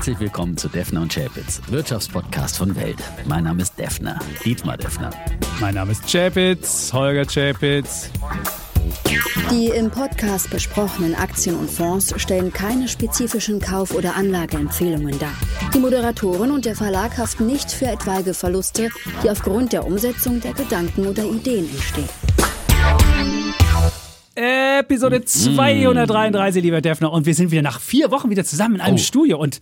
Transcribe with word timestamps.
Herzlich 0.00 0.20
willkommen 0.20 0.56
zu 0.56 0.68
Defner 0.68 1.02
und 1.02 1.12
Chapitz, 1.12 1.60
Wirtschaftspodcast 1.68 2.56
von 2.56 2.74
Welt. 2.74 2.96
Mein 3.26 3.44
Name 3.44 3.60
ist 3.60 3.78
Defner, 3.78 4.18
Dietmar 4.42 4.78
Defner. 4.78 5.10
Mein 5.60 5.74
Name 5.74 5.92
ist 5.92 6.10
Chapitz, 6.10 6.90
Holger 6.94 7.26
Chapitz. 7.26 8.08
Die 9.50 9.66
im 9.66 9.90
Podcast 9.90 10.48
besprochenen 10.48 11.14
Aktien 11.14 11.54
und 11.54 11.70
Fonds 11.70 12.14
stellen 12.16 12.50
keine 12.50 12.88
spezifischen 12.88 13.60
Kauf- 13.60 13.94
oder 13.94 14.16
Anlageempfehlungen 14.16 15.18
dar. 15.18 15.34
Die 15.74 15.78
Moderatoren 15.80 16.50
und 16.50 16.64
der 16.64 16.76
Verlag 16.76 17.18
haften 17.18 17.44
nicht 17.44 17.70
für 17.70 17.88
etwaige 17.88 18.32
Verluste, 18.32 18.88
die 19.22 19.28
aufgrund 19.28 19.74
der 19.74 19.84
Umsetzung 19.84 20.40
der 20.40 20.54
Gedanken 20.54 21.08
oder 21.08 21.24
Ideen 21.24 21.68
entstehen. 21.68 22.08
Episode 24.34 25.22
233, 25.24 26.62
lieber 26.62 26.80
Defner. 26.80 27.12
Und 27.12 27.26
wir 27.26 27.34
sind 27.34 27.50
wieder 27.50 27.60
nach 27.62 27.80
vier 27.80 28.10
Wochen 28.10 28.30
wieder 28.30 28.44
zusammen 28.44 28.76
in 28.76 28.80
einem 28.80 28.94
Oh. 28.94 28.98
Studio. 28.98 29.38
Und 29.38 29.60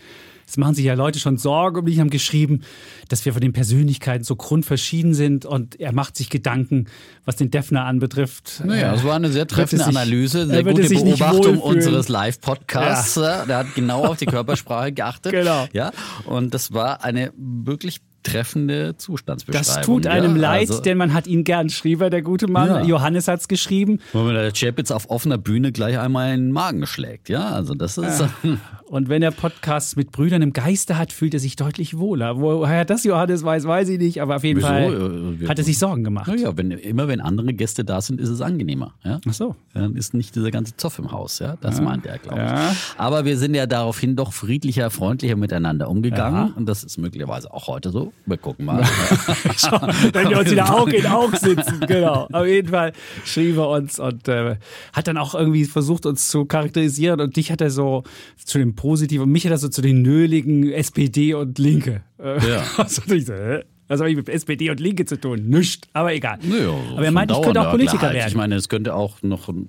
es 0.49 0.57
machen 0.57 0.75
sich 0.75 0.85
ja 0.87 0.95
Leute 0.95 1.19
schon 1.19 1.37
Sorgen 1.37 1.79
um 1.81 1.85
mich, 1.85 2.01
haben 2.01 2.09
geschrieben, 2.11 2.63
dass 3.09 3.25
wir 3.25 3.33
von 3.35 3.41
den 3.43 3.53
Persönlichkeiten 3.53 4.25
so 4.25 4.35
grundverschieden 4.35 5.13
sind. 5.13 5.45
Und 5.45 5.79
er 5.79 5.93
macht 5.93 6.17
sich 6.17 6.31
Gedanken, 6.31 6.87
was 7.27 7.37
den 7.37 7.51
Defner 7.51 7.85
anbetrifft. 7.85 8.63
Naja, 8.65 8.93
das 8.93 9.05
war 9.05 9.17
eine 9.17 9.31
sehr 9.31 9.47
treffende 9.47 9.85
sich- 9.85 9.95
Analyse, 9.95 10.47
sehr 10.47 10.65
gute 10.65 10.89
Beobachtung 10.89 11.59
unseres 11.59 12.09
Live-Podcasts. 12.09 13.15
Der 13.15 13.57
hat 13.59 13.75
genau 13.75 14.05
auf 14.07 14.17
die 14.17 14.27
Körpersprache 14.27 14.93
geachtet. 14.93 15.33
Genau. 15.39 15.69
Ja, 15.73 15.93
und 16.25 16.53
das 16.55 16.73
war 16.73 17.05
eine 17.05 17.33
wirklich 17.37 18.01
treffende 18.23 18.97
Zustandsbeschreibung. 18.97 19.67
Das 19.77 19.85
tut 19.87 20.07
einem 20.07 20.37
ja, 20.37 20.43
leid, 20.43 20.71
also- 20.71 20.83
denn 20.83 20.99
man 20.99 21.15
hat 21.15 21.27
ihn 21.27 21.45
gern, 21.45 21.71
schrieb 21.71 22.01
er, 22.01 22.11
der 22.11 22.23
gute 22.23 22.47
Mann. 22.47 22.69
Ja. 22.69 22.83
Johannes 22.83 23.29
hat 23.29 23.41
es 23.41 23.49
geschrieben. 23.49 24.01
Wo 24.13 24.23
mir 24.23 24.33
der 24.35 24.53
Chapitz 24.53 24.91
auf 24.91 25.09
offener 25.11 25.39
Bühne 25.39 25.73
gleich 25.73 25.99
einmal 25.99 26.35
in 26.35 26.47
den 26.47 26.53
Magen 26.53 26.87
schlägt. 26.87 27.29
Ja, 27.29 27.51
also 27.51 27.75
das 27.75 27.99
ist. 27.99 28.25
Und 28.89 29.11
wenn 29.11 29.23
er 29.23 29.33
Podcasts 29.33 29.97
mit 29.97 30.13
Brüdern 30.13 30.41
im 30.41 30.55
Geiste 30.55 30.97
hat, 30.97 31.13
fühlt 31.13 31.35
er 31.35 31.41
sich 31.41 31.57
deutlich 31.57 31.99
wohler. 31.99 32.41
Woher 32.41 32.87
das 32.87 33.05
Johannes 33.05 33.45
weiß, 33.45 33.65
weiß 33.67 33.91
ich 33.91 33.99
nicht, 33.99 34.23
aber 34.23 34.37
auf 34.37 34.45
jeden 34.45 34.59
Wieso? 34.61 34.69
Fall 34.69 34.95
Äh, 34.95 35.41
wir- 35.41 35.49
hat 35.51 35.59
er 35.59 35.65
sich 35.65 35.79
Sorgen 35.79 36.05
gemacht. 36.05 36.27
Naja, 36.29 36.57
wenn, 36.57 36.71
immer 36.71 37.07
wenn 37.07 37.21
andere 37.21 37.53
Gäste 37.53 37.85
da 37.85 38.01
sind, 38.01 38.19
ist 38.19 38.31
es 38.31 38.41
angenehmer. 38.41 38.95
Ja? 39.05 39.21
Ach 39.29 39.33
so. 39.35 39.57
Dann 39.75 39.95
ist 39.95 40.15
nicht 40.15 40.35
dieser 40.35 40.51
ganze 40.51 40.75
Zoff 40.77 40.99
im 40.99 41.13
Haus. 41.13 41.39
Ja? 41.39 41.57
Das 41.61 41.81
meint 41.83 42.07
er, 42.07 42.17
glaube 42.19 42.39
ich. 42.41 42.47
Ja. 42.51 42.75
Aber 42.97 43.27
wir 43.27 43.37
sind 43.37 43.55
ja 43.55 43.67
daraufhin 43.67 44.17
doch 44.17 44.33
friedlicher, 44.33 44.89
freundlicher 44.91 45.37
miteinander 45.37 45.91
umgegangen. 45.91 46.49
Ja. 46.49 46.55
Und 46.57 46.67
das 46.67 46.83
ist 46.83 46.97
möglicherweise 46.97 47.53
auch 47.53 47.69
heute 47.69 47.91
so. 47.91 48.08
Wir 48.27 48.37
gucken 48.37 48.65
mal. 48.67 48.83
Wenn 50.13 50.31
wir 50.31 50.39
uns 50.39 50.51
wieder 50.51 50.75
Auge 50.79 50.97
in 50.97 51.07
Auge 51.07 51.37
sitzen, 51.37 51.81
genau. 51.87 52.29
Auf 52.33 52.47
jeden 52.47 52.69
Fall 52.69 52.93
schrieb 53.25 53.57
er 53.57 53.69
uns 53.69 53.99
und 53.99 54.29
äh, 54.29 54.57
hat 54.93 55.09
dann 55.09 55.17
auch 55.19 55.35
irgendwie 55.35 55.65
versucht, 55.65 56.07
uns 56.07 56.29
zu 56.29 56.45
charakterisieren. 56.45 57.21
Und 57.21 57.37
dich 57.37 57.51
hat 57.51 57.61
er 57.61 57.71
so 57.71 58.05
zu 58.45 58.59
dem 58.59 58.75
Positiven 58.75 59.25
und 59.25 59.31
mich 59.33 59.45
hat 59.45 59.53
er 59.53 59.59
so 59.59 59.69
zu 59.69 59.83
den 59.83 60.03
nöligen 60.03 60.71
SPD 60.71 61.35
und 61.35 61.59
Linke. 61.59 62.03
Äh, 62.19 62.39
Ja. 62.49 62.63
Also 62.79 63.03
ich 63.13 63.27
so, 63.27 63.35
hä? 63.35 63.63
Was 63.89 64.01
habe 64.01 64.11
ich 64.11 64.17
mit 64.17 64.29
SPD 64.29 64.71
und 64.71 64.81
Linke 64.81 65.05
zu 65.07 65.19
tun? 65.19 65.49
Nichts. 65.49 65.89
Aber 65.95 66.13
egal. 66.13 66.39
Naja, 66.43 66.75
Aber 66.93 67.05
er 67.05 67.11
meint, 67.11 67.31
ich 67.33 67.43
könnte 67.43 67.61
auch 67.61 67.71
Politiker 67.71 68.13
werden. 68.13 68.29
Ich 68.29 68.35
meine, 68.35 68.55
es 68.57 68.69
könnte 68.69 68.95
auch 68.95 69.23
noch 69.23 69.49
eine 69.49 69.69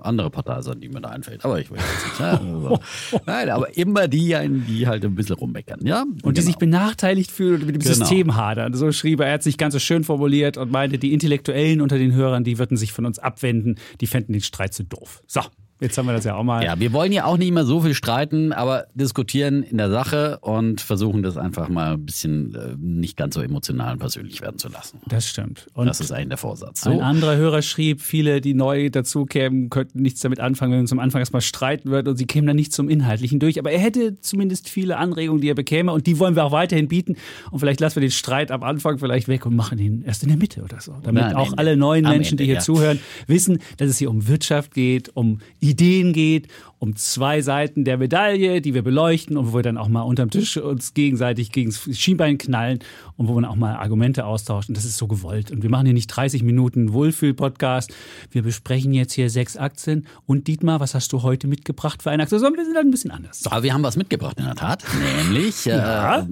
andere 0.00 0.30
Partei 0.30 0.62
sein, 0.62 0.80
die 0.80 0.88
mir 0.88 1.00
da 1.00 1.08
einfällt. 1.08 1.44
Aber 1.44 1.58
ich 1.60 1.70
will 1.70 1.78
jetzt 1.78 2.06
nicht. 2.06 2.20
Ja, 2.20 2.30
also. 2.40 2.78
Nein, 3.26 3.50
aber 3.50 3.76
immer 3.76 4.06
die, 4.08 4.36
die 4.68 4.86
halt 4.86 5.04
ein 5.04 5.14
bisschen 5.14 5.34
rummeckern. 5.36 5.80
Ja? 5.84 6.04
Und 6.22 6.36
die 6.38 6.42
sich 6.42 6.56
benachteiligt 6.56 7.30
fühlen 7.30 7.60
und 7.62 7.66
mit 7.66 7.74
dem 7.74 7.82
Genau. 7.82 7.94
System 7.94 8.36
hadern. 8.36 8.72
So 8.74 8.90
schrieb 8.92 9.20
er, 9.20 9.26
er 9.26 9.32
hat 9.34 9.42
sich 9.42 9.58
ganz 9.58 9.74
so 9.74 9.80
schön 9.80 10.04
formuliert 10.04 10.56
und 10.56 10.70
meinte, 10.70 10.98
die 10.98 11.12
Intellektuellen 11.12 11.80
unter 11.80 11.98
den 11.98 12.12
Hörern, 12.14 12.44
die 12.44 12.58
würden 12.58 12.76
sich 12.76 12.92
von 12.92 13.04
uns 13.04 13.18
abwenden, 13.18 13.76
die 14.00 14.06
fänden 14.06 14.32
den 14.32 14.42
Streit 14.42 14.74
zu 14.74 14.84
doof. 14.84 15.22
So, 15.26 15.40
jetzt 15.80 15.96
haben 15.98 16.06
wir 16.06 16.12
das 16.12 16.24
ja 16.24 16.34
auch 16.36 16.42
mal. 16.42 16.64
Ja, 16.64 16.78
wir 16.78 16.92
wollen 16.92 17.12
ja 17.12 17.24
auch 17.24 17.36
nicht 17.36 17.52
mehr 17.52 17.64
so 17.64 17.80
viel 17.80 17.94
streiten, 17.94 18.52
aber 18.52 18.86
diskutieren 18.94 19.62
in 19.62 19.76
der 19.78 19.90
Sache 19.90 20.38
und 20.40 20.80
versuchen 20.80 21.22
das 21.22 21.36
einfach 21.36 21.68
mal 21.68 21.94
ein 21.94 22.04
bisschen 22.06 22.54
äh, 22.54 22.74
nicht 22.78 23.16
ganz 23.16 23.34
so 23.34 23.40
emotional 23.42 23.92
und 23.92 23.98
persönlich 23.98 24.40
werden 24.40 24.58
zu 24.58 24.68
lassen. 24.68 25.00
Das 25.06 25.28
stimmt. 25.28 25.66
Und 25.74 25.86
Das 25.86 26.00
ist 26.00 26.12
eigentlich 26.12 26.28
der 26.28 26.38
Vorsatz. 26.38 26.86
ein 26.86 26.94
So. 26.98 27.00
anderer 27.00 27.36
Hörer 27.36 27.62
schrieb, 27.62 28.00
viele, 28.00 28.40
die 28.40 28.54
neu 28.54 28.90
dazukämen, 28.90 29.70
könnten 29.70 30.02
nichts 30.02 30.20
damit 30.20 30.40
anfangen, 30.40 30.72
wenn 30.72 30.78
wir 30.78 30.82
uns 30.82 30.92
am 30.92 30.98
Anfang 30.98 31.20
erstmal 31.20 31.42
streiten 31.42 31.90
würden 31.90 32.08
und 32.08 32.16
sie 32.16 32.26
kämen 32.26 32.46
dann 32.46 32.56
nicht 32.56 32.72
zum 32.72 32.88
Inhaltlichen 32.88 33.38
durch. 33.38 33.58
Aber 33.58 33.70
er 33.70 33.78
hätte 33.78 34.20
zumindest 34.20 34.68
viele 34.68 34.96
Anregungen, 34.96 35.40
die 35.40 35.48
er 35.48 35.54
bekäme 35.54 35.92
und 35.92 36.06
die 36.06 36.18
wollen 36.18 36.36
wir 36.36 36.44
auch 36.44 36.52
weiterhin 36.52 36.88
bieten. 36.88 37.16
Und 37.50 37.60
vielleicht 37.60 37.80
lassen 37.80 37.96
wir 37.96 38.00
den 38.02 38.10
Streit 38.10 38.50
am 38.50 38.62
Anfang 38.62 38.98
vielleicht 38.98 39.28
weg 39.28 39.46
und 39.46 39.54
machen 39.56 39.78
ihn 39.78 40.02
erst 40.02 40.22
in 40.22 40.28
der 40.28 40.38
Mitte 40.38 40.62
oder 40.62 40.80
so. 40.80 40.94
Damit 41.02 41.22
am 41.24 41.34
auch 41.36 41.46
Ende. 41.48 41.58
alle 41.58 41.76
neuen 41.76 42.04
Menschen, 42.04 42.36
die 42.36 42.44
Ende, 42.44 42.44
hier 42.44 42.54
ja. 42.54 42.60
zuhören, 42.60 42.98
wissen, 43.26 43.58
dass 43.76 43.88
es 43.88 43.98
hier 43.98 44.10
um 44.10 44.26
Wirtschaft 44.28 44.72
geht, 44.74 45.10
um 45.14 45.40
Ideen 45.70 46.12
geht, 46.12 46.48
um 46.78 46.94
zwei 46.96 47.40
Seiten 47.42 47.84
der 47.84 47.96
Medaille, 47.98 48.60
die 48.60 48.74
wir 48.74 48.82
beleuchten 48.82 49.36
und 49.36 49.52
wo 49.52 49.54
wir 49.56 49.62
dann 49.62 49.78
auch 49.78 49.88
mal 49.88 50.02
unterm 50.02 50.30
Tisch 50.30 50.56
uns 50.56 50.94
gegenseitig 50.94 51.50
gegen 51.52 51.70
das 51.70 51.98
Schienbein 51.98 52.38
knallen 52.38 52.80
und 53.16 53.28
wo 53.28 53.34
man 53.34 53.44
auch 53.44 53.56
mal 53.56 53.76
Argumente 53.76 54.24
austauschen. 54.26 54.74
Das 54.74 54.84
ist 54.84 54.96
so 54.98 55.06
gewollt. 55.06 55.50
Und 55.50 55.62
wir 55.62 55.70
machen 55.70 55.86
hier 55.86 55.94
nicht 55.94 56.08
30 56.08 56.42
Minuten 56.42 56.92
Wohlfühl-Podcast. 56.92 57.92
Wir 58.30 58.42
besprechen 58.42 58.92
jetzt 58.92 59.12
hier 59.14 59.30
sechs 59.30 59.56
Aktien. 59.56 60.06
Und 60.26 60.46
Dietmar, 60.48 60.80
was 60.80 60.94
hast 60.94 61.12
du 61.12 61.22
heute 61.22 61.46
mitgebracht 61.46 62.02
für 62.02 62.10
eine 62.10 62.22
Aktie? 62.24 62.38
Sondern 62.38 62.58
wir 62.58 62.64
sind 62.66 62.76
halt 62.76 62.86
ein 62.86 62.90
bisschen 62.90 63.10
anders. 63.10 63.40
So. 63.40 63.50
Aber 63.50 63.62
wir 63.62 63.72
haben 63.72 63.82
was 63.82 63.96
mitgebracht 63.96 64.38
in 64.38 64.44
der 64.44 64.54
Tat, 64.54 64.84
nämlich 65.24 65.64
Ja. 65.64 66.20
äh, 66.20 66.26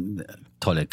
tolle 0.60 0.86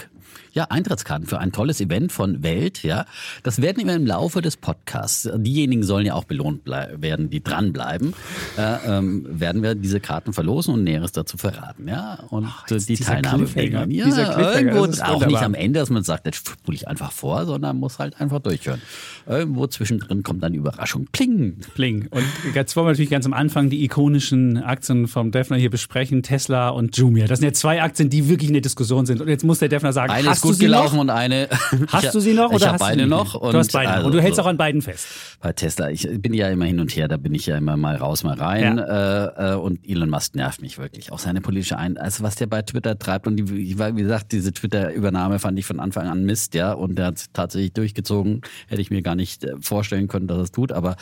ja, 0.54 0.66
Eintrittskarten 0.66 1.28
für 1.28 1.40
ein 1.40 1.52
tolles 1.52 1.82
Event 1.82 2.12
von 2.12 2.44
Welt, 2.44 2.84
ja. 2.84 3.06
Das 3.44 3.62
werden 3.62 3.86
wir 3.86 3.96
im 3.96 4.06
Laufe 4.06 4.42
des 4.42 4.58
Podcasts, 4.58 5.30
diejenigen 5.36 5.84
sollen 5.84 6.06
ja 6.06 6.14
auch 6.14 6.26
belohnt 6.26 6.66
werden, 6.66 7.30
die 7.30 7.44
dranbleiben, 7.44 8.14
äh, 8.58 8.98
ähm, 8.98 9.26
werden 9.30 9.64
wir 9.64 9.76
diese 9.76 10.00
Karten 10.00 10.34
verlosen 10.34 10.74
und 10.74 10.84
Näheres 10.84 11.12
dazu 11.12 11.38
verraten, 11.38 11.88
ja. 11.88 12.20
Und 12.30 12.48
jetzt 12.70 12.90
die 12.90 12.96
Teilnahme 12.96 13.48
ja, 13.56 14.54
irgendwo 14.54 14.86
das 14.86 15.02
auch 15.02 15.26
nicht 15.26 15.42
am 15.42 15.54
Ende, 15.54 15.80
dass 15.80 15.90
man 15.90 16.04
sagt, 16.04 16.26
jetzt 16.26 16.48
spule 16.48 16.76
ich 16.76 16.88
einfach 16.88 17.12
vor, 17.12 17.46
sondern 17.46 17.78
muss 17.78 18.00
halt 18.00 18.20
einfach 18.20 18.40
durchhören. 18.40 18.81
Irgendwo 19.28 19.68
zwischendrin 19.68 20.24
kommt 20.24 20.44
dann 20.44 20.54
die 20.54 20.60
Überraschung. 20.60 21.08
Kling. 21.12 21.58
Pling. 21.76 22.08
Und 22.10 22.24
jetzt 22.54 22.76
wollen 22.76 22.88
wir 22.88 22.92
natürlich 22.92 23.12
ganz 23.12 23.26
am 23.26 23.34
Anfang 23.34 23.70
die 23.70 23.84
ikonischen 23.84 24.58
Aktien 24.58 25.08
vom 25.08 25.31
Defner 25.31 25.58
hier 25.58 25.70
besprechen. 25.70 26.24
Tesla 26.24 26.70
und 26.70 26.98
Jumia. 26.98 27.28
Das 27.28 27.40
sind 27.40 27.48
ja 27.48 27.54
zwei 27.54 27.81
Aktien, 27.81 28.10
die 28.10 28.28
wirklich 28.28 28.50
in 28.50 28.54
der 28.54 28.62
Diskussion 28.62 29.06
sind. 29.06 29.22
Und 29.22 29.28
jetzt 29.28 29.44
muss 29.44 29.60
der 29.60 29.70
Defner 29.70 29.94
sagen, 29.94 30.11
Eine 30.12 30.30
hast 30.30 30.38
ist 30.38 30.42
gut 30.44 30.52
du 30.52 30.56
sie 30.56 30.66
gelaufen 30.66 30.96
noch? 30.96 31.02
und 31.02 31.10
eine. 31.10 31.48
Hast 31.88 32.04
Ich- 32.06 32.12
du 32.12 32.20
sie 32.20 32.34
noch 32.34 32.50
Ich 32.52 32.56
oder 32.58 32.66
habe 32.68 32.74
hast 32.74 32.80
beide 32.80 33.08
noch. 33.08 33.34
nicht? 33.34 33.54
du 33.54 33.58
hast 33.58 33.72
beide 33.72 33.90
noch. 33.90 33.96
also 33.96 34.08
Und 34.08 34.14
du 34.16 34.22
hältst 34.22 34.40
auch 34.40 34.46
an 34.46 34.58
beiden 34.58 34.82
fest. 34.82 35.08
Bei 35.42 35.54
Tesla, 35.54 35.90
ich 35.90 36.08
bin 36.22 36.34
ja 36.34 36.50
immer 36.50 36.66
hin 36.66 36.80
und 36.80 36.96
her, 36.96 37.08
da 37.08 37.18
bin 37.18 37.34
ich 37.34 37.46
ja 37.48 37.58
immer 37.58 37.78
mal 37.78 37.96
raus, 37.96 38.24
mal 38.24 38.36
rein. 38.36 38.78
Äh, 38.78 39.54
äh, 39.54 39.56
und 39.56 39.80
Elon 39.88 40.10
Musk 40.10 40.36
nervt 40.36 40.62
mich 40.62 40.78
wirklich. 40.78 41.12
Auch 41.12 41.20
seine 41.20 41.42
politische 41.42 41.78
Ein... 41.78 41.98
Also 41.98 42.24
was 42.24 42.36
der 42.36 42.48
bei 42.48 42.62
Twitter 42.62 42.98
treibt 43.00 43.28
und 43.28 43.38
die, 43.38 43.50
wie 43.50 43.74
gesagt, 44.02 44.32
diese 44.32 44.54
Twitter-Übernahme 44.54 45.40
fand 45.40 45.58
ich 45.58 45.66
von 45.66 45.80
Anfang 45.80 46.08
an 46.08 46.24
Mist, 46.26 46.54
ja. 46.54 46.74
Und 46.74 46.96
der 46.98 47.08
hat 47.08 47.18
es 47.18 47.26
tatsächlich 47.34 47.74
durchgezogen. 47.74 48.42
Hätte 48.68 48.82
ich 48.82 48.92
mir 48.92 49.02
gar 49.02 49.16
nicht 49.16 49.44
äh, 49.44 49.54
vorstellen 49.62 50.08
können, 50.08 50.28
dass 50.28 50.38
er 50.38 50.44
es 50.44 50.52
tut, 50.52 50.72
aber... 50.72 50.96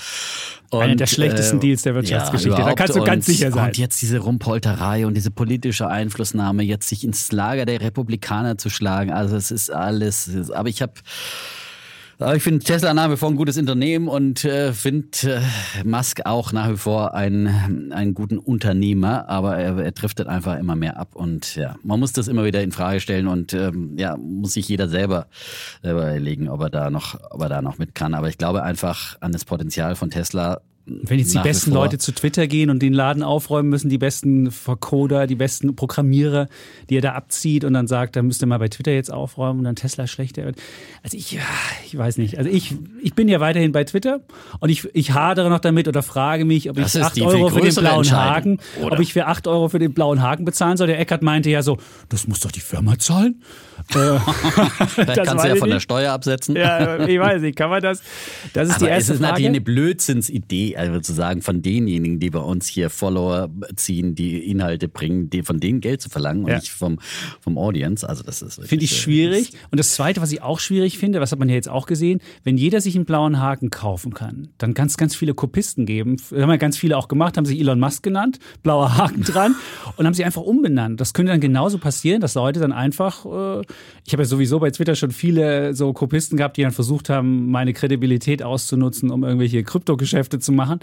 Einer 0.72 0.92
und, 0.92 1.00
der 1.00 1.08
schlechtesten 1.08 1.60
Deals 1.60 1.82
der 1.82 1.96
Wirtschaftsgeschichte. 1.96 2.52
Da 2.52 2.58
überhaupt. 2.58 2.78
kannst 2.78 2.96
du 2.96 3.04
ganz 3.04 3.28
und, 3.28 3.34
sicher 3.34 3.52
sein. 3.52 3.68
Und 3.70 3.78
jetzt 3.78 4.02
diese 4.04 4.20
Rumpolterei 4.20 5.08
und 5.08 5.16
diese 5.16 5.32
politische 5.32 5.88
Einflussnahme, 5.88 6.62
jetzt 6.64 6.88
sich 6.90 7.04
ins 7.04 7.32
Lager 7.32 7.66
der 7.66 7.82
Republikaner 7.82 8.58
zu 8.58 8.70
schlagen. 8.70 8.99
Also 9.08 9.36
es 9.36 9.52
ist 9.52 9.72
alles... 9.72 10.52
Aber 10.52 10.70
ich 10.70 10.82
habe... 10.82 10.94
Aber 12.22 12.36
ich 12.36 12.44
finde 12.44 12.66
Tesla 12.66 12.94
nach 12.94 13.10
wie 13.10 13.16
vor 13.16 13.30
ein 13.30 13.38
gutes 13.38 13.58
Unternehmen 13.58 14.10
und 14.10 14.44
äh, 14.44 14.74
finde 14.74 15.08
äh, 15.24 15.40
Musk 15.86 16.26
auch 16.26 16.52
nach 16.52 16.70
wie 16.70 16.76
vor 16.76 17.14
ein, 17.14 17.94
einen 17.94 18.14
guten 18.14 18.38
Unternehmer, 18.38 19.30
aber 19.30 19.56
er, 19.56 19.78
er 19.78 19.92
driftet 19.94 20.28
einfach 20.28 20.60
immer 20.60 20.76
mehr 20.76 20.98
ab 20.98 21.16
und 21.16 21.56
ja, 21.56 21.78
man 21.82 21.98
muss 21.98 22.12
das 22.12 22.28
immer 22.28 22.44
wieder 22.44 22.62
in 22.62 22.74
Frage 22.74 23.00
stellen 23.00 23.28
und 23.28 23.54
ähm, 23.54 23.98
ja, 23.98 24.18
muss 24.18 24.52
sich 24.52 24.68
jeder 24.68 24.90
selber, 24.90 25.28
selber 25.82 26.10
überlegen, 26.10 26.50
ob 26.50 26.60
er 26.60 26.70
da 26.70 26.90
noch, 26.90 27.18
ob 27.30 27.42
er 27.42 27.48
da 27.48 27.62
noch 27.62 27.78
mit 27.78 27.96
kann. 27.96 28.14
Aber 28.14 28.28
ich 28.28 28.38
glaube 28.38 28.64
einfach 28.64 29.16
an 29.22 29.32
das 29.32 29.46
Potenzial 29.46 29.96
von 29.96 30.10
Tesla. 30.10 30.60
Wenn 31.04 31.20
jetzt 31.20 31.34
die 31.34 31.40
besten. 31.40 31.72
Leute 31.72 31.98
zu 31.98 32.12
Twitter 32.12 32.48
gehen 32.48 32.70
und 32.70 32.82
den 32.82 32.94
Laden 32.94 33.24
aufräumen 33.24 33.70
müssen, 33.70 33.90
die 33.90 33.98
besten 33.98 34.52
Vercoder, 34.52 35.28
die 35.28 35.36
besten 35.36 35.76
Programmierer, 35.76 36.48
die 36.90 36.98
er 36.98 37.02
da 37.02 37.14
abzieht 37.14 37.64
und 37.64 37.74
dann 37.74 37.88
sagt, 37.88 38.16
da 38.16 38.22
müsst 38.22 38.42
ihr 38.42 38.48
mal 38.48 38.60
bei 38.60 38.68
Twitter 38.68 38.92
jetzt 38.92 39.12
aufräumen 39.12 39.60
und 39.60 39.66
dann 39.66 39.76
Tesla 39.76 40.08
schlechter 40.08 40.46
wird. 40.46 40.58
Also 41.04 41.18
ich, 41.18 41.40
ich 41.86 41.98
weiß 41.98 42.18
nicht. 42.18 42.38
Also 42.38 42.50
ich, 42.50 42.76
ich 43.02 43.14
bin 43.14 43.28
ja 43.28 43.40
weiterhin 43.40 43.72
bei 43.72 43.84
Twitter 43.84 44.22
und 44.60 44.70
ich, 44.70 44.88
ich 44.94 45.14
hadere 45.14 45.50
noch 45.50 45.60
damit 45.60 45.88
oder 45.88 46.04
frage 46.04 46.46
mich, 46.46 46.70
ob 46.70 46.76
Das 46.78 46.96
ich 46.96 47.02
ist 47.02 47.08
8 47.08 47.16
die 47.16 47.22
viel 47.22 47.30
Euro 47.30 47.50
für 47.50 47.62
den 47.62 47.76
blauen 47.76 48.12
Haken, 48.12 48.60
oder? 48.82 48.94
ob 48.94 49.00
ich 49.00 49.14
für 49.14 49.28
8 49.28 49.48
Euro 49.48 49.70
für 49.70 49.80
den 49.80 49.94
blauen 49.94 50.22
Haken 50.22 50.46
bezahlen 50.46 50.78
soll. 50.78 50.88
Der 50.88 51.00
Eckert 51.00 51.22
meinte 51.22 51.50
ja 51.50 51.62
so, 51.62 51.78
das 52.10 52.28
muss 52.28 52.40
doch 52.40 52.52
die 52.52 52.60
Firma 52.60 52.98
zahlen. 52.98 53.42
Äh, 53.94 54.20
Vielleicht 54.88 55.18
das 55.20 55.28
kannst 55.28 55.46
du 55.46 55.50
ja 55.50 55.56
von 55.56 55.70
der 55.70 55.76
nicht. 55.78 55.84
Steuer 55.84 56.12
absetzen. 56.14 56.56
Ja, 56.56 57.06
ich 57.06 57.20
weiß 57.20 57.42
nicht, 57.42 57.56
kann 57.56 57.70
man 57.70 57.82
das? 57.82 58.02
Das 58.54 58.70
ist 58.70 58.76
Aber 58.76 58.86
die 58.86 58.92
es 58.92 58.98
erste 58.98 59.14
ist 59.14 59.20
Frage. 59.20 59.32
natürlich 59.32 59.48
eine 59.48 59.62
Blödsinnsidee. 59.62 60.76
also 60.78 61.00
zu 61.00 61.14
sagen, 61.14 61.42
von 61.42 61.62
denjenigen, 61.62 62.20
die 62.20 62.30
bei 62.30 62.40
uns 62.40 62.68
hier 62.68 62.90
Follower 62.90 63.50
ziehen, 63.76 64.16
die 64.16 64.38
Inhalte 64.50 64.88
bringen, 64.88 65.30
die, 65.30 65.44
von 65.44 65.60
denen 65.60 65.82
Geld 65.82 66.02
zu 66.02 66.10
verlangen 66.10 66.44
und 66.44 66.50
Ja. 66.50 66.56
nicht 66.58 66.70
vom, 66.72 67.00
vom 67.42 67.58
Audience. 67.58 68.08
Also 68.08 68.24
das 68.24 68.42
ist 68.42 68.62
Finde 68.66 68.86
ich 68.86 68.92
äh, 68.92 68.96
schwierig. 68.96 69.52
Und 69.72 69.80
das 69.80 69.94
Zweite, 69.94 70.22
was 70.22 70.32
ich 70.32 70.42
auch 70.42 70.60
schwierig 70.60 70.98
finde, 70.98 71.20
was 71.22 71.32
hat 71.32 71.40
man 71.40 71.50
ja 71.50 71.56
jetzt 71.56 71.70
auch 71.70 71.86
gesehen, 71.86 72.20
wenn 72.44 72.58
jeder 72.58 72.82
sich 72.82 72.96
einen 72.96 73.06
blauen 73.06 73.40
Haken 73.40 73.70
kaufen 73.70 74.14
kann, 74.14 74.50
dann 74.58 74.74
kann 74.74 74.88
es 74.88 74.98
ganz 74.98 75.16
viele 75.16 75.34
Kopisten 75.34 75.86
geben. 75.86 76.18
Das 76.18 76.32
haben 76.32 76.50
ja 76.50 76.58
ganz 76.58 76.78
viele 76.78 76.98
auch 76.98 77.08
gemacht, 77.08 77.38
haben 77.38 77.46
sich 77.46 77.60
Elon 77.60 77.80
Musk 77.80 78.04
genannt, 78.04 78.40
blauer 78.64 78.98
Haken 78.98 79.24
dran 79.24 79.56
und 79.98 80.06
haben 80.06 80.14
sie 80.14 80.24
einfach 80.26 80.42
umbenannt. 80.42 81.00
Das 81.02 81.14
könnte 81.14 81.32
dann 81.32 81.42
genauso 81.42 81.78
passieren, 81.78 82.22
dass 82.22 82.36
Leute 82.36 82.60
dann 82.60 82.72
einfach, 82.72 83.26
äh, 83.26 83.62
ich 84.06 84.14
habe 84.14 84.24
ja 84.24 84.28
sowieso 84.28 84.60
bei 84.60 84.72
Twitter 84.72 84.96
schon 84.96 85.12
viele 85.12 85.74
so 85.74 85.94
Kopisten 85.94 86.38
gehabt, 86.38 86.58
die 86.58 86.64
dann 86.64 86.72
versucht 86.72 87.10
haben, 87.10 87.50
meine 87.52 87.74
Kredibilität 87.74 88.44
auszunutzen, 88.44 89.12
um 89.12 89.24
irgendwelche 89.24 89.64
Kryptogeschäfte 89.64 90.40
zu 90.40 90.52
machen. 90.52 90.80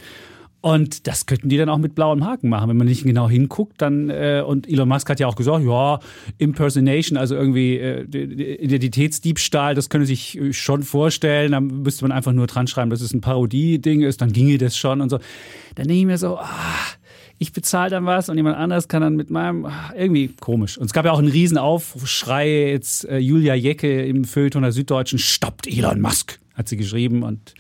Und 0.67 1.07
das 1.07 1.27
könnten 1.27 1.49
die 1.49 1.59
dann 1.59 1.69
auch 1.69 1.79
mit 1.79 1.95
blauem 1.95 2.25
Haken 2.25 2.49
machen, 2.49 2.69
wenn 2.69 2.77
man 2.77 2.89
nicht 2.89 3.05
genau 3.05 3.29
hinguckt. 3.29 3.81
Dann 3.81 4.11
äh, 4.11 4.43
und 4.45 4.69
Elon 4.69 4.89
Musk 4.89 5.09
hat 5.09 5.21
ja 5.21 5.29
auch 5.29 5.37
gesagt, 5.37 5.65
ja, 5.65 6.01
Impersonation, 6.39 7.17
also 7.17 7.37
irgendwie 7.37 7.77
äh, 7.77 8.03
Identitätsdiebstahl, 8.03 9.77
das 9.77 9.91
könne 9.91 10.07
sich 10.07 10.37
äh, 10.37 10.53
schon 10.53 10.83
vorstellen. 10.83 11.53
Dann 11.53 11.83
müsste 11.83 12.05
man 12.05 12.11
einfach 12.11 12.33
nur 12.33 12.49
dran 12.49 12.67
schreiben, 12.67 12.91
dass 12.91 13.01
es 13.01 13.15
ein 13.15 13.21
Parodie-Ding 13.21 14.03
ist, 14.03 14.21
dann 14.23 14.33
ginge 14.33 14.59
das 14.59 14.77
schon 14.77 15.01
und 15.01 15.09
so. 15.09 15.19
Dann 15.77 15.87
denke 15.87 16.01
ich 16.01 16.07
mir 16.07 16.19
so, 16.19 16.37
ah, 16.39 16.49
ich 17.39 17.53
bezahle 17.53 17.91
dann 17.91 18.07
was 18.07 18.29
und 18.29 18.37
jemand 18.37 18.57
anderes 18.57 18.89
kann 18.89 19.03
dann 19.03 19.17
mit 19.17 19.31
meinem 19.31 19.67
ah, 19.67 19.93
irgendwie 19.97 20.29
komisch. 20.29 20.79
Und 20.79 20.87
es 20.87 20.93
gab 20.93 21.05
ja 21.05 21.13
auch 21.13 21.19
einen 21.19 21.29
riesen 21.29 21.59
Aufschrei 21.59 22.71
jetzt 22.71 23.05
äh, 23.05 23.19
Julia 23.19 23.55
Jecke 23.55 24.05
im 24.07 24.25
Feuilleton 24.25 24.63
der 24.63 24.73
Süddeutschen 24.73 25.19
stoppt 25.19 25.67
Elon 25.67 26.01
Musk, 26.01 26.39
hat 26.55 26.69
sie 26.69 26.77
geschrieben 26.77 27.23
und 27.23 27.55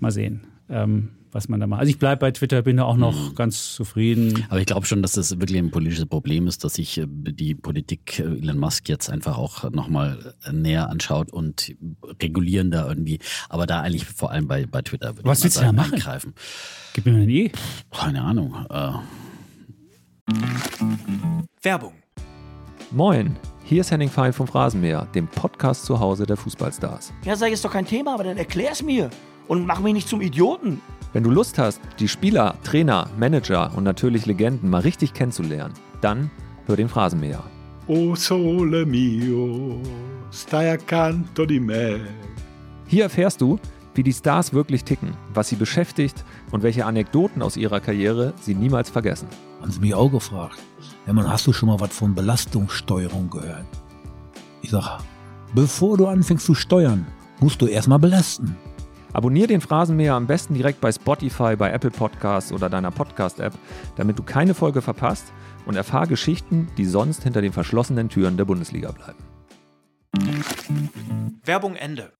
mal 0.00 0.10
sehen. 0.10 0.42
Ähm, 0.68 1.10
was 1.36 1.48
man 1.48 1.60
da 1.60 1.66
macht. 1.66 1.80
Also 1.80 1.90
ich 1.90 1.98
bleibe 1.98 2.20
bei 2.20 2.30
Twitter, 2.30 2.62
bin 2.62 2.78
da 2.78 2.84
auch 2.84 2.96
noch 2.96 3.34
ganz 3.34 3.74
zufrieden. 3.74 4.46
Aber 4.48 4.58
ich 4.58 4.66
glaube 4.66 4.86
schon, 4.86 5.02
dass 5.02 5.12
das 5.12 5.38
wirklich 5.38 5.58
ein 5.58 5.70
politisches 5.70 6.06
Problem 6.06 6.46
ist, 6.46 6.64
dass 6.64 6.74
sich 6.74 6.96
äh, 6.98 7.06
die 7.06 7.54
Politik 7.54 8.18
äh, 8.18 8.22
Elon 8.22 8.58
Musk 8.58 8.88
jetzt 8.88 9.10
einfach 9.10 9.36
auch 9.36 9.70
nochmal 9.70 10.34
näher 10.50 10.88
anschaut 10.88 11.30
und 11.30 11.74
regulieren 12.22 12.70
da 12.70 12.88
irgendwie. 12.88 13.18
Aber 13.50 13.66
da 13.66 13.82
eigentlich 13.82 14.06
vor 14.06 14.30
allem 14.30 14.48
bei, 14.48 14.64
bei 14.64 14.80
Twitter 14.80 15.16
würde 15.16 15.28
Was 15.28 15.40
mal 15.40 15.44
willst 15.44 15.58
du 15.58 15.60
da 15.60 15.72
machen? 15.72 15.94
eingreifen. 15.94 16.34
Gib 16.94 17.04
mir 17.04 17.12
eine 17.12 17.24
Idee. 17.24 17.52
Keine 17.92 18.22
Ahnung. 18.22 18.56
Äh, 18.70 18.92
Werbung. 21.62 21.92
Moin, 22.90 23.36
hier 23.64 23.82
ist 23.82 23.90
Henning 23.90 24.08
Fein 24.08 24.32
vom 24.32 24.46
Phrasenmäher, 24.46 25.06
dem 25.14 25.28
Podcast 25.28 25.84
zu 25.84 26.00
Hause 26.00 26.24
der 26.24 26.36
Fußballstars. 26.38 27.12
Ja, 27.24 27.36
sag, 27.36 27.52
ist 27.52 27.64
doch 27.64 27.72
kein 27.72 27.86
Thema, 27.86 28.14
aber 28.14 28.24
dann 28.24 28.38
erklär's 28.38 28.82
mir 28.82 29.10
und 29.48 29.66
mach 29.66 29.80
mich 29.80 29.92
nicht 29.92 30.08
zum 30.08 30.22
Idioten. 30.22 30.80
Wenn 31.12 31.22
du 31.22 31.30
Lust 31.30 31.58
hast, 31.58 31.80
die 31.98 32.08
Spieler, 32.08 32.56
Trainer, 32.62 33.08
Manager 33.18 33.72
und 33.76 33.84
natürlich 33.84 34.26
Legenden 34.26 34.68
mal 34.68 34.82
richtig 34.82 35.14
kennenzulernen, 35.14 35.74
dann 36.00 36.30
hör 36.66 36.76
den 36.76 36.88
Phrasenmäher. 36.88 37.42
O 37.86 38.14
sole 38.14 38.84
mio, 38.84 39.80
stai 40.32 40.72
accanto 40.72 41.46
di 41.46 41.60
me. 41.60 42.00
Hier 42.86 43.04
erfährst 43.04 43.40
du, 43.40 43.58
wie 43.94 44.02
die 44.02 44.12
Stars 44.12 44.52
wirklich 44.52 44.84
ticken, 44.84 45.14
was 45.32 45.48
sie 45.48 45.56
beschäftigt 45.56 46.24
und 46.50 46.62
welche 46.62 46.84
Anekdoten 46.84 47.42
aus 47.42 47.56
ihrer 47.56 47.80
Karriere 47.80 48.34
sie 48.40 48.54
niemals 48.54 48.90
vergessen. 48.90 49.28
Haben 49.60 49.70
sie 49.70 49.80
mich 49.80 49.94
auch 49.94 50.10
gefragt. 50.10 50.58
Ja, 51.06 51.12
man, 51.12 51.30
hast 51.30 51.46
du 51.46 51.52
schon 51.52 51.68
mal 51.68 51.80
was 51.80 51.96
von 51.96 52.14
Belastungssteuerung 52.14 53.30
gehört? 53.30 53.66
Ich 54.62 54.70
sag, 54.70 54.98
bevor 55.54 55.96
du 55.96 56.06
anfängst 56.06 56.44
zu 56.44 56.54
steuern, 56.54 57.06
musst 57.40 57.62
du 57.62 57.66
erstmal 57.66 57.98
belasten. 57.98 58.56
Abonnier 59.12 59.46
den 59.46 59.60
Phrasenmäher 59.60 60.14
am 60.14 60.26
besten 60.26 60.54
direkt 60.54 60.80
bei 60.80 60.92
Spotify, 60.92 61.56
bei 61.56 61.70
Apple 61.70 61.90
Podcasts 61.90 62.52
oder 62.52 62.68
deiner 62.68 62.90
Podcast-App, 62.90 63.54
damit 63.96 64.18
du 64.18 64.22
keine 64.22 64.54
Folge 64.54 64.82
verpasst 64.82 65.32
und 65.64 65.74
erfahr 65.76 66.06
Geschichten, 66.06 66.68
die 66.76 66.84
sonst 66.84 67.22
hinter 67.22 67.40
den 67.40 67.52
verschlossenen 67.52 68.08
Türen 68.08 68.36
der 68.36 68.44
Bundesliga 68.44 68.92
bleiben. 68.92 69.18
Werbung 71.44 71.76
Ende. 71.76 72.12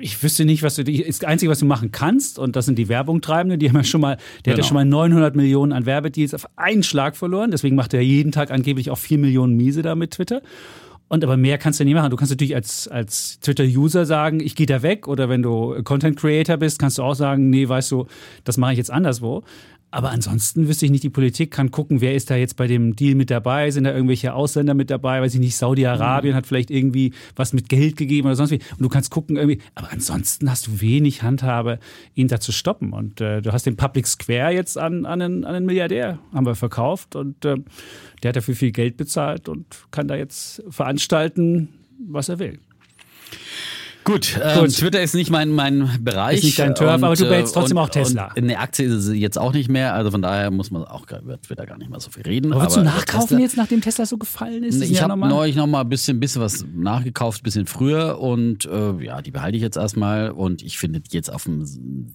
Ich 0.00 0.22
wüsste 0.22 0.44
nicht, 0.44 0.62
was 0.62 0.74
du, 0.74 0.84
die- 0.84 1.00
ist 1.00 1.22
das 1.22 1.28
Einzige, 1.28 1.50
was 1.50 1.60
du 1.60 1.64
machen 1.64 1.90
kannst, 1.90 2.38
und 2.38 2.54
das 2.56 2.66
sind 2.66 2.76
die 2.76 2.88
Werbungtreibenden, 2.88 3.58
die 3.58 3.68
haben 3.70 3.76
ja 3.76 3.84
schon 3.84 4.00
mal, 4.00 4.16
der 4.44 4.52
hat 4.52 4.58
ja 4.58 4.62
Genau. 4.62 4.66
schon 4.66 4.74
mal 4.74 4.84
900 4.84 5.36
Millionen 5.36 5.72
an 5.72 5.86
Werbedeals 5.86 6.34
auf 6.34 6.46
einen 6.56 6.82
Schlag 6.82 7.16
verloren, 7.16 7.50
deswegen 7.50 7.76
macht 7.76 7.94
er 7.94 8.02
jeden 8.02 8.30
Tag 8.32 8.50
angeblich 8.50 8.90
auch 8.90 8.98
4 8.98 9.16
Millionen 9.18 9.56
Miese 9.56 9.80
da 9.82 9.94
mit 9.94 10.10
Twitter. 10.10 10.42
Und 11.08 11.22
aber 11.22 11.36
mehr 11.36 11.58
kannst 11.58 11.80
du 11.80 11.84
nicht 11.84 11.94
machen. 11.94 12.10
Du 12.10 12.16
kannst 12.16 12.32
natürlich 12.32 12.54
als, 12.54 12.88
als 12.88 13.38
Twitter-User 13.40 14.06
sagen, 14.06 14.40
ich 14.40 14.56
gehe 14.56 14.66
da 14.66 14.82
weg. 14.82 15.06
Oder 15.06 15.28
wenn 15.28 15.42
du 15.42 15.82
Content 15.84 16.18
Creator 16.18 16.56
bist, 16.56 16.78
kannst 16.78 16.98
du 16.98 17.02
auch 17.02 17.14
sagen, 17.14 17.50
nee, 17.50 17.68
weißt 17.68 17.92
du, 17.92 18.06
das 18.44 18.56
mache 18.56 18.72
ich 18.72 18.78
jetzt 18.78 18.90
anderswo. 18.90 19.44
Aber 19.94 20.10
ansonsten 20.10 20.66
wüsste 20.66 20.86
ich 20.86 20.90
nicht, 20.90 21.04
die 21.04 21.08
Politik 21.08 21.52
kann 21.52 21.70
gucken, 21.70 22.00
wer 22.00 22.16
ist 22.16 22.28
da 22.28 22.34
jetzt 22.34 22.56
bei 22.56 22.66
dem 22.66 22.96
Deal 22.96 23.14
mit 23.14 23.30
dabei, 23.30 23.70
sind 23.70 23.84
da 23.84 23.94
irgendwelche 23.94 24.34
Ausländer 24.34 24.74
mit 24.74 24.90
dabei, 24.90 25.22
weiß 25.22 25.34
ich 25.34 25.38
nicht, 25.38 25.54
Saudi-Arabien 25.54 26.34
hat 26.34 26.48
vielleicht 26.48 26.72
irgendwie 26.72 27.12
was 27.36 27.52
mit 27.52 27.68
Geld 27.68 27.96
gegeben 27.96 28.26
oder 28.26 28.34
sonst 28.34 28.50
wie. 28.50 28.58
Und 28.72 28.80
du 28.80 28.88
kannst 28.88 29.12
gucken 29.12 29.36
irgendwie, 29.36 29.60
aber 29.76 29.92
ansonsten 29.92 30.50
hast 30.50 30.66
du 30.66 30.80
wenig 30.80 31.22
Handhabe, 31.22 31.78
ihn 32.16 32.26
da 32.26 32.40
zu 32.40 32.50
stoppen. 32.50 32.92
Und 32.92 33.20
äh, 33.20 33.40
du 33.40 33.52
hast 33.52 33.66
den 33.66 33.76
Public 33.76 34.08
Square 34.08 34.52
jetzt 34.52 34.76
an, 34.76 35.06
an, 35.06 35.22
einen, 35.22 35.44
an 35.44 35.54
einen 35.54 35.66
Milliardär, 35.66 36.18
haben 36.32 36.44
wir 36.44 36.56
verkauft 36.56 37.14
und 37.14 37.44
äh, 37.44 37.54
der 38.24 38.30
hat 38.30 38.36
dafür 38.36 38.56
viel 38.56 38.72
Geld 38.72 38.96
bezahlt 38.96 39.48
und 39.48 39.64
kann 39.92 40.08
da 40.08 40.16
jetzt 40.16 40.60
veranstalten, 40.70 41.68
was 42.04 42.28
er 42.28 42.40
will. 42.40 42.58
Gut, 44.04 44.38
ähm, 44.42 44.60
Gut. 44.60 44.76
Twitter 44.76 45.02
ist 45.02 45.14
nicht 45.14 45.30
mein, 45.30 45.50
mein 45.50 45.88
Bereich. 46.02 46.38
Ist 46.38 46.44
nicht 46.44 46.58
dein 46.58 46.74
Turf, 46.74 46.90
aber 46.90 47.14
du 47.14 47.24
behältst 47.24 47.56
äh, 47.56 47.58
trotzdem 47.58 47.78
und, 47.78 47.84
auch 47.84 47.88
Tesla. 47.88 48.26
Und 48.28 48.36
eine 48.36 48.58
Aktie 48.58 48.86
ist 48.86 48.92
es 48.92 49.14
jetzt 49.14 49.38
auch 49.38 49.52
nicht 49.54 49.70
mehr, 49.70 49.94
also 49.94 50.10
von 50.10 50.20
daher 50.20 50.50
muss 50.50 50.70
man 50.70 50.84
auch 50.84 51.06
über 51.10 51.40
Twitter 51.40 51.64
gar 51.64 51.78
nicht 51.78 51.90
mehr 51.90 52.00
so 52.00 52.10
viel 52.10 52.22
reden. 52.22 52.52
Aber 52.52 52.62
willst 52.62 52.76
du 52.76 52.82
nachkaufen 52.82 53.28
Tesla- 53.28 53.40
jetzt, 53.40 53.56
nachdem 53.56 53.80
Tesla 53.80 54.04
so 54.04 54.18
gefallen 54.18 54.62
ist? 54.62 54.76
Ist 54.82 54.90
Ich 54.90 55.02
habe 55.02 55.16
neulich 55.16 55.56
noch 55.56 55.66
mal 55.66 55.80
ein 55.80 55.88
bisschen, 55.88 56.20
bisschen 56.20 56.42
was 56.42 56.66
nachgekauft, 56.74 57.40
ein 57.40 57.44
bisschen 57.44 57.66
früher 57.66 58.20
und 58.20 58.66
äh, 58.66 59.02
ja, 59.02 59.22
die 59.22 59.30
behalte 59.30 59.56
ich 59.56 59.62
jetzt 59.62 59.76
erstmal 59.76 60.30
und 60.30 60.62
ich 60.62 60.78
finde 60.78 61.00
die 61.00 61.14
jetzt 61.16 61.32
auf 61.32 61.46
einem 61.46 61.64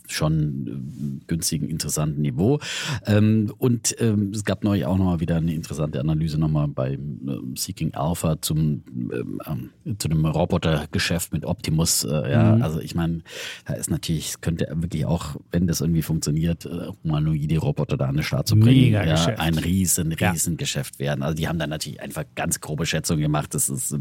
schon 0.07 1.19
äh, 1.21 1.25
günstigen, 1.27 1.69
interessanten 1.69 2.21
Niveau. 2.21 2.59
Ähm, 3.07 3.51
und 3.57 3.95
ähm, 3.99 4.31
es 4.33 4.45
gab 4.45 4.63
neulich 4.63 4.85
auch 4.85 4.97
noch 4.97 5.05
mal 5.05 5.19
wieder 5.19 5.37
eine 5.37 5.53
interessante 5.53 5.99
Analyse 5.99 6.37
noch 6.37 6.49
mal 6.49 6.67
bei 6.67 6.93
ähm, 6.93 7.55
Seeking 7.55 7.95
Alpha 7.95 8.39
zum 8.41 8.83
ähm, 9.11 9.41
ähm, 9.47 9.97
zu 9.97 10.07
dem 10.07 10.23
Robotergeschäft 10.25 11.33
mit 11.33 11.45
Optimus. 11.45 11.78
Äh, 12.03 12.31
ja, 12.31 12.55
Mhm. 12.55 12.61
also 12.61 12.79
ich 12.79 12.95
meine, 12.95 13.21
da 13.65 13.73
ist 13.73 13.89
natürlich, 13.89 14.29
es 14.29 14.41
könnte 14.41 14.67
wirklich 14.75 15.05
auch, 15.05 15.35
wenn 15.51 15.67
das 15.67 15.81
irgendwie 15.81 16.01
funktioniert, 16.01 16.65
äh, 16.65 16.87
humanoide 17.03 17.57
Roboter 17.57 17.97
da 17.97 18.05
an 18.07 18.15
den 18.15 18.23
Start 18.23 18.47
zu 18.47 18.55
bringen. 18.55 18.85
Mega 18.91 19.03
ja, 19.05 19.13
Geschäft. 19.13 19.39
ein 19.39 19.57
riesen, 19.57 20.15
Ja. 20.19 20.31
riesen 20.31 20.57
Geschäft 20.57 20.99
werden. 20.99 21.23
Also 21.23 21.35
die 21.35 21.47
haben 21.47 21.59
dann 21.59 21.69
natürlich 21.69 22.01
einfach 22.01 22.23
ganz 22.35 22.59
grobe 22.59 22.85
Schätzungen 22.85 23.21
gemacht. 23.21 23.53
Das 23.53 23.69
ist 23.69 23.93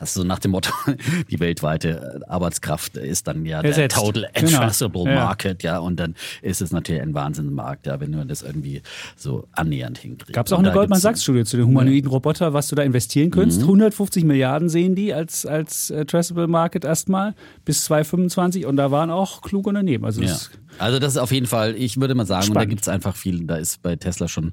also 0.00 0.22
so 0.22 0.26
nach 0.26 0.38
dem 0.38 0.50
Motto, 0.52 0.70
die 1.30 1.40
weltweite 1.40 2.20
Arbeitskraft 2.28 2.96
ist 2.96 3.26
dann 3.26 3.44
ja 3.46 3.62
der 3.62 3.70
Ersetzt. 3.70 3.96
Total 3.96 4.28
Genau. 4.34 4.58
Addressable 4.58 5.04
Ja. 5.04 5.14
Market, 5.14 5.62
ja. 5.62 5.78
Und 5.78 5.98
dann 6.00 6.14
ist 6.42 6.60
es 6.60 6.70
natürlich 6.72 7.02
ein 7.02 7.14
Wahnsinnsmarkt, 7.14 7.86
ja, 7.86 8.00
wenn 8.00 8.12
du 8.12 8.24
das 8.26 8.42
irgendwie 8.42 8.82
so 9.16 9.46
annähernd 9.52 9.98
hinkriegst. 9.98 10.32
Gab 10.32 10.46
es 10.46 10.52
auch 10.52 10.58
eine 10.58 10.68
da 10.68 10.74
Goldman 10.74 10.98
Sachs-Studie 11.00 11.44
zu 11.44 11.56
den 11.56 11.66
humanoiden 11.66 12.10
Roboter, 12.10 12.52
was 12.52 12.68
du 12.68 12.76
da 12.76 12.82
investieren 12.82 13.30
könntest. 13.30 13.62
150 13.62 14.24
Milliarden 14.24 14.68
sehen 14.68 14.94
die 14.94 15.12
als, 15.14 15.46
als 15.46 15.90
äh, 15.90 16.04
Traceable 16.04 16.46
Market 16.66 16.84
erstmal 16.84 17.34
bis 17.64 17.84
2025 17.84 18.66
und 18.66 18.76
da 18.76 18.90
waren 18.90 19.10
auch 19.10 19.40
kluge 19.40 19.68
Unternehmen. 19.68 20.04
Also 20.04 20.20
Ja. 20.20 20.28
das, 20.28 20.50
Also 20.78 20.98
das 20.98 21.12
ist 21.12 21.18
auf 21.18 21.30
jeden 21.32 21.46
Fall, 21.46 21.74
ich 21.76 21.98
würde 22.00 22.14
mal 22.16 22.26
sagen, 22.26 22.48
und 22.48 22.54
da 22.54 22.60
Spannend. 22.60 22.70
gibt 22.70 22.82
es 22.82 22.88
einfach 22.88 23.14
viel, 23.16 23.46
da 23.46 23.54
ist 23.56 23.80
bei 23.82 23.94
Tesla 23.96 24.26
schon 24.28 24.52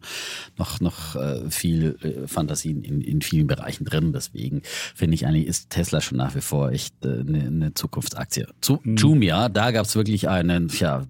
noch, 0.57 0.79
noch 0.79 1.15
äh, 1.15 1.49
viel 1.49 1.97
äh, 2.01 2.27
Fantasien 2.27 2.81
in, 2.83 3.01
in 3.01 3.21
vielen 3.21 3.47
Bereichen 3.47 3.83
drin. 3.83 4.13
Deswegen 4.13 4.61
finde 4.95 5.15
ich 5.15 5.25
eigentlich, 5.25 5.47
ist 5.47 5.69
Tesla 5.71 5.99
schon 6.01 6.19
nach 6.19 6.33
wie 6.35 6.41
vor 6.41 6.71
echt 6.71 6.93
äh, 7.03 7.09
eine, 7.19 7.39
eine 7.47 7.73
Zukunftsaktie. 7.73 8.45
Zu 8.61 8.79
Mhm. 8.83 8.95
Jumia, 8.95 9.49
da 9.49 9.71
gab 9.71 9.85
es 9.85 9.95
wirklich 9.95 10.29
einen 10.29 10.69
ja, 10.79 11.03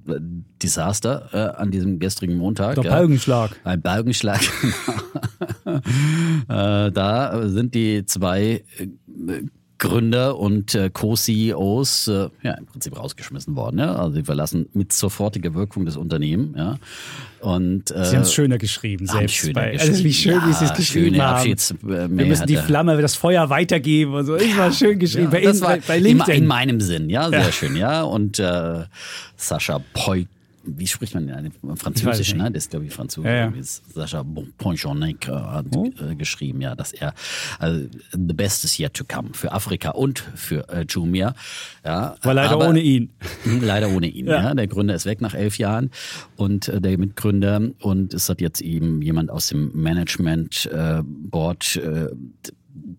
Desaster 0.64 1.30
äh, 1.34 1.62
an 1.62 1.70
diesem 1.70 2.00
gestrigen 2.00 2.38
Montag. 2.38 2.76
der 2.76 2.86
ja. 2.86 2.92
Balgenschlag. 2.92 3.60
Ein 3.66 3.82
Balgenschlag. 3.82 4.42
äh, 5.66 6.92
da 6.92 7.48
sind 7.50 7.76
die 7.76 8.06
zwei 8.06 8.64
äh, 8.78 8.88
Gründer 9.84 10.38
und 10.40 10.76
äh, 10.76 10.90
Co-CEOs 10.90 12.08
äh, 12.08 12.30
ja, 12.42 12.54
im 12.54 12.66
Prinzip 12.66 12.98
rausgeschmissen 12.98 13.56
worden. 13.58 13.80
Ja? 13.80 13.96
Also 13.96 14.16
sie 14.16 14.24
verlassen 14.24 14.70
mit 14.74 14.94
sofortiger 14.94 15.54
Wirkung 15.54 15.86
das 15.86 15.98
Unternehmen. 15.98 16.56
Ja? 16.58 16.78
Und, 17.42 17.92
äh, 17.92 18.06
Sie 18.06 18.16
haben 18.16 18.22
es 18.24 18.34
schöner 18.34 18.58
geschrieben, 18.58 19.06
selbst. 19.06 19.36
schöner 19.36 19.54
bei, 19.56 19.72
also 19.78 19.92
wie 20.00 20.04
geschrieben. 20.08 20.40
schön, 20.40 20.50
wie 20.50 20.54
sie 20.54 20.64
es 20.64 20.70
Ja, 20.70 20.76
geschrieben 20.78 21.16
schöne 21.16 21.28
haben. 21.28 22.18
Wir 22.18 22.26
müssen 22.26 22.48
die. 22.48 22.56
Flamme, 22.56 23.02
das 23.02 23.16
Feuer 23.16 23.50
weitergeben 23.50 24.14
und 24.14 24.26
so. 24.26 24.36
Ist 24.36 24.56
mal 24.56 24.72
schön 24.72 24.98
geschrieben. 24.98 25.30
bei, 25.30 25.42
in, 25.42 25.60
bei, 25.60 25.82
bei 25.86 25.98
in, 25.98 26.04
LinkedIn. 26.04 26.36
in 26.36 26.48
meinem 26.48 26.80
Sinn, 26.80 27.10
ja, 27.10 27.28
sehr 27.28 27.42
Ja. 27.42 27.52
schön, 27.52 27.76
ja. 27.76 28.04
Und 28.04 28.40
äh, 28.40 28.84
Sascha 29.36 29.82
Poi 29.94 30.26
wie 30.66 30.88
spricht 30.88 31.14
man 31.14 31.28
denn? 31.28 31.52
Es 31.74 31.80
Französisch, 31.82 32.34
ne? 32.36 32.52
Das 32.52 32.64
ist, 32.64 32.70
glaube 32.72 32.86
ich, 32.86 32.94
Französisch. 32.94 33.30
Ja, 33.30 33.50
ja. 33.50 33.54
Sascha 33.94 34.24
Ponchonek 34.58 35.28
hat 35.28 35.66
Oh. 35.76 35.90
äh, 36.02 36.16
geschrieben, 36.16 36.62
ja, 36.62 36.76
dass 36.76 36.94
er 36.94 37.14
also, 37.60 37.88
the 38.12 38.34
best 38.34 38.64
is 38.64 38.80
yet 38.80 38.94
to 38.94 39.04
come 39.04 39.30
für 39.34 39.52
Afrika 39.52 39.92
und 39.92 40.20
für 40.36 40.68
äh, 40.70 40.86
Jumia. 40.88 41.36
Ja, 41.86 42.16
War 42.22 42.34
leider 42.34 42.52
aber- 42.52 42.70
ohne 42.70 42.80
ihn. 42.82 43.10
Leider 43.62 43.90
ohne 43.90 44.08
ihn. 44.08 44.28
Ja. 44.28 44.42
Ja. 44.42 44.54
Der 44.54 44.68
Gründer 44.68 44.96
ist 44.96 45.06
weg 45.06 45.22
nach 45.22 45.34
elf 45.34 45.58
Jahren 45.58 45.90
und 46.38 46.68
äh, 46.70 46.80
der 46.82 46.98
Mitgründer 46.98 47.62
und 47.82 48.14
es 48.14 48.30
hat 48.30 48.42
jetzt 48.42 48.62
eben 48.62 49.02
jemand 49.02 49.30
aus 49.30 49.48
dem 49.50 49.72
Management 49.74 50.70
äh, 50.74 51.02
Board 51.04 51.76
äh, 51.78 52.08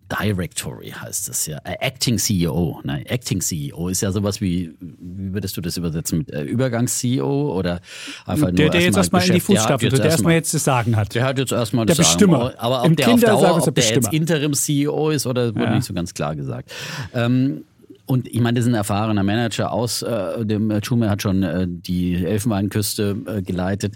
Directory 0.09 0.91
heißt 0.91 1.29
es 1.29 1.47
ja. 1.47 1.59
Äh, 1.65 1.77
Acting 1.81 2.19
CEO. 2.19 2.81
Ne? 2.85 3.05
Acting 3.09 3.41
CEO 3.41 3.89
ist 3.89 4.03
ja 4.03 4.13
sowas 4.13 4.41
wie, 4.41 4.73
wie 4.81 5.33
würdest 5.35 5.57
du 5.57 5.61
das 5.61 5.77
übersetzen 5.77 6.19
mit 6.19 6.31
äh, 6.33 6.43
Übergangs-CEO 6.43 7.53
oder 7.57 7.81
einfach 8.27 8.49
nur 8.49 8.53
Der, 8.53 8.71
der 8.71 8.83
jetzt 8.83 8.97
erstmal 8.97 9.23
in 9.23 9.27
die 9.27 9.33
der 9.33 9.41
Fußstapfen 9.41 9.89
tritt, 9.91 9.99
der 10.05 10.11
erstmal 10.11 10.35
jetzt 10.35 10.55
das 10.55 10.65
Sagen 10.65 10.95
hat. 10.97 11.15
der 11.15 11.25
hat 11.25 11.39
jetzt 11.39 11.53
erstmal 11.53 11.87
Der 11.87 11.97
das 11.97 12.07
Sagen. 12.07 12.19
Bestimmer. 12.19 12.55
Aber 12.59 12.81
ob 12.83 12.87
Im 12.87 12.97
der 12.97 13.07
auf 13.09 13.13
Kindersaal 13.15 13.43
Dauer, 13.43 13.61
er 13.61 13.69
ob 13.69 13.75
der 13.75 13.85
jetzt. 13.85 14.13
Interim-CEO 14.13 15.11
ist 15.11 15.27
oder 15.27 15.55
wurde 15.55 15.65
Ja. 15.65 15.75
nicht 15.75 15.85
so 15.87 15.95
ganz 15.95 16.15
klar 16.15 16.37
gesagt. 16.37 16.71
Ähm, 17.13 17.65
und 18.07 18.29
ich 18.29 18.41
meine, 18.41 18.57
das 18.59 18.67
ist 18.67 18.71
ein 18.71 18.75
erfahrener 18.77 19.23
Manager 19.23 19.73
aus 19.73 20.03
äh, 20.03 20.45
dem 20.45 20.71
äh, 20.71 20.85
Schumer 20.85 21.09
hat 21.11 21.23
schon 21.23 21.43
äh, 21.43 21.67
die 21.69 22.23
Elfenbeinküste 22.25 23.17
äh, 23.27 23.43
geleitet 23.43 23.95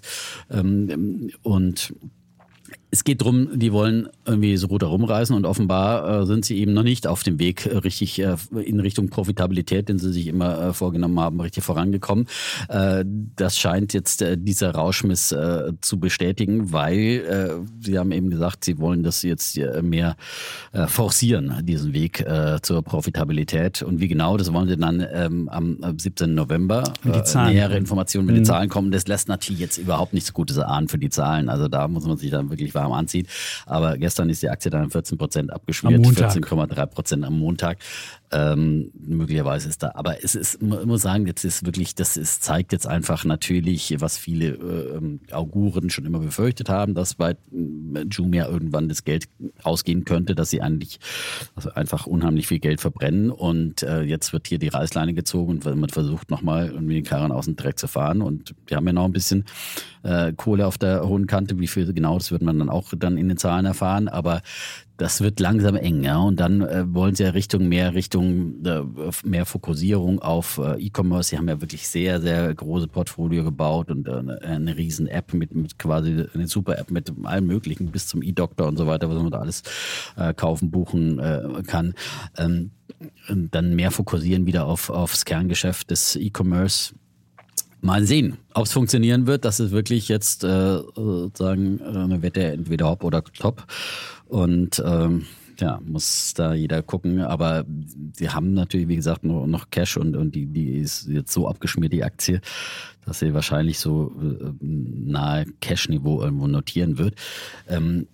ähm, 0.50 1.30
und 1.42 1.92
es 2.90 3.04
geht 3.04 3.22
drum, 3.22 3.58
die 3.58 3.72
wollen 3.72 4.08
irgendwie 4.24 4.56
so 4.56 4.66
gut 4.66 4.82
herumreisen 4.82 5.36
und 5.36 5.44
offenbar 5.44 6.22
äh, 6.22 6.26
sind 6.26 6.44
sie 6.44 6.58
eben 6.58 6.72
noch 6.72 6.82
nicht 6.82 7.06
auf 7.06 7.22
dem 7.22 7.38
Weg 7.38 7.66
äh, 7.66 7.76
richtig 7.78 8.18
äh, 8.20 8.36
in 8.62 8.80
Richtung 8.80 9.10
Profitabilität, 9.10 9.88
den 9.88 9.98
sie 9.98 10.12
sich 10.12 10.26
immer 10.26 10.58
äh, 10.58 10.72
vorgenommen 10.72 11.20
haben, 11.20 11.40
richtig 11.40 11.64
vorangekommen. 11.64 12.26
Äh, 12.68 13.04
das 13.36 13.58
scheint 13.58 13.92
jetzt 13.92 14.24
dieser 14.38 14.72
Rauschmiss 14.72 15.34
zu 15.80 16.00
bestätigen, 16.00 16.72
weil 16.72 17.64
sie 17.80 17.98
haben 17.98 18.12
eben 18.12 18.30
gesagt, 18.30 18.64
sie 18.64 18.78
wollen 18.78 19.02
das 19.02 19.22
jetzt 19.22 19.58
mehr 19.82 20.16
forcieren, 20.86 21.54
diesen 21.62 21.92
Weg 21.92 22.24
zur 22.62 22.82
Profitabilität. 22.82 23.82
Und 23.82 24.00
wie 24.00 24.08
genau, 24.08 24.36
das 24.36 24.52
wollen 24.52 24.68
sie 24.68 24.76
dann 24.76 25.04
ähm, 25.12 25.48
am 25.48 25.78
am 25.82 25.98
17. 25.98 26.34
November 26.34 26.84
die 27.04 27.22
Zahlen 27.22 27.54
nähere. 27.54 27.76
Informationen, 27.76 28.28
wenn 28.28 28.36
die 28.36 28.42
Zahlen 28.42 28.68
kommen. 28.68 28.90
Das 28.90 29.06
lässt 29.06 29.28
natürlich 29.28 29.60
jetzt 29.60 29.78
überhaupt 29.78 30.12
nichts 30.12 30.32
Gutes 30.32 30.56
erahnen 30.56 30.88
für 30.88 30.98
die 30.98 31.10
Zahlen. 31.10 31.48
Also 31.48 31.68
da 31.68 31.88
muss 31.88 32.04
man 32.04 32.16
sich 32.16 32.30
dann 32.30 32.50
wirklich 32.50 32.74
warm 32.78 32.92
anziehen. 32.92 33.26
Aber 33.66 33.96
gestern 33.98 34.30
ist 34.30 34.42
die 34.42 34.48
Aktie 34.48 34.70
dann 34.70 34.90
14 34.90 35.18
Prozent 35.18 35.52
abgeschmiert, 35.52 35.96
Am 35.96 36.02
Montag. 36.02 36.32
14,3 36.32 36.86
Prozent 36.86 37.24
am 37.24 37.38
Montag. 37.38 37.78
Ähm, 38.30 38.90
möglicherweise 38.94 39.70
ist 39.70 39.82
da, 39.82 39.92
aber 39.94 40.22
es 40.22 40.34
ist, 40.34 40.60
man 40.60 40.86
muss 40.86 41.00
sagen, 41.00 41.26
jetzt 41.26 41.44
ist 41.44 41.64
wirklich, 41.64 41.94
das 41.94 42.18
ist, 42.18 42.42
zeigt 42.42 42.72
jetzt 42.72 42.86
einfach 42.86 43.24
natürlich, 43.24 43.94
was 44.00 44.18
viele 44.18 44.48
äh, 44.48 44.96
ähm, 44.96 45.20
Auguren 45.32 45.88
schon 45.88 46.04
immer 46.04 46.18
befürchtet 46.18 46.68
haben, 46.68 46.94
dass 46.94 47.14
bei 47.14 47.30
äh, 47.30 47.36
Jumia 48.10 48.46
irgendwann 48.46 48.88
das 48.90 49.04
Geld 49.04 49.28
ausgehen 49.62 50.04
könnte, 50.04 50.34
dass 50.34 50.50
sie 50.50 50.60
eigentlich 50.60 51.00
also 51.54 51.70
einfach 51.70 52.06
unheimlich 52.06 52.46
viel 52.48 52.58
Geld 52.58 52.82
verbrennen. 52.82 53.30
Und 53.30 53.82
äh, 53.82 54.02
jetzt 54.02 54.34
wird 54.34 54.46
hier 54.46 54.58
die 54.58 54.68
Reißleine 54.68 55.14
gezogen 55.14 55.52
und 55.52 55.64
man 55.64 55.88
versucht 55.88 56.30
nochmal 56.30 56.68
irgendwie 56.68 56.94
den 56.94 57.04
Karren 57.04 57.32
aus 57.32 57.46
dem 57.46 57.56
Dreck 57.56 57.78
zu 57.78 57.88
fahren. 57.88 58.20
Und 58.20 58.54
wir 58.66 58.76
haben 58.76 58.86
ja 58.86 58.92
noch 58.92 59.06
ein 59.06 59.12
bisschen 59.12 59.46
äh, 60.02 60.32
Kohle 60.34 60.66
auf 60.66 60.76
der 60.76 61.08
hohen 61.08 61.26
Kante, 61.26 61.58
wie 61.58 61.66
viel 61.66 61.92
genau, 61.94 62.18
das 62.18 62.30
wird 62.30 62.42
man 62.42 62.58
dann 62.58 62.68
auch 62.68 62.92
dann 62.96 63.16
in 63.16 63.28
den 63.28 63.38
Zahlen 63.38 63.64
erfahren, 63.64 64.08
aber 64.08 64.42
das 64.98 65.20
wird 65.20 65.38
langsam 65.38 65.76
eng, 65.76 66.02
ja. 66.02 66.18
Und 66.18 66.40
dann 66.40 66.60
äh, 66.60 66.84
wollen 66.92 67.14
sie 67.14 67.22
ja 67.22 67.30
Richtung 67.30 67.68
mehr 67.68 67.94
Richtung 67.94 68.64
äh, 68.64 68.82
mehr 69.22 69.46
Fokussierung 69.46 70.18
auf 70.18 70.58
äh, 70.58 70.74
E-Commerce. 70.84 71.30
Sie 71.30 71.38
haben 71.38 71.48
ja 71.48 71.60
wirklich 71.60 71.86
sehr, 71.86 72.20
sehr 72.20 72.52
große 72.52 72.88
Portfolio 72.88 73.44
gebaut 73.44 73.92
und 73.92 74.08
äh, 74.08 74.12
eine, 74.12 74.42
eine 74.42 74.76
riesen 74.76 75.06
App 75.06 75.32
mit, 75.32 75.54
mit 75.54 75.78
quasi 75.78 76.26
eine 76.34 76.48
super 76.48 76.78
App 76.78 76.90
mit 76.90 77.12
allem 77.22 77.46
möglichen 77.46 77.92
bis 77.92 78.08
zum 78.08 78.22
E-Doktor 78.22 78.66
und 78.66 78.76
so 78.76 78.88
weiter, 78.88 79.08
was 79.08 79.22
man 79.22 79.30
da 79.30 79.38
alles 79.38 79.62
äh, 80.16 80.34
kaufen, 80.34 80.72
buchen 80.72 81.20
äh, 81.20 81.62
kann. 81.64 81.94
Ähm, 82.36 82.72
dann 83.28 83.76
mehr 83.76 83.92
fokussieren 83.92 84.46
wieder 84.46 84.66
auf 84.66 84.90
aufs 84.90 85.24
Kerngeschäft 85.24 85.90
des 85.92 86.16
E-Commerce. 86.16 86.94
Mal 87.80 88.04
sehen, 88.04 88.38
ob 88.54 88.64
es 88.64 88.72
funktionieren 88.72 89.28
wird. 89.28 89.44
Das 89.44 89.60
ist 89.60 89.70
wirklich 89.70 90.08
jetzt 90.08 90.40
sozusagen 90.40 91.80
eine 91.80 92.22
Wette 92.22 92.42
entweder 92.42 92.88
hopp 92.88 93.04
oder 93.04 93.22
top. 93.22 93.66
Und 94.28 94.82
ähm, 94.84 95.26
ja, 95.58 95.80
muss 95.84 96.34
da 96.34 96.54
jeder 96.54 96.82
gucken. 96.82 97.20
Aber 97.20 97.64
sie 98.12 98.30
haben 98.30 98.54
natürlich, 98.54 98.88
wie 98.88 98.96
gesagt, 98.96 99.24
nur 99.24 99.46
noch 99.46 99.70
Cash 99.70 99.96
und, 99.96 100.16
und 100.16 100.34
die, 100.34 100.46
die 100.46 100.78
ist 100.78 101.08
jetzt 101.08 101.32
so 101.32 101.48
abgeschmiert, 101.48 101.92
die 101.92 102.04
Aktie, 102.04 102.40
dass 103.04 103.18
sie 103.18 103.34
wahrscheinlich 103.34 103.78
so 103.78 104.12
äh, 104.20 104.52
nahe 104.60 105.46
Cash-Niveau 105.60 106.22
irgendwo 106.22 106.46
notieren 106.46 106.98
wird. 106.98 107.14
Ähm, 107.68 108.06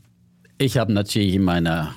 ich 0.59 0.79
habe 0.79 0.93
natürlich 0.93 1.35
in 1.35 1.43
meiner 1.43 1.95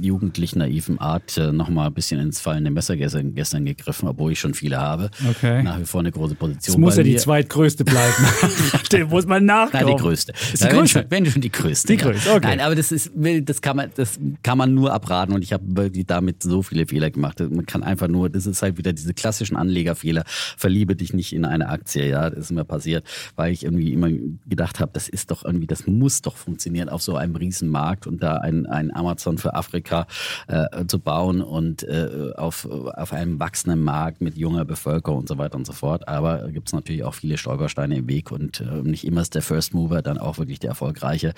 jugendlich 0.00 0.54
naiven 0.54 0.98
Art 0.98 1.38
äh, 1.38 1.50
nochmal 1.52 1.86
ein 1.86 1.94
bisschen 1.94 2.20
ins 2.20 2.38
fallende 2.40 2.70
Messer 2.70 2.96
gestern, 2.96 3.34
gestern 3.34 3.64
gegriffen, 3.64 4.06
obwohl 4.08 4.32
ich 4.32 4.40
schon 4.40 4.52
viele 4.52 4.78
habe. 4.78 5.10
Okay. 5.30 5.62
Nach 5.62 5.78
wie 5.80 5.84
vor 5.86 6.00
eine 6.00 6.12
große 6.12 6.32
Es 6.34 6.38
Position. 6.38 6.80
muss 6.80 6.96
bei 6.96 7.02
ja 7.02 7.04
die 7.04 7.16
zweitgrößte 7.16 7.84
bleiben. 7.84 8.12
Den 8.92 9.08
muss 9.08 9.26
man 9.26 9.44
nachkaufen. 9.46 9.86
Nein, 9.86 9.96
die 9.96 10.02
größte. 10.02 10.32
Ist 10.32 10.62
die 10.62 10.66
wenn 10.68 10.76
größte? 10.76 10.98
schon- 11.00 11.10
Wenn 11.10 11.26
schon 11.26 11.40
die 11.42 11.50
größte. 11.52 11.86
Die 11.88 11.96
größte, 11.96 12.30
okay. 12.32 12.40
Nein, 12.48 12.60
aber 12.60 12.74
das 12.74 12.92
ist, 12.92 13.12
das 13.44 13.62
kann 13.62 13.76
man, 13.76 13.90
das 13.94 14.18
kann 14.42 14.58
man 14.58 14.74
nur 14.74 14.92
abraten 14.92 15.32
und 15.32 15.42
ich 15.42 15.52
habe 15.54 15.64
wirklich 15.68 16.04
damit 16.06 16.42
so 16.42 16.62
viele 16.62 16.86
Fehler 16.86 17.10
gemacht. 17.10 17.40
Man 17.40 17.64
kann 17.64 17.82
einfach 17.82 18.08
nur, 18.08 18.28
das 18.28 18.44
ist 18.46 18.60
halt 18.60 18.76
wieder 18.76 18.92
diese 18.92 19.14
klassischen 19.14 19.56
Anlegerfehler. 19.56 20.24
Verliebe 20.26 20.96
dich 20.96 21.14
nicht 21.14 21.32
in 21.32 21.46
eine 21.46 21.68
Aktie, 21.70 22.06
ja, 22.08 22.28
das 22.28 22.40
ist 22.46 22.52
mir 22.52 22.64
passiert, 22.64 23.06
weil 23.36 23.52
ich 23.52 23.64
irgendwie 23.64 23.92
immer 23.94 24.10
gedacht 24.46 24.80
habe, 24.80 24.90
das 24.92 25.08
ist 25.08 25.30
doch 25.30 25.44
irgendwie, 25.46 25.66
das 25.66 25.86
muss 25.86 26.20
doch 26.20 26.36
funktionieren 26.36 26.88
auf 26.90 27.00
so 27.02 27.16
einem 27.16 27.34
Riesenmarkt 27.74 28.06
und 28.06 28.22
da 28.22 28.36
ein, 28.36 28.66
ein 28.66 28.94
Amazon 28.94 29.38
für 29.38 29.54
Afrika 29.54 30.06
äh, 30.46 30.86
zu 30.86 30.98
bauen 30.98 31.40
und 31.42 31.82
äh, 31.82 32.32
auf, 32.36 32.66
auf 32.66 33.12
einem 33.12 33.38
wachsenden 33.40 33.82
Markt 33.82 34.20
mit 34.20 34.36
junger 34.36 34.64
Bevölkerung 34.64 35.20
und 35.20 35.28
so 35.28 35.38
weiter 35.38 35.56
und 35.56 35.66
so 35.66 35.72
fort. 35.72 36.08
Aber 36.08 36.48
gibt 36.50 36.68
es 36.68 36.72
natürlich 36.72 37.04
auch 37.04 37.14
viele 37.14 37.38
Stolpersteine 37.38 37.96
im 37.96 38.08
Weg 38.08 38.30
und 38.30 38.60
äh, 38.60 38.82
nicht 38.82 39.04
immer 39.04 39.22
ist 39.22 39.34
der 39.34 39.42
First 39.42 39.74
Mover 39.74 40.02
dann 40.02 40.18
auch 40.18 40.38
wirklich 40.38 40.58
der 40.58 40.70
erfolgreiche. 40.70 41.34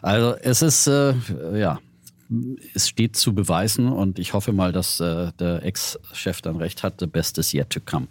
Also 0.00 0.34
es 0.40 0.62
ist, 0.62 0.86
äh, 0.86 1.14
ja, 1.54 1.78
es 2.74 2.88
steht 2.88 3.16
zu 3.16 3.34
beweisen 3.34 3.88
und 3.88 4.18
ich 4.18 4.32
hoffe 4.32 4.52
mal, 4.52 4.72
dass 4.72 5.00
äh, 5.00 5.32
der 5.38 5.64
Ex-Chef 5.64 6.40
dann 6.40 6.56
recht 6.56 6.82
hat, 6.82 6.94
the 7.00 7.06
best 7.06 7.38
is 7.38 7.52
yet 7.52 7.70
to 7.70 7.80
come. 7.80 8.06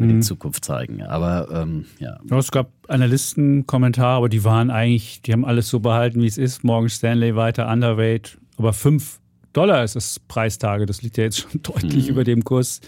Wird 0.00 0.10
die 0.12 0.20
Zukunft 0.20 0.64
zeigen. 0.64 1.02
Aber 1.02 1.48
ähm, 1.52 1.84
ja, 1.98 2.18
es 2.36 2.50
gab 2.50 2.70
Analystenkommentare, 2.88 4.16
aber 4.16 4.28
die 4.28 4.44
waren 4.44 4.70
eigentlich, 4.70 5.22
die 5.22 5.32
haben 5.32 5.44
alles 5.44 5.68
so 5.68 5.80
behalten, 5.80 6.22
wie 6.22 6.26
es 6.26 6.38
ist. 6.38 6.64
Morgan 6.64 6.88
Stanley 6.88 7.36
weiter 7.36 7.70
Underweight. 7.70 8.38
Aber 8.56 8.72
5 8.72 9.20
Dollar 9.52 9.84
ist 9.84 9.96
das 9.96 10.20
Preistage. 10.20 10.86
Das 10.86 11.02
liegt 11.02 11.16
ja 11.16 11.24
jetzt 11.24 11.38
schon 11.38 11.62
deutlich 11.62 12.08
über 12.08 12.24
dem 12.24 12.44
Kurs, 12.44 12.80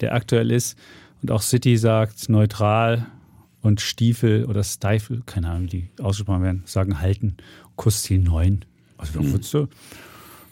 der 0.00 0.14
aktuell 0.14 0.50
ist. 0.50 0.78
Und 1.22 1.30
auch 1.30 1.42
City 1.42 1.76
sagt 1.76 2.28
neutral 2.28 3.06
und 3.62 3.80
Stiefel 3.80 4.44
oder 4.44 4.62
Stifle, 4.62 5.22
keine 5.26 5.50
Ahnung, 5.50 5.64
wie 5.64 5.90
die 5.96 6.02
ausgesprochen 6.02 6.42
werden, 6.42 6.62
sagen 6.66 7.00
halten. 7.00 7.36
Kursziel 7.74 8.20
9. 8.20 8.64
Also 8.96 9.20
da 9.20 9.26
würdest 9.26 9.52
du, 9.52 9.68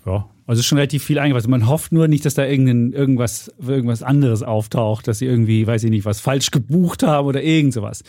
ja, 0.07 0.29
also 0.47 0.61
ist 0.61 0.67
schon 0.67 0.79
relativ 0.79 1.03
viel 1.05 1.19
eingeweiht. 1.19 1.47
Man 1.49 1.69
hofft 1.69 1.93
nur 1.93 2.07
nicht, 2.09 2.25
dass 2.27 2.35
da 2.35 2.45
irgendein, 2.45 2.93
irgendwas, 2.93 3.53
irgendwas 3.59 4.03
anderes 4.03 4.43
auftaucht, 4.43 5.09
dass 5.09 5.19
sie 5.21 5.27
irgendwie, 5.27 5.67
weiß 5.67 5.85
ich 5.85 5.91
nicht, 5.91 6.05
was 6.05 6.21
falsch 6.21 6.51
gebucht 6.51 7.03
haben 7.03 7.27
oder 7.27 7.43
irgend 7.43 7.73
sowas. 7.73 8.03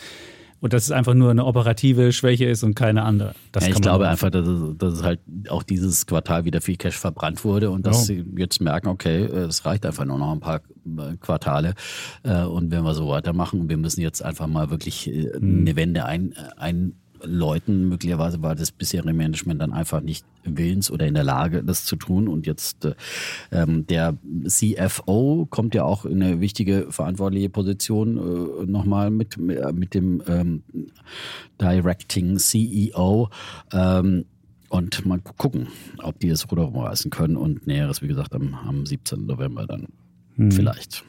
Und 0.58 0.72
dass 0.72 0.84
es 0.84 0.90
einfach 0.90 1.12
nur 1.12 1.30
eine 1.30 1.44
operative 1.44 2.12
Schwäche 2.12 2.46
ist 2.46 2.62
und 2.62 2.74
keine 2.74 3.02
andere. 3.02 3.34
Das 3.52 3.66
ja, 3.66 3.74
ich 3.74 3.80
glaube 3.80 4.08
einfach, 4.08 4.30
dass, 4.30 4.48
es- 4.48 4.78
dass 4.78 5.02
halt 5.02 5.20
auch 5.50 5.62
dieses 5.62 6.06
Quartal 6.06 6.46
wieder 6.46 6.62
viel 6.62 6.76
Cash 6.76 6.96
verbrannt 6.96 7.44
wurde 7.44 7.70
und 7.70 7.84
dass 7.86 8.08
Ja. 8.08 8.14
sie 8.16 8.24
jetzt 8.38 8.62
merken, 8.62 8.88
okay, 8.88 9.24
es 9.24 9.66
reicht 9.66 9.84
einfach 9.84 10.06
nur 10.06 10.16
noch 10.18 10.32
ein 10.32 10.40
paar 10.40 10.56
äh, 10.86 11.16
Quartale 11.20 11.74
äh, 12.22 12.42
und 12.44 12.70
wenn 12.70 12.84
wir 12.84 12.94
so 12.94 13.08
weitermachen 13.08 13.68
wir 13.68 13.76
müssen 13.76 14.00
jetzt 14.00 14.22
einfach 14.24 14.46
mal 14.46 14.70
wirklich 14.70 15.08
äh, 15.08 15.30
Hm. 15.34 15.60
eine 15.60 15.76
Wende 15.76 16.06
ein, 16.06 16.32
einläuten, 17.22 17.88
möglicherweise 17.88 18.42
war 18.42 18.54
das 18.54 18.70
bisherige 18.70 19.12
Management 19.12 19.60
dann 19.60 19.72
einfach 19.72 20.00
nicht 20.00 20.24
willens 20.44 20.90
oder 20.90 21.06
in 21.06 21.14
der 21.14 21.24
Lage, 21.24 21.62
das 21.64 21.84
zu 21.84 21.96
tun 21.96 22.28
und 22.28 22.46
jetzt 22.46 22.84
äh, 22.84 22.94
ähm, 23.50 23.86
der 23.86 24.16
CFO 24.46 25.46
kommt 25.50 25.74
ja 25.74 25.84
auch 25.84 26.04
in 26.04 26.22
eine 26.22 26.40
wichtige 26.40 26.86
verantwortliche 26.90 27.50
Position 27.50 28.16
äh, 28.16 28.66
nochmal 28.66 29.10
mit, 29.10 29.36
mit, 29.38 29.94
dem 29.94 30.22
ähm, 30.28 30.62
Directing 31.60 32.38
CEO. 32.38 33.28
Ähm, 33.72 34.24
und 34.68 35.06
mal 35.06 35.20
gucken, 35.20 35.68
ob 36.02 36.18
die 36.18 36.28
das 36.28 36.50
Ruder 36.50 36.64
rumreißen 36.64 37.10
können. 37.10 37.36
Und 37.36 37.66
Näheres, 37.68 38.02
wie 38.02 38.08
gesagt, 38.08 38.34
am, 38.34 38.54
am 38.54 38.84
17. 38.84 39.24
November 39.24 39.64
dann 39.64 39.86
vielleicht. 40.50 41.04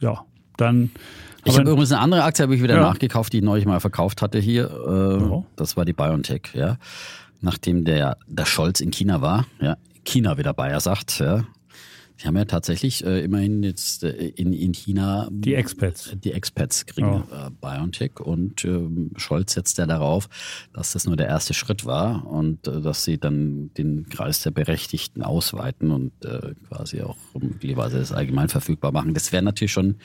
Ja, 0.00 0.24
dann. 0.56 0.90
Ich 1.44 1.58
habe 1.58 1.70
übrigens 1.70 1.90
eine 1.92 2.00
andere 2.00 2.22
Aktie, 2.24 2.42
habe 2.44 2.54
ich 2.54 2.62
wieder 2.62 2.76
Ja. 2.76 2.82
nachgekauft, 2.82 3.32
die 3.32 3.38
ich 3.38 3.42
neulich 3.44 3.66
mal 3.66 3.80
verkauft 3.80 4.22
hatte 4.22 4.38
hier. 4.38 4.70
Äh, 4.70 5.22
Ja. 5.30 5.42
Das 5.56 5.76
war 5.76 5.84
die 5.84 5.92
BioNTech, 5.92 6.42
ja. 6.54 6.76
Nachdem 7.40 7.84
der, 7.84 8.16
der 8.28 8.44
Scholz 8.46 8.80
in 8.80 8.90
China 8.92 9.20
war, 9.20 9.46
ja, 9.60 9.76
China 10.04 10.38
wieder 10.38 10.52
Bayer 10.54 10.80
sagt, 10.80 11.18
ja. 11.18 11.44
Die 12.22 12.28
haben 12.28 12.36
ja 12.36 12.44
tatsächlich 12.44 13.04
äh, 13.04 13.24
immerhin 13.24 13.62
jetzt 13.64 14.04
äh, 14.04 14.10
in, 14.10 14.52
in 14.52 14.72
China 14.72 15.28
Die 15.30 15.54
Expats. 15.54 16.14
die 16.22 16.32
Expats 16.32 16.86
kriegen 16.86 17.02
Oh. 17.30 17.34
äh, 17.34 17.50
BioNTech 17.60 18.20
und 18.20 18.64
ähm, 18.64 19.10
Scholz 19.16 19.54
setzt 19.54 19.78
ja 19.78 19.86
darauf, 19.86 20.28
dass 20.72 20.92
das 20.92 21.04
nur 21.06 21.16
der 21.16 21.26
erste 21.26 21.52
Schritt 21.52 21.84
war 21.84 22.26
und 22.26 22.66
äh, 22.68 22.80
dass 22.80 23.04
sie 23.04 23.18
dann 23.18 23.70
den 23.76 24.08
Kreis 24.08 24.42
der 24.42 24.52
Berechtigten 24.52 25.22
ausweiten 25.22 25.90
und 25.90 26.12
äh, 26.24 26.54
quasi 26.68 27.02
auch 27.02 27.16
möglicherweise 27.38 27.98
das 27.98 28.12
allgemein 28.12 28.48
verfügbar 28.48 28.92
machen. 28.92 29.14
Das 29.14 29.32
wäre 29.32 29.42
natürlich 29.42 29.72
schon 29.72 29.96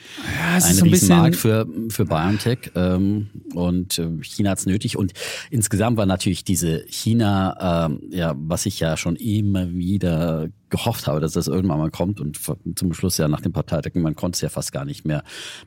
es 0.56 0.64
ein 0.64 0.74
so 0.74 0.84
ein 0.84 0.90
Riesenmarkt 0.90 1.36
für, 1.36 1.66
für 1.88 2.04
BioNTech 2.04 2.72
ähm, 2.74 3.28
und 3.54 3.98
äh, 3.98 4.08
China 4.22 4.50
hat's 4.50 4.66
nötig 4.66 4.96
und 4.96 5.12
insgesamt 5.50 5.96
war 5.96 6.06
natürlich 6.06 6.42
diese 6.44 6.84
China, 6.88 7.86
ähm, 7.86 8.00
ja, 8.10 8.34
was 8.36 8.66
ich 8.66 8.80
ja 8.80 8.96
schon 8.96 9.14
immer 9.16 9.70
wieder 9.72 10.48
gehofft 10.70 11.06
habe, 11.06 11.20
dass 11.20 11.32
das 11.32 11.48
irgendwann 11.48 11.78
mal 11.78 11.90
kommt 11.90 12.20
und 12.20 12.38
zum 12.76 12.92
Schluss 12.92 13.18
ja 13.18 13.28
nach 13.28 13.40
dem 13.40 13.52
Parteitag, 13.52 13.92
man 13.94 14.14
konnte 14.16 14.36
es 14.36 14.40
ja 14.42 14.48
fast 14.48 14.72
gar 14.72 14.84
nicht 14.84 15.04
mehr, 15.06 15.22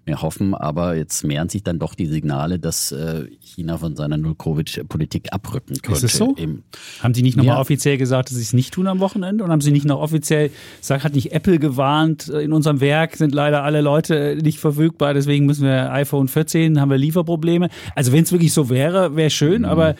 mehr 0.06 0.22
hoffen, 0.22 0.54
aber 0.54 0.96
jetzt 0.96 1.24
mehren 1.24 1.50
sich 1.50 1.64
dann 1.64 1.80
doch 1.80 1.96
die 1.96 2.06
Signale, 2.06 2.60
dass 2.60 2.92
äh, 2.92 3.26
China 3.40 3.78
von 3.78 3.96
seiner 3.96 4.18
Null-Covid-Politik 4.18 5.34
abrücken 5.34 5.76
könnte. 5.82 6.06
es 6.06 6.14
so? 6.14 6.34
Im, 6.38 6.64
Haben 7.02 7.14
Sie 7.14 7.22
nicht 7.24 7.38
nochmal 7.38 7.56
Ja. 7.56 7.62
offiziell 7.62 7.98
gesagt, 7.98 8.30
dass 8.30 8.38
Sie 8.38 8.44
es 8.44 8.54
nicht 8.54 8.74
tun 8.74 8.88
am 8.88 9.00
Wochenende? 9.00 9.44
Und 9.44 9.52
haben 9.52 9.62
Sie 9.62 9.72
nicht 9.72 9.86
noch 9.86 10.00
offiziell 10.02 10.52
gesagt, 10.80 11.04
hat 11.04 11.16
nicht 11.16 11.32
Apple 11.32 11.60
gewarnt, 11.60 12.30
äh, 12.30 12.42
in 12.42 12.54
unserem 12.54 12.80
Werk 12.82 13.16
sind 13.16 13.34
leider 13.34 13.64
alle 13.64 13.82
Leute 13.82 14.38
nicht 14.42 14.60
verfügbar, 14.60 15.14
deswegen 15.14 15.46
müssen 15.46 15.64
wir 15.66 15.92
iPhone 15.92 16.28
14, 16.28 16.80
haben 16.80 16.90
wir 16.90 16.98
Lieferprobleme. 16.98 17.70
Also 17.96 18.12
wenn 18.12 18.24
es 18.24 18.32
wirklich 18.32 18.54
so 18.54 18.70
wäre, 18.70 19.16
wäre 19.16 19.28
Mhm. 19.28 19.30
schön, 19.32 19.66
aber 19.66 19.96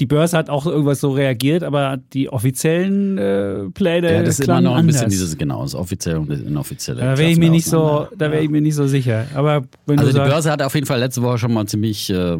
die 0.00 0.06
Börse 0.06 0.36
hat 0.36 0.50
auch 0.50 0.66
irgendwas 0.66 1.00
so 1.00 1.10
reagiert, 1.12 1.62
aber 1.62 1.98
die 2.12 2.28
offiziellen 2.28 3.16
äh, 3.18 3.70
Pläne 3.70 4.12
ja, 4.12 4.22
das 4.22 4.38
ist 4.40 4.46
immer 4.46 4.60
noch 4.60 4.74
ein 4.76 4.86
bisschen 4.86 5.04
anders. 5.04 5.12
dieses, 5.18 5.38
genau, 5.38 5.62
das 5.62 5.74
offizielle 5.74 6.20
und 6.20 6.30
das 6.30 6.40
inoffizielle. 6.40 7.00
da 7.00 7.16
wäre 7.18 7.30
ich 7.30 7.38
mir 7.38 7.50
nicht 7.50 7.66
so, 7.66 8.06
da 8.16 8.26
wäre 8.26 8.36
Ja. 8.36 8.42
ich 8.42 8.50
mir 8.50 8.60
nicht 8.60 8.74
so 8.74 8.86
sicher. 8.86 9.26
Aber 9.34 9.62
wenn 9.86 9.98
Also 9.98 10.10
die 10.12 10.16
sagst, 10.16 10.30
Börse 10.30 10.50
hat 10.50 10.62
auf 10.62 10.74
jeden 10.74 10.86
Fall 10.86 10.98
letzte 11.00 11.22
Woche 11.22 11.38
schon 11.38 11.52
mal 11.54 11.66
ziemlich, 11.66 12.10
äh, 12.10 12.36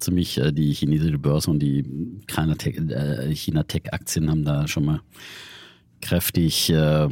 ziemlich 0.00 0.38
äh, 0.38 0.52
die 0.52 0.72
chinesische 0.72 1.18
Börse 1.18 1.50
und 1.50 1.60
die 1.60 1.84
China 2.26 2.54
Tech, 2.56 2.76
äh, 2.76 3.32
China 3.34 3.62
Tech 3.62 3.82
Aktien 3.92 4.28
haben 4.30 4.44
da 4.44 4.66
schon 4.66 4.84
mal 4.84 5.00
kräftig 6.00 6.70
äh, 6.70 7.08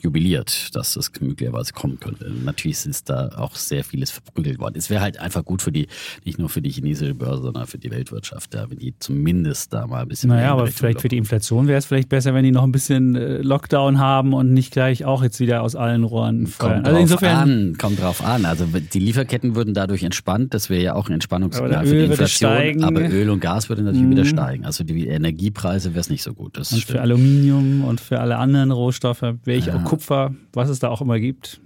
jubiliert, 0.00 0.74
dass 0.74 0.94
das 0.94 1.10
möglicherweise 1.20 1.72
kommen 1.72 2.00
könnte. 2.00 2.30
Natürlich 2.44 2.84
ist 2.86 3.10
da 3.10 3.30
auch 3.36 3.54
sehr 3.54 3.84
vieles 3.84 4.10
verprügelt 4.10 4.58
worden. 4.58 4.74
Es 4.76 4.90
wäre 4.90 5.00
halt 5.00 5.18
einfach 5.18 5.44
gut 5.44 5.62
für 5.62 5.72
die, 5.72 5.88
nicht 6.24 6.38
nur 6.38 6.48
für 6.48 6.62
die 6.62 6.70
chinesische 6.70 7.14
Börse, 7.14 7.42
sondern 7.42 7.66
für 7.66 7.78
die 7.78 7.90
Weltwirtschaft, 7.90 8.54
ja, 8.54 8.70
wenn 8.70 8.78
die 8.78 8.94
zumindest 8.98 9.72
da 9.72 9.86
mal 9.86 10.02
ein 10.02 10.08
bisschen. 10.08 10.30
Naja, 10.30 10.52
aber 10.52 10.66
vielleicht 10.68 11.00
für 11.00 11.08
die. 11.08 11.18
Inflation 11.18 11.66
wäre 11.66 11.78
es 11.78 11.84
vielleicht 11.84 12.08
besser, 12.08 12.32
wenn 12.32 12.44
die 12.44 12.52
noch 12.52 12.62
ein 12.62 12.72
bisschen 12.72 13.16
äh, 13.16 13.38
Lockdown 13.38 13.98
haben 13.98 14.32
und 14.32 14.52
nicht 14.52 14.72
gleich 14.72 15.04
auch 15.04 15.22
jetzt 15.22 15.40
wieder 15.40 15.62
aus 15.62 15.74
allen 15.74 16.04
Rohren 16.04 16.46
feuern. 16.46 16.74
Kommt 16.74 16.86
Also 16.86 16.92
drauf 16.92 17.02
insofern, 17.02 17.36
an, 17.36 17.76
kommt 17.76 18.00
drauf 18.00 18.24
an. 18.24 18.44
Also 18.44 18.66
die 18.66 18.98
Lieferketten 19.00 19.56
würden 19.56 19.74
dadurch 19.74 20.04
entspannt. 20.04 20.54
Das 20.54 20.70
wäre 20.70 20.82
ja 20.82 20.94
auch 20.94 21.08
ein 21.08 21.14
Entspannungssignal 21.14 21.86
für 21.86 21.94
die 21.94 22.04
Inflation. 22.04 22.28
steigen. 22.28 22.78
Mhm. 22.80 22.84
Aber 22.84 23.00
Öl 23.10 23.30
und 23.30 23.40
Gas 23.40 23.68
würde 23.68 23.82
natürlich 23.82 24.08
wieder 24.08 24.24
steigen. 24.24 24.64
Also 24.64 24.84
die 24.84 25.06
Energiepreise 25.08 25.90
wäre 25.90 26.00
es 26.00 26.08
nicht 26.08 26.22
so 26.22 26.34
gut. 26.34 26.56
Das 26.56 26.72
und 26.72 26.80
stimmt. 26.82 26.96
für 26.98 27.02
Aluminium 27.02 27.84
und 27.84 28.00
für 28.00 28.20
alle 28.20 28.38
anderen 28.38 28.70
Rohstoffe, 28.70 29.27
welche 29.44 29.74
auch 29.74 29.84
Kupfer, 29.84 30.34
was 30.52 30.68
es 30.68 30.78
da 30.78 30.88
auch 30.88 31.00
immer 31.00 31.18
gibt, 31.18 31.60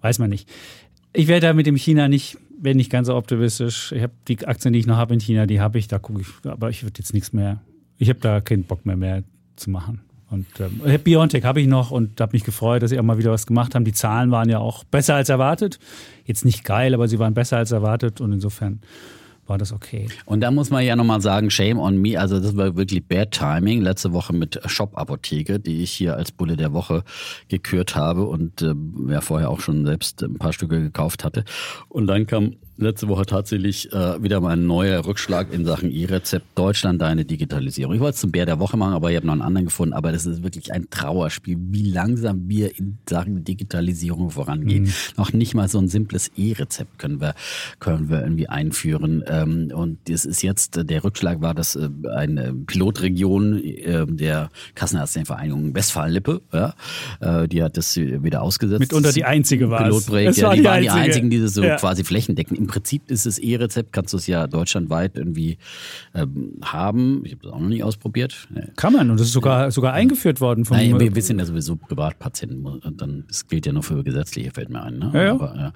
weiß 0.00 0.18
man 0.18 0.30
nicht. 0.30 0.48
Ich 1.12 1.28
werde 1.28 1.46
da 1.46 1.52
mit 1.52 1.66
dem 1.66 1.76
China 1.76 2.08
nicht, 2.08 2.38
bin 2.58 2.76
nicht 2.76 2.90
ganz 2.90 3.06
so 3.06 3.16
optimistisch. 3.16 3.92
Ich 3.92 4.02
habe 4.02 4.12
die 4.28 4.46
Aktien, 4.46 4.72
die 4.72 4.80
ich 4.80 4.86
noch 4.86 4.96
habe 4.96 5.14
in 5.14 5.20
China, 5.20 5.46
die 5.46 5.60
habe 5.60 5.78
ich, 5.78 5.88
da 5.88 5.98
gucke 5.98 6.20
ich, 6.20 6.50
aber 6.50 6.70
ich 6.70 6.82
würde 6.82 6.98
jetzt 6.98 7.14
nichts 7.14 7.32
mehr, 7.32 7.60
ich 7.98 8.08
habe 8.08 8.20
da 8.20 8.40
keinen 8.40 8.64
Bock 8.64 8.86
mehr 8.86 8.96
mehr 8.96 9.22
zu 9.56 9.70
machen. 9.70 10.02
Und 10.28 10.46
ähm, 10.58 10.80
ich 10.84 11.02
Biontech 11.02 11.44
habe 11.44 11.60
ich 11.60 11.68
noch 11.68 11.90
und 11.90 12.20
habe 12.20 12.32
mich 12.32 12.44
gefreut, 12.44 12.82
dass 12.82 12.90
sie 12.90 12.98
auch 12.98 13.04
mal 13.04 13.18
wieder 13.18 13.30
was 13.30 13.46
gemacht 13.46 13.74
haben. 13.74 13.84
Die 13.84 13.92
Zahlen 13.92 14.30
waren 14.30 14.48
ja 14.48 14.58
auch 14.58 14.82
besser 14.84 15.14
als 15.14 15.28
erwartet. 15.28 15.78
Jetzt 16.24 16.44
nicht 16.44 16.64
geil, 16.64 16.94
aber 16.94 17.06
sie 17.06 17.18
waren 17.18 17.32
besser 17.32 17.58
als 17.58 17.70
erwartet 17.70 18.20
und 18.20 18.32
insofern 18.32 18.80
war 19.48 19.58
das 19.58 19.72
okay. 19.72 20.08
Und 20.24 20.40
da 20.40 20.50
muss 20.50 20.70
man 20.70 20.84
ja 20.84 20.96
nochmal 20.96 21.20
sagen, 21.20 21.50
shame 21.50 21.78
on 21.78 22.00
me. 22.00 22.18
Also 22.18 22.40
das 22.40 22.56
war 22.56 22.76
wirklich 22.76 23.06
bad 23.06 23.30
timing. 23.30 23.82
Letzte 23.82 24.12
Woche 24.12 24.32
mit 24.32 24.60
Shop 24.66 24.96
Apotheke, 24.96 25.60
die 25.60 25.82
ich 25.82 25.92
hier 25.92 26.16
als 26.16 26.32
Bulle 26.32 26.56
der 26.56 26.72
Woche 26.72 27.04
gekürt 27.48 27.96
habe 27.96 28.24
und 28.24 28.62
äh, 28.62 28.74
ja 29.08 29.20
vorher 29.20 29.50
auch 29.50 29.60
schon 29.60 29.86
selbst 29.86 30.22
ein 30.22 30.38
paar 30.38 30.52
Stücke 30.52 30.80
gekauft 30.80 31.24
hatte. 31.24 31.44
Und 31.88 32.06
dann 32.06 32.26
kam 32.26 32.56
letzte 32.78 33.08
Woche 33.08 33.24
tatsächlich 33.26 33.92
äh, 33.92 34.22
wieder 34.22 34.40
mal 34.40 34.50
ein 34.50 34.66
neuer 34.66 35.04
Rückschlag 35.06 35.52
in 35.52 35.64
Sachen 35.64 35.90
E-Rezept 35.90 36.46
Deutschland, 36.56 37.00
deine 37.00 37.24
Digitalisierung. 37.24 37.94
Ich 37.94 38.00
wollte 38.00 38.14
es 38.14 38.20
zum 38.20 38.30
Bär 38.32 38.46
der 38.46 38.58
Woche 38.58 38.76
machen, 38.76 38.92
aber 38.94 39.10
ich 39.10 39.16
habe 39.16 39.26
noch 39.26 39.32
einen 39.32 39.42
anderen 39.42 39.66
gefunden. 39.66 39.94
Aber 39.94 40.12
das 40.12 40.26
ist 40.26 40.42
wirklich 40.42 40.72
ein 40.72 40.88
Trauerspiel, 40.90 41.56
wie 41.70 41.90
langsam 41.90 42.48
wir 42.48 42.78
in 42.78 42.98
Sachen 43.08 43.44
Digitalisierung 43.44 44.30
vorangehen. 44.30 44.92
Noch 45.16 45.32
nicht 45.32 45.54
mal 45.54 45.68
so 45.68 45.78
ein 45.78 45.88
simples 45.88 46.30
E-Rezept 46.36 46.98
können 46.98 47.20
wir, 47.20 47.34
können 47.80 48.08
wir 48.10 48.20
irgendwie 48.22 48.48
einführen. 48.48 49.24
Ähm, 49.26 49.70
und 49.74 49.98
das 50.08 50.24
ist 50.24 50.42
jetzt, 50.42 50.76
äh, 50.76 50.84
der 50.84 51.02
Rückschlag 51.04 51.40
war, 51.40 51.54
dass 51.54 51.76
äh, 51.76 51.88
eine 52.14 52.52
Pilotregion 52.54 53.62
äh, 53.62 54.06
der 54.06 54.50
Kassenärztlichvereinigung 54.74 55.74
Westfalen-Lippe, 55.74 56.42
ja, 56.52 56.74
äh, 57.20 57.48
die 57.48 57.62
hat 57.62 57.76
das 57.76 57.96
wieder 57.96 58.42
ausgesetzt. 58.42 58.80
Mitunter 58.80 59.12
die 59.12 59.24
einzige 59.24 59.70
war 59.70 59.80
es. 59.80 59.86
Pilotprojekt, 59.86 60.30
Es 60.32 60.36
ja, 60.36 60.50
die 60.52 60.58
die 60.60 60.64
waren 60.64 60.82
die 60.82 60.90
einzige. 60.90 61.04
einzigen, 61.04 61.30
die 61.30 61.40
das 61.40 61.54
so 61.54 61.62
Ja. 61.62 61.76
quasi 61.76 62.04
flächendeckend. 62.04 62.65
Im 62.66 62.72
Prinzip 62.72 63.08
ist 63.12 63.26
es 63.26 63.38
E-Rezept, 63.38 63.92
kannst 63.92 64.12
du 64.12 64.16
es 64.16 64.26
ja 64.26 64.48
deutschlandweit 64.48 65.16
irgendwie 65.16 65.56
ähm, 66.16 66.54
haben. 66.64 67.22
Ich 67.24 67.30
habe 67.30 67.42
das 67.44 67.52
auch 67.52 67.60
noch 67.60 67.68
nicht 67.68 67.84
ausprobiert. 67.84 68.48
Kann 68.74 68.92
man 68.92 69.08
und 69.08 69.20
das 69.20 69.28
ist 69.28 69.32
sogar, 69.32 69.70
sogar 69.70 69.92
eingeführt 69.92 70.40
worden 70.40 70.64
vom 70.64 70.76
Nein, 70.76 70.98
wir, 70.98 71.14
wir 71.14 71.22
sind 71.22 71.38
ja 71.38 71.44
sowieso 71.44 71.76
Privatpatienten. 71.76 72.66
Und 72.66 73.00
dann, 73.00 73.22
das 73.28 73.46
gilt 73.46 73.66
ja 73.66 73.72
nur 73.72 73.84
für 73.84 74.02
gesetzliche, 74.02 74.50
fällt 74.50 74.68
mir 74.68 74.82
ein. 74.82 74.98
Ne? 74.98 75.12
Ja, 75.14 75.22
ja. 75.22 75.32
Aber, 75.34 75.54
ja. 75.56 75.72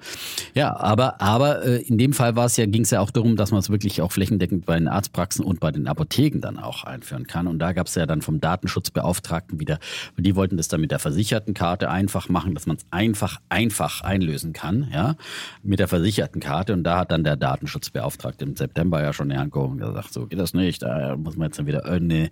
ja, 0.53 0.75
aber, 0.75 1.21
aber 1.21 1.63
äh, 1.63 1.81
in 1.83 1.97
dem 1.97 2.11
Fall 2.11 2.35
war 2.35 2.47
es 2.47 2.57
ja, 2.57 2.65
ging 2.65 2.81
es 2.81 2.89
ja 2.89 2.99
auch 2.99 3.11
darum, 3.11 3.37
dass 3.37 3.51
man 3.51 3.61
es 3.61 3.69
wirklich 3.69 4.01
auch 4.01 4.11
flächendeckend 4.11 4.65
bei 4.65 4.77
den 4.77 4.89
Arztpraxen 4.89 5.45
und 5.45 5.61
bei 5.61 5.71
den 5.71 5.87
Apotheken 5.87 6.41
dann 6.41 6.59
auch 6.59 6.83
einführen 6.83 7.25
kann. 7.25 7.47
Und 7.47 7.59
da 7.59 7.71
gab 7.71 7.87
es 7.87 7.95
ja 7.95 8.05
dann 8.05 8.21
vom 8.21 8.41
Datenschutzbeauftragten 8.41 9.61
wieder, 9.61 9.79
die 10.17 10.35
wollten 10.35 10.57
das 10.57 10.67
dann 10.67 10.81
mit 10.81 10.91
der 10.91 10.99
versicherten 10.99 11.53
Karte 11.53 11.89
einfach 11.89 12.27
machen, 12.27 12.53
dass 12.53 12.67
man 12.67 12.75
es 12.75 12.85
einfach, 12.91 13.39
einfach 13.47 14.01
einlösen 14.01 14.51
kann, 14.51 14.89
ja, 14.93 15.15
mit 15.63 15.79
der 15.79 15.87
versicherten 15.87 16.41
Karte. 16.41 16.73
Und 16.73 16.80
da 16.83 16.99
hat 16.99 17.11
dann 17.11 17.23
der 17.23 17.35
Datenschutzbeauftragte 17.35 18.45
im 18.45 18.55
September 18.55 19.01
ja 19.01 19.13
schon 19.13 19.31
hergekommen 19.31 19.81
und 19.81 19.87
gesagt, 19.87 20.13
so 20.13 20.27
geht 20.27 20.39
das 20.39 20.53
nicht, 20.53 20.81
da 20.83 21.15
muss 21.17 21.35
man 21.35 21.47
jetzt 21.47 21.59
dann 21.59 21.67
wieder 21.67 21.85
eine, 21.85 22.29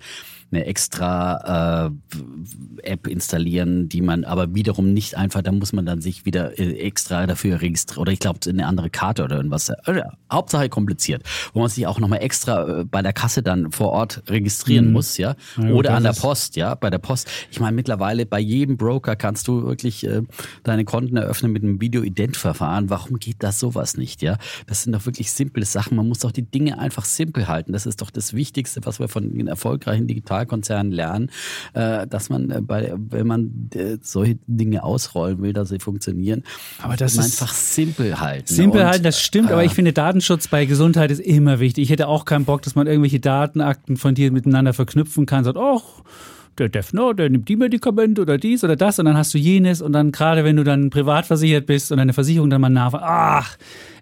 eine 0.51 0.65
extra 0.65 1.87
äh, 1.87 2.89
App 2.89 3.07
installieren, 3.07 3.89
die 3.89 4.01
man 4.01 4.23
aber 4.23 4.53
wiederum 4.55 4.93
nicht 4.93 5.15
einfach, 5.15 5.41
da 5.41 5.51
muss 5.51 5.73
man 5.73 5.85
dann 5.85 6.01
sich 6.01 6.25
wieder 6.25 6.57
äh, 6.59 6.79
extra 6.79 7.27
dafür 7.27 7.61
registrieren 7.61 8.01
oder 8.01 8.11
ich 8.11 8.19
glaube 8.19 8.39
eine 8.47 8.65
andere 8.65 8.89
Karte 8.89 9.23
oder 9.23 9.37
irgendwas. 9.37 9.69
Äh, 9.69 10.01
Hauptsache 10.31 10.69
kompliziert, 10.69 11.23
wo 11.53 11.61
man 11.61 11.69
sich 11.69 11.87
auch 11.87 11.99
nochmal 11.99 12.21
extra 12.21 12.81
äh, 12.81 12.85
bei 12.85 13.01
der 13.01 13.13
Kasse 13.13 13.43
dann 13.43 13.71
vor 13.71 13.89
Ort 13.89 14.23
registrieren 14.27 14.91
muss, 14.91 15.17
ja, 15.17 15.35
Mhm. 15.55 15.69
Ja, 15.69 15.73
oder 15.73 15.93
an 15.95 16.03
der 16.03 16.13
Post, 16.13 16.55
ja, 16.55 16.75
bei 16.75 16.89
der 16.89 16.97
Post. 16.97 17.29
Ich 17.51 17.59
meine 17.59 17.75
mittlerweile 17.75 18.25
bei 18.25 18.39
jedem 18.39 18.77
Broker 18.77 19.15
kannst 19.15 19.47
du 19.47 19.63
wirklich 19.63 20.05
äh, 20.05 20.21
deine 20.63 20.85
Konten 20.85 21.17
eröffnen 21.17 21.51
mit 21.51 21.63
einem 21.63 21.81
Video-Ident-Verfahren. 21.81 22.89
Warum 22.89 23.19
geht 23.19 23.37
das 23.39 23.59
sowas 23.59 23.97
nicht, 23.97 24.21
ja? 24.21 24.37
Das 24.67 24.83
sind 24.83 24.93
doch 24.93 25.05
wirklich 25.05 25.31
simple 25.31 25.65
Sachen. 25.65 25.97
Man 25.97 26.07
muss 26.07 26.19
doch 26.19 26.31
die 26.31 26.43
Dinge 26.43 26.79
einfach 26.79 27.05
simpel 27.05 27.47
halten. 27.47 27.73
Das 27.73 27.85
ist 27.85 28.01
doch 28.01 28.11
das 28.11 28.33
Wichtigste, 28.33 28.81
was 28.85 28.99
wir 28.99 29.07
von 29.07 29.37
den 29.37 29.47
erfolgreichen 29.47 30.07
Digitalkonzernen 30.45 30.91
lernen, 30.91 31.31
äh, 31.73 32.07
dass 32.07 32.29
man 32.29 32.49
äh, 32.51 32.61
bei, 32.61 32.93
wenn 32.95 33.27
man 33.27 33.69
äh, 33.75 33.97
solche 34.01 34.37
Dinge 34.47 34.83
ausrollen 34.83 35.41
will, 35.41 35.53
dass 35.53 35.69
sie 35.69 35.79
funktionieren, 35.79 36.43
Aber 36.81 36.95
das 36.95 37.13
ist- 37.13 37.41
einfach 37.41 37.53
simpel 37.53 38.19
halten. 38.19 38.47
Simpel 38.53 38.85
halten, 38.85 39.03
das 39.03 39.21
stimmt, 39.21 39.51
aber 39.51 39.63
äh, 39.63 39.65
ich 39.65 39.73
finde 39.73 39.93
Datenschutz 39.93 40.47
bei 40.47 40.65
Gesundheit 40.65 41.11
ist 41.11 41.19
immer 41.19 41.59
wichtig. 41.59 41.83
Ich 41.83 41.89
hätte 41.89 42.07
auch 42.07 42.25
keinen 42.25 42.45
Bock, 42.45 42.61
dass 42.61 42.75
man 42.75 42.87
irgendwelche 42.87 43.19
Datenakten 43.19 43.97
von 43.97 44.15
dir 44.15 44.31
miteinander 44.31 44.73
verknüpfen 44.73 45.25
kann, 45.25 45.43
sagt, 45.43 45.57
oh, 45.57 45.81
der 46.57 46.69
Defner, 46.69 47.13
der 47.13 47.29
nimmt 47.29 47.47
die 47.47 47.55
Medikamente 47.55 48.21
oder 48.21 48.37
dies 48.37 48.63
oder 48.65 48.75
das 48.75 48.99
und 48.99 49.05
dann 49.05 49.15
hast 49.15 49.33
du 49.33 49.37
jenes 49.37 49.81
und 49.81 49.93
dann 49.93 50.11
gerade 50.11 50.43
wenn 50.43 50.57
du 50.57 50.63
dann 50.65 50.89
privat 50.89 51.25
versichert 51.25 51.65
bist 51.65 51.91
und 51.91 51.99
deine 51.99 52.11
Versicherung 52.13 52.49
dann 52.49 52.59
mal 52.59 52.69
nachfragt, 52.69 53.03
ach, 53.07 53.57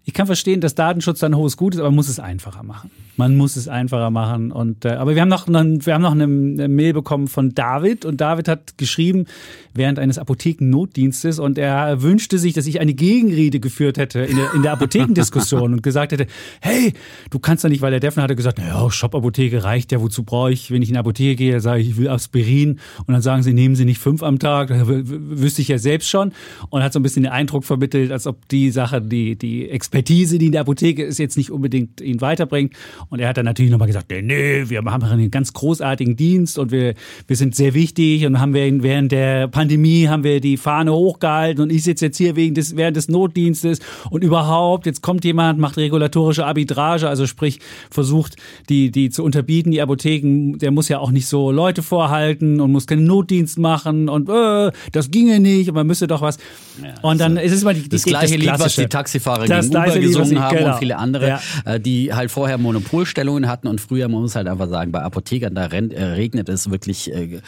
ich 0.08 0.14
kann 0.14 0.26
verstehen, 0.26 0.62
dass 0.62 0.74
Datenschutz 0.74 1.22
ein 1.22 1.36
hohes 1.36 1.58
Gut 1.58 1.74
ist, 1.74 1.82
aber 1.82 1.90
man 1.90 1.96
muss 1.96 2.08
es 2.08 2.18
einfacher 2.18 2.64
machen. 2.64 2.90
Man 3.18 3.36
muss 3.36 3.58
es 3.58 3.68
einfacher 3.68 4.10
machen. 4.10 4.54
Und 4.54 4.86
äh, 4.86 4.92
aber 4.92 5.16
wir 5.16 5.22
haben 5.22 5.28
noch, 5.28 5.48
wir 5.48 5.94
haben 5.94 6.02
noch 6.02 6.14
eine, 6.14 6.28
Mail 6.28 6.94
bekommen 6.94 7.28
von 7.28 7.54
David 7.54 8.06
und 8.06 8.22
David 8.22 8.48
hat 8.48 8.78
geschrieben 8.78 9.26
während 9.74 10.00
eines 10.00 10.18
Apothekennotdienstes 10.18 11.40
und 11.40 11.58
er 11.58 12.02
wünschte 12.02 12.40
sich, 12.40 12.54
dass 12.54 12.68
ich 12.68 12.80
eine 12.80 12.94
Gegenrede 12.94 13.60
geführt 13.60 13.98
hätte 13.98 14.22
in 14.22 14.38
der, 14.38 14.54
in 14.54 14.62
der 14.62 14.72
Apothekendiskussion 14.72 15.74
und 15.74 15.84
gesagt 15.84 16.14
hätte, 16.14 16.28
hey, 16.62 16.94
du 17.30 17.40
kannst 17.40 17.66
doch 17.66 17.70
nicht, 17.70 17.82
weil 17.82 17.92
der 17.92 18.00
Defner 18.00 18.24
hatte 18.24 18.38
gesagt, 18.38 18.60
naja, 18.60 18.90
Shop-Apotheke 18.90 19.66
reicht 19.66 19.92
ja, 19.92 20.02
wozu 20.02 20.24
brauche 20.24 20.54
ich, 20.54 20.72
wenn 20.72 20.82
ich 20.82 20.88
in 20.88 20.94
die 20.94 21.00
Apotheke 21.00 21.36
gehe, 21.36 21.60
sage 21.60 21.82
ich, 21.82 21.90
ich 21.90 21.98
will 21.98 22.08
Aspirin 22.08 22.80
und 23.06 23.14
dann 23.14 23.22
sagen 23.22 23.44
sie, 23.44 23.54
nehmen 23.54 23.76
Sie 23.76 23.84
nicht 23.84 24.00
fünf 24.00 24.24
am 24.24 24.40
Tag, 24.40 24.70
wüsste 24.72 25.62
ich 25.62 25.68
ja 25.68 25.78
selbst 25.80 26.08
schon 26.10 26.32
und 26.70 26.82
hat 26.82 26.94
so 26.94 27.00
ein 27.00 27.04
bisschen 27.04 27.24
den 27.24 27.32
Eindruck 27.34 27.66
vermittelt, 27.66 28.12
als 28.14 28.26
ob 28.26 28.48
die 28.48 28.72
Sache, 28.72 29.02
die, 29.02 29.36
die 29.36 29.70
Experten 29.70 29.97
Expertise, 29.98 30.38
die 30.38 30.48
in 30.48 30.52
der 30.52 30.62
Apotheke 30.62 31.04
ist, 31.04 31.18
jetzt 31.18 31.38
nicht 31.38 31.52
unbedingt 31.52 32.02
ihn 32.02 32.22
weiterbringt. 32.22 32.74
Und 33.10 33.20
er 33.20 33.30
hat 33.30 33.38
dann 33.38 33.46
natürlich 33.46 33.72
nochmal 33.72 33.88
gesagt, 33.88 34.12
nee, 34.12 34.22
nee, 34.22 34.70
wir 34.70 34.84
haben 34.84 35.04
einen 35.04 35.32
ganz 35.32 35.54
großartigen 35.54 36.16
Dienst 36.16 36.60
und 36.60 36.72
wir, 36.72 36.94
wir 37.26 37.36
sind 37.36 37.56
sehr 37.56 37.74
wichtig 37.74 38.26
und 38.26 38.40
haben 38.40 38.54
wir 38.54 38.68
während 38.84 39.12
der 39.12 39.48
Pandemie 39.48 40.08
haben 40.08 40.24
wir 40.24 40.40
die 40.40 40.58
Fahne 40.58 40.94
hochgehalten 40.94 41.64
und 41.64 41.72
ich 41.72 41.84
sitze 41.84 42.06
jetzt 42.06 42.18
hier 42.18 42.36
wegen 42.36 42.54
des, 42.54 42.76
während 42.76 42.96
des 42.96 43.08
Notdienstes 43.08 43.80
und 44.10 44.24
überhaupt, 44.24 44.86
jetzt 44.86 45.02
kommt 45.02 45.26
jemand, 45.26 45.60
macht 45.60 45.78
regulatorische 45.78 46.46
Arbitrage, 46.46 47.08
also 47.08 47.26
sprich, 47.26 47.60
versucht, 47.90 48.36
die, 48.70 48.92
die 48.92 49.10
zu 49.10 49.24
unterbieten, 49.24 49.72
die 49.72 49.82
Apotheken, 49.82 50.58
der 50.60 50.72
muss 50.72 50.90
ja 50.90 51.00
auch 51.00 51.12
nicht 51.12 51.28
so 51.28 51.52
Leute 51.52 51.82
vorhalten 51.82 52.60
und 52.62 52.72
muss 52.72 52.86
keinen 52.86 53.06
Notdienst 53.06 53.58
machen 53.58 54.10
und 54.10 54.30
äh, 54.30 54.72
das 54.92 55.10
ginge 55.10 55.40
nicht 55.40 55.70
und 55.70 55.76
man 55.76 55.88
müsste 55.88 56.08
doch 56.08 56.22
was. 56.22 56.38
Ja, 56.84 56.94
und 57.02 57.20
dann 57.20 57.38
ist 57.38 57.52
es 57.52 57.64
mal 57.64 57.74
die, 57.74 57.82
die 57.82 57.90
das 57.90 58.04
gleiche 58.04 58.36
Lied, 58.36 58.52
was 58.60 58.76
die 58.76 58.86
Taxifahrer 58.86 59.48
das 59.48 59.70
gegen 59.70 59.87
Uber 59.92 60.00
gesungen 60.00 60.30
Lied, 60.30 60.40
haben 60.40 60.58
genau. 60.58 60.74
und 60.74 60.80
viele 60.80 60.98
andere, 60.98 61.28
ja. 61.28 61.42
Äh, 61.66 61.80
die 61.80 62.14
halt 62.14 62.32
vorher 62.32 62.58
Monopolstellungen 62.58 63.50
hatten 63.50 63.68
und 63.68 63.82
früher, 63.82 64.08
man 64.08 64.22
muss 64.22 64.36
halt 64.36 64.48
einfach 64.48 64.70
sagen, 64.70 64.92
bei 64.92 65.02
Apothekern, 65.02 65.56
da 65.56 65.66
rennt, 65.66 65.94
äh, 65.94 66.04
regnet 66.04 66.50
es 66.50 66.70
wirklich 66.70 67.14
äh, 67.14 67.40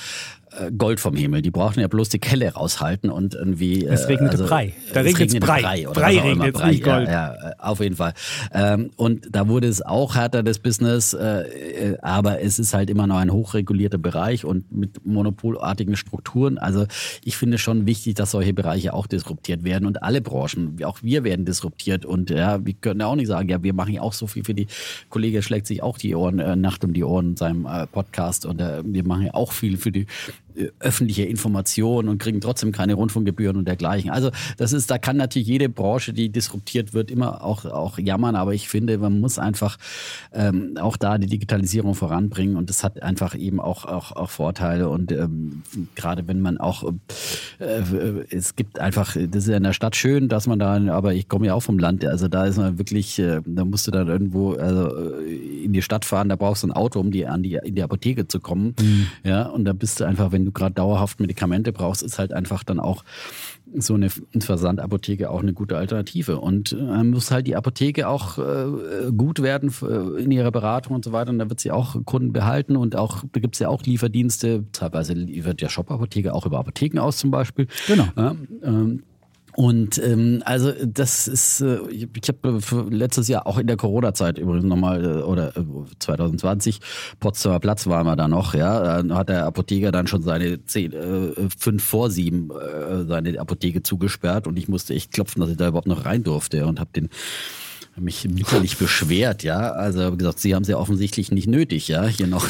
Gold 0.77 0.99
vom 0.99 1.15
Himmel. 1.15 1.41
Die 1.41 1.51
brauchen 1.51 1.79
ja 1.79 1.88
bloß 1.88 2.09
die 2.09 2.19
Kelle 2.19 2.53
raushalten 2.53 3.09
und 3.09 3.35
irgendwie. 3.35 3.85
Es 3.85 4.07
regnet 4.07 4.31
also, 4.31 4.45
Brei. 4.45 4.73
Da 4.93 5.01
regnet 5.01 5.39
Brei. 5.39 5.62
Brei, 5.62 5.83
Brei 5.83 6.19
regnet 6.19 6.53
Brei. 6.53 6.71
nicht 6.71 6.83
Gold. 6.83 7.07
Ja, 7.07 7.35
ja, 7.35 7.53
auf 7.59 7.79
jeden 7.79 7.95
Fall. 7.95 8.13
Ähm, 8.53 8.91
und 8.95 9.27
da 9.31 9.47
wurde 9.47 9.67
es 9.67 9.81
auch 9.81 10.15
härter, 10.15 10.43
das 10.43 10.59
Business, 10.59 11.13
äh, 11.13 11.41
äh, 11.41 11.97
aber 12.01 12.41
es 12.41 12.59
ist 12.59 12.73
halt 12.73 12.89
immer 12.89 13.07
noch 13.07 13.17
ein 13.17 13.31
hochregulierter 13.31 13.97
Bereich 13.97 14.45
und 14.45 14.71
mit 14.71 15.05
monopolartigen 15.05 15.95
Strukturen. 15.95 16.57
Also 16.57 16.85
ich 17.23 17.38
finde 17.38 17.57
schon 17.57 17.85
wichtig, 17.85 18.15
dass 18.15 18.31
solche 18.31 18.53
Bereiche 18.53 18.93
auch 18.93 19.07
disruptiert 19.07 19.63
werden 19.63 19.85
und 19.85 20.03
alle 20.03 20.21
Branchen, 20.21 20.77
auch 20.83 20.99
wir 21.01 21.23
werden 21.23 21.45
disruptiert 21.45 22.05
und 22.05 22.29
ja, 22.29 22.65
wir 22.65 22.73
können 22.73 22.99
ja 23.01 23.07
auch 23.07 23.15
nicht 23.15 23.27
sagen, 23.27 23.49
ja, 23.49 23.63
wir 23.63 23.73
machen 23.73 23.93
ja 23.93 24.01
auch 24.01 24.13
so 24.13 24.27
viel 24.27 24.43
für 24.43 24.53
die 24.53 24.67
Kollege 25.09 25.41
schlägt 25.41 25.67
sich 25.67 25.83
auch 25.83 25.97
die 25.97 26.15
Ohren, 26.15 26.39
äh, 26.39 26.55
Nacht 26.55 26.83
um 26.83 26.93
die 26.93 27.03
Ohren 27.03 27.31
in 27.31 27.38
seinem 27.38 27.65
äh, 27.65 27.88
Podcast 27.88 28.45
und 28.45 28.62
äh, 28.62 28.81
wir 28.83 29.05
machen 29.05 29.25
ja 29.25 29.33
auch 29.33 29.51
viel 29.51 29.77
für 29.77 29.91
die 29.91 30.07
öffentliche 30.79 31.23
Informationen 31.23 32.09
und 32.09 32.17
kriegen 32.19 32.41
trotzdem 32.41 32.71
keine 32.71 32.95
Rundfunkgebühren 32.95 33.57
und 33.57 33.67
dergleichen. 33.67 34.12
Also 34.12 34.31
das 34.57 34.73
ist, 34.73 34.89
da 34.91 34.97
kann 34.97 35.17
natürlich 35.17 35.47
jede 35.47 35.69
Branche, 35.69 36.13
die 36.13 36.29
disruptiert 36.29 36.93
wird, 36.93 37.12
immer 37.12 37.43
auch, 37.43 37.65
auch 37.65 37.97
jammern, 37.97 38.35
aber 38.35 38.53
ich 38.53 38.69
finde, 38.69 38.97
man 38.97 39.19
muss 39.19 39.39
einfach 39.39 39.77
ähm, 40.33 40.77
auch 40.79 40.97
da 40.97 41.17
die 41.17 41.27
Digitalisierung 41.27 41.95
voranbringen. 41.95 42.55
Und 42.55 42.69
das 42.69 42.83
hat 42.83 43.01
einfach 43.03 43.35
eben 43.35 43.59
auch, 43.59 43.85
auch, 43.85 44.12
auch 44.15 44.29
Vorteile. 44.29 44.89
Und 44.89 45.12
ähm, 45.12 45.63
gerade 45.95 46.27
wenn 46.27 46.41
man 46.41 46.57
auch, 46.57 46.91
äh, 47.59 47.81
es 48.29 48.55
gibt 48.55 48.79
einfach, 48.79 49.15
das 49.15 49.43
ist 49.43 49.49
ja 49.49 49.57
in 49.57 49.63
der 49.63 49.73
Stadt 49.73 49.95
schön, 49.95 50.27
dass 50.27 50.47
man 50.47 50.59
da, 50.59 50.79
aber 50.93 51.13
ich 51.13 51.27
komme 51.27 51.47
ja 51.47 51.53
auch 51.53 51.62
vom 51.62 51.79
Land, 51.79 52.05
also 52.05 52.27
da 52.27 52.45
ist 52.45 52.57
man 52.57 52.77
wirklich, 52.77 53.19
äh, 53.19 53.41
da 53.45 53.65
musst 53.65 53.88
du 53.88 53.91
dann 53.91 54.07
irgendwo 54.07 54.53
also 54.53 54.95
äh, 55.19 55.63
in 55.63 55.73
die 55.73 55.81
Stadt 55.81 56.05
fahren, 56.05 56.29
da 56.29 56.35
brauchst 56.35 56.63
du 56.63 56.67
ein 56.67 56.71
Auto, 56.71 56.99
um 56.99 57.12
die, 57.12 57.25
an 57.25 57.43
die, 57.43 57.59
in 57.63 57.75
die 57.75 57.83
Apotheke 57.83 58.27
zu 58.27 58.39
kommen, 58.39 58.75
mhm. 58.79 59.07
ja, 59.23 59.43
und 59.43 59.65
da 59.65 59.73
bist 59.73 59.99
du 59.99 60.05
einfach, 60.05 60.31
wenn 60.31 60.38
du 60.45 60.52
gerade 60.52 60.75
dauerhaft 60.75 61.19
Medikamente 61.19 61.71
brauchst, 61.71 62.04
ist 62.04 62.19
halt 62.19 62.34
einfach 62.34 62.63
dann 62.63 62.80
auch 62.80 63.04
so 63.75 63.93
eine 63.93 64.10
Versandapotheke 64.10 65.30
auch 65.30 65.41
eine 65.41 65.54
gute 65.54 65.78
Alternative. 65.78 66.39
Und 66.39 66.73
äh, 66.73 67.04
muss 67.04 67.32
halt 67.32 67.47
die 67.47 67.56
Apotheke 67.56 68.08
auch 68.08 68.38
äh, 68.38 69.12
gut 69.15 69.41
werden 69.41 69.71
äh, 69.82 70.23
in 70.23 70.32
ihrer 70.32 70.52
Beratung 70.52 70.95
und 70.95 71.06
so 71.06 71.12
weiter. 71.12 71.30
Und 71.30 71.39
da 71.39 71.49
wird 71.49 71.60
sie 71.60 71.71
auch 71.71 71.95
Kunden 72.06 72.34
behalten 72.34 72.75
und 72.75 72.95
auch, 72.95 73.23
da 73.32 73.39
gibt 73.39 73.56
es 73.56 73.60
ja 73.60 73.69
auch 73.69 73.84
Lieferdienste. 73.84 74.65
Teilweise 74.71 75.13
liefert 75.13 75.62
der 75.62 75.69
Shop-Apotheke 75.69 76.34
auch 76.34 76.45
über 76.45 76.60
Apotheken 76.60 76.99
aus 76.99 77.17
zum 77.17 77.32
Beispiel. 77.32 77.67
Genau. 77.88 78.08
Ähm, 78.63 79.04
und 79.60 79.98
ähm, 79.98 80.41
also 80.45 80.72
das 80.86 81.28
ist, 81.28 81.60
äh, 81.60 81.80
ich 81.89 82.30
habe 82.30 82.88
letztes 82.91 83.28
Jahr 83.28 83.45
auch 83.45 83.58
in 83.58 83.67
der 83.67 83.76
Corona-Zeit 83.76 84.38
übrigens 84.38 84.63
nochmal, 84.63 85.04
äh, 85.04 85.22
oder 85.22 85.50
äh, 85.58 85.63
2020, 86.00 86.80
Potsdamer 87.19 87.60
Platz 87.60 87.86
waren 87.86 88.08
wir 88.08 88.15
da 88.15 88.30
noch, 88.30 88.54
ja, 88.54 89.04
da 89.04 89.15
hat 89.17 89.28
der 89.28 89.45
Apotheker 89.45 89.91
dann 89.91 90.08
schon 90.08 90.22
seine 90.22 90.63
zehn, 90.63 90.93
äh, 90.93 91.50
fünf 91.58 91.84
vor 91.84 92.10
sieben 92.10 92.52
äh, 92.52 93.04
seine 93.04 93.38
Apotheke 93.38 93.84
zugesperrt 93.84 94.48
und 94.48 94.58
ich 94.58 94.69
musste 94.69 94.93
echt 94.93 95.12
klopfen, 95.12 95.41
dass 95.41 95.50
ich 95.50 95.58
da 95.58 95.67
überhaupt 95.67 95.88
noch 95.88 96.06
rein 96.06 96.24
durfte 96.24 96.65
und 96.65 96.80
habe 96.80 96.91
den 96.95 97.10
mich 97.99 98.27
bitterlich 98.29 98.77
beschwert, 98.77 99.43
ja. 99.43 99.71
Also 99.71 100.15
gesagt, 100.15 100.39
Sie 100.39 100.55
haben 100.55 100.63
es 100.63 100.69
ja 100.69 100.77
offensichtlich 100.77 101.31
nicht 101.31 101.47
nötig, 101.47 101.88
ja, 101.88 102.05
hier 102.05 102.27
noch. 102.27 102.47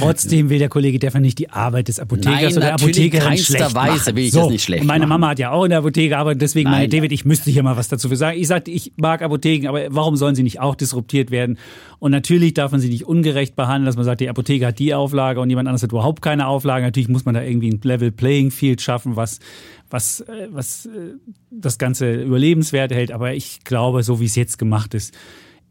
Trotzdem 0.00 0.50
will 0.50 0.58
der 0.58 0.68
Kollege 0.68 0.98
Deffer 0.98 1.20
nicht 1.20 1.38
die 1.38 1.50
Arbeit 1.50 1.88
des 1.88 1.98
Apothekers 1.98 2.40
Nein, 2.40 2.52
oder 2.52 2.60
der 2.60 2.74
Apothekerin 2.74 3.38
schlecht 3.38 3.74
Weise 3.74 4.14
will 4.14 4.24
ich 4.24 4.32
so, 4.32 4.40
das 4.40 4.50
nicht 4.50 4.64
schlecht 4.64 4.84
Meine 4.84 5.06
machen. 5.06 5.20
Mama 5.20 5.28
hat 5.30 5.38
ja 5.38 5.50
auch 5.50 5.64
in 5.64 5.70
der 5.70 5.80
Apotheke 5.80 6.10
gearbeitet, 6.10 6.42
deswegen 6.42 6.70
Nein. 6.70 6.80
meine 6.80 6.88
David, 6.88 7.12
ich 7.12 7.24
müsste 7.24 7.50
hier 7.50 7.62
mal 7.62 7.76
was 7.76 7.88
dazu 7.88 8.12
sagen. 8.14 8.38
Ich 8.38 8.48
sagte, 8.48 8.70
ich 8.70 8.92
mag 8.96 9.22
Apotheken, 9.22 9.68
aber 9.68 9.82
warum 9.90 10.16
sollen 10.16 10.34
sie 10.34 10.42
nicht 10.42 10.60
auch 10.60 10.74
disruptiert 10.74 11.30
werden? 11.30 11.58
Und 11.98 12.10
natürlich 12.10 12.54
darf 12.54 12.72
man 12.72 12.80
sie 12.80 12.88
nicht 12.88 13.06
ungerecht 13.06 13.56
behandeln, 13.56 13.86
dass 13.86 13.96
man 13.96 14.04
sagt, 14.04 14.20
die 14.20 14.28
Apotheke 14.28 14.66
hat 14.66 14.78
die 14.78 14.94
Auflage 14.94 15.40
und 15.40 15.48
jemand 15.48 15.68
anderes 15.68 15.82
hat 15.82 15.92
überhaupt 15.92 16.22
keine 16.22 16.46
Auflage. 16.46 16.84
Natürlich 16.84 17.08
muss 17.08 17.24
man 17.24 17.34
da 17.34 17.42
irgendwie 17.42 17.70
ein 17.70 17.80
Level 17.82 18.12
Playing 18.12 18.50
Field 18.50 18.82
schaffen, 18.82 19.16
was 19.16 19.40
was, 19.94 20.20
äh, 20.20 20.48
was 20.50 20.86
äh, 20.86 21.14
das 21.52 21.78
Ganze 21.78 22.22
überlebenswert 22.22 22.90
hält. 22.92 23.12
Aber 23.12 23.32
ich 23.32 23.62
glaube, 23.62 24.02
so 24.02 24.20
wie 24.20 24.24
es 24.26 24.34
jetzt 24.34 24.58
gemacht 24.58 24.92
ist, 24.92 25.16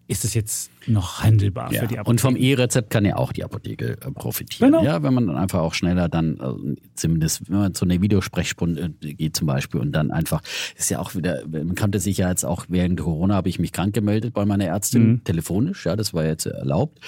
ist 0.08 0.24
es 0.24 0.34
jetzt 0.34 0.72
noch 0.88 1.24
handelbar 1.24 1.72
ja. 1.72 1.82
für 1.82 1.88
die 1.88 2.00
Apotheke. 2.00 2.10
Und 2.10 2.22
vom 2.22 2.36
E-Rezept 2.36 2.90
kann 2.90 3.06
ja 3.06 3.16
auch 3.18 3.32
die 3.32 3.44
Apotheke 3.44 3.94
äh, 3.94 4.12
profitieren. 4.12 4.72
Genau. 4.72 4.84
Ja, 4.84 5.04
wenn 5.04 5.14
man 5.14 5.28
dann 5.28 5.38
einfach 5.38 5.60
auch 5.60 5.74
schneller 5.74 6.10
dann, 6.10 6.40
also 6.40 6.60
zumindest 6.96 7.50
wenn 7.50 7.58
man 7.58 7.74
zu 7.74 7.86
einer 7.86 8.02
Videosprechstunde 8.02 8.90
geht 9.00 9.36
zum 9.36 9.48
Beispiel 9.48 9.80
und 9.80 9.92
dann 9.92 10.12
einfach, 10.12 10.42
ist 10.76 10.90
ja 10.90 11.00
auch 11.00 11.16
wieder, 11.16 11.44
man 11.48 11.76
kannte 11.76 12.00
sich 12.00 12.18
ja 12.18 12.30
jetzt 12.30 12.46
auch 12.46 12.66
während 12.70 13.00
Corona 13.00 13.36
habe 13.36 13.50
ich 13.50 13.60
mich 13.60 13.72
krank 13.72 13.94
gemeldet 13.94 14.34
bei 14.34 14.46
meiner 14.46 14.66
Ärztin, 14.66 15.08
mhm. 15.08 15.24
telefonisch, 15.24 15.86
ja, 15.86 15.96
das 15.96 16.14
war 16.14 16.26
jetzt 16.26 16.46
erlaubt. 16.46 17.00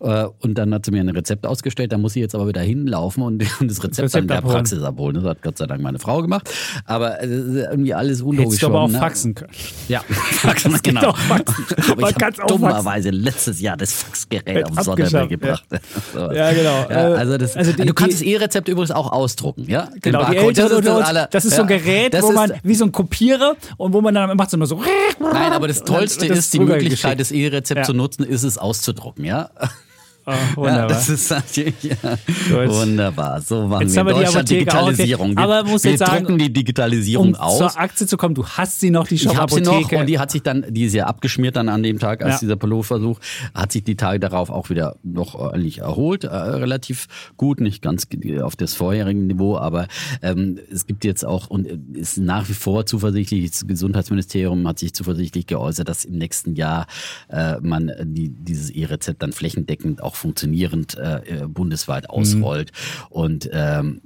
Äh, 0.00 0.26
und 0.40 0.56
dann 0.56 0.72
hat 0.74 0.84
sie 0.84 0.90
mir 0.90 1.00
ein 1.00 1.08
Rezept 1.08 1.46
ausgestellt, 1.46 1.92
da 1.92 1.98
muss 1.98 2.16
ich 2.16 2.20
jetzt 2.20 2.34
aber 2.34 2.48
wieder 2.48 2.62
hinlaufen 2.62 3.22
und 3.22 3.38
das 3.60 3.60
Rezept, 3.60 3.98
das 3.98 3.98
Rezept 3.98 4.14
dann 4.14 4.22
in 4.22 4.28
der 4.28 4.38
abholen. 4.38 4.54
Praxis 4.54 4.82
abholen. 4.82 5.14
Das 5.16 5.24
hat 5.24 5.42
Gott 5.42 5.58
sei 5.58 5.66
Dank 5.66 5.82
meine 5.82 5.98
Frau 5.98 6.22
gemacht. 6.22 6.50
Aber 6.84 7.22
irgendwie 7.22 7.94
alles 7.94 8.22
unlogisch. 8.22 8.44
Hättest 8.44 8.62
du 8.62 8.66
aber 8.66 8.80
auch 8.82 8.90
ne? 8.90 8.98
faxen 8.98 9.34
können. 9.34 9.52
Ja, 9.88 10.00
faxen, 10.08 10.78
genau. 10.82 11.12
Faxen. 11.12 11.64
Aber 11.90 12.00
man 12.02 12.14
ich 12.16 12.22
habe 12.22 12.46
dummerweise 12.46 13.10
letztes 13.24 13.60
Jahr 13.60 13.76
das 13.76 13.92
Faxgerät 13.92 14.64
auf 14.70 14.84
Sondermüll 14.84 15.28
gebracht. 15.28 15.64
Ja. 16.14 16.32
ja, 16.32 16.52
genau. 16.52 16.86
Ja, 16.90 17.14
also 17.14 17.38
das, 17.38 17.56
also 17.56 17.72
die, 17.72 17.84
du 17.84 17.94
kannst 17.94 18.20
die, 18.20 18.24
das 18.24 18.34
E-Rezept 18.34 18.68
übrigens 18.68 18.90
auch 18.90 19.10
ausdrucken, 19.10 19.64
ja? 19.68 19.88
Genau, 20.00 20.20
Älteren 20.22 20.54
das, 20.54 20.70
ist 20.70 20.86
das, 20.86 21.08
alle, 21.08 21.28
das 21.30 21.44
ist 21.44 21.56
so 21.56 21.62
ein 21.62 21.68
Gerät, 21.68 22.16
wo 22.22 22.32
man, 22.32 22.52
wie 22.62 22.74
so 22.74 22.84
ein 22.84 22.92
Kopierer 22.92 23.56
und 23.76 23.92
wo 23.92 24.00
man 24.00 24.14
dann 24.14 24.36
macht 24.36 24.48
es 24.48 24.54
immer 24.54 24.66
so. 24.66 24.80
Nein, 25.18 25.52
aber 25.52 25.68
das 25.68 25.82
Tollste 25.84 26.26
ist, 26.26 26.52
die 26.54 26.60
Möglichkeit, 26.60 27.18
das 27.20 27.32
E-Rezept 27.32 27.86
zu 27.86 27.94
nutzen, 27.94 28.24
ist 28.24 28.44
es 28.44 28.58
auszudrucken, 28.58 29.24
ja? 29.24 29.50
Oh, 30.26 30.32
wunderbar. 30.56 30.80
Ja, 30.80 30.86
das 30.86 31.08
ist 31.08 31.30
natürlich 31.30 31.74
ja, 31.82 32.18
wunderbar. 32.50 33.40
So 33.42 33.66
machen 33.66 33.82
jetzt 33.82 33.94
wir 33.94 34.00
in 34.00 34.06
Deutschland 34.08 34.50
Digitalisierung. 34.50 35.36
Wir, 35.36 35.38
aber 35.38 35.64
muss 35.64 35.84
wir 35.84 35.90
jetzt 35.90 36.00
sagen, 36.00 36.24
drucken 36.24 36.38
die 36.38 36.52
Digitalisierung 36.52 37.28
um 37.28 37.34
aus. 37.34 37.58
zur 37.58 37.78
Aktie 37.78 38.06
zu 38.06 38.16
kommen, 38.16 38.34
du 38.34 38.46
hast 38.46 38.80
sie 38.80 38.90
noch, 38.90 39.06
die 39.06 39.18
Shop-Apotheke. 39.18 39.60
Ich 39.60 39.68
habe 39.68 39.84
sie 39.84 39.94
noch 39.94 40.00
und 40.00 40.06
die 40.06 40.18
hat 40.18 40.30
sich 40.30 40.42
dann, 40.42 40.64
die 40.68 40.84
ist 40.84 40.94
ja 40.94 41.06
abgeschmiert 41.06 41.56
dann 41.56 41.68
an 41.68 41.82
dem 41.82 41.98
Tag, 41.98 42.22
als 42.22 42.34
ja. 42.34 42.38
dieser 42.40 42.56
Pilotversuch, 42.56 43.20
hat 43.54 43.72
sich 43.72 43.84
die 43.84 43.96
Tage 43.96 44.18
darauf 44.18 44.50
auch 44.50 44.70
wieder 44.70 44.96
noch 45.02 45.34
eigentlich 45.34 45.78
erholt, 45.78 46.24
äh, 46.24 46.28
relativ 46.28 47.06
gut, 47.36 47.60
nicht 47.60 47.82
ganz 47.82 48.06
auf 48.40 48.56
das 48.56 48.74
vorherige 48.74 49.20
Niveau, 49.20 49.58
aber 49.58 49.88
ähm, 50.22 50.58
es 50.72 50.86
gibt 50.86 51.04
jetzt 51.04 51.24
auch 51.24 51.48
und 51.48 51.66
ist 51.94 52.16
nach 52.16 52.48
wie 52.48 52.54
vor 52.54 52.86
zuversichtlich, 52.86 53.50
das 53.50 53.66
Gesundheitsministerium 53.66 54.66
hat 54.66 54.78
sich 54.78 54.94
zuversichtlich 54.94 55.46
geäußert, 55.46 55.88
dass 55.88 56.04
im 56.04 56.16
nächsten 56.16 56.54
Jahr 56.54 56.86
äh, 57.28 57.56
man 57.60 57.92
die, 58.02 58.30
dieses 58.30 58.70
E-Rezept 58.70 59.22
dann 59.22 59.32
flächendeckend 59.32 60.02
auch 60.02 60.13
auch 60.14 60.16
funktionierend 60.16 60.96
äh, 60.96 61.46
bundesweit 61.48 62.08
ausrollt 62.08 62.70
mhm. 62.72 63.16
und, 63.16 63.50
ähm, 63.52 64.00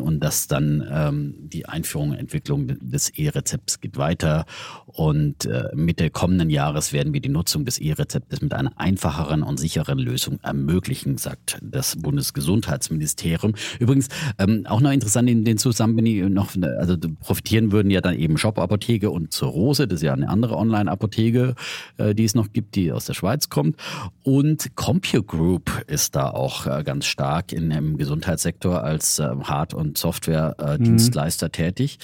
und 0.00 0.20
dass 0.20 0.46
dann 0.46 0.86
ähm, 0.90 1.34
die 1.40 1.66
Einführung 1.66 2.10
und 2.10 2.16
Entwicklung 2.16 2.68
des 2.80 3.10
E-Rezepts 3.10 3.80
geht 3.80 3.96
weiter 3.96 4.46
und 4.86 5.46
äh, 5.46 5.68
Mitte 5.74 6.10
kommenden 6.10 6.50
Jahres 6.50 6.92
werden 6.92 7.12
wir 7.12 7.20
die 7.20 7.28
Nutzung 7.28 7.64
des 7.64 7.78
E-Rezeptes 7.78 8.40
mit 8.40 8.54
einer 8.54 8.72
einfacheren 8.76 9.42
und 9.42 9.58
sicheren 9.58 9.98
Lösung 9.98 10.38
ermöglichen, 10.42 11.18
sagt 11.18 11.58
das 11.62 11.96
Bundesgesundheitsministerium. 11.96 13.54
Übrigens 13.80 14.08
ähm, 14.38 14.64
auch 14.66 14.80
noch 14.80 14.92
interessant 14.92 15.28
in 15.28 15.44
den 15.44 15.58
Zusammenhang 15.58 16.32
noch, 16.32 16.54
also 16.78 16.96
profitieren 17.20 17.72
würden 17.72 17.90
ja 17.90 18.00
dann 18.00 18.16
eben 18.16 18.38
Shop-Apotheke 18.38 19.10
und 19.10 19.32
zur 19.32 19.48
Rose, 19.48 19.88
das 19.88 19.96
ist 19.96 20.02
ja 20.02 20.12
eine 20.12 20.28
andere 20.28 20.56
Online-Apotheke, 20.56 21.54
äh, 21.96 22.14
die 22.14 22.24
es 22.24 22.34
noch 22.34 22.52
gibt, 22.52 22.76
die 22.76 22.92
aus 22.92 23.06
der 23.06 23.14
Schweiz 23.14 23.48
kommt 23.48 23.76
und 24.22 24.76
CompuGroup 24.76 25.47
Group 25.48 25.82
ist 25.86 26.14
da 26.14 26.28
auch 26.30 26.66
äh, 26.66 26.82
ganz 26.84 27.06
stark 27.06 27.52
in, 27.52 27.70
im 27.70 27.96
Gesundheitssektor 27.96 28.84
als 28.84 29.18
äh, 29.18 29.28
Hard- 29.44 29.72
und 29.72 29.96
Software-Dienstleister 29.96 31.46
mhm. 31.46 31.52
tätig. 31.52 31.98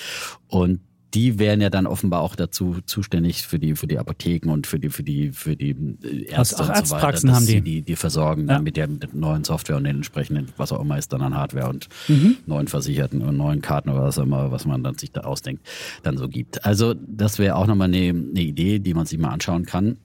Und 0.48 0.80
die 1.12 1.38
wären 1.38 1.60
ja 1.60 1.68
dann 1.68 1.86
offenbar 1.86 2.22
auch 2.22 2.36
dazu 2.36 2.78
zuständig 2.86 3.46
für 3.46 3.58
die, 3.58 3.76
für 3.76 3.86
die 3.86 3.98
Apotheken 3.98 4.50
und 4.50 4.66
für 4.66 4.80
die, 4.80 4.88
für 4.88 5.02
die, 5.02 5.30
für 5.32 5.56
die 5.56 5.70
äh, 6.02 6.24
Ärzte 6.24 6.64
Auch 6.64 6.70
und 6.70 6.86
so 6.86 6.94
weiter, 6.96 7.12
dass 7.12 7.24
haben 7.24 7.46
die. 7.46 7.52
sie 7.52 7.60
die, 7.60 7.82
die 7.82 7.96
versorgen 7.96 8.48
Ja. 8.48 8.60
mit 8.60 8.78
der 8.78 8.88
mit 8.88 9.14
neuen 9.14 9.44
Software 9.44 9.76
und 9.76 9.84
den 9.84 9.96
entsprechenden, 9.96 10.48
was 10.56 10.72
auch 10.72 10.80
immer 10.80 10.96
ist 10.96 11.12
dann 11.12 11.20
an 11.20 11.34
Hardware 11.36 11.68
und 11.68 11.88
Mhm. 12.08 12.38
neuen 12.46 12.66
Versicherten 12.66 13.20
und 13.20 13.36
neuen 13.36 13.60
Karten 13.60 13.90
oder 13.90 14.04
was 14.04 14.18
auch 14.18 14.22
immer, 14.22 14.50
was 14.52 14.64
man 14.64 14.82
dann 14.82 14.96
sich 14.96 15.12
da 15.12 15.20
ausdenkt, 15.20 15.66
dann 16.02 16.16
so 16.16 16.28
gibt. 16.28 16.64
Also 16.64 16.94
das 16.94 17.38
wäre 17.38 17.56
auch 17.56 17.66
nochmal 17.66 17.88
eine, 17.88 18.08
eine 18.08 18.40
Idee, 18.40 18.78
die 18.78 18.94
man 18.94 19.04
sich 19.04 19.18
mal 19.18 19.28
anschauen 19.30 19.66
kann. 19.66 19.98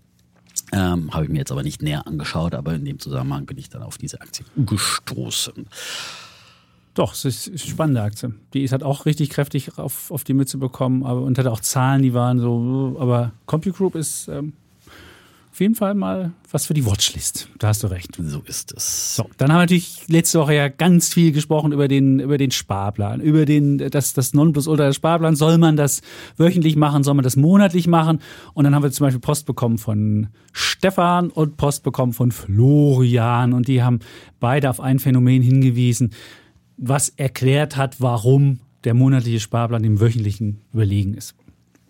Ähm, 0.72 1.12
Habe 1.14 1.26
ich 1.26 1.30
mir 1.32 1.40
jetzt 1.40 1.52
aber 1.52 1.64
nicht 1.64 1.82
näher 1.82 2.06
angeschaut, 2.06 2.54
aber 2.54 2.74
in 2.76 2.86
dem 2.86 3.00
Zusammenhang 3.00 3.46
bin 3.46 3.58
ich 3.58 3.70
dann 3.70 3.82
auf 3.84 3.98
diese 3.98 4.22
Aktie 4.22 4.46
gestoßen. 4.56 5.66
Doch, 6.94 7.14
es 7.14 7.24
ist 7.26 7.48
eine 7.48 7.58
spannende 7.58 8.02
Aktie. 8.02 8.34
Die 8.54 8.64
ist- 8.64 8.72
hat 8.74 8.84
auch 8.84 9.06
richtig 9.06 9.30
kräftig 9.30 9.78
auf, 9.78 10.12
auf 10.12 10.24
die 10.24 10.34
Mütze 10.34 10.58
bekommen 10.58 11.04
aber, 11.06 11.22
und 11.22 11.38
hatte 11.38 11.52
auch 11.52 11.62
Zahlen, 11.62 12.02
die 12.02 12.14
waren 12.14 12.40
so. 12.40 12.98
Aber 13.00 13.32
CompuGroup 13.46 13.96
ist 13.96 14.28
ähm, 14.28 14.54
auf 15.60 15.62
jeden 15.62 15.76
Fall 15.76 15.94
mal 15.94 16.32
was 16.52 16.68
für 16.68 16.74
die 16.74 16.86
Watchlist. 16.86 17.50
Da 17.58 17.68
hast 17.68 17.84
du 17.84 17.88
recht. 17.88 18.16
So 18.18 18.40
ist 18.46 18.74
es. 18.78 19.18
So, 19.18 19.30
dann 19.36 19.50
haben 19.50 19.58
wir 19.58 19.64
natürlich 19.64 20.08
letzte 20.08 20.40
Woche 20.40 20.56
ja 20.56 20.70
ganz 20.70 21.14
viel 21.14 21.34
gesprochen 21.34 21.74
über 21.74 21.90
den, 21.90 22.22
über 22.22 22.38
den 22.38 22.52
Sparplan, 22.52 23.20
über 23.20 23.46
den, 23.46 23.78
das, 23.78 24.14
das 24.14 24.34
Nonplusultra 24.34 24.86
des 24.86 24.96
Sparplan. 24.96 25.36
Soll 25.36 25.58
man 25.58 25.76
das 25.76 26.02
wöchentlich 26.38 26.78
machen? 26.78 27.04
Soll 27.04 27.16
man 27.16 27.24
das 27.24 27.36
monatlich 27.36 27.88
machen? 27.88 28.20
Und 28.54 28.64
dann 28.64 28.74
haben 28.74 28.84
wir 28.84 28.92
zum 28.92 29.08
Beispiel 29.08 29.20
Post 29.20 29.48
bekommen 29.48 29.78
von 29.78 30.28
Stefan 30.54 31.30
und 31.30 31.58
Post 31.58 31.84
bekommen 31.84 32.14
von 32.14 32.32
Florian. 32.32 33.52
Und 33.52 33.68
die 33.68 33.84
haben 33.84 34.00
beide 34.40 34.70
auf 34.70 34.80
ein 34.80 35.00
Phänomen 35.00 35.42
hingewiesen, 35.42 36.12
was 36.78 37.10
erklärt 37.10 37.76
hat, 37.76 38.00
warum 38.00 38.62
der 38.86 38.94
monatliche 38.94 39.42
Sparplan 39.42 39.84
dem 39.84 40.00
wöchentlichen 40.00 40.62
überlegen 40.72 41.16
ist. 41.16 41.36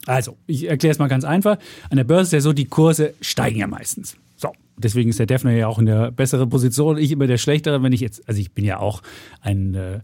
Also, 0.10 0.38
ich 0.48 0.67
erkläre 0.67 0.91
es 0.91 0.98
mal 0.98 1.08
ganz 1.08 1.24
einfach. 1.24 1.60
An 1.91 1.98
der 1.98 2.04
Börse 2.04 2.24
ist 2.24 2.32
ja 2.34 2.41
so, 2.41 2.52
die 2.52 2.65
Kurse 2.65 3.13
steigen 3.22 3.60
ja 3.60 3.67
meistens. 3.67 4.15
So, 4.38 4.52
deswegen 4.76 5.12
ist 5.12 5.19
der 5.19 5.28
Defner 5.28 5.52
ja 5.52 5.67
auch 5.67 5.78
in 5.78 5.86
der 5.86 6.10
besseren 6.10 6.50
Position. 6.50 6.98
Ich 6.98 7.12
immer 7.12 7.28
der 7.28 7.38
schlechtere, 7.38 7.84
wenn 7.84 7.93
ich 7.93 8.02
jetzt, 8.02 8.28
also 8.28 8.41
ich 8.41 8.52
bin 8.52 8.65
ja 8.65 8.80
auch 8.80 9.04
ein 9.41 9.76
äh, 9.76 10.00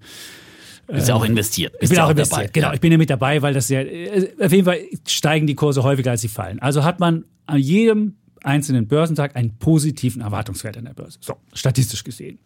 Bist 0.87 1.07
ja 1.07 1.15
auch 1.15 1.25
investiert. 1.25 1.73
ich 1.73 1.79
Bist 1.79 1.89
bin 1.89 1.97
ja 1.97 2.05
auch 2.05 2.11
investiert. 2.11 2.41
dabei. 2.41 2.51
Genau, 2.53 2.73
ich 2.73 2.81
bin 2.81 2.91
ja 2.91 2.99
mit 2.99 3.09
dabei, 3.09 3.41
weil 3.41 3.55
das 3.55 3.67
ja, 3.69 3.81
äh, 3.81 4.29
auf 4.39 4.51
jeden 4.51 4.65
Fall 4.65 4.77
steigen 5.07 5.47
die 5.47 5.55
Kurse 5.55 5.81
häufiger, 5.81 6.11
als 6.11 6.21
sie 6.21 6.27
fallen. 6.27 6.59
Also 6.59 6.83
hat 6.83 6.99
man 6.99 7.25
an 7.47 7.59
jedem 7.59 8.13
einzelnen 8.43 8.87
Börsentag 8.87 9.35
einen 9.35 9.57
positiven 9.57 10.21
Erwartungswert 10.21 10.77
an 10.77 10.85
der 10.85 10.93
Börse. 10.93 11.17
So, 11.19 11.33
statistisch 11.53 12.03
gesehen. 12.03 12.37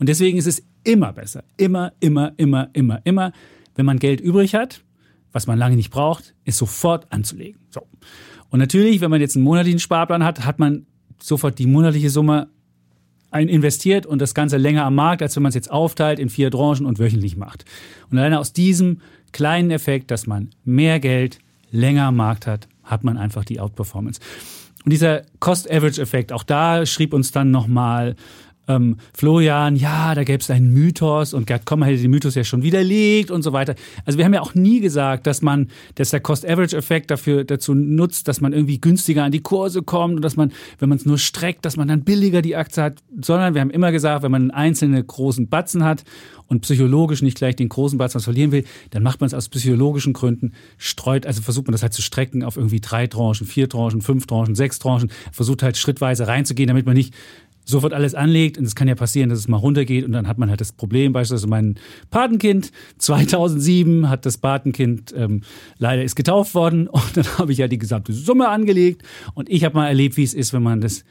Und 0.00 0.08
deswegen 0.08 0.38
ist 0.38 0.48
es 0.48 0.64
immer 0.82 1.12
besser, 1.12 1.44
immer, 1.56 1.92
immer, 2.00 2.32
immer, 2.36 2.68
immer, 2.72 3.00
immer, 3.04 3.32
wenn 3.76 3.86
man 3.86 4.00
Geld 4.00 4.20
übrig 4.20 4.56
hat, 4.56 4.82
was 5.36 5.46
man 5.46 5.58
lange 5.58 5.76
nicht 5.76 5.90
braucht, 5.90 6.34
es 6.46 6.56
sofort 6.56 7.12
anzulegen. 7.12 7.60
So. 7.68 7.82
Und 8.48 8.58
natürlich, 8.58 9.02
wenn 9.02 9.10
man 9.10 9.20
jetzt 9.20 9.36
einen 9.36 9.44
monatlichen 9.44 9.80
Sparplan 9.80 10.24
hat, 10.24 10.46
hat 10.46 10.58
man 10.58 10.86
sofort 11.22 11.58
die 11.58 11.66
monatliche 11.66 12.08
Summe 12.08 12.48
investiert 13.32 14.06
und 14.06 14.22
das 14.22 14.32
Ganze 14.32 14.56
länger 14.56 14.86
am 14.86 14.94
Markt, 14.94 15.20
als 15.20 15.36
wenn 15.36 15.42
man 15.42 15.50
es 15.50 15.54
jetzt 15.54 15.70
aufteilt 15.70 16.18
in 16.18 16.30
vier 16.30 16.50
Tranchen 16.50 16.86
und 16.86 16.98
wöchentlich 16.98 17.36
macht. 17.36 17.66
Und 18.10 18.16
alleine 18.16 18.40
aus 18.40 18.54
diesem 18.54 19.02
kleinen 19.32 19.70
Effekt, 19.70 20.10
dass 20.10 20.26
man 20.26 20.48
mehr 20.64 21.00
Geld 21.00 21.38
länger 21.70 22.04
am 22.04 22.16
Markt 22.16 22.46
hat, 22.46 22.66
hat 22.82 23.04
man 23.04 23.18
einfach 23.18 23.44
die 23.44 23.60
Outperformance. 23.60 24.20
Und 24.86 24.90
dieser 24.90 25.22
Cost-Average-Effekt, 25.40 26.32
auch 26.32 26.44
da 26.44 26.86
schrieb 26.86 27.12
uns 27.12 27.30
dann 27.30 27.50
nochmal 27.50 28.16
ähm, 28.68 28.96
Florian, 29.14 29.76
ja, 29.76 30.14
da 30.14 30.24
gäbe 30.24 30.40
es 30.40 30.50
einen 30.50 30.72
Mythos 30.72 31.34
und 31.34 31.46
Gerd 31.46 31.66
Kommer 31.66 31.86
hätte 31.86 32.02
den 32.02 32.10
Mythos 32.10 32.34
ja 32.34 32.44
schon 32.44 32.62
widerlegt 32.62 33.30
und 33.30 33.42
so 33.42 33.52
weiter. 33.52 33.74
Also 34.04 34.18
wir 34.18 34.24
haben 34.24 34.34
ja 34.34 34.40
auch 34.40 34.54
nie 34.54 34.80
gesagt, 34.80 35.26
dass 35.26 35.42
man, 35.42 35.68
dass 35.94 36.10
der 36.10 36.20
Cost-Average-Effekt 36.20 37.10
dafür 37.10 37.44
dazu 37.44 37.74
nutzt, 37.74 38.28
dass 38.28 38.40
man 38.40 38.52
irgendwie 38.52 38.80
günstiger 38.80 39.24
an 39.24 39.32
die 39.32 39.42
Kurse 39.42 39.82
kommt 39.82 40.16
und 40.16 40.22
dass 40.22 40.36
man, 40.36 40.52
wenn 40.78 40.88
man 40.88 40.98
es 40.98 41.06
nur 41.06 41.18
streckt, 41.18 41.64
dass 41.64 41.76
man 41.76 41.88
dann 41.88 42.02
billiger 42.02 42.42
die 42.42 42.56
Aktie 42.56 42.82
hat, 42.82 43.02
sondern 43.20 43.54
wir 43.54 43.60
haben 43.60 43.70
immer 43.70 43.92
gesagt, 43.92 44.22
wenn 44.22 44.32
man 44.32 44.42
einen 44.42 44.50
einzelnen 44.50 45.06
großen 45.06 45.48
Batzen 45.48 45.84
hat 45.84 46.04
und 46.48 46.60
psychologisch 46.60 47.22
nicht 47.22 47.38
gleich 47.38 47.56
den 47.56 47.68
großen 47.68 47.98
Batzen 47.98 48.20
verlieren 48.20 48.52
will, 48.52 48.64
dann 48.90 49.02
macht 49.02 49.20
man 49.20 49.26
es 49.26 49.34
aus 49.34 49.48
psychologischen 49.48 50.12
Gründen, 50.12 50.52
streut, 50.78 51.26
also 51.26 51.42
versucht 51.42 51.66
man 51.66 51.72
das 51.72 51.82
halt 51.82 51.92
zu 51.92 52.02
strecken 52.02 52.42
auf 52.42 52.56
irgendwie 52.56 52.80
drei 52.80 53.06
Tranchen, 53.06 53.46
vier 53.46 53.68
Tranchen, 53.68 54.02
fünf 54.02 54.26
Tranchen, 54.26 54.54
sechs 54.54 54.78
Tranchen, 54.78 55.10
versucht 55.32 55.62
halt 55.62 55.76
schrittweise 55.76 56.26
reinzugehen, 56.26 56.68
damit 56.68 56.86
man 56.86 56.96
nicht 56.96 57.14
sofort 57.66 57.92
alles 57.92 58.14
anlegt 58.14 58.56
und 58.56 58.64
es 58.64 58.74
kann 58.74 58.88
ja 58.88 58.94
passieren, 58.94 59.28
dass 59.28 59.40
es 59.40 59.48
mal 59.48 59.56
runtergeht 59.56 60.04
und 60.04 60.12
dann 60.12 60.28
hat 60.28 60.38
man 60.38 60.48
halt 60.48 60.60
das 60.60 60.72
Problem, 60.72 61.12
beispielsweise 61.12 61.48
mein 61.48 61.74
Patenkind 62.10 62.72
2007 62.98 64.08
hat 64.08 64.24
das 64.24 64.38
Patenkind 64.38 65.12
ähm, 65.16 65.42
leider 65.78 66.02
ist 66.02 66.14
getauft 66.14 66.54
worden 66.54 66.86
und 66.88 67.16
dann 67.16 67.26
habe 67.38 67.52
ich 67.52 67.58
ja 67.58 67.68
die 67.68 67.78
gesamte 67.78 68.12
Summe 68.12 68.48
angelegt 68.48 69.02
und 69.34 69.50
ich 69.50 69.64
habe 69.64 69.76
mal 69.76 69.88
erlebt, 69.88 70.16
wie 70.16 70.22
es 70.22 70.32
ist, 70.32 70.52
wenn 70.52 70.62
man 70.62 70.80
das 70.80 71.04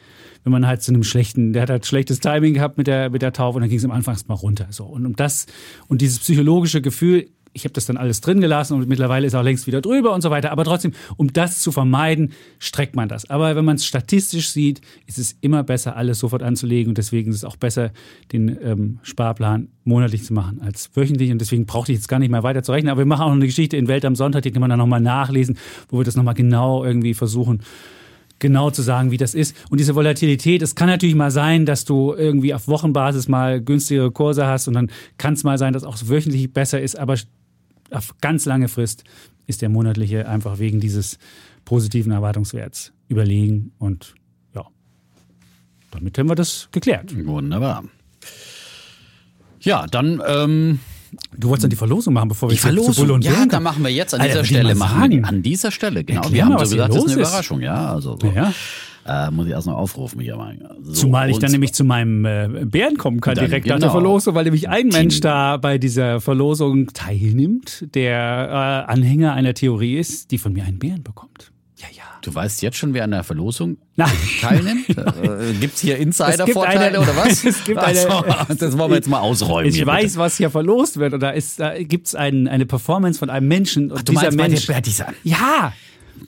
wenn 0.43 0.51
man 0.51 0.67
halt 0.67 0.83
zu 0.83 0.93
einem 0.93 1.03
schlechten, 1.03 1.53
der 1.53 1.63
hat 1.63 1.71
halt 1.71 1.87
schlechtes 1.87 2.19
Timing 2.19 2.53
gehabt 2.53 2.77
mit 2.77 2.85
der 2.85 3.09
mit 3.09 3.23
der 3.23 3.33
Taufe 3.33 3.55
und 3.55 3.61
dann 3.61 3.69
ging 3.69 3.79
es 3.79 3.85
am 3.85 3.89
Anfang 3.89 4.15
mal 4.27 4.35
runter. 4.35 4.67
So 4.69 4.85
und 4.85 5.05
um 5.05 5.15
das 5.15 5.47
und 5.87 6.01
dieses 6.01 6.19
psychologische 6.19 6.81
Gefühl 6.81 7.29
ich 7.55 7.63
habe 7.63 7.73
das 7.73 7.85
dann 7.85 7.95
alles 7.95 8.19
drin 8.19 8.41
gelassen 8.41 8.73
und 8.73 8.87
mittlerweile 8.89 9.25
ist 9.25 9.33
auch 9.33 9.41
längst 9.41 9.65
wieder 9.65 9.79
drüber 9.79 10.13
und 10.13 10.21
so 10.21 10.29
weiter. 10.29 10.51
Aber 10.51 10.65
trotzdem, 10.65 10.91
um 11.15 11.31
das 11.31 11.61
zu 11.61 11.71
vermeiden, 11.71 12.33
streckt 12.59 12.97
man 12.97 13.07
das. 13.07 13.29
Aber 13.29 13.55
wenn 13.55 13.63
man 13.63 13.77
es 13.77 13.85
statistisch 13.85 14.49
sieht, 14.49 14.81
ist 15.07 15.17
es 15.17 15.37
immer 15.39 15.63
besser, 15.63 15.95
alles 15.95 16.19
sofort 16.19 16.43
anzulegen. 16.43 16.89
Und 16.89 16.97
deswegen 16.97 17.31
ist 17.31 17.37
es 17.37 17.45
auch 17.45 17.55
besser, 17.55 17.91
den 18.33 18.57
ähm, 18.61 18.99
Sparplan 19.03 19.69
monatlich 19.85 20.25
zu 20.25 20.33
machen 20.33 20.59
als 20.61 20.91
wöchentlich. 20.95 21.31
Und 21.31 21.39
deswegen 21.39 21.65
brauchte 21.65 21.93
ich 21.93 21.97
jetzt 21.97 22.09
gar 22.09 22.19
nicht 22.19 22.29
mehr 22.29 22.43
weiter 22.43 22.61
zu 22.61 22.73
rechnen. 22.73 22.89
Aber 22.89 22.99
wir 22.99 23.05
machen 23.05 23.21
auch 23.21 23.29
noch 23.29 23.35
eine 23.35 23.45
Geschichte 23.45 23.77
in 23.77 23.87
Welt 23.87 24.03
am 24.03 24.15
Sonntag, 24.15 24.43
die 24.43 24.51
kann 24.51 24.59
man 24.59 24.69
dann 24.69 24.79
nochmal 24.79 24.99
nachlesen, 24.99 25.57
wo 25.87 25.99
wir 25.99 26.03
das 26.03 26.17
nochmal 26.17 26.33
genau 26.33 26.83
irgendwie 26.83 27.13
versuchen 27.13 27.61
genau 28.39 28.69
zu 28.69 28.81
sagen, 28.81 29.11
wie 29.11 29.17
das 29.17 29.33
ist. 29.33 29.55
Und 29.69 29.79
diese 29.79 29.95
Volatilität, 29.95 30.61
es 30.61 30.75
kann 30.75 30.89
natürlich 30.89 31.15
mal 31.15 31.31
sein, 31.31 31.65
dass 31.65 31.85
du 31.85 32.13
irgendwie 32.13 32.53
auf 32.53 32.67
Wochenbasis 32.67 33.29
mal 33.29 33.61
günstigere 33.61 34.11
Kurse 34.11 34.45
hast 34.45 34.67
und 34.67 34.73
dann 34.73 34.91
kann 35.17 35.35
es 35.35 35.45
mal 35.45 35.57
sein, 35.57 35.71
dass 35.71 35.85
auch 35.85 35.97
wöchentlich 36.03 36.51
besser 36.51 36.81
ist, 36.81 36.99
aber 36.99 37.15
auf 37.91 38.15
ganz 38.21 38.45
lange 38.45 38.67
Frist 38.67 39.03
ist 39.47 39.61
der 39.61 39.69
monatliche 39.69 40.27
einfach 40.27 40.59
wegen 40.59 40.79
dieses 40.79 41.17
positiven 41.65 42.11
Erwartungswerts 42.11 42.93
überlegen 43.07 43.71
und 43.77 44.15
ja, 44.53 44.65
damit 45.91 46.17
haben 46.17 46.29
wir 46.29 46.35
das 46.35 46.69
geklärt. 46.71 47.15
Wunderbar. 47.25 47.83
Ja, 49.61 49.87
dann 49.87 50.21
ähm, 50.27 50.79
Du 51.37 51.49
wolltest 51.49 51.63
dann 51.63 51.69
die 51.69 51.75
Verlosung 51.75 52.13
machen, 52.13 52.29
bevor 52.29 52.49
wir 52.49 52.55
die 52.55 52.61
jetzt 52.61 52.63
zu 52.63 52.67
Bull 52.67 52.93
Verlosung. 52.93 53.15
und 53.15 53.23
Ja, 53.25 53.31
Bären 53.31 53.49
da 53.49 53.59
machen 53.59 53.83
wir 53.83 53.91
jetzt 53.91 54.13
an 54.13 54.21
Alter, 54.21 54.41
dieser 54.41 54.45
Stelle 54.45 54.75
machen 54.75 55.25
an 55.25 55.41
dieser 55.41 55.71
Stelle 55.71 56.03
genau. 56.03 56.21
Erklär 56.21 56.35
wir 56.35 56.45
haben 56.45 56.53
mal, 56.53 56.65
so 56.65 56.75
gesagt, 56.75 56.93
das 56.93 57.03
ist 57.05 57.11
eine. 57.11 57.21
Überraschung, 57.21 57.61
ja. 57.61 57.93
Also 57.93 58.17
so. 58.19 58.27
Ja. 58.27 58.53
Äh, 59.07 59.29
muss 59.29 59.45
ich 59.45 59.51
erst 59.51 59.67
noch 59.67 59.77
aufrufen 59.77 60.19
hier 60.19 60.35
mal. 60.35 60.57
So, 60.81 60.93
Zumal 60.93 61.29
ich 61.29 61.37
dann 61.37 61.51
nämlich 61.51 61.73
zu 61.73 61.83
meinem 61.83 62.25
äh, 62.25 62.47
Bären 62.65 62.97
kommen 62.97 63.21
kann, 63.21 63.35
Dann 63.35 63.45
direkt 63.45 63.67
nach 63.67 63.75
genau. 63.75 63.85
der 63.85 63.91
Verlosung, 63.91 64.33
weil 64.33 64.45
nämlich 64.45 64.67
ein 64.67 64.89
Team. 64.89 64.99
Mensch 64.99 65.19
da 65.19 65.57
bei 65.57 65.77
dieser 65.77 66.19
Verlosung 66.21 66.87
teilnimmt, 66.93 67.85
der 67.93 68.85
äh, 68.87 68.91
Anhänger 68.91 69.33
einer 69.33 69.53
Theorie 69.53 69.97
ist, 69.97 70.31
die 70.31 70.39
von 70.39 70.53
mir 70.53 70.63
einen 70.63 70.79
Bären 70.79 71.03
bekommt. 71.03 71.51
Ja, 71.77 71.87
ja. 71.95 72.03
Du 72.23 72.33
weißt 72.33 72.63
jetzt 72.63 72.77
schon, 72.77 72.95
wer 72.95 73.03
an 73.03 73.11
der 73.11 73.23
Verlosung 73.23 73.77
Nein. 73.95 74.09
teilnimmt? 74.41 74.89
äh, 74.97 75.53
Gibt 75.59 75.75
es 75.75 75.81
hier 75.81 75.97
Insider-Vorteile 75.97 76.99
oder 76.99 77.15
was? 77.15 77.43
Es 77.45 77.63
gibt 77.63 77.77
Ach 77.79 77.93
so, 77.93 78.09
eine- 78.09 78.55
das 78.57 78.75
wollen 78.77 78.89
wir 78.89 78.95
jetzt 78.95 79.09
mal 79.09 79.19
ausräumen. 79.19 79.69
Ich 79.69 79.75
hier, 79.75 79.85
weiß, 79.85 80.03
bitte. 80.13 80.17
was 80.17 80.37
hier 80.37 80.49
verlost 80.49 80.97
wird. 80.97 81.13
Und 81.13 81.19
da, 81.19 81.29
ist, 81.29 81.59
da 81.59 81.77
gibt 81.83 82.07
es 82.07 82.15
ein, 82.15 82.47
eine 82.47 82.65
Performance 82.65 83.19
von 83.19 83.29
einem 83.29 83.47
Menschen. 83.47 83.91
Und 83.91 84.07
Du 84.09 84.13
dieser 84.13 84.23
meinst 84.31 84.37
bei, 84.39 84.47
Mensch. 84.47 84.65
der, 84.65 84.73
bei, 84.73 84.81
dieser, 84.81 85.07
ja, 85.23 85.73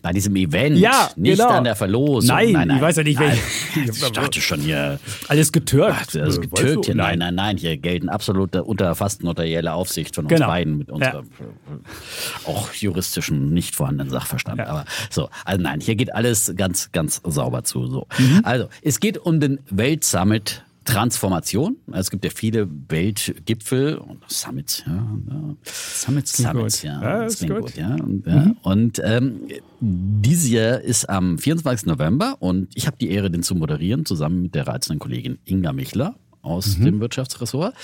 bei 0.02 0.12
diesem 0.12 0.36
Event, 0.36 0.78
Ja, 0.78 1.10
nicht 1.16 1.38
genau. 1.38 1.50
an 1.50 1.64
der 1.64 1.76
Verlosung. 1.76 2.28
Nein, 2.36 2.70
ich 2.76 2.82
weiß 2.82 2.98
ja 2.98 3.04
nicht, 3.04 3.20
nein. 3.20 3.38
welche- 3.74 3.92
Ich 3.92 4.12
dachte 4.12 4.42
schon 4.42 4.60
hier, 4.62 5.00
alles 5.28 5.52
getürkt. 5.52 6.16
ist 6.16 6.38
Äh, 6.38 6.42
getürkt 6.42 6.86
hier. 6.86 6.96
Nein, 6.96 7.20
nein, 7.20 7.36
nein, 7.36 7.58
hier 7.58 7.78
gelten 7.78 8.10
absolut 8.10 8.56
unter 8.56 8.96
fast 8.96 9.24
notarielle 9.24 9.74
Aufsicht 9.74 10.16
von 10.16 10.26
uns 10.26 10.34
Genau. 10.34 10.48
beiden 10.48 10.78
mit 10.78 10.90
unserem 10.90 11.26
äh, 11.26 12.50
auch 12.50 12.72
juristischen, 12.74 13.54
nicht 13.54 13.76
vorhandenen 13.76 14.12
Sachverstand. 14.12 14.60
Ja. 14.60 14.68
Aber 14.68 14.86
so, 15.10 15.30
also 15.46 15.62
nein, 15.62 15.80
hier 15.80 15.96
geht 15.96 16.14
alles 16.14 16.54
ganz, 16.56 16.92
ganz 16.92 17.22
sauber 17.24 17.64
zu. 17.64 17.88
So. 17.88 18.08
Mhm. 18.18 18.42
Also, 18.44 18.68
es 18.82 19.00
geht 19.00 19.18
um 19.18 19.40
den 19.40 19.60
Weltsummit 19.70 20.64
Transformation. 20.88 21.78
Es 21.92 22.10
gibt 22.10 22.24
ja 22.24 22.32
viele 22.34 22.68
Weltgipfel 22.88 23.98
und 23.98 24.20
Summits, 24.28 24.84
ja. 24.88 24.94
ja. 24.94 25.56
Summits 25.64 26.38
Summits, 26.38 26.82
ja. 26.82 27.02
Ja, 27.02 27.24
das 27.24 27.34
ist 27.34 27.40
klingt 27.40 27.56
gut. 27.56 27.66
gut, 27.66 27.78
ja. 27.78 27.96
Und, 27.96 28.58
und 28.64 29.02
ähm, 29.04 29.42
dieses 29.82 30.50
Jahr 30.50 30.80
ist 30.80 31.10
am 31.10 31.38
24. 31.38 31.88
November 31.88 32.38
und 32.40 32.70
ich 32.74 32.88
habe 32.88 32.98
die 32.98 33.12
Ehre, 33.12 33.30
den 33.30 33.44
zu 33.44 33.54
moderieren, 33.54 34.06
zusammen 34.06 34.44
mit 34.44 34.56
der 34.56 34.66
reizenden 34.66 35.00
Kollegin 35.00 35.40
Inga 35.46 35.74
Michler 35.74 36.16
aus 36.42 36.78
dem 36.80 37.02
Wirtschaftsressort. 37.02 37.76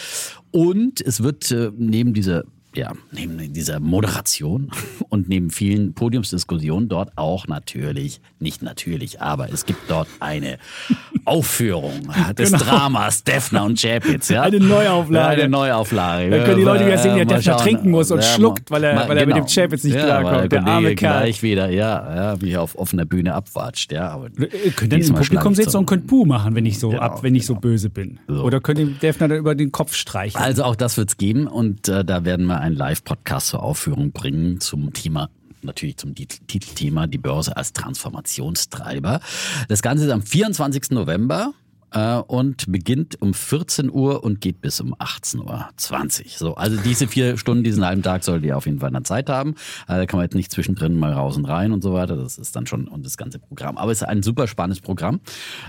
Und 0.52 1.02
es 1.02 1.22
wird 1.22 1.52
äh, 1.52 1.72
neben 1.76 2.13
dieser 2.13 2.46
ja, 2.76 2.92
neben 3.12 3.54
dieser 3.54 3.80
Moderation 3.80 4.72
und 5.10 5.30
neben 5.30 5.50
vielen 5.50 5.94
Podiumsdiskussionen 5.94 6.90
dort 6.90 7.12
auch 7.18 7.48
natürlich, 7.48 8.20
nicht 8.40 8.62
natürlich, 8.62 9.22
aber 9.22 9.52
es 9.52 9.66
gibt 9.66 9.90
dort 9.90 10.08
eine 10.20 10.58
Aufführung 11.26 12.08
des 12.38 12.52
Genau. 12.52 12.64
Dramas 12.64 13.24
Defner 13.24 13.64
und 13.64 13.80
Chapitz. 13.80 14.30
Ja? 14.30 14.44
Eine 14.44 14.60
Neuauflage. 14.60 15.14
Ja, 15.38 15.44
eine 15.44 15.50
Neuauflage. 15.50 16.30
Da 16.30 16.44
können 16.44 16.58
die 16.58 16.64
Leute 16.64 16.86
wieder 16.86 16.98
sehen, 16.98 17.16
wie 17.16 17.26
der 17.26 17.38
Defner 17.38 17.58
trinken 17.58 17.92
muss 17.92 18.12
und 18.12 18.20
Ja, 18.20 18.24
schluckt, 18.26 18.70
weil 18.72 18.84
er- 18.84 19.08
weil 19.08 19.18
er 19.18 19.26
mit 19.26 19.36
dem 19.38 19.46
Chapitz 19.46 19.84
nicht 19.84 19.96
ja, 19.96 20.06
klarkommt. 20.06 20.36
weil 20.42 20.50
Der 20.50 20.66
arme 20.68 20.96
Kerl. 20.96 21.20
gleich 21.22 21.44
wieder, 21.44 21.70
ja, 21.70 22.16
ja, 22.34 22.42
wie 22.42 22.52
er 22.52 22.62
auf 22.62 22.78
offener 22.78 23.06
Bühne 23.06 23.34
abwatscht. 23.34 23.92
Ja, 23.92 24.10
aber 24.10 24.28
Ihr 24.38 24.72
könnt 24.72 24.92
dann 24.92 25.02
im 25.02 25.14
Publikum 25.14 25.56
sitzen 25.56 25.78
und 25.78 25.86
könnt 25.86 26.08
Buh 26.08 26.26
machen, 26.26 26.56
wenn 26.56 26.66
ich 26.66 26.80
so 26.80 26.90
Genau, 26.90 27.02
ab, 27.02 27.24
wenn 27.24 27.36
ich 27.36 27.46
so 27.46 27.54
genau. 27.54 27.62
böse 27.62 27.90
bin. 27.90 28.20
So. 28.28 28.44
Oder 28.44 28.60
könnt 28.60 28.80
dem 28.80 29.00
Defner 29.00 29.28
dann 29.30 29.38
über 29.38 29.56
den 29.56 29.72
Kopf 29.72 29.94
streichen. 29.96 30.40
Also 30.42 30.64
auch 30.64 30.76
das 30.76 30.98
wird's 30.98 31.18
geben 31.18 31.48
und 31.48 31.88
äh, 31.88 32.04
da 32.04 32.26
werden 32.26 32.46
wir 32.48 32.60
einen 32.63 32.76
Live-Podcast 32.76 33.47
zur 33.47 33.62
Aufführung 33.62 34.12
bringen 34.13 34.60
zum 34.60 34.93
Thema 34.93 35.30
natürlich 35.62 35.97
zum 35.97 36.13
Tit- 36.15 36.47
Titelthema 36.47 37.08
die 37.08 37.17
Börse 37.17 37.56
als 37.56 37.71
Transformationstreiber. 37.73 39.19
Das 39.69 39.82
Ganze 39.82 40.06
ist 40.06 40.12
am 40.12 40.21
24. 40.21 40.91
November 40.91 41.54
äh, 41.93 42.15
und 42.15 42.71
beginnt 42.71 43.21
um 43.21 43.34
14 43.34 43.91
Uhr 43.91 44.23
und 44.23 44.41
geht 44.41 44.62
bis 44.62 44.82
um 44.82 44.93
18.20 44.95 45.39
Uhr. 45.45 46.25
So, 46.27 46.56
also 46.56 46.77
diese 46.77 47.08
vier 47.08 47.38
Stunden, 47.38 47.63
diesen 47.63 47.86
halben 47.86 48.01
Tag 48.01 48.23
solltet 48.23 48.45
ihr 48.45 48.58
auf 48.58 48.65
jeden 48.65 48.79
Fall 48.79 48.91
dann 48.91 49.06
Zeit 49.06 49.29
haben. 49.29 49.56
Also 49.88 50.01
da 50.01 50.06
kann 50.06 50.17
man 50.17 50.25
jetzt 50.25 50.36
nicht 50.36 50.51
zwischendrin 50.51 50.97
mal 50.97 51.13
raus 51.13 51.38
und 51.38 51.45
rein 51.45 51.71
und 51.71 51.82
so 51.82 51.93
weiter. 51.93 52.15
Das 52.15 52.38
ist 52.38 52.56
dann 52.56 52.65
schon 52.65 52.88
und 52.88 53.06
das 53.06 53.17
ganze 53.17 53.39
Programm. 53.39 53.77
Aber 53.77 53.91
es 53.91 54.01
ist 54.01 54.08
ein 54.08 54.23
super 54.23 54.47
spannendes 54.47 54.82
Programm, 54.82 55.21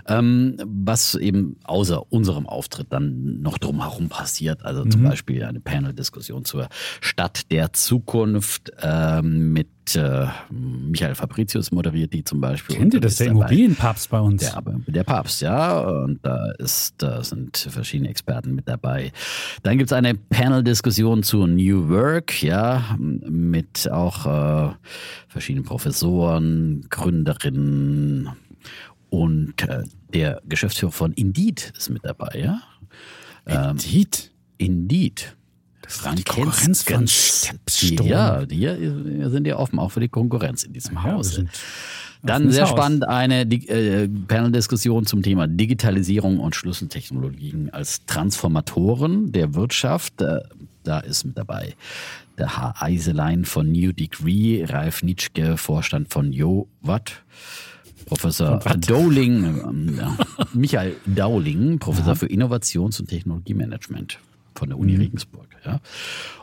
ähm, 0.06 0.56
was 0.64 1.14
eben 1.14 1.56
außer 1.64 2.12
unserem 2.12 2.46
Auftritt 2.46 2.88
dann 2.90 3.40
noch 3.40 3.58
drumherum 3.58 4.08
passiert. 4.08 4.64
Also 4.64 4.84
zum 4.84 5.02
Beispiel 5.02 5.44
eine 5.44 5.60
Panel-Diskussion 5.60 6.44
zur 6.44 6.68
Stadt 7.00 7.50
der 7.50 7.72
Zukunft 7.72 8.72
ähm, 8.82 9.52
mit 9.52 9.68
äh, 9.94 10.27
Michael 10.51 11.14
Fabricius 11.14 11.70
moderiert 11.73 12.12
die 12.12 12.25
zum 12.25 12.40
Beispiel. 12.40 12.77
Kennt 12.77 12.94
ihr 12.94 12.99
Und 12.99 13.05
das? 13.05 13.12
ist 13.12 13.20
Der 13.20 13.29
Immobilienpapst 13.29 14.11
bei 14.11 14.20
uns. 14.20 14.40
Der, 14.42 14.62
der 14.87 15.05
Papst, 15.05 15.40
ja. 15.42 15.79
Und 15.81 16.20
da 16.25 16.53
ist, 16.59 16.94
da 16.99 17.23
sind 17.23 17.57
verschiedene 17.57 18.09
Experten 18.09 18.55
mit 18.55 18.68
dabei. 18.68 19.12
Dann 19.62 19.79
gibt's 19.79 19.92
eine 19.92 20.14
Panel-Diskussion 20.14 21.23
zu 21.23 21.47
New 21.47 21.88
Work, 21.88 22.42
ja, 22.42 22.97
mit 22.99 23.90
auch 23.90 24.27
äh, 24.27 24.75
verschiedenen 25.29 25.64
Professoren, 25.64 26.87
Gründerinnen 26.88 28.31
und 29.11 29.62
äh, 29.68 29.83
der 30.12 30.40
Geschäftsführer 30.49 30.92
von 30.92 31.12
Indeed 31.12 31.73
ist 31.77 31.90
mit 31.90 32.05
dabei, 32.05 32.38
ja. 32.38 32.61
Indeed. 33.47 34.33
Indeed. 34.57 35.37
Frank 35.88 36.16
die 36.16 36.25
Konkurrenz 36.25 36.83
von. 36.83 37.07
Stepstone. 37.07 38.09
Ja, 38.09 38.40
äh, 38.42 39.29
sind 39.31 39.47
ja 39.47 39.57
offen, 39.57 39.79
auch 39.79 39.90
für 39.90 40.01
die 40.01 40.09
Konkurrenz 40.09 40.62
in 40.62 40.73
diesem 40.73 40.97
Ja, 40.97 41.16
wir 41.16 41.25
sind 41.25 41.51
Dann 42.23 42.51
sehr 42.51 42.64
Haus. 42.64 42.70
spannend 42.70 43.07
eine 43.07 43.42
äh, 43.42 44.09
Panel-Diskussion 44.09 45.05
zum 45.07 45.23
Thema 45.23 45.47
Digitalisierung 45.47 46.40
und 46.40 46.55
Schlüsseltechnologien 46.57 47.70
als 47.73 48.05
Transformatoren 48.07 49.33
der 49.33 49.55
Wirtschaft. 49.55 50.20
Äh, 50.23 50.40
da 50.85 51.01
ist 51.01 51.25
mit 51.25 51.37
dabei 51.37 51.75
der 52.38 52.57
Herr 52.57 52.75
Eiselein 52.83 53.44
von 53.44 53.70
New 53.70 53.92
Degree, 53.92 54.64
Ralf 54.64 55.03
Nitschke, 55.03 55.57
Vorstand 55.57 56.12
von 56.12 56.33
Jo 56.33 56.68
Watt. 56.81 57.23
Professor 58.07 58.59
Dowling, 58.87 59.94
ja, 59.97 60.16
Michael 60.53 60.97
Dowling, 61.07 61.79
Professor 61.79 62.14
für 62.16 62.27
Innovations- 62.27 63.01
und 63.01 63.09
Technologiemanagement 63.09 64.18
von 64.55 64.69
der 64.69 64.79
Uni 64.79 64.97
Regensburg. 64.97 65.49
Ja. 65.64 65.81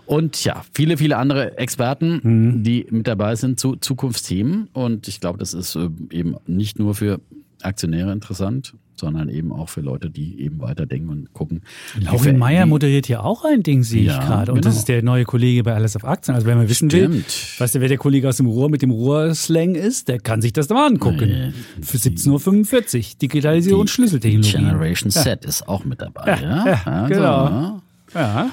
Und 0.05 0.43
ja, 0.43 0.63
viele, 0.73 0.97
viele 0.97 1.17
andere 1.17 1.57
Experten, 1.57 2.63
die 2.63 2.87
mit 2.89 3.07
dabei 3.07 3.35
sind 3.35 3.59
zu 3.59 3.75
Zukunftsthemen. 3.75 4.67
Und 4.73 5.07
ich 5.07 5.19
glaube, 5.21 5.37
das 5.39 5.53
ist 5.53 5.75
äh, 5.75 5.89
eben 6.11 6.35
nicht 6.47 6.79
nur 6.79 6.95
für 6.95 7.21
Aktionäre 7.61 8.11
interessant, 8.11 8.73
sondern 8.95 9.29
eben 9.29 9.51
auch 9.51 9.69
für 9.69 9.81
Leute, 9.81 10.09
die 10.09 10.39
eben 10.41 10.59
weiterdenken 10.61 11.09
und 11.09 11.33
gucken. 11.33 11.61
Laurin 11.99 12.37
Meyer 12.37 12.65
moderiert 12.65 13.05
hier 13.07 13.23
auch 13.23 13.45
ein 13.45 13.63
Ding, 13.63 13.83
sehe 13.83 14.03
Ja, 14.03 14.19
ich 14.19 14.25
gerade. 14.27 14.51
Und 14.51 14.65
das 14.65 14.73
genau. 14.73 14.79
ist 14.79 14.87
der 14.89 15.03
neue 15.03 15.23
Kollege 15.25 15.63
bei 15.63 15.73
Alles 15.73 15.95
auf 15.95 16.03
Aktien. 16.05 16.35
Also 16.35 16.45
wenn 16.45 16.57
man 16.57 16.67
wissen 16.69 16.91
will, 16.91 17.05
Stimmt. 17.23 17.59
weißt 17.59 17.75
du, 17.75 17.81
wer 17.81 17.87
der 17.87 17.97
Kollege 17.97 18.27
aus 18.29 18.37
dem 18.37 18.45
Ruhr 18.47 18.69
mit 18.69 18.81
dem 18.81 18.91
Ruhr-Slang 18.91 19.75
ist, 19.75 20.07
der 20.07 20.19
kann 20.19 20.41
sich 20.41 20.53
das 20.53 20.67
doch 20.67 20.75
mal 20.75 20.87
angucken. 20.87 21.29
Nee. 21.29 21.83
Für 21.83 21.97
17.45 21.97 22.97
Uhr. 22.97 23.03
Digitalisierung 23.21 23.81
und 23.81 23.89
Schlüsseltechnologie. 23.89 24.51
Generation 24.51 25.09
Z 25.11 25.45
ist 25.45 25.67
auch 25.67 25.83
mit 25.85 26.01
dabei. 26.01 26.39
Ja, 26.41 26.65
ja, 26.67 26.81
Also, 26.85 27.13
genau. 27.13 27.45
ja. 27.45 27.80
Ja. 28.13 28.49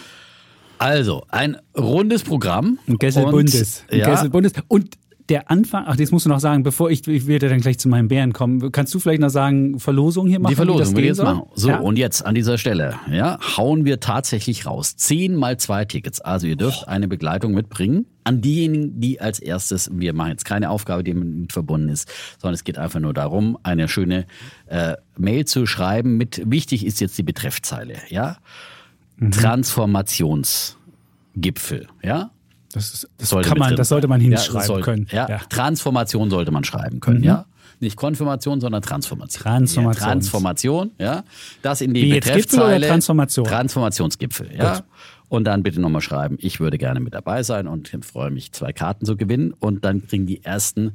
Also, 0.79 1.25
ein 1.29 1.57
rundes 1.77 2.23
Programm. 2.23 2.79
Ein 2.87 2.99
Gessel 2.99 3.25
Und. 3.25 3.55
Ein 3.55 3.99
Ja, 3.99 4.11
Gessel 4.11 4.31
Bundes. 4.31 4.53
Und 4.69 4.97
der 5.29 5.51
Anfang, 5.51 5.85
ach, 5.87 5.97
das 5.97 6.11
musst 6.11 6.25
du 6.25 6.31
noch 6.31 6.41
sagen, 6.41 6.63
bevor 6.63 6.91
ich, 6.91 7.07
ich 7.07 7.27
werde 7.27 7.49
dann 7.49 7.61
gleich 7.61 7.79
zu 7.79 7.89
meinem 7.89 8.09
Bären 8.09 8.33
kommen. 8.33 8.73
Kannst 8.73 8.95
du 8.95 8.99
vielleicht 8.99 9.21
noch 9.21 9.29
sagen, 9.29 9.79
Verlosung 9.79 10.27
hier 10.27 10.41
machen? 10.41 10.53
Die 10.53 10.57
Verlosung 10.57 10.95
gehen 10.95 11.05
jetzt 11.05 11.19
soll? 11.19 11.27
machen. 11.27 11.43
So, 11.55 11.69
ja? 11.69 11.79
und 11.81 11.99
jetzt 11.99 12.25
an 12.25 12.35
dieser 12.35 12.57
Stelle, 12.57 12.95
ja, 13.11 13.39
hauen 13.57 13.85
wir 13.85 14.01
tatsächlich 14.01 14.65
raus. 14.65 14.97
Zehn 14.97 15.35
mal 15.37 15.59
zwei 15.59 15.85
Tickets. 15.85 16.21
Also 16.21 16.47
ihr 16.47 16.57
dürft 16.57 16.89
eine 16.89 17.09
Begleitung 17.09 17.53
mitbringen 17.53 18.07
an 18.25 18.41
diejenigen, 18.41 19.01
die 19.01 19.21
als 19.21 19.39
erstes, 19.39 19.91
wir 19.93 20.13
machen 20.15 20.31
jetzt 20.31 20.45
keine 20.45 20.71
Aufgabe, 20.71 21.05
die 21.05 21.15
mit 21.15 21.53
verbunden 21.53 21.89
ist, 21.89 22.11
sondern 22.41 22.55
es 22.55 22.65
geht 22.65 22.79
einfach 22.79 23.01
nur 23.01 23.15
darum, 23.15 23.59
eine 23.63 23.89
schöne 23.89 24.27
äh, 24.67 24.97
Mail 25.17 25.45
zu 25.45 25.67
schreiben 25.67 26.17
mit, 26.17 26.43
wichtig 26.51 26.85
ist 26.87 27.01
jetzt 27.01 27.17
die 27.19 27.23
Betreffzeile, 27.23 27.95
ja. 28.09 28.39
Mhm. 29.19 29.31
Transformationsgipfel, 29.33 31.89
ja. 32.03 32.31
Das, 32.73 32.93
ist, 32.93 33.09
das, 33.17 33.31
Sollte 33.31 33.49
kann 33.49 33.59
man, 33.59 33.77
das 33.77 33.89
sollte 33.89 34.09
man 34.09 34.21
Ja, 34.21 34.27
hinschreiben 34.39 34.67
sollte- 34.67 34.85
können. 34.85 35.07
Ja, 35.11 35.39
Transformation 35.49 36.31
sollte 36.31 36.51
man 36.51 36.65
schreiben 36.65 37.01
können, 37.01 37.23
ja. 37.23 37.47
Nicht 37.81 37.97
Konfirmation, 37.97 38.61
sondern 38.61 38.83
Transformation. 38.83 39.43
Transformation. 39.43 40.03
Ja, 40.03 40.13
Transformation, 40.13 40.91
ja. 40.99 41.23
Das 41.63 41.81
in 41.81 41.95
die 41.95 42.03
Wie 42.03 42.13
Betreffzeile. 42.15 42.89
Transformation? 42.89 43.47
Transformationsgipfel, 43.47 44.51
ja. 44.57 44.75
Gut. 44.75 44.85
Und 45.29 45.45
dann 45.45 45.63
bitte 45.63 45.81
nochmal 45.81 46.01
schreiben, 46.01 46.37
ich 46.41 46.59
würde 46.59 46.79
gerne 46.79 47.01
mit 47.01 47.15
dabei 47.15 47.43
sein 47.43 47.69
und 47.69 47.91
freue 48.03 48.31
mich, 48.31 48.53
zwei 48.53 48.73
Karten 48.73 49.07
zu 49.07 49.17
gewinnen. 49.17 49.55
Und 49.61 49.85
dann 49.85 50.07
kriegen 50.07 50.27
die 50.27 50.43
ersten. 50.45 50.93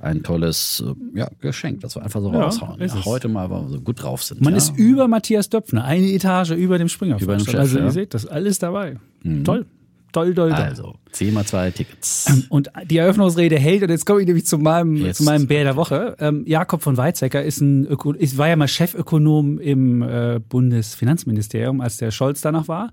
ein 0.00 0.22
tolles 0.22 0.82
äh, 0.86 1.18
ja, 1.18 1.28
Geschenk, 1.40 1.80
das 1.80 1.96
wir 1.96 2.02
einfach 2.02 2.20
so 2.20 2.32
Ja, 2.32 2.42
raushauen. 2.42 2.80
Ja, 2.80 3.04
heute 3.04 3.28
mal, 3.28 3.50
weil 3.50 3.62
wir 3.62 3.68
so 3.70 3.80
gut 3.80 4.02
drauf 4.02 4.22
sind. 4.22 4.40
Man 4.40 4.52
ja. 4.52 4.58
ist 4.58 4.76
über 4.76 5.08
Matthias 5.08 5.48
Döpfner, 5.48 5.84
eine 5.84 6.06
Etage 6.06 6.50
über 6.52 6.78
dem 6.78 6.88
Springer. 6.88 7.20
Über 7.20 7.36
dem 7.36 7.44
Chef, 7.44 7.58
also 7.58 7.78
ja. 7.78 7.84
ihr 7.84 7.90
seht, 7.90 8.14
das 8.14 8.24
ist 8.24 8.30
alles 8.30 8.58
dabei. 8.58 8.96
Toll. 9.44 9.66
Toll, 10.14 10.32
toll, 10.32 10.50
toll. 10.50 10.60
Also, 10.60 10.94
10 11.10 11.34
mal 11.34 11.44
zwei 11.44 11.72
Tickets. 11.72 12.46
Und 12.48 12.70
die 12.84 12.98
Eröffnungsrede 12.98 13.58
hält, 13.58 13.82
und 13.82 13.90
jetzt 13.90 14.06
komme 14.06 14.20
ich 14.20 14.26
nämlich 14.28 14.46
zu 14.46 14.58
meinem, 14.58 14.94
Jetzt. 14.94 15.18
zu 15.18 15.24
meinem 15.24 15.48
Bär 15.48 15.64
der 15.64 15.74
Woche. 15.74 16.14
Ähm, 16.20 16.44
Jakob 16.46 16.82
von 16.82 16.96
Weizsäcker 16.96 17.42
ist 17.42 17.60
ein 17.60 17.84
Öko 17.84 18.12
ist, 18.12 18.38
war 18.38 18.46
ja 18.46 18.54
mal 18.54 18.68
Chefökonom 18.68 19.58
im 19.58 20.02
äh, 20.02 20.38
Bundesfinanzministerium, 20.48 21.80
als 21.80 21.96
der 21.96 22.12
Scholz 22.12 22.42
danach 22.42 22.68
war. 22.68 22.92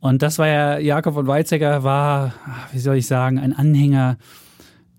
Und 0.00 0.20
das 0.20 0.38
war 0.38 0.46
ja, 0.46 0.78
Jakob 0.78 1.14
von 1.14 1.26
Weizsäcker 1.26 1.82
war, 1.82 2.34
wie 2.72 2.78
soll 2.78 2.96
ich 2.96 3.06
sagen, 3.06 3.38
ein 3.38 3.54
Anhänger. 3.54 4.18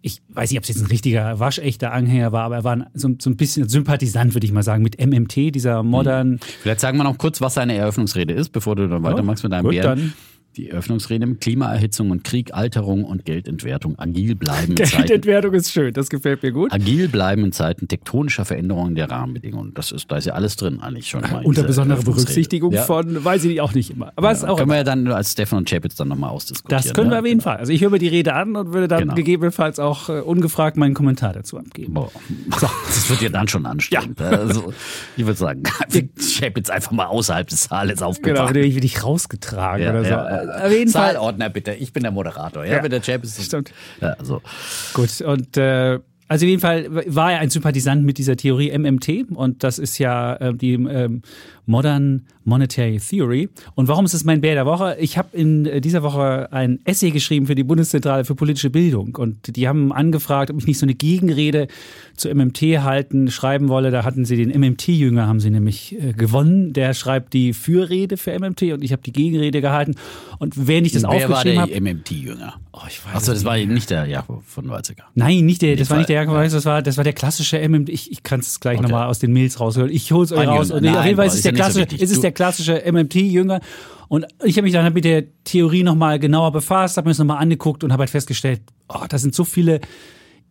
Ich 0.02 0.24
weiß 0.30 0.50
nicht, 0.50 0.58
ob 0.58 0.64
es 0.64 0.70
jetzt 0.70 0.82
ein 0.82 0.88
richtiger, 0.88 1.40
waschechter 1.40 1.92
Anhänger 1.92 2.32
war, 2.32 2.46
aber 2.46 2.56
er 2.56 2.64
war 2.64 2.88
so, 2.96 3.10
so 3.20 3.30
ein 3.30 3.38
bisschen 3.38 3.70
Sympathisant, 3.70 4.34
würde 4.34 4.48
ich 4.48 4.52
mal 4.52 4.64
sagen, 4.64 4.82
mit 4.82 5.00
MMT, 5.00 5.54
dieser 5.54 5.84
modernen. 5.84 6.40
Vielleicht 6.64 6.80
sagen 6.80 6.98
wir 6.98 7.04
noch 7.04 7.20
kurz, 7.20 7.40
was 7.40 7.54
seine 7.54 7.76
Eröffnungsrede 7.76 8.34
ist, 8.34 8.50
bevor 8.50 8.76
du 8.76 8.90
dann 8.90 9.04
weitermachst 9.04 9.44
mit 9.44 9.54
deinem 9.54 9.70
Bären. 9.70 10.00
dann. 10.00 10.14
Die 10.58 10.70
Eröffnungsrede 10.70 11.26
mit 11.26 11.42
Klimaerhitzung 11.42 12.12
und 12.12 12.24
Krieg, 12.24 12.54
Alterung 12.54 13.04
und 13.04 13.26
Geldentwertung. 13.26 14.00
Agil 14.00 14.36
bleiben 14.36 14.76
in 14.78 14.78
Zeiten. 14.86 14.98
Geldentwertung 15.08 15.54
ist 15.54 15.72
schön, 15.72 15.94
das 15.94 16.10
gefällt 16.10 16.44
mir 16.44 16.52
gut. 16.52 16.72
Agil 16.72 17.10
bleiben 17.10 17.44
in 17.46 17.52
Zeiten 17.52 17.88
tektonischer 17.88 18.46
Veränderungen 18.46 18.96
der 18.96 19.10
Rahmenbedingungen. 19.12 19.74
Das 19.74 19.92
ist, 19.92 20.10
da 20.12 20.18
ist 20.18 20.26
ja 20.26 20.34
alles 20.34 20.56
drin 20.56 20.80
eigentlich 20.82 21.08
schon 21.10 21.22
mal. 21.22 21.44
Unter 21.44 21.64
besonderer. 21.64 22.02
Berücksichtigung 22.02 22.72
ja. 22.72 22.84
von, 22.84 23.24
weiß 23.24 23.44
ich 23.46 23.60
auch 23.62 23.74
nicht 23.74 23.92
immer. 23.92 24.14
Aber 24.16 24.32
es 24.32 24.40
ist 24.40 24.44
auch 24.46 24.58
können 24.58 24.70
wir 24.70 24.76
immer. 24.76 24.78
ja 24.78 24.84
dann 24.84 25.08
als 25.08 25.34
Stefan 25.34 25.60
und 25.60 25.70
Chapitz 25.70 25.96
dann 25.96 26.08
nochmal 26.08 26.30
ausdiskutieren. 26.30 26.84
Das 26.84 26.94
können 26.94 27.10
wir 27.10 27.16
ja? 27.16 27.20
auf 27.22 27.26
jeden 27.28 27.42
Fall. 27.42 27.58
Also 27.58 27.74
ich 27.74 27.82
höre 27.82 27.90
mir 27.90 28.00
die 28.00 28.08
Rede 28.08 28.34
an 28.34 28.56
und 28.56 28.74
würde 28.74 28.88
dann 28.88 29.02
Genau. 29.02 29.16
gegebenenfalls 29.16 29.80
auch 29.80 30.10
äh, 30.10 30.22
ungefragt 30.22 30.78
meinen 30.78 30.94
Kommentar 30.94 31.34
dazu 31.34 31.58
abgeben. 31.58 31.94
Boah. 31.94 32.12
Das 32.50 33.10
wird 33.10 33.22
ja 33.22 33.30
dann 33.30 33.48
schon 33.48 33.66
anstrengend. 33.66 34.22
Also, 34.22 34.74
ich 35.18 35.26
würde 35.26 35.38
sagen, 35.38 35.64
jetzt 36.56 36.72
einfach 36.72 36.92
mal 36.92 37.06
außerhalb 37.08 37.48
des 37.48 37.66
Saales 37.66 37.98
Genau, 38.00 38.10
aufgebracht. 38.10 38.54
wird 38.54 38.66
ich 38.66 38.80
dich 38.80 39.04
rausgetragen 39.04 39.84
Ja, 39.84 39.92
oder 39.92 40.04
so. 40.04 40.45
Auf 40.50 40.72
jeden 40.72 40.92
Fall. 40.92 41.14
Saalordner 41.14 41.50
bitte, 41.50 41.74
ich 41.74 41.94
bin 41.94 42.04
der 42.04 42.12
Moderator. 42.12 42.66
Ja, 42.66 42.78
Ja, 42.78 42.82
mit 42.82 42.92
der 42.92 43.02
Chap 43.02 43.24
ist 43.24 43.42
stimmt. 43.44 43.72
Ja, 44.02 44.16
so. 44.22 44.42
Gut, 44.94 45.22
und 45.22 45.58
äh, 45.58 46.00
also 46.28 46.46
auf 46.46 46.50
jeden 46.50 46.62
Fall 46.62 46.88
war 46.90 47.34
er 47.34 47.40
ein 47.40 47.50
Sympathisant 47.50 48.04
mit 48.04 48.18
dieser 48.18 48.36
Theorie 48.36 48.76
MMT 48.76 49.30
und 49.36 49.64
das 49.64 49.78
ist 49.78 50.00
ja 50.00 50.36
äh, 50.38 50.54
die 50.56 50.74
ähm, 50.74 51.22
Modern 51.66 52.26
Monetary 52.44 53.00
Theory. 53.00 53.50
Und 53.74 53.88
warum 53.88 54.06
ist 54.06 54.14
es 54.14 54.24
mein 54.24 54.42
Bär 54.42 54.54
der 54.54 54.66
Woche? 54.66 54.96
Ich 55.00 55.18
habe 55.18 55.36
in 55.36 55.66
äh, 55.66 55.82
dieser 55.82 56.04
Woche 56.04 56.50
ein 56.52 56.80
Essay 56.86 57.12
geschrieben 57.12 57.48
für 57.48 57.56
die 57.56 57.64
Bundeszentrale 57.64 58.24
für 58.26 58.36
politische 58.36 58.70
Bildung 58.70 59.16
und 59.16 59.56
die 59.56 59.68
haben 59.68 59.92
angefragt, 59.92 60.52
ob 60.52 60.58
ich 60.60 60.68
nicht 60.68 60.78
so 60.78 60.86
eine 60.86 60.94
Gegenrede 60.94 61.68
zu 62.16 62.34
MMT 62.34 62.62
halten, 62.84 63.30
schreiben 63.32 63.68
wolle. 63.70 63.92
Da 63.92 64.04
hatten 64.04 64.26
sie 64.26 64.38
den 64.38 64.50
MMT-Jünger, 64.60 65.28
haben 65.28 65.40
sie 65.40 65.50
nämlich 65.50 65.96
äh, 66.02 66.14
gewonnen. 66.14 66.74
Der 66.74 66.94
schreibt 66.94 67.34
die 67.34 67.54
Fürrede 67.54 68.18
für 68.18 68.38
MMT 68.38 68.62
und 68.74 68.84
ich 68.84 68.92
habe 68.92 69.02
die 69.02 69.12
Gegenrede 69.12 69.62
gehalten. 69.62 69.96
Und 70.40 70.68
während 70.68 70.88
ich 70.88 70.94
das 70.94 71.04
Wer 71.04 71.10
war 71.30 71.38
aufgeschrieben 71.40 71.68
der 71.68 71.76
habe... 71.76 71.82
MMT-Jünger? 71.96 72.54
Oh, 72.74 72.80
ich 72.88 73.04
weiß 73.06 73.16
Achso, 73.16 73.32
es 73.32 73.40
das 73.40 73.46
war 73.46 73.58
nicht 73.58 73.90
der 73.90 74.06
Jakob 74.06 74.44
von 74.46 74.70
Weizsäcker. 74.70 75.06
Nein, 75.16 75.46
nicht 75.46 75.62
der, 75.62 75.72
das 75.72 75.80
Nicht 75.80 75.90
war 75.92 75.98
nicht 75.98 76.10
der. 76.10 76.16
Jakob 76.18 76.36
Weiß, 76.36 76.52
das 76.52 76.66
war, 76.66 76.82
das 76.82 76.98
war 76.98 77.04
der 77.04 77.14
klassische 77.14 77.58
MMT. 77.68 77.90
Ich, 77.90 78.12
ich 78.12 78.22
kann 78.24 78.42
es 78.42 78.60
gleich 78.60 78.76
Okay. 78.78 78.84
nochmal 78.84 79.08
aus 79.08 79.20
den 79.20 79.32
Mails 79.34 79.60
rausholen. 79.60 79.90
Ich 79.92 80.12
hol's 80.12 80.32
euch 80.34 80.40
Onion. 80.40 80.58
raus. 80.58 80.72
Und 80.72 80.84
Nein, 80.84 80.96
auf 80.98 81.06
jeden 81.06 81.16
Fall 81.18 81.28
ist 81.28 81.36
es 81.36 81.42
der 81.44 81.54
so 81.58 81.64
klassische, 81.80 81.96
ist 82.04 82.10
es 82.12 82.16
Du- 82.18 82.22
der 82.22 82.32
klassische 82.32 82.84
MMT-Jünger. 82.92 83.60
Und 84.08 84.26
ich 84.44 84.56
habe 84.58 84.64
mich 84.66 84.74
dann 84.74 84.94
mit 84.94 85.04
der 85.06 85.24
Theorie 85.44 85.84
nochmal 85.84 86.20
genauer 86.20 86.52
befasst, 86.52 86.98
habe 86.98 87.08
mir 87.08 87.12
das 87.12 87.20
nochmal 87.20 87.42
angeguckt 87.42 87.84
und 87.84 87.92
habe 87.92 88.02
halt 88.02 88.10
festgestellt, 88.12 88.62
oh, 88.88 89.06
da 89.10 89.18
sind 89.18 89.34
so 89.34 89.44
viele 89.44 89.82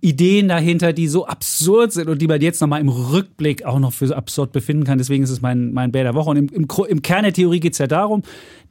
Ideen 0.00 0.48
dahinter, 0.48 0.92
die 0.92 1.08
so 1.08 1.24
absurd 1.26 1.92
sind 1.92 2.08
und 2.08 2.20
die 2.20 2.26
man 2.26 2.38
jetzt 2.40 2.60
nochmal 2.60 2.80
im 2.82 2.90
Rückblick 2.90 3.64
auch 3.64 3.78
noch 3.78 3.92
für 3.94 4.06
so 4.06 4.14
absurd 4.14 4.52
befinden 4.52 4.84
kann. 4.84 4.98
Deswegen 4.98 5.24
ist 5.24 5.30
es 5.30 5.40
mein, 5.40 5.72
mein 5.72 5.92
Bär 5.92 6.02
der 6.02 6.14
Woche. 6.14 6.28
Und 6.28 6.36
im, 6.36 6.48
im, 6.48 6.66
im 6.88 7.00
Kern 7.02 7.22
der 7.22 7.32
Theorie 7.32 7.58
geht 7.60 7.72
es 7.72 7.78
ja 7.78 7.86
darum, 7.86 8.22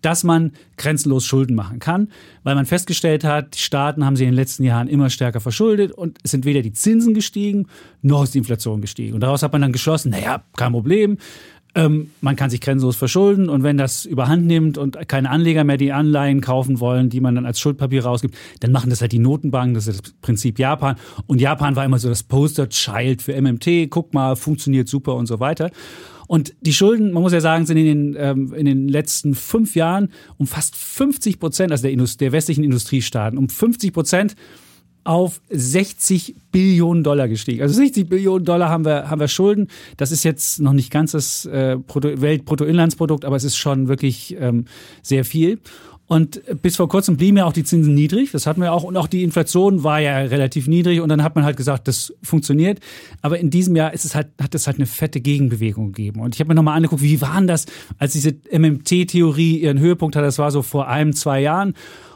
dass 0.02 0.24
man 0.24 0.52
grenzenlos 0.78 1.26
Schulden 1.26 1.56
machen 1.56 1.80
kann, 1.80 2.10
weil 2.44 2.54
man 2.54 2.68
festgestellt 2.68 3.24
hat, 3.24 3.56
die 3.56 3.60
Staaten 3.60 4.06
haben 4.06 4.16
sich 4.16 4.26
in 4.28 4.34
den 4.34 4.36
letzten 4.38 4.64
Jahren 4.64 4.88
immer 4.88 5.10
stärker 5.10 5.40
verschuldet 5.40 5.92
und 5.92 6.20
es 6.24 6.30
sind 6.32 6.46
weder 6.46 6.62
die 6.62 6.74
Zinsen 6.74 7.16
gestiegen, 7.16 7.68
noch 8.04 8.24
ist 8.24 8.36
die 8.36 8.40
Inflation 8.40 8.82
gestiegen. 8.82 9.14
Und 9.16 9.22
daraus 9.22 9.42
hat 9.42 9.54
man 9.54 9.62
dann 9.62 9.72
geschlossen, 9.72 10.12
naja, 10.12 10.44
kein 10.56 10.74
Problem. 10.74 11.18
Ähm, 11.76 12.12
man 12.22 12.36
kann 12.36 12.52
sich 12.52 12.62
grenzenlos 12.62 12.96
verschulden 12.96 13.50
und 13.50 13.64
wenn 13.64 13.78
das 13.78 14.06
überhand 14.06 14.46
nimmt 14.46 14.78
und 14.78 15.08
keine 15.08 15.32
Anleger 15.32 15.64
mehr 15.64 15.78
die 15.78 15.92
Anleihen 15.92 16.40
kaufen 16.40 16.80
wollen, 16.80 17.10
die 17.10 17.20
man 17.20 17.34
dann 17.34 17.48
als 17.48 17.60
Schuldpapier 17.60 18.06
rausgibt, 18.06 18.36
dann 18.60 18.72
machen 18.72 18.92
das 18.92 19.02
halt 19.02 19.12
die 19.12 19.20
Notenbanken, 19.20 19.74
das 19.74 19.88
ist 19.88 20.06
das 20.06 20.14
Prinzip 20.22 20.60
Japan. 20.60 20.96
Und 21.26 21.42
Japan 21.42 21.76
war 21.76 21.84
immer 21.84 21.98
so 21.98 22.10
das 22.10 22.22
Poster-Child 22.24 23.24
für 23.24 23.42
MMT, 23.42 23.90
guck 23.90 24.14
mal, 24.14 24.36
funktioniert 24.36 24.88
super 24.88 25.16
und 25.16 25.26
so 25.26 25.40
weiter. 25.40 25.72
Und 26.28 26.56
die 26.62 26.74
Schulden, 26.74 27.12
man 27.12 27.22
muss 27.24 27.34
ja 27.34 27.42
sagen, 27.42 27.66
sind 27.66 27.78
in 27.78 27.86
den, 27.86 28.16
ähm, 28.18 28.54
in 28.54 28.66
den 28.66 28.88
letzten 28.88 29.36
fünf 29.36 29.76
Jahren 29.76 30.10
um 30.38 30.48
fast 30.48 30.76
50 30.76 31.40
Prozent, 31.40 31.72
also 31.72 31.84
der, 31.84 31.92
Indust 31.92 32.22
der 32.22 32.32
westlichen 32.32 32.64
Industriestaaten, 32.64 33.38
um 33.38 33.50
50 33.50 33.94
Prozent 33.94 34.36
auf 35.04 35.42
60 35.50 36.36
Billionen 36.52 37.04
Dollar 37.04 37.28
gestiegen. 37.28 37.62
Also 37.62 37.76
60 37.76 38.08
Billionen 38.08 38.46
Dollar 38.46 38.70
haben 38.70 38.86
wir, 38.86 39.10
haben 39.10 39.20
wir 39.20 39.28
Schulden. 39.28 39.68
Das 39.98 40.12
ist 40.12 40.24
jetzt 40.24 40.60
noch 40.62 40.74
nicht 40.74 40.92
ganz 40.92 41.12
das 41.12 41.46
äh, 41.46 41.78
Brutto- 41.88 42.22
Weltbruttoinlandsprodukt, 42.22 43.26
aber 43.26 43.36
es 43.36 43.44
ist 43.44 43.58
schon 43.58 43.88
wirklich 43.88 44.36
ähm, 44.40 44.66
sehr 45.02 45.26
viel. 45.26 45.60
Und 46.06 46.42
bis 46.62 46.76
vor 46.76 46.90
kurzem 46.90 47.18
blieben 47.18 47.38
ja 47.38 47.46
auch 47.46 47.54
die 47.54 47.64
Zinsen 47.64 47.96
niedrig. 47.96 48.32
Das 48.32 48.46
hatten 48.46 48.62
wir 48.62 48.74
auch. 48.74 48.84
Und 48.84 48.98
auch 48.98 49.08
die 49.08 49.24
Inflation 49.24 49.84
war 49.84 50.00
ja 50.00 50.18
relativ 50.18 50.68
niedrig. 50.68 51.00
Und 51.00 51.10
dann 51.10 51.24
hat 51.24 51.36
man 51.36 51.46
halt 51.46 51.58
gesagt, 51.58 51.88
das 51.88 52.14
funktioniert. 52.22 52.80
Aber 53.22 53.40
in 53.40 53.50
diesem 53.50 53.76
Jahr 53.76 53.94
ist 53.94 54.04
es 54.04 54.14
halt, 54.14 54.28
hat 54.40 54.54
es 54.54 54.68
halt 54.68 54.78
eine 54.78 54.86
fette 54.86 55.22
Gegenbewegung 55.22 55.94
gegeben. 55.94 56.20
Und 56.20 56.36
ich 56.36 56.42
habe 56.42 56.50
mir 56.50 56.56
nochmal 56.56 56.76
angeguckt, 56.76 57.02
wie 57.02 57.22
waren 57.22 57.48
das, 57.48 57.66
als 57.98 58.14
diese 58.14 58.36
MMT-Theorie 58.52 59.60
ihren 59.60 59.80
Höhepunkt 59.80 60.16
hatte. 60.16 60.26
Das 60.26 60.40
war 60.40 60.52
so 60.52 60.62
vor 60.62 60.88
einem, 60.88 61.14
zwei 61.14 61.40
Jahren. 61.42 61.74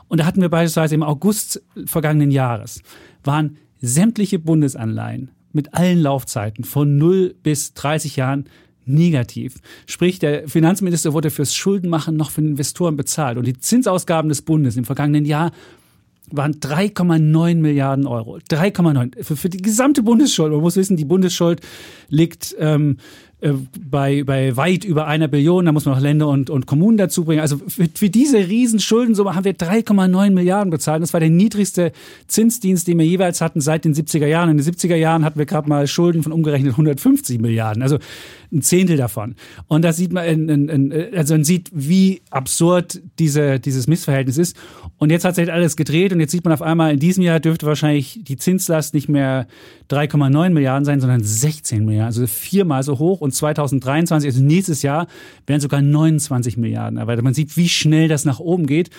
Und 0.07 0.19
da 0.19 0.25
hatten 0.25 0.41
wir 0.41 0.49
beispielsweise 0.49 0.95
im 0.95 1.03
August 1.03 1.61
vergangenen 1.85 2.31
Jahres, 2.31 2.81
waren 3.23 3.57
sämtliche 3.81 4.39
Bundesanleihen 4.39 5.31
mit 5.53 5.73
allen 5.73 5.99
Laufzeiten 5.99 6.63
von 6.63 6.97
0 6.97 7.35
bis 7.43 7.73
30 7.73 8.15
Jahren 8.15 8.45
negativ. 8.85 9.55
Sprich, 9.85 10.19
der 10.19 10.47
Finanzminister 10.47 11.13
wurde 11.13 11.29
fürs 11.29 11.53
Schuldenmachen 11.53 12.15
noch 12.15 12.31
von 12.31 12.45
Investoren 12.45 12.95
bezahlt. 12.95 13.37
Und 13.37 13.45
die 13.45 13.57
Zinsausgaben 13.57 14.29
des 14.29 14.41
Bundes 14.41 14.77
im 14.77 14.85
vergangenen 14.85 15.25
Jahr 15.25 15.51
waren 16.29 16.55
3,9 16.55 17.55
Milliarden 17.55 18.05
Euro. 18.05 18.37
3,9 18.49 19.23
für, 19.23 19.35
für 19.35 19.49
die 19.49 19.61
gesamte 19.61 20.03
Bundesschuld. 20.03 20.51
Man 20.51 20.61
muss 20.61 20.75
wissen, 20.75 20.97
die 20.97 21.05
Bundesschuld 21.05 21.61
liegt 22.09 22.55
ähm, 22.59 22.97
äh, 23.39 23.53
bei, 23.79 24.23
bei 24.23 24.55
weit 24.57 24.83
über 24.83 25.05
einer 25.07 25.27
Billion. 25.27 25.65
Da 25.65 25.71
muss 25.71 25.85
man 25.85 25.95
noch 25.95 26.01
Länder 26.01 26.27
und, 26.27 26.49
und 26.49 26.65
Kommunen 26.65 26.97
dazu 26.97 27.23
bringen. 27.25 27.41
Also 27.41 27.57
für, 27.67 27.87
für 27.93 28.09
diese 28.09 28.37
riesen 28.47 28.79
Schuldensumme 28.79 29.35
haben 29.35 29.45
wir 29.45 29.53
3,9 29.55 30.31
Milliarden 30.31 30.71
bezahlt. 30.71 31.03
Das 31.03 31.13
war 31.13 31.19
der 31.19 31.29
niedrigste 31.29 31.91
Zinsdienst, 32.27 32.87
den 32.87 32.97
wir 32.97 33.05
jeweils 33.05 33.41
hatten 33.41 33.61
seit 33.61 33.85
den 33.85 33.93
70er 33.93 34.25
Jahren. 34.27 34.49
In 34.49 34.57
den 34.57 34.65
70er 34.65 34.95
Jahren 34.95 35.23
hatten 35.23 35.37
wir 35.37 35.45
gerade 35.45 35.69
mal 35.69 35.85
Schulden 35.87 36.23
von 36.23 36.31
umgerechnet 36.31 36.71
150 36.73 37.39
Milliarden. 37.39 37.83
Also 37.83 37.97
ein 38.51 38.61
Zehntel 38.61 38.97
davon. 38.97 39.35
Und 39.67 39.83
da 39.83 39.91
sieht 39.93 40.13
man, 40.13 40.25
in- 40.25 40.49
in- 40.49 40.69
in- 40.91 41.15
also 41.17 41.33
man 41.33 41.43
sieht, 41.43 41.69
wie 41.73 42.21
absurd 42.31 43.01
diese, 43.19 43.59
dieses 43.59 43.87
Missverhältnis 43.87 44.37
ist. 44.37 44.55
Und 44.97 45.11
jetzt 45.11 45.25
hat 45.25 45.35
sich 45.35 45.51
alles 45.51 45.75
gedreht 45.75 46.11
und 46.13 46.19
jetzt 46.21 46.31
sieht 46.31 46.43
man 46.45 46.53
auf 46.53 46.61
einmal, 46.61 46.93
in 46.93 46.99
diesem 46.99 47.23
Jahr 47.23 47.39
dürfte 47.39 47.65
wahrscheinlich 47.67 48.21
die 48.23 48.37
Zinslast 48.37 48.93
nicht 48.93 49.09
mehr 49.09 49.47
3,9 49.91 50.49
Milliarden 50.49 50.85
sein, 50.85 50.99
sondern 51.01 51.21
16 51.23 51.85
Milliarden, 51.85 52.07
also 52.07 52.25
viermal 52.25 52.83
so 52.83 52.97
hoch. 52.99 53.21
Und 53.27 53.33
2023, 53.33 54.29
also 54.29 54.41
nächstes 54.41 54.81
Jahr, 54.81 55.07
werden 55.45 55.61
sogar 55.61 55.81
29 55.81 56.55
Milliarden 56.55 56.97
erweitert. 56.97 57.23
Man 57.23 57.33
sieht, 57.33 57.57
wie 57.57 57.67
schnell 57.67 58.07
das 58.07 58.23
nach 58.23 58.39
oben 58.39 58.65
geht. 58.65 58.89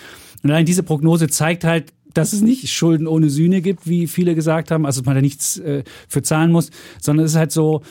Und 0.43 0.51
allein 0.51 0.65
diese 0.65 0.83
Prognose 0.83 1.27
zeigt 1.29 1.63
halt, 1.63 1.93
dass 2.13 2.33
es 2.33 2.41
nicht 2.41 2.69
Schulden 2.71 3.07
ohne 3.07 3.29
Sühne 3.29 3.61
gibt, 3.61 3.87
wie 3.87 4.07
viele 4.07 4.35
gesagt 4.35 4.71
haben, 4.71 4.85
also 4.85 5.01
dass 5.01 5.05
man 5.05 5.15
da 5.15 5.21
nichts 5.21 5.57
äh, 5.57 5.83
für 6.07 6.21
zahlen 6.21 6.51
muss, 6.51 6.69
sondern 7.01 7.25
es 7.25 7.31
ist 7.31 7.37
halt 7.37 7.51
so, 7.51 7.81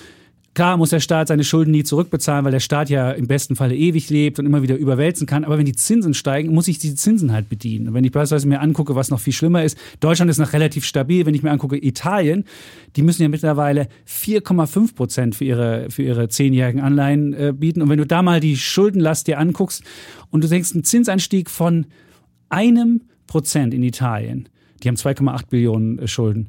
Klar 0.58 0.76
muss 0.76 0.90
der 0.90 0.98
Staat 0.98 1.28
seine 1.28 1.44
Schulden 1.44 1.70
nie 1.70 1.84
zurückbezahlen, 1.84 2.44
weil 2.44 2.50
der 2.50 2.58
Staat 2.58 2.90
ja 2.90 3.12
im 3.12 3.28
besten 3.28 3.54
Falle 3.54 3.76
ewig 3.76 4.10
lebt 4.10 4.40
und 4.40 4.46
immer 4.46 4.60
wieder 4.60 4.74
überwälzen 4.74 5.24
kann. 5.24 5.44
Aber 5.44 5.56
wenn 5.56 5.66
die 5.66 5.76
Zinsen 5.76 6.14
steigen, 6.14 6.52
muss 6.52 6.66
ich 6.66 6.80
diese 6.80 6.96
Zinsen 6.96 7.30
halt 7.30 7.48
bedienen. 7.48 7.86
Und 7.86 7.94
wenn 7.94 8.02
ich 8.02 8.10
beispielsweise 8.10 8.48
mir 8.48 8.58
angucke, 8.60 8.96
was 8.96 9.08
noch 9.08 9.20
viel 9.20 9.32
schlimmer 9.32 9.62
ist, 9.62 9.78
Deutschland 10.00 10.32
ist 10.32 10.38
noch 10.38 10.52
relativ 10.52 10.84
stabil. 10.84 11.26
Wenn 11.26 11.34
ich 11.36 11.44
mir 11.44 11.52
angucke, 11.52 11.76
Italien, 11.76 12.42
die 12.96 13.02
müssen 13.02 13.22
ja 13.22 13.28
mittlerweile 13.28 13.86
4,5 14.08 14.96
Prozent 14.96 15.36
für 15.36 15.44
ihre, 15.44 15.90
für 15.90 16.02
ihre 16.02 16.28
zehnjährigen 16.28 16.80
Anleihen 16.80 17.34
äh, 17.34 17.54
bieten. 17.56 17.80
Und 17.80 17.88
wenn 17.88 17.98
du 17.98 18.06
da 18.06 18.22
mal 18.22 18.40
die 18.40 18.56
Schuldenlast 18.56 19.28
dir 19.28 19.38
anguckst 19.38 19.84
und 20.30 20.42
du 20.42 20.48
denkst, 20.48 20.74
ein 20.74 20.82
Zinseinstieg 20.82 21.50
von 21.50 21.86
einem 22.48 23.02
Prozent 23.28 23.74
in 23.74 23.84
Italien, 23.84 24.48
die 24.82 24.88
haben 24.88 24.96
2,8 24.96 25.50
Billionen 25.50 26.00
äh, 26.00 26.08
Schulden, 26.08 26.48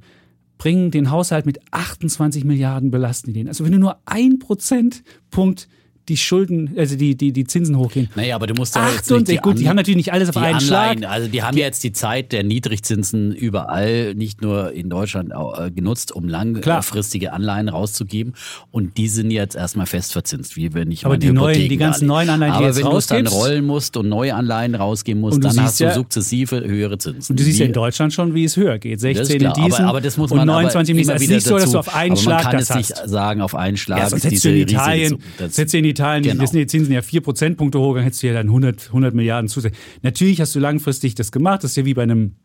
bringen 0.60 0.92
den 0.92 1.10
Haushalt 1.10 1.48
mit 1.48 1.60
28 1.72 2.44
Milliarden 2.44 2.92
belasten 2.92 3.28
die 3.28 3.34
den. 3.34 3.48
Also 3.48 3.66
wenn 3.66 3.72
du 3.72 3.80
nur 3.80 3.98
ein 4.06 4.38
Prozentpunkt 4.38 5.68
die 6.10 6.18
Schulden, 6.18 6.74
also 6.78 6.96
die, 6.96 7.16
die, 7.16 7.32
die 7.32 7.46
Zinsen 7.46 7.78
hochgehen. 7.78 8.10
Naja, 8.16 8.36
aber 8.36 8.48
du 8.48 8.54
musst 8.56 8.76
ja 8.76 8.84
jetzt 8.88 9.00
68, 9.12 9.28
nicht 9.36 9.42
gut, 9.44 9.60
die 9.60 9.70
haben 9.70 9.76
natürlich 9.76 9.98
nicht 9.98 10.12
alles 10.12 10.30
auf 10.30 10.36
die 10.36 10.42
einen 10.42 10.56
Anleihen, 10.58 10.98
Schlag. 11.00 11.12
also 11.12 11.28
die 11.30 11.44
haben 11.44 11.56
jetzt 11.58 11.84
die 11.84 11.94
Zeit 11.94 12.32
der 12.32 12.44
Niedrigzinsen 12.44 13.32
überall, 13.34 14.16
nicht 14.16 14.42
nur 14.42 14.72
in 14.74 14.90
Deutschland, 14.90 15.32
äh, 15.32 15.72
genutzt, 15.72 16.12
um 16.12 16.28
langfristige 16.28 17.34
Anleihen 17.34 17.70
rauszugeben. 17.70 18.34
Und 18.72 18.98
die 18.98 19.08
sind 19.08 19.32
jetzt 19.32 19.56
erstmal 19.56 19.86
fest 19.86 20.12
verzinst, 20.14 20.56
wie 20.56 20.74
wenn 20.74 20.92
ich 20.92 21.06
Aber 21.06 21.18
die 21.18 21.28
neuen- 21.32 21.50
Hypotheken 21.56 21.70
die 21.70 21.78
ganzen 21.78 22.08
neuen 22.08 22.30
Anleihen, 22.30 22.54
die 22.54 22.58
Aber 22.58 22.66
jetzt 22.68 22.78
wenn 22.78 22.86
du 22.92 23.00
dann 23.00 23.28
rollen 23.28 23.66
musst 23.66 23.98
und 23.98 24.10
neue 24.10 24.34
Anleihen 24.36 24.76
rausgeben 24.76 25.22
musst, 25.22 25.36
Und 25.36 25.42
du 25.44 25.48
dann 25.48 25.54
siehst 25.54 25.66
hast 25.66 25.80
du 25.80 25.84
ja- 25.86 25.94
sukzessive 25.94 26.64
höhere 26.66 26.98
Zinsen. 26.98 27.34
Und 27.34 27.40
du 27.40 27.44
siehst 27.44 27.60
ja 27.60 27.66
Die- 27.66 27.70
in 27.70 27.74
Deutschland 27.74 28.14
schon, 28.14 28.34
wie 28.34 28.44
es 28.46 28.58
höher 28.58 28.80
geht. 28.80 29.00
16 29.00 29.20
das 29.24 29.30
ist 29.30 29.40
klar, 29.40 29.58
in 29.58 29.64
diesen 29.66 29.80
aber, 29.84 29.90
aber 29.90 30.02
das 30.02 30.18
muss 30.18 30.32
und 30.32 30.38
man 30.38 30.48
29 30.48 30.96
im 30.96 30.98
aber 31.10 31.14
nächsten. 31.14 31.16
Es 31.16 31.22
ist 31.22 31.30
nicht 31.36 31.48
so, 31.48 31.58
dass 31.58 31.72
du 31.72 31.80
auf 31.80 31.96
einen 31.96 32.12
aber 32.14 32.22
Schlag 32.22 32.44
man 32.44 32.52
kann 32.52 32.60
das 32.60 32.70
es 32.70 32.76
nicht 32.76 32.92
hast. 32.92 33.10
sagen, 33.10 33.42
auf 33.42 33.56
einen 33.56 33.78
Schlag 33.78 34.00
Ja, 34.00 34.08
ist 34.16 34.30
diese 34.32 34.50
du 34.50 34.56
in 34.56 34.62
Italien, 34.62 35.18
setzt 35.50 35.74
du 35.74 35.78
in 35.78 35.86
Italien, 35.86 35.99
Genau. 36.00 36.42
das 36.42 36.52
sind 36.52 36.60
die 36.60 36.68
Zinsen 36.68 36.94
ja 36.94 37.02
4 37.02 37.22
Prozentpunkte 37.22 37.80
hoch, 37.80 37.96
dann 37.96 38.04
hättest 38.04 38.24
du 38.24 38.28
ja 38.28 38.34
dann 38.34 38.48
100, 38.48 38.88
100 38.88 39.14
Milliarden 39.14 39.48
zusätzlich. 39.48 39.82
Natürlich 40.02 40.42
hast 40.42 40.56
du 40.56 40.60
langfristig 40.60 41.16
das 41.16 41.32
gemacht, 41.32 41.64
das 41.64 41.72
ist 41.72 41.78
ja 41.78 41.86
wie 41.86 41.94
bei 41.94 42.04
einem 42.04 42.36